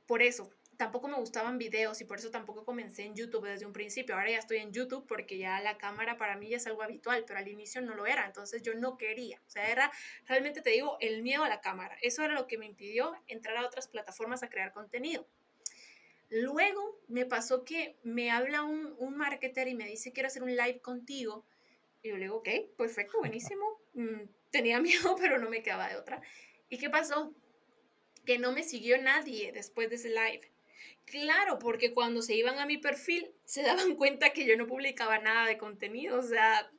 Por 0.05 0.21
eso, 0.21 0.51
tampoco 0.81 1.07
me 1.07 1.17
gustaban 1.17 1.59
videos 1.59 2.01
y 2.01 2.05
por 2.05 2.17
eso 2.17 2.31
tampoco 2.31 2.65
comencé 2.65 3.03
en 3.03 3.13
YouTube 3.13 3.45
desde 3.45 3.67
un 3.67 3.71
principio. 3.71 4.15
Ahora 4.15 4.31
ya 4.31 4.39
estoy 4.39 4.57
en 4.57 4.71
YouTube 4.71 5.05
porque 5.07 5.37
ya 5.37 5.61
la 5.61 5.77
cámara 5.77 6.17
para 6.17 6.35
mí 6.35 6.49
ya 6.49 6.57
es 6.57 6.65
algo 6.65 6.81
habitual, 6.81 7.23
pero 7.27 7.37
al 7.37 7.47
inicio 7.47 7.83
no 7.83 7.93
lo 7.93 8.07
era, 8.07 8.25
entonces 8.25 8.63
yo 8.63 8.73
no 8.73 8.97
quería. 8.97 9.39
O 9.45 9.49
sea, 9.51 9.69
era 9.69 9.91
realmente 10.25 10.59
te 10.61 10.71
digo 10.71 10.97
el 10.99 11.21
miedo 11.21 11.43
a 11.43 11.49
la 11.49 11.61
cámara. 11.61 11.95
Eso 12.01 12.23
era 12.23 12.33
lo 12.33 12.47
que 12.47 12.57
me 12.57 12.65
impidió 12.65 13.13
entrar 13.27 13.57
a 13.57 13.65
otras 13.67 13.87
plataformas 13.87 14.41
a 14.41 14.49
crear 14.49 14.73
contenido. 14.73 15.27
Luego 16.31 16.97
me 17.09 17.25
pasó 17.25 17.65
que 17.65 17.97
me 18.03 18.31
habla 18.31 18.63
un, 18.63 18.95
un 18.97 19.17
marketer 19.17 19.67
y 19.67 19.75
me 19.75 19.85
dice 19.85 20.13
quiero 20.13 20.27
hacer 20.27 20.43
un 20.43 20.55
live 20.55 20.79
contigo. 20.79 21.45
Y 22.01 22.09
yo 22.09 22.15
le 22.15 22.23
digo, 22.23 22.37
ok, 22.37 22.49
perfecto, 22.77 23.19
buenísimo. 23.19 23.63
Mm, 23.93 24.29
tenía 24.51 24.79
miedo, 24.81 25.17
pero 25.19 25.37
no 25.37 25.49
me 25.49 25.61
quedaba 25.61 25.89
de 25.89 25.97
otra. 25.97 26.21
¿Y 26.69 26.77
qué 26.77 26.89
pasó? 26.89 27.35
Que 28.25 28.39
no 28.39 28.53
me 28.53 28.63
siguió 28.63 28.97
nadie 29.01 29.51
después 29.51 29.89
de 29.89 29.97
ese 29.97 30.07
live. 30.07 30.49
Claro, 31.03 31.59
porque 31.59 31.93
cuando 31.93 32.21
se 32.21 32.35
iban 32.35 32.57
a 32.57 32.65
mi 32.65 32.77
perfil 32.77 33.33
se 33.43 33.63
daban 33.63 33.95
cuenta 33.97 34.31
que 34.31 34.45
yo 34.45 34.55
no 34.55 34.65
publicaba 34.65 35.19
nada 35.19 35.45
de 35.45 35.57
contenido, 35.57 36.19
o 36.19 36.23
sea, 36.23 36.71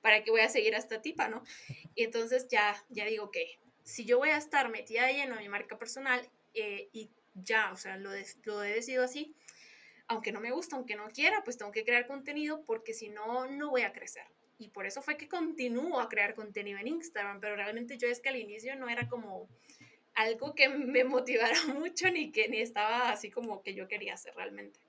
¿para 0.00 0.24
qué 0.24 0.32
voy 0.32 0.40
a 0.40 0.48
seguir 0.48 0.74
a 0.74 0.78
esta 0.78 1.02
tipa, 1.02 1.28
no? 1.28 1.44
Y 1.94 2.02
entonces 2.02 2.48
ya, 2.48 2.84
ya 2.88 3.04
digo 3.04 3.30
que 3.30 3.60
si 3.84 4.04
yo 4.04 4.18
voy 4.18 4.30
a 4.30 4.38
estar 4.38 4.68
metida 4.70 5.06
de 5.06 5.14
lleno 5.14 5.36
en 5.36 5.42
mi 5.42 5.48
marca 5.48 5.78
personal 5.78 6.28
eh, 6.54 6.88
y 6.92 7.10
ya, 7.44 7.72
o 7.72 7.76
sea, 7.76 7.96
lo, 7.96 8.10
lo 8.44 8.64
he 8.64 8.74
decidido 8.74 9.04
así, 9.04 9.34
aunque 10.08 10.32
no 10.32 10.40
me 10.40 10.52
gusta, 10.52 10.76
aunque 10.76 10.96
no 10.96 11.08
quiera, 11.10 11.42
pues 11.44 11.58
tengo 11.58 11.72
que 11.72 11.84
crear 11.84 12.06
contenido 12.06 12.62
porque 12.64 12.94
si 12.94 13.08
no, 13.08 13.46
no 13.46 13.70
voy 13.70 13.82
a 13.82 13.92
crecer. 13.92 14.24
Y 14.58 14.68
por 14.68 14.86
eso 14.86 15.02
fue 15.02 15.16
que 15.16 15.28
continúo 15.28 16.00
a 16.00 16.08
crear 16.08 16.34
contenido 16.34 16.78
en 16.78 16.88
Instagram, 16.88 17.40
pero 17.40 17.56
realmente 17.56 17.98
yo 17.98 18.08
es 18.08 18.20
que 18.20 18.30
al 18.30 18.36
inicio 18.36 18.74
no 18.76 18.88
era 18.88 19.08
como 19.08 19.48
algo 20.14 20.54
que 20.54 20.68
me 20.68 21.04
motivara 21.04 21.56
mucho 21.74 22.10
ni 22.10 22.32
que 22.32 22.48
ni 22.48 22.60
estaba 22.60 23.10
así 23.10 23.30
como 23.30 23.62
que 23.62 23.74
yo 23.74 23.86
quería 23.86 24.14
hacer 24.14 24.34
realmente. 24.34 24.80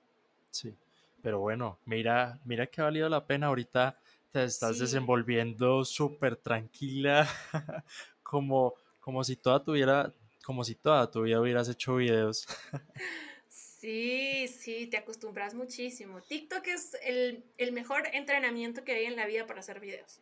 Sí, 0.50 0.74
pero 1.22 1.40
bueno, 1.40 1.78
mira, 1.84 2.40
mira 2.44 2.66
que 2.66 2.80
ha 2.80 2.84
valido 2.84 3.08
la 3.08 3.26
pena 3.26 3.48
ahorita 3.48 3.98
te 4.30 4.44
estás 4.44 4.78
desenvolviendo 4.78 5.84
súper 5.84 6.36
tranquila, 6.36 7.28
como, 8.22 8.74
como 9.00 9.24
si 9.24 9.36
toda 9.36 9.62
tuviera, 9.62 10.12
como 10.48 10.64
si 10.64 10.74
toda 10.74 11.10
tu 11.10 11.24
vida 11.24 11.42
hubieras 11.42 11.68
hecho 11.68 11.96
videos. 11.96 12.46
Sí, 13.50 14.48
sí, 14.48 14.88
te 14.88 14.96
acostumbras 14.96 15.54
muchísimo. 15.54 16.20
TikTok 16.20 16.66
es 16.66 16.96
el, 17.04 17.44
el 17.58 17.70
mejor 17.70 18.08
entrenamiento 18.12 18.82
que 18.82 18.90
hay 18.90 19.04
en 19.04 19.14
la 19.14 19.24
vida 19.26 19.46
para 19.46 19.60
hacer 19.60 19.78
videos 19.78 20.20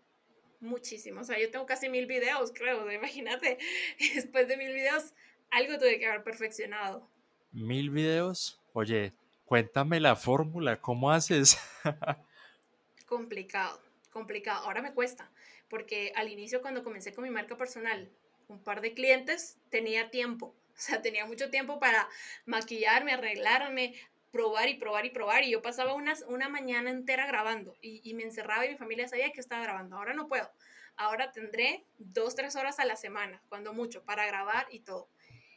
muchísimo. 0.61 1.23
O 1.23 1.25
sea, 1.25 1.39
yo 1.39 1.51
tengo 1.51 1.65
casi 1.65 1.89
mil 1.89 2.05
videos, 2.05 2.53
creo. 2.53 2.91
imagínate, 2.93 3.57
después 4.15 4.47
de 4.49 4.59
mil 4.59 4.75
videos, 4.75 5.15
algo 5.51 5.79
tuve 5.79 5.99
que 5.99 6.07
haber 6.07 6.23
perfeccionado. 6.23 7.09
¿Mil 7.53 7.89
videos? 7.89 8.61
Oye, 8.75 9.15
cuéntame 9.47 10.01
la 10.01 10.17
fórmula, 10.17 10.83
¿cómo 10.83 11.11
haces? 11.11 11.57
complicado, 13.07 13.81
complicado. 14.11 14.67
Ahora 14.67 14.83
me 14.83 14.93
cuesta, 14.93 15.31
porque 15.71 16.13
al 16.15 16.29
inicio 16.29 16.61
cuando 16.61 16.85
comencé 16.85 17.15
con 17.15 17.25
mi 17.25 17.31
marca 17.31 17.57
personal, 17.57 18.11
un 18.49 18.63
par 18.63 18.81
de 18.81 18.95
clientes, 18.95 19.59
tenía 19.71 20.11
tiempo. 20.11 20.55
O 20.77 20.79
sea, 20.79 21.01
tenía 21.01 21.25
mucho 21.25 21.49
tiempo 21.49 21.81
para 21.81 22.07
maquillarme, 22.45 23.13
arreglarme, 23.13 23.95
probar 24.31 24.69
y 24.69 24.75
probar 24.75 25.07
y 25.07 25.11
probar. 25.11 25.43
Y 25.43 25.53
yo 25.53 25.63
pasaba 25.63 25.95
unas, 25.95 26.23
una 26.29 26.51
mañana 26.51 26.91
entera 26.91 27.27
grabando 27.27 27.75
y, 27.81 28.13
me 28.13 28.25
encerraba 28.25 28.67
y 28.67 28.69
mi 28.69 28.77
familia 28.77 29.09
sabía 29.09 29.33
que 29.33 29.41
estaba 29.41 29.63
grabando. 29.63 29.97
Ahora 29.97 30.13
no 30.13 30.29
puedo. 30.29 30.51
Ahora 30.99 31.33
tendré 31.33 31.87
dos, 31.97 32.35
tres 32.35 32.57
horas 32.57 32.79
a 32.79 32.85
la 32.85 32.97
semana, 32.97 33.43
cuando 33.49 33.73
mucho, 33.73 34.05
para 34.05 34.27
grabar 34.27 34.67
y 34.71 34.81
todo. 34.81 35.09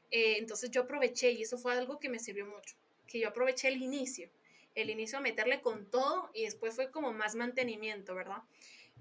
Eh, 0.09 0.37
entonces 0.37 0.71
yo 0.71 0.83
aproveché 0.83 1.31
y 1.31 1.41
eso 1.41 1.57
fue 1.57 1.73
algo 1.73 1.99
que 1.99 2.07
me 2.07 2.19
sirvió 2.19 2.45
mucho, 2.45 2.77
que 3.05 3.19
yo 3.19 3.27
aproveché 3.27 3.67
el 3.67 3.81
inicio, 3.81 4.29
el 4.73 4.89
inicio 4.89 5.17
a 5.17 5.21
meterle 5.21 5.61
con 5.61 5.85
todo 5.91 6.29
y 6.33 6.45
después 6.45 6.75
fue 6.75 6.91
como 6.91 7.11
más 7.11 7.35
mantenimiento, 7.35 8.15
¿verdad? 8.15 8.41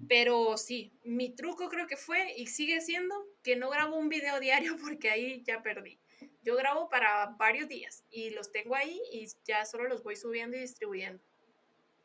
Pero 0.07 0.57
sí, 0.57 0.91
mi 1.03 1.29
truco 1.29 1.69
creo 1.69 1.87
que 1.87 1.97
fue 1.97 2.33
y 2.37 2.47
sigue 2.47 2.79
siendo 2.81 3.15
que 3.43 3.55
no 3.55 3.69
grabo 3.69 3.97
un 3.97 4.09
video 4.09 4.39
diario 4.39 4.75
porque 4.81 5.09
ahí 5.09 5.43
ya 5.45 5.61
perdí. 5.61 5.99
Yo 6.43 6.55
grabo 6.55 6.89
para 6.89 7.35
varios 7.37 7.67
días 7.67 8.03
y 8.09 8.29
los 8.31 8.51
tengo 8.51 8.75
ahí 8.75 9.01
y 9.11 9.27
ya 9.45 9.65
solo 9.65 9.87
los 9.87 10.03
voy 10.03 10.15
subiendo 10.15 10.55
y 10.57 10.61
distribuyendo. 10.61 11.21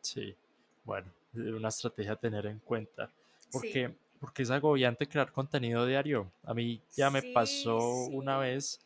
Sí, 0.01 0.37
bueno, 0.85 1.11
una 1.35 1.69
estrategia 1.69 2.13
a 2.13 2.17
tener 2.17 2.47
en 2.47 2.59
cuenta. 2.59 3.11
Porque, 3.51 3.95
porque 4.21 4.43
es 4.43 4.51
agobiante 4.51 5.07
crear 5.07 5.31
contenido 5.33 5.87
diario. 5.87 6.31
A 6.43 6.53
mí 6.53 6.81
ya 6.97 7.11
me 7.11 7.23
pasó 7.23 7.79
una 8.07 8.39
vez 8.39 8.81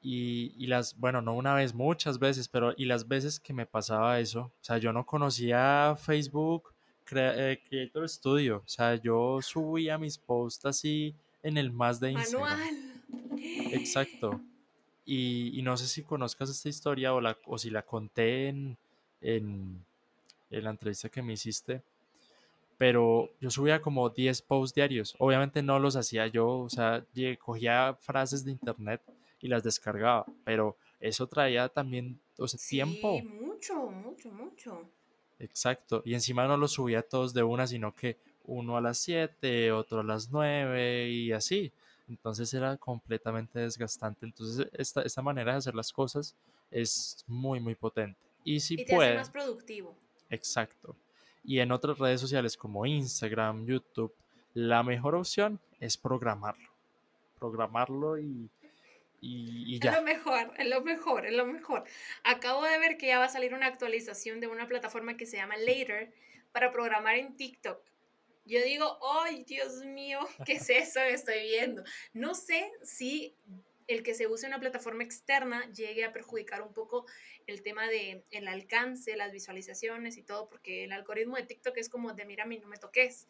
y, 0.00 0.54
y, 0.56 0.66
las, 0.66 0.98
bueno, 0.98 1.22
no 1.22 1.34
una 1.34 1.54
vez, 1.54 1.74
muchas 1.74 2.18
veces, 2.18 2.48
pero 2.48 2.72
y 2.76 2.86
las 2.86 3.06
veces 3.06 3.38
que 3.38 3.52
me 3.52 3.66
pasaba 3.66 4.18
eso, 4.18 4.40
o 4.40 4.64
sea, 4.64 4.78
yo 4.78 4.92
no 4.92 5.06
conocía 5.06 5.96
Facebook 5.96 6.71
eh, 7.10 7.60
Creator 7.68 8.08
Studio, 8.08 8.62
o 8.64 8.68
sea, 8.68 8.94
yo 8.96 9.40
subía 9.42 9.98
mis 9.98 10.18
posts 10.18 10.66
así 10.66 11.14
en 11.42 11.58
el 11.58 11.72
más 11.72 12.00
de 12.00 12.12
Instagram. 12.12 12.58
Manual. 12.58 13.02
Exacto. 13.72 14.40
Y, 15.04 15.60
no 15.62 15.76
sé 15.76 15.86
si 15.88 16.02
conozcas 16.02 16.48
esta 16.50 16.68
historia 16.68 17.12
o, 17.12 17.20
la, 17.20 17.36
o 17.46 17.58
si 17.58 17.70
la 17.70 17.82
conté 17.82 18.48
en, 18.48 18.76
en 19.20 19.84
la 20.50 20.70
entrevista 20.70 21.08
que 21.08 21.22
me 21.22 21.32
hiciste, 21.32 21.82
pero 22.82 23.30
yo 23.40 23.48
subía 23.48 23.80
como 23.80 24.10
10 24.10 24.42
posts 24.42 24.74
diarios. 24.74 25.14
Obviamente 25.18 25.62
no 25.62 25.78
los 25.78 25.94
hacía 25.96 26.26
yo, 26.26 26.48
o 26.48 26.68
sea, 26.68 27.04
cogía 27.38 27.96
frases 28.00 28.44
de 28.44 28.50
internet 28.50 29.00
y 29.40 29.48
las 29.48 29.62
descargaba, 29.62 30.26
pero 30.44 30.76
eso 30.98 31.26
traía 31.26 31.68
también, 31.68 32.18
o 32.38 32.48
sea, 32.48 32.58
sí, 32.58 32.76
tiempo. 32.76 33.20
mucho, 33.22 33.74
mucho, 33.90 34.30
mucho. 34.32 34.90
Exacto, 35.42 36.02
y 36.04 36.14
encima 36.14 36.46
no 36.46 36.56
los 36.56 36.70
subía 36.70 37.02
todos 37.02 37.34
de 37.34 37.42
una, 37.42 37.66
sino 37.66 37.92
que 37.92 38.16
uno 38.44 38.76
a 38.76 38.80
las 38.80 38.98
7, 38.98 39.72
otro 39.72 40.00
a 40.00 40.04
las 40.04 40.30
9 40.30 41.10
y 41.10 41.32
así. 41.32 41.72
Entonces 42.08 42.54
era 42.54 42.76
completamente 42.76 43.58
desgastante. 43.58 44.24
Entonces 44.24 44.68
esta, 44.72 45.02
esta 45.02 45.20
manera 45.20 45.52
de 45.52 45.58
hacer 45.58 45.74
las 45.74 45.92
cosas 45.92 46.36
es 46.70 47.24
muy, 47.26 47.58
muy 47.58 47.74
potente. 47.74 48.16
Y 48.44 48.60
si 48.60 48.74
y 48.74 48.84
te 48.84 48.94
puede... 48.94 49.10
hace 49.10 49.18
más 49.18 49.30
productivo. 49.30 49.96
Exacto. 50.30 50.94
Y 51.44 51.58
en 51.58 51.72
otras 51.72 51.98
redes 51.98 52.20
sociales 52.20 52.56
como 52.56 52.86
Instagram, 52.86 53.66
YouTube, 53.66 54.14
la 54.54 54.84
mejor 54.84 55.16
opción 55.16 55.58
es 55.80 55.96
programarlo. 55.96 56.70
Programarlo 57.40 58.16
y, 58.16 58.48
y, 59.22 59.76
y 59.76 59.78
ya. 59.78 59.92
Es 59.92 59.96
lo 59.96 60.02
mejor, 60.02 60.52
es 60.58 60.66
lo 60.66 60.82
mejor, 60.82 61.26
es 61.26 61.32
lo 61.32 61.46
mejor. 61.46 61.84
Acabo 62.24 62.64
de 62.64 62.76
ver 62.78 62.98
que 62.98 63.06
ya 63.06 63.20
va 63.20 63.26
a 63.26 63.30
salir 63.30 63.54
una 63.54 63.66
actualización 63.66 64.40
de 64.40 64.48
una 64.48 64.66
plataforma 64.66 65.16
que 65.16 65.26
se 65.26 65.36
llama 65.36 65.56
Later 65.56 66.12
para 66.50 66.72
programar 66.72 67.14
en 67.14 67.36
TikTok. 67.36 67.80
Yo 68.44 68.60
digo, 68.64 68.98
¡ay, 69.22 69.44
Dios 69.44 69.84
mío! 69.84 70.18
¿Qué 70.44 70.54
es 70.54 70.68
eso 70.68 71.00
que 71.00 71.12
estoy 71.12 71.42
viendo? 71.42 71.84
No 72.12 72.34
sé 72.34 72.72
si 72.82 73.36
el 73.86 74.02
que 74.02 74.14
se 74.14 74.26
use 74.26 74.46
una 74.46 74.58
plataforma 74.58 75.04
externa 75.04 75.70
llegue 75.72 76.04
a 76.04 76.12
perjudicar 76.12 76.62
un 76.62 76.72
poco 76.72 77.06
el 77.46 77.62
tema 77.62 77.86
de 77.86 78.24
el 78.32 78.48
alcance, 78.48 79.16
las 79.16 79.30
visualizaciones 79.30 80.16
y 80.16 80.22
todo, 80.22 80.48
porque 80.48 80.84
el 80.84 80.92
algoritmo 80.92 81.36
de 81.36 81.44
TikTok 81.44 81.76
es 81.76 81.88
como 81.88 82.12
de 82.12 82.24
mira 82.24 82.42
a 82.42 82.46
mí 82.46 82.58
no 82.58 82.66
me 82.66 82.78
toques. 82.78 83.28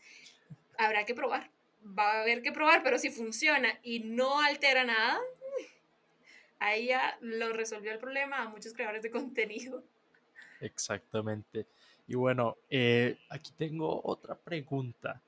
Habrá 0.79 1.05
que 1.05 1.15
probar, 1.15 1.51
va 1.85 2.13
a 2.13 2.23
haber 2.23 2.41
que 2.41 2.53
probar, 2.53 2.83
pero 2.83 2.99
si 2.99 3.11
funciona 3.11 3.79
y 3.83 4.01
no 4.01 4.41
altera 4.41 4.85
nada, 4.85 5.21
ahí 6.63 6.87
ya 6.89 7.17
lo 7.21 7.53
resolvió 7.53 7.93
el 7.93 7.99
problema 7.99 8.43
a 8.43 8.49
muchos 8.49 8.73
creadores 8.73 9.03
de 9.03 9.11
contenido. 9.11 9.83
Exactamente. 10.61 11.67
Y 12.07 12.15
bueno, 12.15 12.57
eh, 12.71 13.19
aquí 13.29 13.53
tengo 13.57 14.01
otra 14.05 14.35
pregunta. 14.35 15.21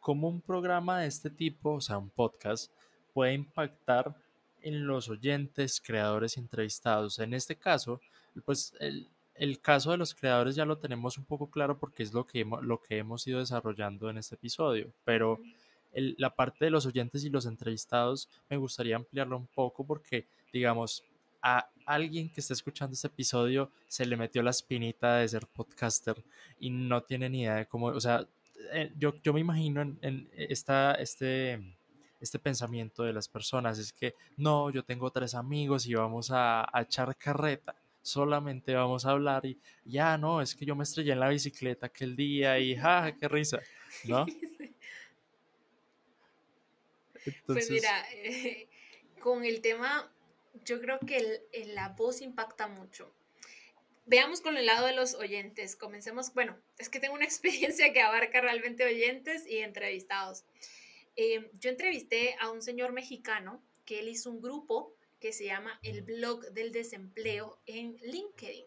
¿Cómo 0.00 0.28
un 0.28 0.40
programa 0.40 1.00
de 1.00 1.08
este 1.08 1.30
tipo, 1.30 1.74
o 1.74 1.80
sea, 1.80 1.98
un 1.98 2.10
podcast, 2.10 2.72
puede 3.12 3.34
impactar 3.34 4.14
en 4.60 4.86
los 4.86 5.08
oyentes, 5.08 5.80
creadores 5.80 6.36
entrevistados? 6.36 7.18
En 7.18 7.34
este 7.34 7.56
caso, 7.56 8.00
pues 8.44 8.74
el, 8.80 9.08
el 9.34 9.60
caso 9.60 9.92
de 9.92 9.96
los 9.96 10.14
creadores 10.14 10.54
ya 10.54 10.64
lo 10.64 10.78
tenemos 10.78 11.16
un 11.18 11.24
poco 11.24 11.50
claro 11.50 11.78
porque 11.78 12.02
es 12.02 12.12
lo 12.12 12.26
que 12.26 12.40
hemos, 12.40 12.62
lo 12.62 12.80
que 12.80 12.98
hemos 12.98 13.26
ido 13.26 13.38
desarrollando 13.38 14.10
en 14.10 14.18
este 14.18 14.34
episodio, 14.34 14.92
pero 15.04 15.38
el, 15.92 16.14
la 16.18 16.34
parte 16.34 16.64
de 16.64 16.70
los 16.70 16.86
oyentes 16.86 17.24
y 17.24 17.30
los 17.30 17.46
entrevistados 17.46 18.28
me 18.48 18.56
gustaría 18.56 18.96
ampliarlo 18.96 19.36
un 19.36 19.46
poco 19.46 19.84
porque, 19.84 20.26
digamos, 20.52 21.04
a 21.42 21.68
alguien 21.86 22.30
que 22.30 22.40
está 22.40 22.54
escuchando 22.54 22.94
este 22.94 23.08
episodio 23.08 23.72
se 23.88 24.06
le 24.06 24.16
metió 24.16 24.42
la 24.42 24.50
espinita 24.50 25.16
de 25.16 25.28
ser 25.28 25.46
podcaster 25.46 26.22
y 26.60 26.70
no 26.70 27.02
tiene 27.02 27.28
ni 27.28 27.42
idea 27.42 27.56
de 27.56 27.66
cómo, 27.66 27.86
o 27.86 28.00
sea, 28.00 28.26
eh, 28.72 28.92
yo, 28.96 29.14
yo 29.22 29.32
me 29.32 29.40
imagino 29.40 29.82
en, 29.82 29.98
en 30.02 30.30
esta, 30.34 30.94
este, 30.94 31.60
este 32.20 32.38
pensamiento 32.38 33.02
de 33.02 33.12
las 33.12 33.28
personas, 33.28 33.78
es 33.78 33.92
que 33.92 34.14
no, 34.36 34.70
yo 34.70 34.84
tengo 34.84 35.10
tres 35.10 35.34
amigos 35.34 35.86
y 35.86 35.94
vamos 35.94 36.30
a, 36.30 36.64
a 36.72 36.82
echar 36.82 37.16
carreta 37.16 37.74
solamente 38.02 38.74
vamos 38.74 39.06
a 39.06 39.12
hablar 39.12 39.46
y 39.46 39.58
ya 39.84 40.18
no, 40.18 40.42
es 40.42 40.54
que 40.54 40.66
yo 40.66 40.74
me 40.74 40.82
estrellé 40.82 41.12
en 41.12 41.20
la 41.20 41.28
bicicleta 41.28 41.86
aquel 41.86 42.16
día 42.16 42.58
y 42.58 42.76
ja, 42.76 43.16
qué 43.18 43.28
risa, 43.28 43.60
¿no? 44.04 44.26
Entonces... 47.24 47.44
Pues 47.46 47.70
mira, 47.70 48.04
eh, 48.12 48.68
con 49.20 49.44
el 49.44 49.60
tema, 49.60 50.11
yo 50.64 50.80
creo 50.80 50.98
que 51.00 51.40
el, 51.52 51.74
la 51.74 51.90
voz 51.90 52.20
impacta 52.20 52.68
mucho. 52.68 53.14
Veamos 54.04 54.40
con 54.40 54.56
el 54.56 54.66
lado 54.66 54.86
de 54.86 54.94
los 54.94 55.14
oyentes. 55.14 55.76
Comencemos, 55.76 56.34
bueno, 56.34 56.58
es 56.78 56.88
que 56.88 57.00
tengo 57.00 57.14
una 57.14 57.24
experiencia 57.32 57.92
que 57.92 58.00
abarca 58.00 58.40
realmente 58.40 58.84
oyentes 58.84 59.46
y 59.46 59.58
entrevistados. 59.58 60.44
Eh, 61.16 61.50
yo 61.58 61.70
entrevisté 61.70 62.36
a 62.40 62.50
un 62.50 62.62
señor 62.62 62.92
mexicano 62.92 63.62
que 63.84 64.00
él 64.00 64.08
hizo 64.08 64.30
un 64.30 64.40
grupo 64.40 64.94
que 65.20 65.32
se 65.32 65.44
llama 65.44 65.78
El 65.82 66.02
Blog 66.02 66.52
del 66.52 66.72
Desempleo 66.72 67.60
en 67.66 67.96
LinkedIn. 68.02 68.66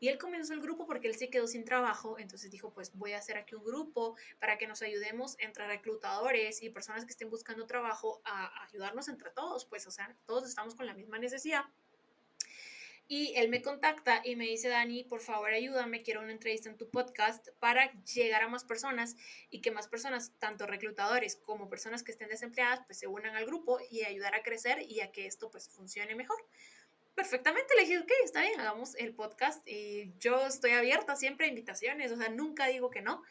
Y 0.00 0.08
él 0.08 0.18
comenzó 0.18 0.52
el 0.52 0.60
grupo 0.60 0.86
porque 0.86 1.08
él 1.08 1.16
se 1.16 1.30
quedó 1.30 1.46
sin 1.46 1.64
trabajo, 1.64 2.18
entonces 2.18 2.50
dijo, 2.50 2.72
pues 2.72 2.92
voy 2.94 3.12
a 3.12 3.18
hacer 3.18 3.36
aquí 3.36 3.54
un 3.54 3.64
grupo 3.64 4.16
para 4.38 4.58
que 4.58 4.66
nos 4.66 4.82
ayudemos 4.82 5.36
entre 5.38 5.66
reclutadores 5.66 6.62
y 6.62 6.70
personas 6.70 7.04
que 7.04 7.12
estén 7.12 7.30
buscando 7.30 7.66
trabajo 7.66 8.20
a 8.24 8.64
ayudarnos 8.64 9.08
entre 9.08 9.30
todos, 9.30 9.64
pues 9.64 9.86
o 9.86 9.90
sea, 9.90 10.16
todos 10.26 10.48
estamos 10.48 10.74
con 10.74 10.86
la 10.86 10.94
misma 10.94 11.18
necesidad. 11.18 11.64
Y 13.08 13.34
él 13.36 13.48
me 13.48 13.62
contacta 13.62 14.20
y 14.24 14.34
me 14.34 14.46
dice, 14.46 14.68
Dani, 14.68 15.04
por 15.04 15.20
favor 15.20 15.50
ayúdame, 15.50 16.02
quiero 16.02 16.22
una 16.22 16.32
entrevista 16.32 16.68
en 16.68 16.76
tu 16.76 16.90
podcast 16.90 17.48
para 17.60 17.92
llegar 18.02 18.42
a 18.42 18.48
más 18.48 18.64
personas 18.64 19.14
y 19.48 19.60
que 19.60 19.70
más 19.70 19.86
personas, 19.86 20.32
tanto 20.40 20.66
reclutadores 20.66 21.36
como 21.36 21.68
personas 21.68 22.02
que 22.02 22.10
estén 22.10 22.28
desempleadas, 22.28 22.80
pues 22.84 22.98
se 22.98 23.06
unan 23.06 23.36
al 23.36 23.46
grupo 23.46 23.78
y 23.90 24.02
ayudar 24.02 24.34
a 24.34 24.42
crecer 24.42 24.82
y 24.88 25.00
a 25.00 25.12
que 25.12 25.26
esto 25.26 25.52
pues 25.52 25.68
funcione 25.68 26.16
mejor. 26.16 26.44
Perfectamente, 27.16 27.74
le 27.74 27.84
dije, 27.84 27.98
ok, 27.98 28.12
está 28.24 28.42
bien, 28.42 28.60
hagamos 28.60 28.94
el 28.96 29.14
podcast 29.14 29.66
y 29.66 30.12
yo 30.20 30.46
estoy 30.46 30.72
abierta 30.72 31.16
siempre 31.16 31.46
a 31.46 31.48
invitaciones, 31.48 32.12
o 32.12 32.16
sea, 32.18 32.28
nunca 32.28 32.66
digo 32.66 32.90
que 32.90 33.00
no. 33.00 33.22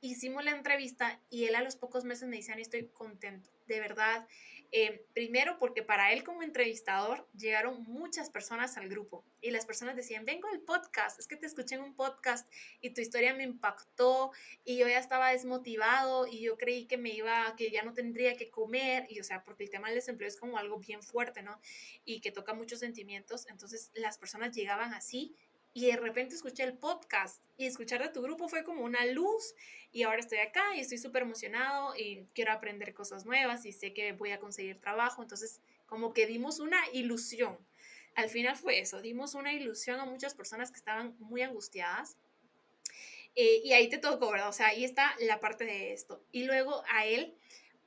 Hicimos 0.00 0.44
la 0.44 0.52
entrevista 0.52 1.20
y 1.28 1.46
él 1.46 1.56
a 1.56 1.62
los 1.62 1.74
pocos 1.74 2.04
meses 2.04 2.28
me 2.28 2.36
dice, 2.36 2.52
Dani, 2.52 2.62
estoy 2.62 2.86
contento, 2.86 3.50
de 3.66 3.80
verdad 3.80 4.28
eh, 4.70 5.06
primero 5.14 5.58
porque 5.58 5.82
para 5.82 6.12
él 6.12 6.24
como 6.24 6.42
entrevistador 6.42 7.26
llegaron 7.36 7.82
muchas 7.84 8.28
personas 8.28 8.76
al 8.76 8.88
grupo 8.88 9.24
y 9.40 9.50
las 9.50 9.64
personas 9.64 9.96
decían, 9.96 10.26
vengo 10.26 10.46
al 10.48 10.60
podcast, 10.60 11.18
es 11.18 11.26
que 11.26 11.36
te 11.36 11.46
escuché 11.46 11.76
en 11.76 11.82
un 11.82 11.94
podcast 11.94 12.46
y 12.80 12.90
tu 12.90 13.00
historia 13.00 13.32
me 13.32 13.44
impactó 13.44 14.30
y 14.64 14.76
yo 14.76 14.86
ya 14.86 14.98
estaba 14.98 15.30
desmotivado 15.30 16.26
y 16.26 16.40
yo 16.40 16.58
creí 16.58 16.86
que 16.86 16.98
me 16.98 17.10
iba, 17.10 17.54
que 17.56 17.70
ya 17.70 17.82
no 17.82 17.94
tendría 17.94 18.36
que 18.36 18.50
comer 18.50 19.06
y 19.08 19.20
o 19.20 19.24
sea, 19.24 19.42
porque 19.42 19.64
el 19.64 19.70
tema 19.70 19.88
del 19.88 19.96
desempleo 19.96 20.28
es 20.28 20.36
como 20.36 20.58
algo 20.58 20.78
bien 20.78 21.02
fuerte, 21.02 21.42
¿no? 21.42 21.60
Y 22.04 22.20
que 22.20 22.30
toca 22.30 22.52
muchos 22.52 22.80
sentimientos, 22.80 23.46
entonces 23.48 23.90
las 23.94 24.18
personas 24.18 24.54
llegaban 24.54 24.92
así 24.92 25.34
y 25.74 25.86
de 25.86 25.96
repente 25.96 26.34
escuché 26.34 26.64
el 26.64 26.76
podcast 26.76 27.42
y 27.56 27.66
escuchar 27.66 28.02
de 28.02 28.08
tu 28.08 28.22
grupo 28.22 28.48
fue 28.48 28.64
como 28.64 28.82
una 28.82 29.04
luz 29.06 29.54
y 29.92 30.02
ahora 30.02 30.20
estoy 30.20 30.38
acá 30.38 30.76
y 30.76 30.80
estoy 30.80 30.98
súper 30.98 31.22
emocionado 31.22 31.94
y 31.96 32.26
quiero 32.34 32.52
aprender 32.52 32.94
cosas 32.94 33.24
nuevas 33.24 33.64
y 33.66 33.72
sé 33.72 33.92
que 33.92 34.12
voy 34.12 34.30
a 34.32 34.40
conseguir 34.40 34.80
trabajo, 34.80 35.22
entonces 35.22 35.60
como 35.86 36.12
que 36.12 36.26
dimos 36.26 36.58
una 36.60 36.80
ilusión. 36.92 37.58
Al 38.14 38.28
final 38.28 38.56
fue 38.56 38.80
eso, 38.80 39.00
dimos 39.00 39.34
una 39.34 39.52
ilusión 39.52 40.00
a 40.00 40.04
muchas 40.04 40.34
personas 40.34 40.70
que 40.70 40.78
estaban 40.78 41.14
muy 41.20 41.42
angustiadas 41.42 42.16
eh, 43.40 43.60
y 43.62 43.72
ahí 43.72 43.88
te 43.88 43.98
tocó, 43.98 44.32
¿verdad? 44.32 44.48
O 44.48 44.52
sea, 44.52 44.66
ahí 44.66 44.84
está 44.84 45.14
la 45.20 45.38
parte 45.38 45.64
de 45.64 45.92
esto. 45.92 46.20
Y 46.32 46.42
luego 46.42 46.82
a 46.88 47.06
él, 47.06 47.36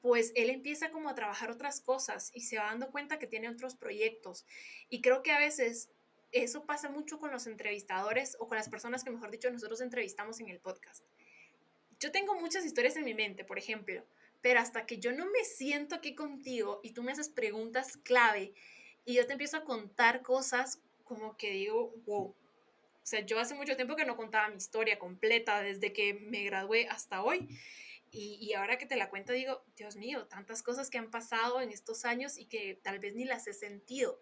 pues 0.01 0.31
él 0.35 0.49
empieza 0.49 0.91
como 0.91 1.09
a 1.09 1.15
trabajar 1.15 1.51
otras 1.51 1.81
cosas 1.81 2.31
y 2.33 2.41
se 2.41 2.57
va 2.57 2.67
dando 2.67 2.89
cuenta 2.89 3.19
que 3.19 3.27
tiene 3.27 3.49
otros 3.49 3.75
proyectos. 3.75 4.45
Y 4.89 5.01
creo 5.01 5.21
que 5.23 5.31
a 5.31 5.39
veces 5.39 5.89
eso 6.31 6.65
pasa 6.65 6.89
mucho 6.89 7.19
con 7.19 7.31
los 7.31 7.47
entrevistadores 7.47 8.37
o 8.39 8.47
con 8.47 8.57
las 8.57 8.69
personas 8.69 9.03
que, 9.03 9.11
mejor 9.11 9.31
dicho, 9.31 9.51
nosotros 9.51 9.81
entrevistamos 9.81 10.39
en 10.39 10.49
el 10.49 10.59
podcast. 10.59 11.03
Yo 11.99 12.11
tengo 12.11 12.35
muchas 12.39 12.65
historias 12.65 12.95
en 12.95 13.05
mi 13.05 13.13
mente, 13.13 13.43
por 13.43 13.59
ejemplo, 13.59 14.05
pero 14.41 14.59
hasta 14.59 14.85
que 14.85 14.97
yo 14.97 15.11
no 15.11 15.25
me 15.25 15.43
siento 15.43 15.95
aquí 15.95 16.15
contigo 16.15 16.79
y 16.83 16.91
tú 16.93 17.03
me 17.03 17.11
haces 17.11 17.29
preguntas 17.29 17.97
clave 17.97 18.53
y 19.05 19.15
yo 19.15 19.27
te 19.27 19.33
empiezo 19.33 19.57
a 19.57 19.63
contar 19.63 20.21
cosas 20.21 20.79
como 21.03 21.35
que 21.37 21.51
digo, 21.51 21.93
wow. 22.05 22.35
O 23.03 23.05
sea, 23.05 23.19
yo 23.25 23.39
hace 23.39 23.55
mucho 23.55 23.75
tiempo 23.75 23.95
que 23.95 24.05
no 24.05 24.15
contaba 24.15 24.49
mi 24.49 24.57
historia 24.57 24.97
completa 24.97 25.61
desde 25.61 25.91
que 25.91 26.13
me 26.13 26.43
gradué 26.43 26.87
hasta 26.87 27.23
hoy. 27.23 27.49
Y, 28.11 28.37
y, 28.41 28.53
ahora 28.53 28.77
que 28.77 28.85
te 28.85 28.95
la 28.97 29.09
cuento 29.09 29.31
digo, 29.31 29.63
Dios 29.75 29.95
mío, 29.95 30.27
tantas 30.27 30.63
cosas 30.63 30.89
que 30.89 30.97
han 30.97 31.09
pasado 31.09 31.61
en 31.61 31.71
estos 31.71 32.03
años 32.03 32.37
y 32.37 32.45
que 32.45 32.79
tal 32.83 32.99
vez 32.99 33.15
ni 33.15 33.23
las 33.23 33.47
he 33.47 33.53
sentido 33.53 34.19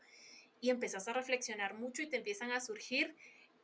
y 0.61 0.69
empezás 0.69 1.07
a 1.07 1.14
reflexionar 1.14 1.73
mucho 1.73 2.02
y 2.02 2.07
te 2.07 2.18
empiezan 2.18 2.52
a 2.52 2.60
surgir 2.60 3.15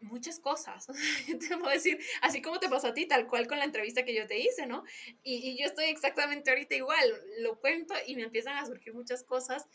muchas 0.01 0.39
cosas. 0.39 0.87
te 1.27 1.57
puedo 1.57 1.71
decir, 1.71 1.99
así 2.21 2.41
como 2.41 2.59
te 2.59 2.69
pasó 2.69 2.87
a 2.87 2.93
ti, 2.93 3.05
tal 3.07 3.27
cual 3.27 3.47
con 3.47 3.59
la 3.59 3.65
entrevista 3.65 4.05
que 4.05 4.15
yo 4.15 4.27
te 4.27 4.39
hice, 4.39 4.65
¿no? 4.65 4.83
Y, 5.23 5.57
yo 5.57 5.65
estoy 5.65 5.85
exactamente 5.85 6.49
ahorita 6.49 6.75
igual, 6.75 7.23
lo 7.39 7.59
cuento 7.59 7.93
y 8.05 8.15
me 8.15 8.23
empiezan 8.23 8.57
a 8.57 8.65
surgir 8.65 8.93
muchas 8.93 9.23
cosas. 9.23 9.67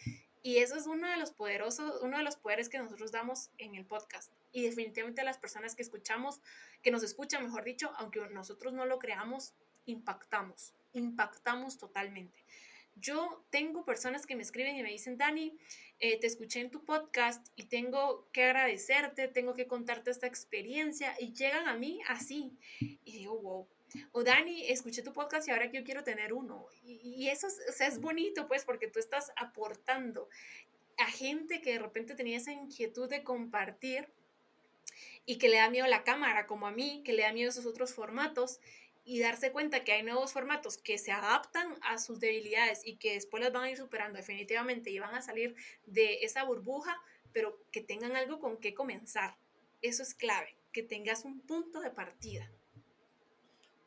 Y 0.42 0.56
eso 0.58 0.74
es 0.74 0.86
uno 0.86 1.10
de 1.10 1.18
los 1.18 1.32
poderosos, 1.32 2.00
uno 2.00 2.16
de 2.16 2.22
los 2.22 2.36
poderes 2.36 2.70
que 2.70 2.78
nosotros 2.78 3.12
damos 3.12 3.50
en 3.58 3.74
el 3.74 3.84
podcast. 3.84 4.32
Y 4.52 4.62
definitivamente 4.62 5.22
las 5.22 5.36
personas 5.36 5.74
que 5.74 5.82
escuchamos, 5.82 6.40
que 6.82 6.90
nos 6.90 7.02
escuchan, 7.02 7.44
mejor 7.44 7.64
dicho, 7.64 7.92
aunque 7.96 8.20
nosotros 8.30 8.72
no 8.72 8.86
lo 8.86 8.98
creamos, 8.98 9.52
impactamos, 9.84 10.72
impactamos 10.94 11.76
totalmente 11.76 12.42
yo 13.00 13.44
tengo 13.50 13.84
personas 13.84 14.26
que 14.26 14.36
me 14.36 14.42
escriben 14.42 14.76
y 14.76 14.82
me 14.82 14.90
dicen, 14.90 15.18
Dani, 15.18 15.56
eh, 15.98 16.18
te 16.18 16.26
escuché 16.26 16.60
en 16.60 16.70
tu 16.70 16.84
podcast 16.84 17.46
y 17.56 17.64
tengo 17.64 18.28
que 18.32 18.44
agradecerte, 18.44 19.28
tengo 19.28 19.54
que 19.54 19.66
contarte 19.66 20.10
esta 20.10 20.26
experiencia 20.26 21.14
y 21.18 21.32
llegan 21.32 21.68
a 21.68 21.76
mí 21.76 22.00
así. 22.08 22.52
Y 22.80 23.12
digo, 23.12 23.38
wow. 23.40 23.68
O 24.12 24.22
Dani, 24.22 24.66
escuché 24.68 25.02
tu 25.02 25.12
podcast 25.12 25.48
y 25.48 25.50
ahora 25.50 25.70
yo 25.70 25.82
quiero 25.82 26.04
tener 26.04 26.32
uno. 26.32 26.66
Y, 26.84 27.28
eso 27.28 27.48
es, 27.48 27.80
es 27.80 28.00
bonito, 28.00 28.46
pues, 28.46 28.64
porque 28.64 28.86
tú 28.86 28.98
estás 28.98 29.32
aportando 29.36 30.28
a 30.98 31.06
gente 31.06 31.60
que 31.60 31.72
de 31.72 31.78
repente 31.80 32.14
tenía 32.14 32.36
esa 32.36 32.52
inquietud 32.52 33.08
de 33.08 33.24
compartir 33.24 34.08
y 35.26 35.38
que 35.38 35.48
le 35.48 35.56
da 35.56 35.70
miedo 35.70 35.86
la 35.86 36.04
cámara, 36.04 36.46
como 36.46 36.66
a 36.66 36.70
mí, 36.70 37.02
que 37.04 37.12
le 37.12 37.22
da 37.22 37.32
miedo 37.32 37.50
esos 37.50 37.66
otros 37.66 37.94
formatos 37.94 38.60
y 39.10 39.18
darse 39.18 39.50
cuenta 39.50 39.82
que 39.82 39.90
hay 39.90 40.04
nuevos 40.04 40.32
formatos 40.32 40.78
que 40.78 40.96
se 40.96 41.10
adaptan 41.10 41.74
a 41.82 41.98
sus 41.98 42.20
debilidades 42.20 42.86
y 42.86 42.94
que 42.94 43.14
después 43.14 43.42
las 43.42 43.52
van 43.52 43.64
a 43.64 43.70
ir 43.70 43.76
superando 43.76 44.16
definitivamente 44.16 44.90
y 44.90 45.00
van 45.00 45.16
a 45.16 45.20
salir 45.20 45.56
de 45.84 46.22
esa 46.22 46.44
burbuja, 46.44 46.96
pero 47.32 47.58
que 47.72 47.80
tengan 47.80 48.14
algo 48.14 48.38
con 48.38 48.58
qué 48.58 48.72
comenzar. 48.72 49.34
Eso 49.82 50.04
es 50.04 50.14
clave, 50.14 50.54
que 50.70 50.84
tengas 50.84 51.24
un 51.24 51.40
punto 51.40 51.80
de 51.80 51.90
partida. 51.90 52.48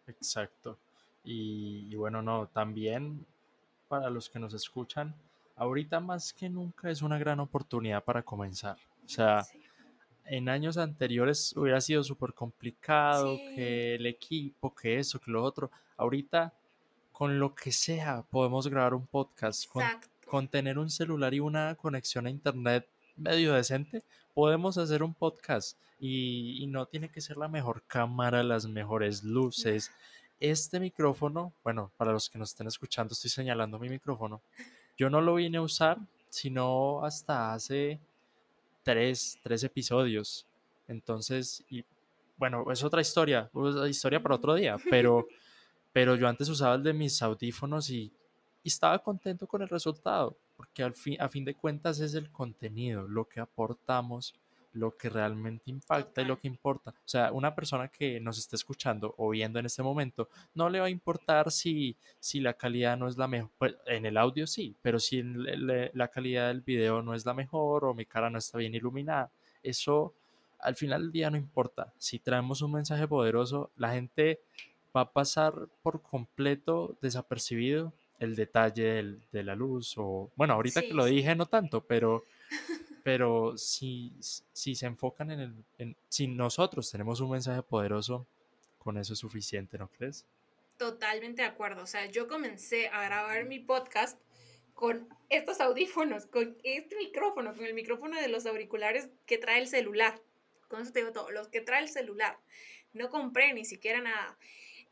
Exacto. 0.08 0.78
Y, 1.24 1.95
bueno, 1.95 2.22
no, 2.22 2.48
también 2.48 3.26
para 3.88 4.10
los 4.10 4.30
que 4.30 4.40
nos 4.40 4.54
escuchan, 4.54 5.16
ahorita 5.56 6.02
más 6.02 6.34
que 6.34 6.50
nunca 6.50 6.90
es 6.90 7.02
una 7.02 7.18
gran 7.18 7.40
oportunidad 7.40 8.04
para 8.04 8.24
comenzar. 8.24 8.76
O 9.06 9.08
sea, 9.08 9.48
en 10.26 10.50
años 10.50 10.78
anteriores 10.78 11.54
hubiera 11.56 11.82
sido 11.82 12.04
súper 12.04 12.34
complicado, 12.34 13.38
que 13.56 13.95
el 13.95 14.06
equipo, 14.06 14.74
que 14.74 15.00
eso, 15.00 15.20
que 15.20 15.32
lo 15.32 15.44
otro. 15.44 15.72
Ahorita, 15.98 16.54
con 17.12 17.40
lo 17.40 17.54
que 17.54 17.72
sea, 17.72 18.24
podemos 18.30 18.68
grabar 18.68 18.94
un 18.94 19.06
podcast. 19.06 19.70
Con, 20.26 20.48
tener 20.48 20.80
un 20.80 20.90
celular 20.90 21.34
y 21.34 21.40
una 21.40 21.76
conexión 21.76 22.26
a 22.26 22.30
internet 22.30 22.88
medio 23.16 23.54
decente, 23.54 24.04
podemos 24.34 24.78
hacer 24.78 25.04
un 25.04 25.14
podcast. 25.14 25.78
Y, 26.00 26.66
no 26.68 26.88
tiene 26.88 27.10
que 27.10 27.22
ser 27.22 27.38
la 27.38 27.48
mejor 27.48 27.84
cámara, 27.86 28.44
las 28.44 28.66
mejores 28.68 29.24
luces. 29.24 29.91
Este 30.40 30.82
micrófono, 30.82 31.54
bueno, 31.64 31.91
para 31.95 32.12
los 32.12 32.30
que 32.30 32.38
nos 32.38 32.50
estén 32.50 32.68
escuchando, 32.68 33.14
estoy 33.14 33.30
señalando 33.30 33.80
mi 33.80 33.88
micrófono. 33.88 34.41
Yo 34.98 35.10
no 35.10 35.22
lo 35.22 35.36
vine 35.36 35.60
a 35.60 35.62
usar, 35.62 36.00
sino 36.30 37.06
hasta 37.06 37.54
hace 37.54 38.02
tres, 38.84 39.39
tres 39.41 39.64
episodios. 39.64 40.45
Entonces, 40.88 41.64
y 41.69 41.84
bueno, 42.38 42.72
es 42.72 42.84
otra 42.84 43.01
historia, 43.01 43.49
otra 43.53 43.88
historia 43.88 44.22
para 44.22 44.35
otro 44.35 44.55
día, 44.55 44.77
pero, 44.89 45.27
pero 45.93 46.15
yo 46.15 46.27
antes 46.27 46.49
usaba 46.49 46.76
el 46.76 46.84
de 46.84 46.93
mis 46.93 47.22
audífonos 47.22 47.89
y, 47.89 48.11
y 48.64 48.69
estaba 48.69 48.99
contento 48.99 49.47
con 49.47 49.61
el 49.61 49.69
resultado, 49.69 50.38
porque 50.55 50.84
al 50.84 50.93
fin, 50.93 51.19
a 51.19 51.30
fin 51.30 51.45
de 51.45 51.55
cuentas 51.55 51.99
es 51.99 52.14
el 52.14 52.31
contenido, 52.31 53.07
lo 53.07 53.27
que 53.27 53.39
aportamos 53.39 54.35
lo 54.74 54.98
que 54.98 55.10
realmente 55.10 55.70
impacta 55.70 56.22
y 56.22 56.26
lo 56.26 56.40
que 56.40 56.48
importa. 56.48 56.91
O 56.91 57.08
sea, 57.08 57.32
una 57.32 57.56
persona 57.56 57.88
que 57.88 58.20
nos 58.20 58.38
esté 58.38 58.56
escuchando 58.56 59.14
o 59.18 59.30
viendo 59.30 59.60
en 59.60 59.66
este 59.66 59.84
momento, 59.84 60.30
no 60.54 60.70
le 60.70 60.80
va 60.80 60.88
a 60.88 60.90
importar 60.90 61.52
si, 61.52 61.95
si 62.20 62.40
la 62.40 62.54
calidad 62.54 62.98
no 62.98 63.08
es 63.08 63.18
la 63.18 63.28
mejor. 63.28 63.52
Pues, 63.58 63.76
en 63.86 64.06
el 64.06 64.18
audio 64.18 64.48
sí, 64.48 64.76
pero 64.82 65.00
si 65.00 65.24
la 65.24 66.08
calidad 66.10 66.48
del 66.48 66.62
video 66.62 67.02
no 67.02 67.14
es 67.14 67.26
la 67.26 67.34
mejor 67.34 67.86
o 67.86 67.94
mi 67.94 68.06
cara 68.06 68.30
no 68.30 68.38
está 68.38 68.58
bien 68.58 68.76
iluminada, 68.76 69.32
eso 69.62 70.14
al 70.60 70.76
final 70.76 71.04
del 71.04 71.12
día 71.12 71.30
no 71.30 71.38
importa. 71.38 71.94
Si 71.98 72.20
traemos 72.20 72.62
un 72.62 72.72
mensaje 72.72 73.08
poderoso, 73.08 73.72
la 73.76 73.94
gente 73.94 74.41
va 74.95 75.02
a 75.02 75.12
pasar 75.12 75.54
por 75.82 76.02
completo 76.02 76.98
desapercibido 77.02 77.94
el 78.20 78.36
detalle 78.36 79.18
de 79.32 79.44
la 79.44 79.56
luz 79.56 79.95
o 79.98 80.32
bueno 80.36 80.54
ahorita 80.54 80.82
que 80.82 80.94
lo 80.94 81.06
dije 81.06 81.36
no 81.36 81.48
tanto 81.48 81.82
pero 81.82 82.24
pero 83.04 83.58
si, 83.58 84.14
si 84.20 84.76
se 84.76 84.86
enfocan 84.86 85.30
en 85.32 85.40
el... 85.42 85.54
En, 85.78 85.96
si 86.08 86.28
nosotros 86.28 86.90
tenemos 86.90 87.20
un 87.20 87.32
mensaje 87.32 87.62
poderoso, 87.62 88.26
con 88.78 88.98
eso 88.98 89.14
es 89.14 89.20
suficiente, 89.20 89.78
¿no 89.78 89.90
crees? 89.90 90.26
Totalmente 90.78 91.42
de 91.42 91.48
acuerdo. 91.48 91.84
O 91.84 91.88
sea, 91.88 92.06
yo 92.06 92.28
comencé 92.28 92.88
a 92.88 93.04
grabar 93.04 93.46
mi 93.46 93.60
podcast 93.60 94.20
con 94.74 95.08
estos 95.30 95.62
audífonos, 95.62 96.26
con 96.26 96.58
este 96.64 96.96
micrófono, 96.96 97.54
con 97.54 97.66
el 97.66 97.74
micrófono 97.74 98.20
de 98.20 98.28
los 98.28 98.46
auriculares 98.46 99.10
que 99.26 99.38
trae 99.38 99.60
el 99.60 99.68
celular. 99.68 100.22
Con 100.68 100.82
eso 100.82 100.92
te 100.92 101.00
digo 101.00 101.12
todo, 101.12 101.30
los 101.30 101.50
que 101.50 101.62
trae 101.62 101.84
el 101.84 101.90
celular. 101.90 102.40
No 102.94 103.10
compré 103.10 103.54
ni 103.54 103.66
siquiera 103.66 104.02
nada. 104.02 104.38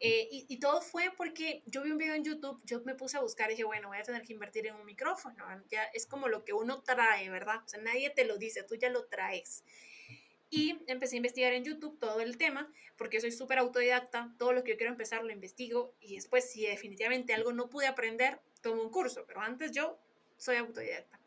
Eh, 0.03 0.28
y, 0.32 0.60
todo 0.60 0.82
fue 0.82 1.11
porque 1.15 1.61
yo 1.68 1.84
vi 1.84 1.91
un 1.91 1.99
video 1.99 2.15
en 2.15 2.23
YouTube, 2.23 2.60
yo 2.65 2.82
me 2.86 2.95
puse 2.95 3.18
a 3.18 3.22
buscar 3.22 3.49
y 3.49 3.53
dije, 3.53 3.65
bueno, 3.65 3.90
voy 3.90 3.99
a 3.99 4.02
tener 4.02 4.23
que 4.23 4.34
invertir 4.34 4.65
en 4.65 4.73
un 4.73 4.84
micrófono. 4.84 5.45
Ya 5.69 5.84
es 5.94 6.07
como 6.07 6.28
lo 6.28 6.44
que 6.44 6.53
uno 6.53 6.82
trae, 6.82 7.30
¿verdad? 7.30 7.61
O 7.64 7.68
sea, 7.68 7.80
nadie 7.80 8.10
te 8.10 8.26
lo 8.26 8.40
dice, 8.40 8.64
tú 8.64 8.73
ya 8.73 8.90
lo 8.90 9.06
traes. 9.06 9.64
Y 10.49 10.84
empecé 10.88 11.15
a 11.15 11.18
investigar 11.18 11.53
en 11.53 11.64
YouTube 11.64 11.99
todo 11.99 12.19
el 12.19 12.38
tema, 12.38 12.73
porque 12.98 13.22
soy 13.22 13.32
súper 13.32 13.60
autodidacta, 13.60 14.34
todo 14.40 14.53
lo 14.53 14.64
que 14.64 14.72
yo 14.72 14.78
quiero 14.78 14.91
empezar 14.91 15.23
lo 15.23 15.32
investigo 15.32 15.94
y 15.99 16.15
después 16.15 16.52
si 16.52 16.65
definitivamente 16.65 17.36
algo 17.36 17.53
no 17.53 17.69
pude 17.69 17.86
aprender, 17.86 18.41
tomo 18.64 18.82
un 18.82 18.90
curso, 18.90 19.23
pero 19.28 19.41
antes 19.41 19.72
yo 19.72 19.99
soy 20.38 20.56
autodidacta. 20.56 21.19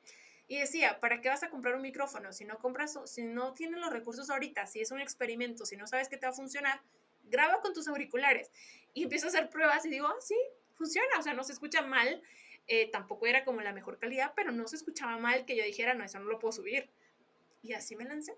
Y 0.49 0.59
decía, 0.59 0.99
¿para 0.99 1.21
qué 1.21 1.29
vas 1.29 1.45
a 1.45 1.49
comprar 1.49 1.77
un 1.77 1.83
micrófono 1.83 2.33
si 2.33 2.45
no 2.45 2.59
compras, 2.59 2.99
si 3.07 3.23
no 3.23 3.55
tienes 3.55 3.81
los 3.81 3.93
recursos 3.93 4.31
ahorita, 4.31 4.67
si 4.67 4.81
es 4.81 4.91
un 4.91 5.01
experimento, 5.01 5.65
si 5.65 5.77
no 5.77 5.87
sabes 5.87 6.09
que 6.09 6.17
te 6.17 6.27
va 6.27 6.33
a 6.33 6.35
funcionar? 6.35 6.83
Graba 7.25 7.61
con 7.61 7.73
tus 7.73 7.89
auriculares. 7.89 8.51
Y 8.93 9.03
empiezo 9.05 9.27
a 9.27 9.29
hacer 9.31 9.51
pruebas 9.51 9.85
y 9.87 9.91
digo, 9.91 10.07
ah, 10.07 10.21
sí, 10.21 10.37
funciona, 10.75 11.19
o 11.19 11.23
sea, 11.23 11.35
no 11.35 11.45
se 11.45 11.53
escucha 11.53 11.83
mal. 11.83 12.23
Eh, 12.67 12.91
tampoco 12.91 13.27
era 13.27 13.45
como 13.45 13.61
la 13.61 13.73
mejor 13.73 13.99
calidad, 13.99 14.33
pero 14.35 14.51
no 14.51 14.67
se 14.67 14.77
escuchaba 14.77 15.19
mal 15.19 15.45
que 15.45 15.57
yo 15.57 15.65
dijera, 15.65 15.95
no, 15.95 16.05
eso 16.05 16.19
no 16.19 16.27
lo 16.27 16.39
puedo 16.39 16.53
subir. 16.53 16.91
Y 17.63 17.73
así 17.73 17.97
me 17.97 18.05
lancé. 18.05 18.37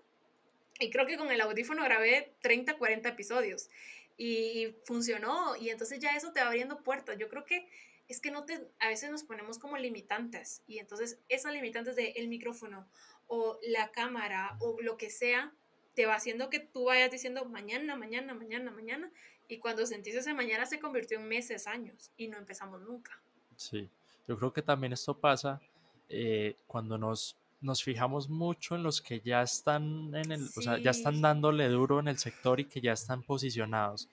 Y 0.79 0.89
creo 0.89 1.05
que 1.05 1.17
con 1.17 1.31
el 1.31 1.41
audífono 1.41 1.83
grabé 1.83 2.35
30, 2.41 2.77
40 2.77 3.09
episodios. 3.09 3.69
Y 4.17 4.75
funcionó. 4.85 5.55
Y 5.55 5.69
entonces 5.69 5.99
ya 5.99 6.15
eso 6.15 6.33
te 6.33 6.39
va 6.39 6.47
abriendo 6.47 6.83
puertas. 6.83 7.17
Yo 7.17 7.29
creo 7.29 7.45
que 7.45 7.67
es 8.07 8.21
que 8.21 8.31
no 8.31 8.45
te, 8.45 8.67
a 8.79 8.87
veces 8.87 9.11
nos 9.11 9.23
ponemos 9.23 9.59
como 9.59 9.77
limitantes. 9.77 10.63
Y 10.67 10.79
entonces 10.79 11.19
esas 11.29 11.53
limitantes 11.53 11.95
de 11.95 12.13
el 12.15 12.27
micrófono 12.27 12.89
o 13.27 13.59
la 13.63 13.91
cámara 13.91 14.57
o 14.59 14.81
lo 14.81 14.97
que 14.97 15.09
sea, 15.09 15.53
te 15.97 16.05
va 16.05 16.13
haciendo 16.13 16.51
que 16.51 16.59
tú 16.59 16.85
vayas 16.85 17.09
diciendo 17.09 17.43
mañana, 17.45 17.95
mañana, 17.95 18.35
mañana, 18.35 18.69
mañana, 18.69 19.11
y 19.47 19.57
cuando 19.57 19.83
sentís 19.83 20.13
ese 20.13 20.31
mañana 20.31 20.67
se 20.67 20.79
convirtió 20.79 21.17
en 21.17 21.27
meses, 21.27 21.65
años, 21.65 22.11
y 22.17 22.27
no 22.27 22.37
empezamos 22.37 22.81
nunca. 22.81 23.19
Sí, 23.55 23.89
yo 24.27 24.37
creo 24.37 24.53
que 24.53 24.61
también 24.61 24.93
esto 24.93 25.17
pasa 25.17 25.59
eh, 26.07 26.55
cuando 26.67 26.99
nos, 26.99 27.35
nos 27.61 27.81
fijamos 27.81 28.29
mucho 28.29 28.75
en 28.75 28.83
los 28.83 29.01
que 29.01 29.21
ya 29.21 29.41
están 29.41 30.13
en 30.13 30.31
el, 30.33 30.47
o 30.55 30.61
sea, 30.61 30.77
ya 30.77 30.91
están 30.91 31.19
dándole 31.19 31.67
duro 31.67 31.99
en 31.99 32.09
el 32.09 32.19
sector 32.19 32.59
y 32.59 32.65
que 32.65 32.79
ya 32.79 32.93
están 32.93 33.23
posicionados. 33.23 34.07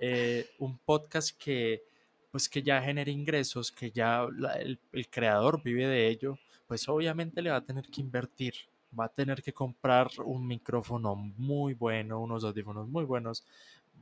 Eh, 0.00 0.50
un 0.58 0.78
podcast 0.78 1.30
que 1.38 1.84
pues 2.32 2.48
que 2.48 2.60
ya 2.60 2.82
genera 2.82 3.10
ingresos, 3.10 3.70
que 3.70 3.92
ya 3.92 4.24
el, 4.24 4.80
el, 4.92 5.08
creador 5.08 5.62
vive 5.62 5.86
de 5.86 6.08
ello, 6.08 6.38
pues 6.66 6.88
obviamente 6.88 7.40
le 7.40 7.50
va 7.50 7.56
a 7.58 7.64
tener 7.64 7.86
que 7.88 8.00
invertir 8.00 8.54
va 8.98 9.06
a 9.06 9.08
tener 9.08 9.42
que 9.42 9.52
comprar 9.52 10.08
un 10.24 10.46
micrófono 10.46 11.14
muy 11.14 11.74
bueno, 11.74 12.20
unos 12.20 12.44
audífonos 12.44 12.88
muy 12.88 13.04
buenos, 13.04 13.44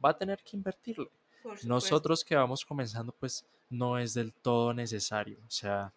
va 0.05 0.11
a 0.11 0.19
tener 0.19 0.43
que 0.43 0.57
invertirle. 0.57 1.09
Nosotros 1.65 2.25
que 2.25 2.37
vamos 2.37 2.65
comenzando, 2.65 3.13
pues 3.13 3.47
no 3.71 3.99
es 3.99 4.15
del 4.15 4.33
todo 4.33 4.73
necesario. 4.75 5.39
O 5.47 5.51
sea, 5.51 5.93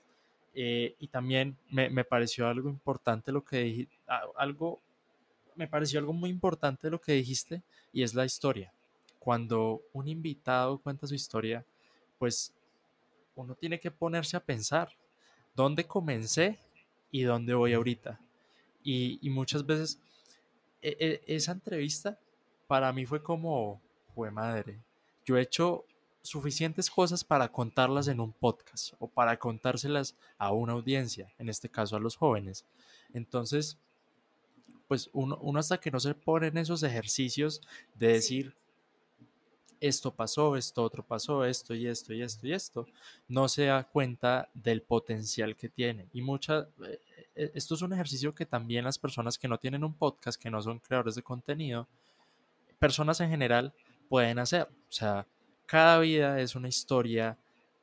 eh, 0.53 0.95
y 0.99 1.07
también 1.07 1.57
me, 1.69 1.89
me, 1.89 2.03
pareció 2.03 2.47
algo 2.47 2.69
importante 2.69 3.31
lo 3.31 3.43
que 3.43 3.57
dijiste, 3.57 3.95
algo, 4.35 4.81
me 5.55 5.67
pareció 5.67 5.99
algo 5.99 6.13
muy 6.13 6.29
importante 6.29 6.89
lo 6.89 6.99
que 6.99 7.13
dijiste 7.13 7.63
y 7.91 8.03
es 8.03 8.13
la 8.13 8.25
historia. 8.25 8.73
Cuando 9.19 9.81
un 9.93 10.07
invitado 10.07 10.79
cuenta 10.79 11.07
su 11.07 11.15
historia, 11.15 11.65
pues 12.17 12.53
uno 13.35 13.55
tiene 13.55 13.79
que 13.79 13.91
ponerse 13.91 14.35
a 14.35 14.43
pensar 14.43 14.89
dónde 15.55 15.85
comencé 15.85 16.59
y 17.11 17.23
dónde 17.23 17.53
voy 17.53 17.73
ahorita. 17.73 18.19
Y, 18.83 19.19
muchas 19.29 19.65
veces 19.65 19.99
e, 20.81 20.95
e, 20.99 21.35
esa 21.35 21.51
entrevista 21.51 22.19
para 22.67 22.91
mí 22.91 23.05
fue 23.05 23.21
como, 23.21 23.81
fue 24.15 24.31
madre, 24.31 24.79
yo 25.25 25.37
he 25.37 25.41
hecho 25.41 25.85
suficientes 26.21 26.89
cosas 26.89 27.23
para 27.23 27.51
contarlas 27.51 28.07
en 28.07 28.19
un 28.19 28.31
podcast 28.31 28.93
o 28.99 29.07
para 29.07 29.37
contárselas 29.37 30.15
a 30.37 30.51
una 30.51 30.73
audiencia, 30.73 31.33
en 31.37 31.49
este 31.49 31.69
caso 31.69 31.95
a 31.95 31.99
los 31.99 32.15
jóvenes. 32.15 32.65
Entonces, 33.13 33.77
pues 34.87 35.09
uno, 35.13 35.39
hasta 35.57 35.79
que 35.79 35.91
no 35.91 35.99
se 35.99 36.13
pone 36.13 36.47
en 36.47 36.57
esos 36.57 36.83
ejercicios 36.83 37.61
de 37.95 38.07
decir, 38.07 38.55
esto 39.79 40.13
pasó, 40.13 40.55
esto 40.55 40.83
otro 40.83 41.03
pasó, 41.03 41.43
esto 41.43 41.73
y 41.73 41.87
esto 41.87 42.13
y 42.13 42.21
esto 42.21 42.45
y 42.45 42.53
esto, 42.53 42.85
no 43.27 43.49
se 43.49 43.65
da 43.65 43.83
cuenta 43.83 44.49
del 44.53 44.83
potencial 44.83 45.55
que 45.55 45.69
tiene. 45.69 46.07
Y 46.13 46.21
muchas, 46.21 46.67
eh, 46.85 46.99
esto 47.35 47.75
es 47.75 47.81
un 47.81 47.93
ejercicio 47.93 48.35
que 48.35 48.45
también 48.45 48.83
las 48.83 48.99
personas 48.99 49.37
que 49.37 49.47
no 49.47 49.57
tienen 49.57 49.83
un 49.83 49.93
podcast, 49.93 50.41
que 50.41 50.49
no 50.49 50.61
son 50.61 50.79
creadores 50.79 51.15
de 51.15 51.23
contenido, 51.23 51.87
personas 52.79 53.19
en 53.21 53.29
general 53.29 53.73
pueden 54.09 54.39
hacer. 54.39 54.63
O 54.63 54.91
sea, 54.91 55.27
cada 55.65 55.99
vida 55.99 56.41
es 56.41 56.55
una 56.55 56.67
historia 56.67 57.37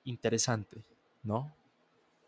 interesante, 0.04 0.82
¿no? 1.22 1.54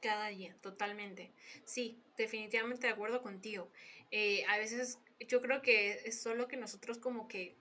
Cada 0.00 0.28
día, 0.28 0.54
totalmente. 0.62 1.32
Sí, 1.64 1.98
definitivamente 2.16 2.86
de 2.86 2.92
acuerdo 2.92 3.22
contigo. 3.22 3.70
Eh, 4.10 4.44
a 4.48 4.56
veces 4.56 4.98
yo 5.28 5.42
creo 5.42 5.60
que 5.60 6.00
es 6.06 6.22
solo 6.22 6.48
que 6.48 6.56
nosotros 6.56 6.98
como 6.98 7.28
que 7.28 7.56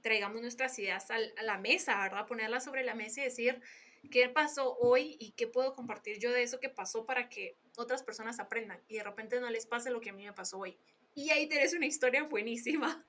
traigamos 0.00 0.40
nuestras 0.40 0.78
ideas 0.78 1.10
a 1.10 1.18
la 1.42 1.58
mesa, 1.58 2.00
¿verdad? 2.00 2.26
Ponerlas 2.26 2.64
sobre 2.64 2.84
la 2.84 2.94
mesa 2.94 3.20
y 3.20 3.24
decir 3.24 3.60
qué 4.08 4.28
pasó 4.28 4.76
hoy 4.76 5.16
y 5.20 5.32
qué 5.32 5.46
puedo 5.46 5.74
compartir 5.74 6.18
yo 6.18 6.32
de 6.32 6.42
eso 6.42 6.60
que 6.60 6.68
pasó 6.68 7.06
para 7.06 7.28
que 7.28 7.56
otras 7.76 8.02
personas 8.02 8.40
aprendan 8.40 8.80
y 8.88 8.96
de 8.96 9.04
repente 9.04 9.40
no 9.40 9.50
les 9.50 9.66
pase 9.66 9.90
lo 9.90 10.00
que 10.00 10.10
a 10.10 10.12
mí 10.12 10.24
me 10.24 10.32
pasó 10.32 10.58
hoy. 10.58 10.76
Y 11.14 11.30
ahí 11.30 11.48
tenés 11.48 11.74
una 11.74 11.86
historia 11.86 12.24
buenísima. 12.24 13.04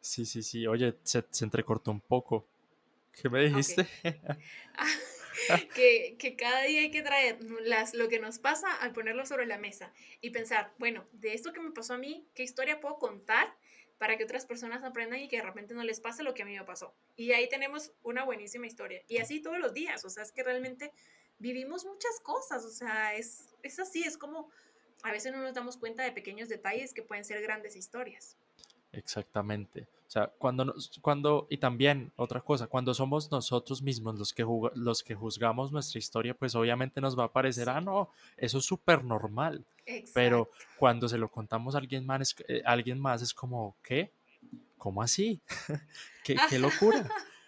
Sí, 0.00 0.24
sí, 0.24 0.42
sí. 0.42 0.66
Oye, 0.66 0.96
se, 1.02 1.24
entrecortó 1.40 1.90
un 1.90 2.00
poco. 2.00 2.46
¿Qué 3.12 3.28
me 3.28 3.44
dijiste? 3.44 3.86
que, 5.74 6.16
que, 6.18 6.36
cada 6.36 6.62
día 6.62 6.80
hay 6.80 6.90
que 6.90 7.02
traer 7.02 7.38
las, 7.62 7.94
lo 7.94 8.08
que 8.08 8.18
nos 8.18 8.38
pasa 8.38 8.72
al 8.74 8.92
ponerlo 8.92 9.26
sobre 9.26 9.46
la 9.46 9.58
mesa 9.58 9.92
y 10.20 10.30
pensar, 10.30 10.72
bueno, 10.78 11.06
de 11.12 11.34
esto 11.34 11.52
que 11.52 11.60
me 11.60 11.72
pasó 11.72 11.94
a 11.94 11.98
mí, 11.98 12.26
¿qué 12.34 12.42
historia 12.42 12.80
puedo 12.80 12.98
contar 12.98 13.56
para 13.98 14.16
que 14.16 14.24
otras 14.24 14.46
personas 14.46 14.82
aprendan 14.84 15.20
y 15.20 15.28
que 15.28 15.36
de 15.36 15.42
repente 15.42 15.74
no 15.74 15.82
les 15.82 16.00
pase 16.00 16.22
lo 16.22 16.34
que 16.34 16.42
a 16.42 16.46
mí 16.46 16.56
me 16.56 16.64
pasó? 16.64 16.94
Y 17.16 17.32
ahí 17.32 17.48
tenemos 17.48 17.92
una 18.02 18.24
buenísima 18.24 18.66
historia. 18.66 19.02
Y 19.08 19.18
así 19.18 19.40
todos 19.40 19.58
los 19.58 19.74
días, 19.74 20.04
o 20.04 20.10
sea, 20.10 20.22
es 20.22 20.32
que 20.32 20.42
realmente 20.42 20.92
vivimos 21.38 21.84
muchas 21.84 22.20
cosas, 22.22 22.64
o 22.64 22.70
sea, 22.70 23.14
es, 23.14 23.54
es 23.62 23.78
así, 23.78 24.02
es 24.02 24.16
como 24.16 24.50
a 25.02 25.12
veces 25.12 25.32
no 25.32 25.38
nos 25.38 25.54
damos 25.54 25.76
cuenta 25.76 26.02
de 26.02 26.12
pequeños 26.12 26.48
detalles 26.48 26.92
que 26.92 27.02
pueden 27.02 27.24
ser 27.24 27.40
grandes 27.42 27.76
historias. 27.76 28.36
Exactamente. 28.92 29.86
O 30.08 30.10
sea, 30.10 30.32
cuando, 30.38 30.74
cuando, 31.02 31.46
y 31.50 31.58
también 31.58 32.12
otra 32.16 32.40
cosa, 32.40 32.66
cuando 32.66 32.94
somos 32.94 33.30
nosotros 33.30 33.82
mismos 33.82 34.18
los 34.18 34.32
que, 34.32 34.42
los 34.74 35.02
que 35.02 35.14
juzgamos 35.14 35.70
nuestra 35.70 35.98
historia, 35.98 36.32
pues 36.32 36.54
obviamente 36.54 37.02
nos 37.02 37.18
va 37.18 37.24
a 37.24 37.32
parecer, 37.32 37.68
ah, 37.68 37.82
no, 37.82 38.10
eso 38.38 38.56
es 38.56 38.64
súper 38.64 39.04
normal. 39.04 39.66
Pero 40.14 40.50
cuando 40.78 41.08
se 41.08 41.18
lo 41.18 41.30
contamos 41.30 41.74
a 41.74 41.78
alguien 41.78 42.06
más, 42.06 42.34
eh, 42.48 42.62
alguien 42.64 42.98
más 42.98 43.20
es 43.20 43.34
como, 43.34 43.76
¿qué? 43.82 44.10
¿Cómo 44.78 45.02
así? 45.02 45.42
¿Qué, 46.24 46.36
¿Qué, 46.48 46.58
locura? 46.58 47.06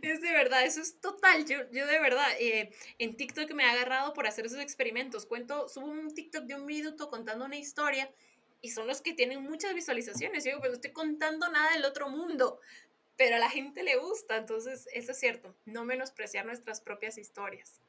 Es 0.00 0.22
de 0.22 0.32
verdad, 0.32 0.64
eso 0.64 0.80
es 0.80 0.98
total. 0.98 1.44
Yo, 1.44 1.58
yo 1.70 1.86
de 1.86 2.00
verdad, 2.00 2.26
eh, 2.40 2.70
en 2.98 3.18
TikTok 3.18 3.52
me 3.52 3.64
he 3.64 3.66
agarrado 3.66 4.14
por 4.14 4.26
hacer 4.26 4.46
esos 4.46 4.60
experimentos. 4.60 5.26
Cuento, 5.26 5.68
subo 5.68 5.88
un 5.88 6.14
TikTok 6.14 6.44
de 6.44 6.54
un 6.54 6.64
minuto 6.64 7.10
contando 7.10 7.44
una 7.44 7.56
historia 7.58 8.10
y 8.60 8.70
son 8.70 8.86
los 8.86 9.00
que 9.00 9.12
tienen 9.12 9.42
muchas 9.42 9.74
visualizaciones. 9.74 10.44
Yo 10.44 10.50
digo, 10.50 10.60
pues 10.60 10.70
no 10.70 10.76
estoy 10.76 10.92
contando 10.92 11.48
nada 11.48 11.72
del 11.72 11.84
otro 11.84 12.08
mundo, 12.08 12.60
pero 13.16 13.36
a 13.36 13.38
la 13.38 13.50
gente 13.50 13.82
le 13.82 13.96
gusta. 13.96 14.36
Entonces, 14.36 14.88
eso 14.92 15.12
es 15.12 15.18
cierto, 15.18 15.54
no 15.64 15.84
menospreciar 15.84 16.46
nuestras 16.46 16.80
propias 16.80 17.18
historias. 17.18 17.80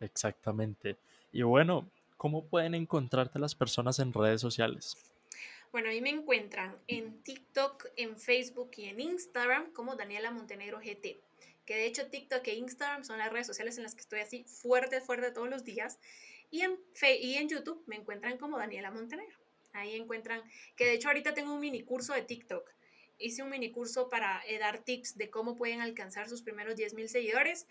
Exactamente. 0.00 0.96
Y 1.32 1.42
bueno, 1.42 1.88
¿cómo 2.16 2.44
pueden 2.44 2.74
encontrarte 2.74 3.38
las 3.38 3.54
personas 3.54 3.98
en 3.98 4.12
redes 4.12 4.40
sociales? 4.40 4.96
Bueno, 5.72 5.88
ahí 5.88 6.00
me 6.00 6.10
encuentran 6.10 6.76
en 6.86 7.20
TikTok, 7.22 7.86
en 7.96 8.16
Facebook 8.16 8.70
y 8.76 8.84
en 8.84 9.00
Instagram 9.00 9.72
como 9.72 9.96
Daniela 9.96 10.30
Montenegro 10.30 10.78
GT. 10.78 11.18
Que 11.66 11.76
de 11.76 11.86
hecho 11.86 12.06
TikTok 12.06 12.46
e 12.46 12.54
Instagram 12.54 13.04
son 13.04 13.18
las 13.18 13.32
redes 13.32 13.46
sociales 13.46 13.76
en 13.78 13.82
las 13.84 13.94
que 13.94 14.02
estoy 14.02 14.20
así 14.20 14.44
fuerte, 14.44 15.00
fuerte 15.00 15.32
todos 15.32 15.48
los 15.48 15.64
días. 15.64 15.98
Y 16.50 16.60
en, 16.60 16.78
y 17.20 17.34
en 17.34 17.48
YouTube 17.48 17.82
me 17.86 17.96
encuentran 17.96 18.38
como 18.38 18.58
Daniela 18.58 18.90
Montenegro. 18.90 19.43
Ahí 19.74 19.94
encuentran, 19.96 20.40
que 20.76 20.86
de 20.86 20.94
hecho 20.94 21.08
ahorita 21.08 21.34
tengo 21.34 21.52
un 21.52 21.60
mini 21.60 21.82
curso 21.82 22.14
de 22.14 22.22
TikTok. 22.22 22.70
Hice 23.18 23.42
un 23.42 23.50
mini 23.50 23.70
curso 23.70 24.08
para 24.08 24.42
eh, 24.48 24.58
dar 24.58 24.82
tips 24.82 25.16
de 25.18 25.30
cómo 25.30 25.54
pueden 25.54 25.82
alcanzar 25.82 26.28
sus 26.28 26.42
primeros 26.42 26.76
10 26.76 26.94
mil 26.94 27.08
seguidores 27.08 27.66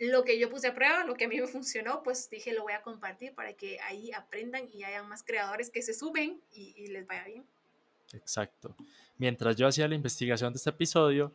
lo 0.00 0.24
que 0.24 0.38
yo 0.38 0.48
puse 0.48 0.68
a 0.68 0.74
prueba, 0.74 1.04
lo 1.04 1.14
que 1.14 1.26
a 1.26 1.28
mí 1.28 1.38
me 1.38 1.46
funcionó, 1.46 2.02
pues 2.02 2.30
dije 2.30 2.54
lo 2.54 2.62
voy 2.62 2.72
a 2.72 2.80
compartir 2.80 3.34
para 3.34 3.52
que 3.52 3.78
ahí 3.80 4.10
aprendan 4.12 4.66
y 4.72 4.82
hayan 4.82 5.06
más 5.08 5.22
creadores 5.22 5.70
que 5.70 5.82
se 5.82 5.92
suben 5.92 6.40
y, 6.52 6.86
les 6.88 7.06
vaya 7.06 7.24
bien. 7.24 7.46
Exacto. 8.14 8.74
Mientras 9.18 9.56
yo 9.56 9.66
hacía 9.66 9.86
la 9.86 9.94
investigación 9.94 10.54
de 10.54 10.56
este 10.56 10.70
episodio, 10.70 11.34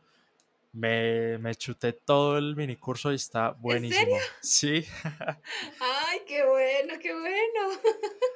me, 0.73 1.38
me 1.38 1.53
chuté 1.53 1.94
todo 1.94 2.40
el 2.40 2.56
mini 2.56 2.76
curso 2.76 3.11
y 3.11 3.15
está 3.15 3.52
buenísimo. 3.52 4.02
¿En 4.02 4.07
serio? 4.07 4.23
Sí. 4.41 4.86
Ay, 5.80 6.22
qué 6.27 6.44
bueno, 6.44 6.95
qué 6.99 7.14
bueno. 7.14 7.80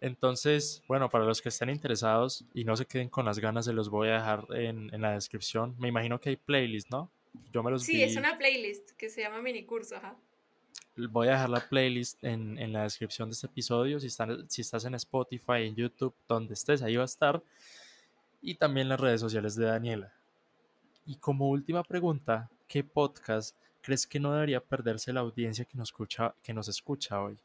Entonces, 0.00 0.82
bueno, 0.86 1.08
para 1.10 1.24
los 1.24 1.42
que 1.42 1.48
estén 1.48 1.70
interesados 1.70 2.44
y 2.54 2.64
no 2.64 2.76
se 2.76 2.86
queden 2.86 3.08
con 3.08 3.24
las 3.24 3.40
ganas, 3.40 3.64
se 3.64 3.72
los 3.72 3.88
voy 3.88 4.08
a 4.08 4.14
dejar 4.14 4.46
en, 4.54 4.92
en 4.94 5.00
la 5.02 5.12
descripción. 5.12 5.74
Me 5.78 5.88
imagino 5.88 6.20
que 6.20 6.30
hay 6.30 6.36
playlist, 6.36 6.90
¿no? 6.90 7.10
Yo 7.52 7.62
me 7.62 7.70
los 7.70 7.82
Sí, 7.82 8.02
es 8.02 8.16
una 8.16 8.36
playlist 8.36 8.92
que 8.92 9.10
se 9.10 9.22
llama 9.22 9.42
mini 9.42 9.64
curso, 9.64 9.96
ajá. 9.96 10.16
Voy 10.96 11.28
a 11.28 11.32
dejar 11.32 11.50
la 11.50 11.68
playlist 11.68 12.22
en, 12.24 12.58
en 12.58 12.72
la 12.72 12.82
descripción 12.82 13.28
de 13.28 13.34
este 13.34 13.46
episodio. 13.46 14.00
Si, 14.00 14.08
están, 14.08 14.48
si 14.50 14.62
estás 14.62 14.84
en 14.84 14.94
Spotify, 14.94 15.62
en 15.62 15.76
YouTube, 15.76 16.14
donde 16.28 16.54
estés, 16.54 16.82
ahí 16.82 16.96
va 16.96 17.02
a 17.02 17.06
estar. 17.06 17.42
Y 18.40 18.54
también 18.54 18.88
las 18.88 19.00
redes 19.00 19.20
sociales 19.20 19.56
de 19.56 19.66
Daniela. 19.66 20.12
Y 21.06 21.16
como 21.16 21.48
última 21.48 21.82
pregunta, 21.82 22.50
¿qué 22.66 22.84
podcast 22.84 23.56
crees 23.80 24.06
que 24.06 24.20
no 24.20 24.32
debería 24.32 24.60
perderse 24.60 25.12
la 25.12 25.20
audiencia 25.20 25.64
que 25.64 25.76
nos 25.76 25.88
escucha, 25.88 26.34
que 26.42 26.52
nos 26.52 26.68
escucha 26.68 27.20
hoy? 27.20 27.38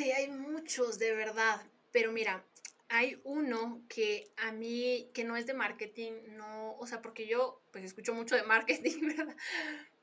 Ay, 0.00 0.12
hay 0.12 0.30
muchos, 0.30 0.98
de 0.98 1.12
verdad. 1.14 1.60
Pero 1.92 2.10
mira, 2.10 2.42
hay 2.88 3.20
uno 3.22 3.82
que 3.86 4.32
a 4.38 4.50
mí, 4.50 5.10
que 5.12 5.24
no 5.24 5.36
es 5.36 5.44
de 5.46 5.52
marketing, 5.52 6.12
no, 6.28 6.74
o 6.78 6.86
sea, 6.86 7.02
porque 7.02 7.26
yo 7.26 7.60
pues 7.70 7.84
escucho 7.84 8.14
mucho 8.14 8.34
de 8.34 8.42
marketing, 8.42 9.00
¿verdad? 9.16 9.36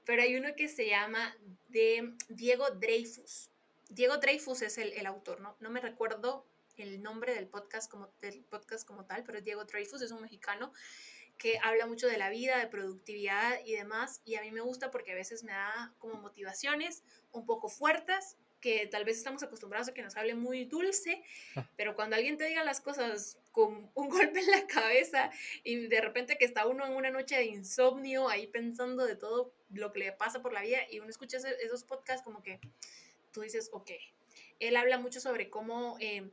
Pero 0.06 0.22
hay 0.22 0.36
uno 0.36 0.50
que 0.56 0.68
se 0.68 0.88
llama 0.88 1.36
de 1.70 2.14
Diego 2.30 2.70
Dreyfus. 2.70 3.50
Diego 3.90 4.18
Dreyfus 4.18 4.62
es 4.62 4.78
el, 4.78 4.94
el 4.94 5.08
autor, 5.08 5.42
¿no? 5.42 5.58
No 5.60 5.72
me 5.72 5.82
recuerdo 5.82 6.46
el 6.76 7.02
nombre 7.02 7.34
del 7.34 7.48
podcast 7.48 7.90
como, 7.90 8.14
del 8.22 8.44
podcast 8.46 8.88
como 8.88 9.06
tal, 9.06 9.24
pero 9.24 9.40
es 9.40 9.46
Diego 9.46 9.66
Dreyfus, 9.66 10.04
es 10.04 10.12
un 10.12 10.22
mexicano 10.22 10.74
que 11.40 11.60
habla 11.64 11.88
mucho 11.88 12.08
de 12.08 12.18
la 12.18 12.30
vida, 12.30 12.60
de 12.60 12.68
productividad 12.68 13.60
y 13.66 13.74
demás, 13.74 14.22
y 14.26 14.36
a 14.36 14.42
mí 14.42 14.52
me 14.52 14.62
gusta 14.62 14.92
porque 14.92 15.12
a 15.14 15.16
veces 15.16 15.44
me 15.44 15.54
da 15.54 15.96
como 15.98 16.16
motivaciones 16.16 17.04
un 17.32 17.46
poco 17.46 17.68
fuertes, 17.68 18.38
que 18.60 18.88
tal 18.88 19.06
vez 19.06 19.18
estamos 19.18 19.44
acostumbrados 19.44 19.88
a 19.88 19.94
que 19.94 20.02
nos 20.02 20.16
hable 20.18 20.36
muy 20.36 20.66
dulce, 20.66 21.24
ah. 21.56 21.70
pero 21.76 21.96
cuando 21.96 22.16
alguien 22.16 22.38
te 22.38 22.46
diga 22.46 22.64
las 22.64 22.82
cosas 22.82 23.38
con 23.52 23.92
un 23.94 24.10
golpe 24.10 24.40
en 24.40 24.52
la 24.52 24.68
cabeza 24.68 25.32
y 25.64 25.88
de 25.88 26.02
repente 26.02 26.38
que 26.38 26.46
está 26.46 26.68
uno 26.68 26.86
en 26.86 26.94
una 26.94 27.12
noche 27.12 27.36
de 27.36 27.46
insomnio 27.46 28.30
ahí 28.30 28.48
pensando 28.48 29.06
de 29.06 29.16
todo 29.16 29.54
lo 29.72 29.92
que 29.92 30.00
le 30.00 30.12
pasa 30.12 30.42
por 30.42 30.54
la 30.54 30.62
vida 30.62 30.80
y 30.90 31.00
uno 31.00 31.10
escucha 31.10 31.38
esos 31.38 31.84
podcasts 31.84 32.24
como 32.24 32.42
que 32.42 32.60
tú 33.32 33.42
dices, 33.42 33.70
ok, 33.72 33.92
él 34.60 34.76
habla 34.76 34.98
mucho 34.98 35.20
sobre 35.20 35.50
cómo, 35.50 35.98
eh, 36.00 36.30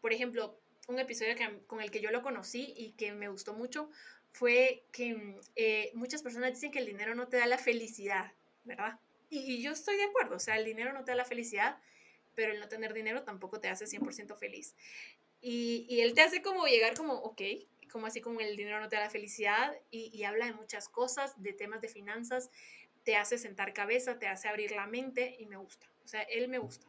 por 0.00 0.12
ejemplo, 0.12 0.58
un 0.88 0.98
episodio 0.98 1.34
con 1.66 1.80
el 1.80 1.90
que 1.90 2.00
yo 2.00 2.10
lo 2.10 2.22
conocí 2.22 2.74
y 2.76 2.92
que 2.92 3.12
me 3.12 3.28
gustó 3.28 3.54
mucho 3.54 3.88
fue 4.32 4.84
que 4.92 5.38
eh, 5.56 5.90
muchas 5.94 6.22
personas 6.22 6.52
dicen 6.54 6.70
que 6.70 6.80
el 6.80 6.86
dinero 6.86 7.14
no 7.14 7.28
te 7.28 7.36
da 7.36 7.46
la 7.46 7.58
felicidad, 7.58 8.32
¿verdad? 8.64 8.98
Y, 9.34 9.62
yo 9.62 9.72
estoy 9.72 9.96
de 9.96 10.04
acuerdo, 10.04 10.36
o 10.36 10.38
sea, 10.38 10.58
el 10.58 10.64
dinero 10.66 10.92
no 10.92 11.04
te 11.04 11.12
da 11.12 11.16
la 11.16 11.24
felicidad, 11.24 11.78
pero 12.34 12.52
el 12.52 12.60
no 12.60 12.68
tener 12.68 12.92
dinero 12.92 13.22
tampoco 13.22 13.60
te 13.60 13.68
hace 13.68 13.86
100% 13.86 14.36
feliz. 14.36 14.76
Y, 15.40 15.86
y, 15.88 16.02
él 16.02 16.12
te 16.12 16.20
hace 16.20 16.42
como 16.42 16.66
llegar 16.66 16.94
como, 16.94 17.14
ok, 17.14 17.40
como 17.90 18.06
así 18.06 18.20
como 18.20 18.40
el 18.40 18.56
dinero 18.58 18.78
no 18.78 18.90
te 18.90 18.96
da 18.96 19.02
la 19.02 19.10
felicidad 19.10 19.74
y, 19.90 20.10
y, 20.12 20.24
habla 20.24 20.44
de 20.44 20.52
muchas 20.52 20.86
cosas, 20.86 21.42
de 21.42 21.54
temas 21.54 21.80
de 21.80 21.88
finanzas, 21.88 22.50
te 23.04 23.16
hace 23.16 23.38
sentar 23.38 23.72
cabeza, 23.72 24.18
te 24.18 24.28
hace 24.28 24.48
abrir 24.48 24.72
la 24.72 24.86
mente 24.86 25.34
y 25.38 25.46
me 25.46 25.56
gusta, 25.56 25.86
o 26.04 26.08
sea, 26.08 26.20
él 26.22 26.48
me 26.48 26.58
gusta. 26.58 26.86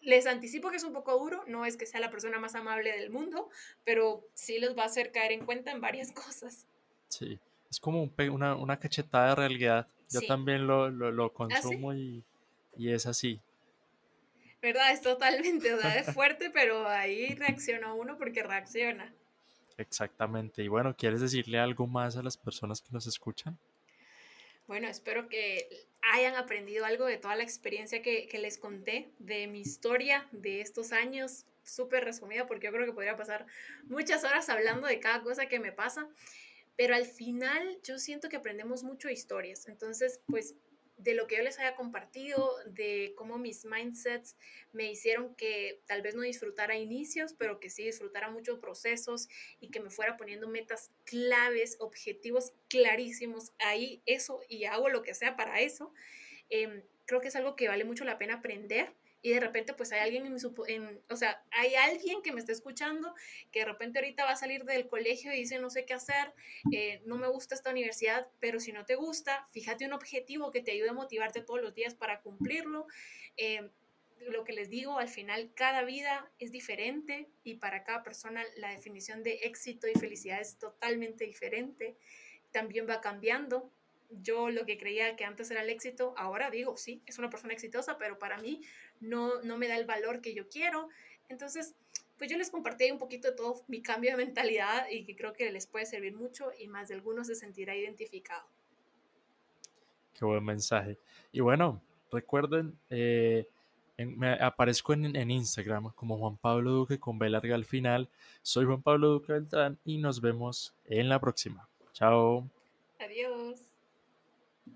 Les 0.00 0.26
anticipo 0.26 0.70
que 0.70 0.76
es 0.78 0.84
un 0.84 0.92
poco 0.92 1.16
duro, 1.16 1.44
no 1.46 1.64
es 1.64 1.76
que 1.76 1.86
sea 1.86 2.00
la 2.00 2.10
persona 2.10 2.40
más 2.40 2.56
amable 2.56 2.90
del 2.90 3.10
mundo, 3.10 3.50
pero 3.84 4.26
sí 4.34 4.58
les 4.58 4.76
va 4.76 4.82
a 4.82 4.86
hacer 4.86 5.12
caer 5.12 5.30
en 5.30 5.46
cuenta 5.46 5.70
en 5.70 5.80
varias 5.80 6.10
cosas. 6.12 6.66
Sí, 7.08 7.38
es 7.70 7.78
como 7.78 8.10
una, 8.32 8.56
una 8.56 8.80
cachetada 8.80 9.28
de 9.28 9.34
realidad 9.36 9.88
yo 10.14 10.26
también 10.26 10.66
lo, 10.66 10.90
lo, 10.90 11.26
¿Ah, 11.26 11.32
consumo 11.32 11.94
y, 11.94 12.22
y, 12.76 12.92
es 12.92 13.06
así. 13.06 13.40
¿Verdad? 14.62 14.92
Es 14.92 15.02
totalmente, 15.02 15.74
o 15.74 15.80
sea, 15.80 15.98
es 15.98 16.06
fuerte, 16.14 16.50
pero 16.50 16.88
ahí 16.88 17.34
reacciona 17.34 17.92
uno 17.92 18.16
porque 18.16 18.42
reacciona. 18.42 19.12
Exactamente. 19.76 20.62
Y 20.62 20.68
bueno, 20.68 20.96
¿quieres 20.96 21.20
decirle 21.20 21.58
algo 21.58 21.86
más 21.86 22.16
a 22.16 22.22
las 22.22 22.36
personas 22.36 22.80
que 22.80 22.88
nos 22.92 23.06
escuchan? 23.06 23.58
Bueno, 24.66 24.88
espero 24.88 25.28
que 25.28 25.68
hayan 26.12 26.36
aprendido 26.36 26.84
algo 26.84 27.04
de 27.04 27.18
toda 27.18 27.36
la 27.36 27.42
experiencia 27.42 28.00
que, 28.00 28.28
que 28.28 28.38
les 28.38 28.56
conté, 28.56 29.10
de 29.18 29.46
mi 29.46 29.60
historia 29.60 30.26
de 30.32 30.60
estos 30.60 30.92
años, 30.92 31.44
súper 31.64 32.04
resumida, 32.04 32.46
porque 32.46 32.66
yo 32.66 32.72
creo 32.72 32.86
que 32.86 32.92
podría 32.92 33.16
pasar 33.16 33.46
muchas 33.84 34.24
horas 34.24 34.48
hablando 34.48 34.86
de 34.86 35.00
cada 35.00 35.22
cosa 35.22 35.46
que 35.46 35.58
me 35.58 35.72
pasa 35.72 36.08
pero 36.76 36.94
al 36.94 37.06
final 37.06 37.78
yo 37.82 37.98
siento 37.98 38.28
que 38.28 38.36
aprendemos 38.36 38.82
mucho 38.82 39.08
historias. 39.08 39.68
Entonces, 39.68 40.20
pues 40.26 40.54
de 40.96 41.14
lo 41.14 41.26
que 41.26 41.36
yo 41.36 41.42
les 41.42 41.58
haya 41.58 41.74
compartido, 41.74 42.56
de 42.66 43.14
cómo 43.16 43.36
mis 43.36 43.64
mindsets 43.64 44.36
me 44.72 44.90
hicieron 44.90 45.34
que 45.34 45.82
tal 45.86 46.02
vez 46.02 46.14
no 46.14 46.22
disfrutara 46.22 46.76
inicios, 46.76 47.34
pero 47.34 47.58
que 47.58 47.68
sí 47.68 47.84
disfrutara 47.84 48.30
muchos 48.30 48.58
procesos 48.58 49.28
y 49.60 49.70
que 49.70 49.80
me 49.80 49.90
fuera 49.90 50.16
poniendo 50.16 50.48
metas 50.48 50.92
claves, 51.04 51.76
objetivos 51.80 52.52
clarísimos 52.68 53.52
ahí, 53.58 54.02
eso, 54.06 54.40
y 54.48 54.64
hago 54.64 54.88
lo 54.88 55.02
que 55.02 55.14
sea 55.14 55.36
para 55.36 55.60
eso. 55.60 55.92
Em, 56.48 56.82
creo 57.06 57.20
que 57.20 57.28
es 57.28 57.36
algo 57.36 57.56
que 57.56 57.68
vale 57.68 57.84
mucho 57.84 58.04
la 58.04 58.18
pena 58.18 58.34
aprender 58.34 58.94
y 59.24 59.30
de 59.30 59.40
repente 59.40 59.72
pues 59.72 59.90
hay 59.90 60.00
alguien 60.00 60.26
en, 60.26 61.02
o 61.08 61.16
sea, 61.16 61.42
hay 61.50 61.74
alguien 61.76 62.20
que 62.20 62.30
me 62.30 62.40
está 62.40 62.52
escuchando 62.52 63.14
que 63.50 63.60
de 63.60 63.64
repente 63.64 63.98
ahorita 63.98 64.26
va 64.26 64.32
a 64.32 64.36
salir 64.36 64.64
del 64.64 64.86
colegio 64.86 65.32
y 65.32 65.38
dice 65.38 65.58
no 65.58 65.70
sé 65.70 65.86
qué 65.86 65.94
hacer, 65.94 66.34
eh, 66.70 67.00
no 67.06 67.16
me 67.16 67.26
gusta 67.28 67.54
esta 67.54 67.70
universidad, 67.70 68.28
pero 68.38 68.60
si 68.60 68.70
no 68.72 68.84
te 68.84 68.96
gusta, 68.96 69.48
fíjate 69.50 69.86
un 69.86 69.94
objetivo 69.94 70.50
que 70.50 70.60
te 70.60 70.72
ayude 70.72 70.90
a 70.90 70.92
motivarte 70.92 71.40
todos 71.40 71.62
los 71.62 71.74
días 71.74 71.94
para 71.94 72.20
cumplirlo. 72.20 72.86
Eh, 73.38 73.70
lo 74.28 74.44
que 74.44 74.52
les 74.52 74.68
digo, 74.68 74.98
al 74.98 75.08
final 75.08 75.50
cada 75.54 75.84
vida 75.84 76.30
es 76.38 76.52
diferente 76.52 77.26
y 77.44 77.54
para 77.54 77.82
cada 77.82 78.02
persona 78.02 78.44
la 78.56 78.72
definición 78.72 79.22
de 79.22 79.40
éxito 79.44 79.88
y 79.88 79.98
felicidad 79.98 80.38
es 80.38 80.58
totalmente 80.58 81.24
diferente. 81.24 81.96
También 82.52 82.86
va 82.86 83.00
cambiando 83.00 83.72
yo 84.22 84.50
lo 84.50 84.64
que 84.66 84.78
creía 84.78 85.16
que 85.16 85.24
antes 85.24 85.50
era 85.50 85.62
el 85.62 85.70
éxito, 85.70 86.14
ahora 86.16 86.50
digo, 86.50 86.76
sí, 86.76 87.02
es 87.06 87.18
una 87.18 87.30
persona 87.30 87.52
exitosa, 87.52 87.98
pero 87.98 88.18
para 88.18 88.38
mí 88.38 88.62
no, 89.00 89.42
no 89.42 89.58
me 89.58 89.68
da 89.68 89.76
el 89.76 89.86
valor 89.86 90.20
que 90.20 90.34
yo 90.34 90.48
quiero. 90.48 90.88
Entonces, 91.28 91.74
pues 92.18 92.30
yo 92.30 92.38
les 92.38 92.50
compartí 92.50 92.90
un 92.90 92.98
poquito 92.98 93.28
de 93.28 93.36
todo 93.36 93.62
mi 93.68 93.82
cambio 93.82 94.10
de 94.12 94.24
mentalidad 94.24 94.88
y 94.90 95.04
que 95.04 95.16
creo 95.16 95.32
que 95.32 95.50
les 95.50 95.66
puede 95.66 95.86
servir 95.86 96.14
mucho 96.14 96.50
y 96.58 96.68
más 96.68 96.88
de 96.88 96.94
algunos 96.94 97.26
se 97.26 97.34
sentirá 97.34 97.74
identificado. 97.74 98.46
Qué 100.18 100.24
buen 100.24 100.44
mensaje. 100.44 100.96
Y 101.32 101.40
bueno, 101.40 101.82
recuerden, 102.12 102.78
eh, 102.88 103.46
me 103.98 104.32
aparezco 104.34 104.92
en, 104.92 105.16
en, 105.16 105.30
Instagram 105.30 105.92
como 105.94 106.16
Juan 106.18 106.36
Pablo 106.36 106.70
Duque 106.70 107.00
con 107.00 107.18
B 107.18 107.28
larga 107.28 107.54
al 107.54 107.64
final. 107.64 108.08
Soy 108.42 108.64
Juan 108.64 108.82
Pablo 108.82 109.08
Duque 109.08 109.32
Beltrán 109.32 109.78
y 109.84 109.98
nos 109.98 110.20
vemos 110.20 110.74
en 110.86 111.08
la 111.08 111.20
próxima. 111.20 111.68
Chao. 111.92 112.48
Adiós. 113.00 113.73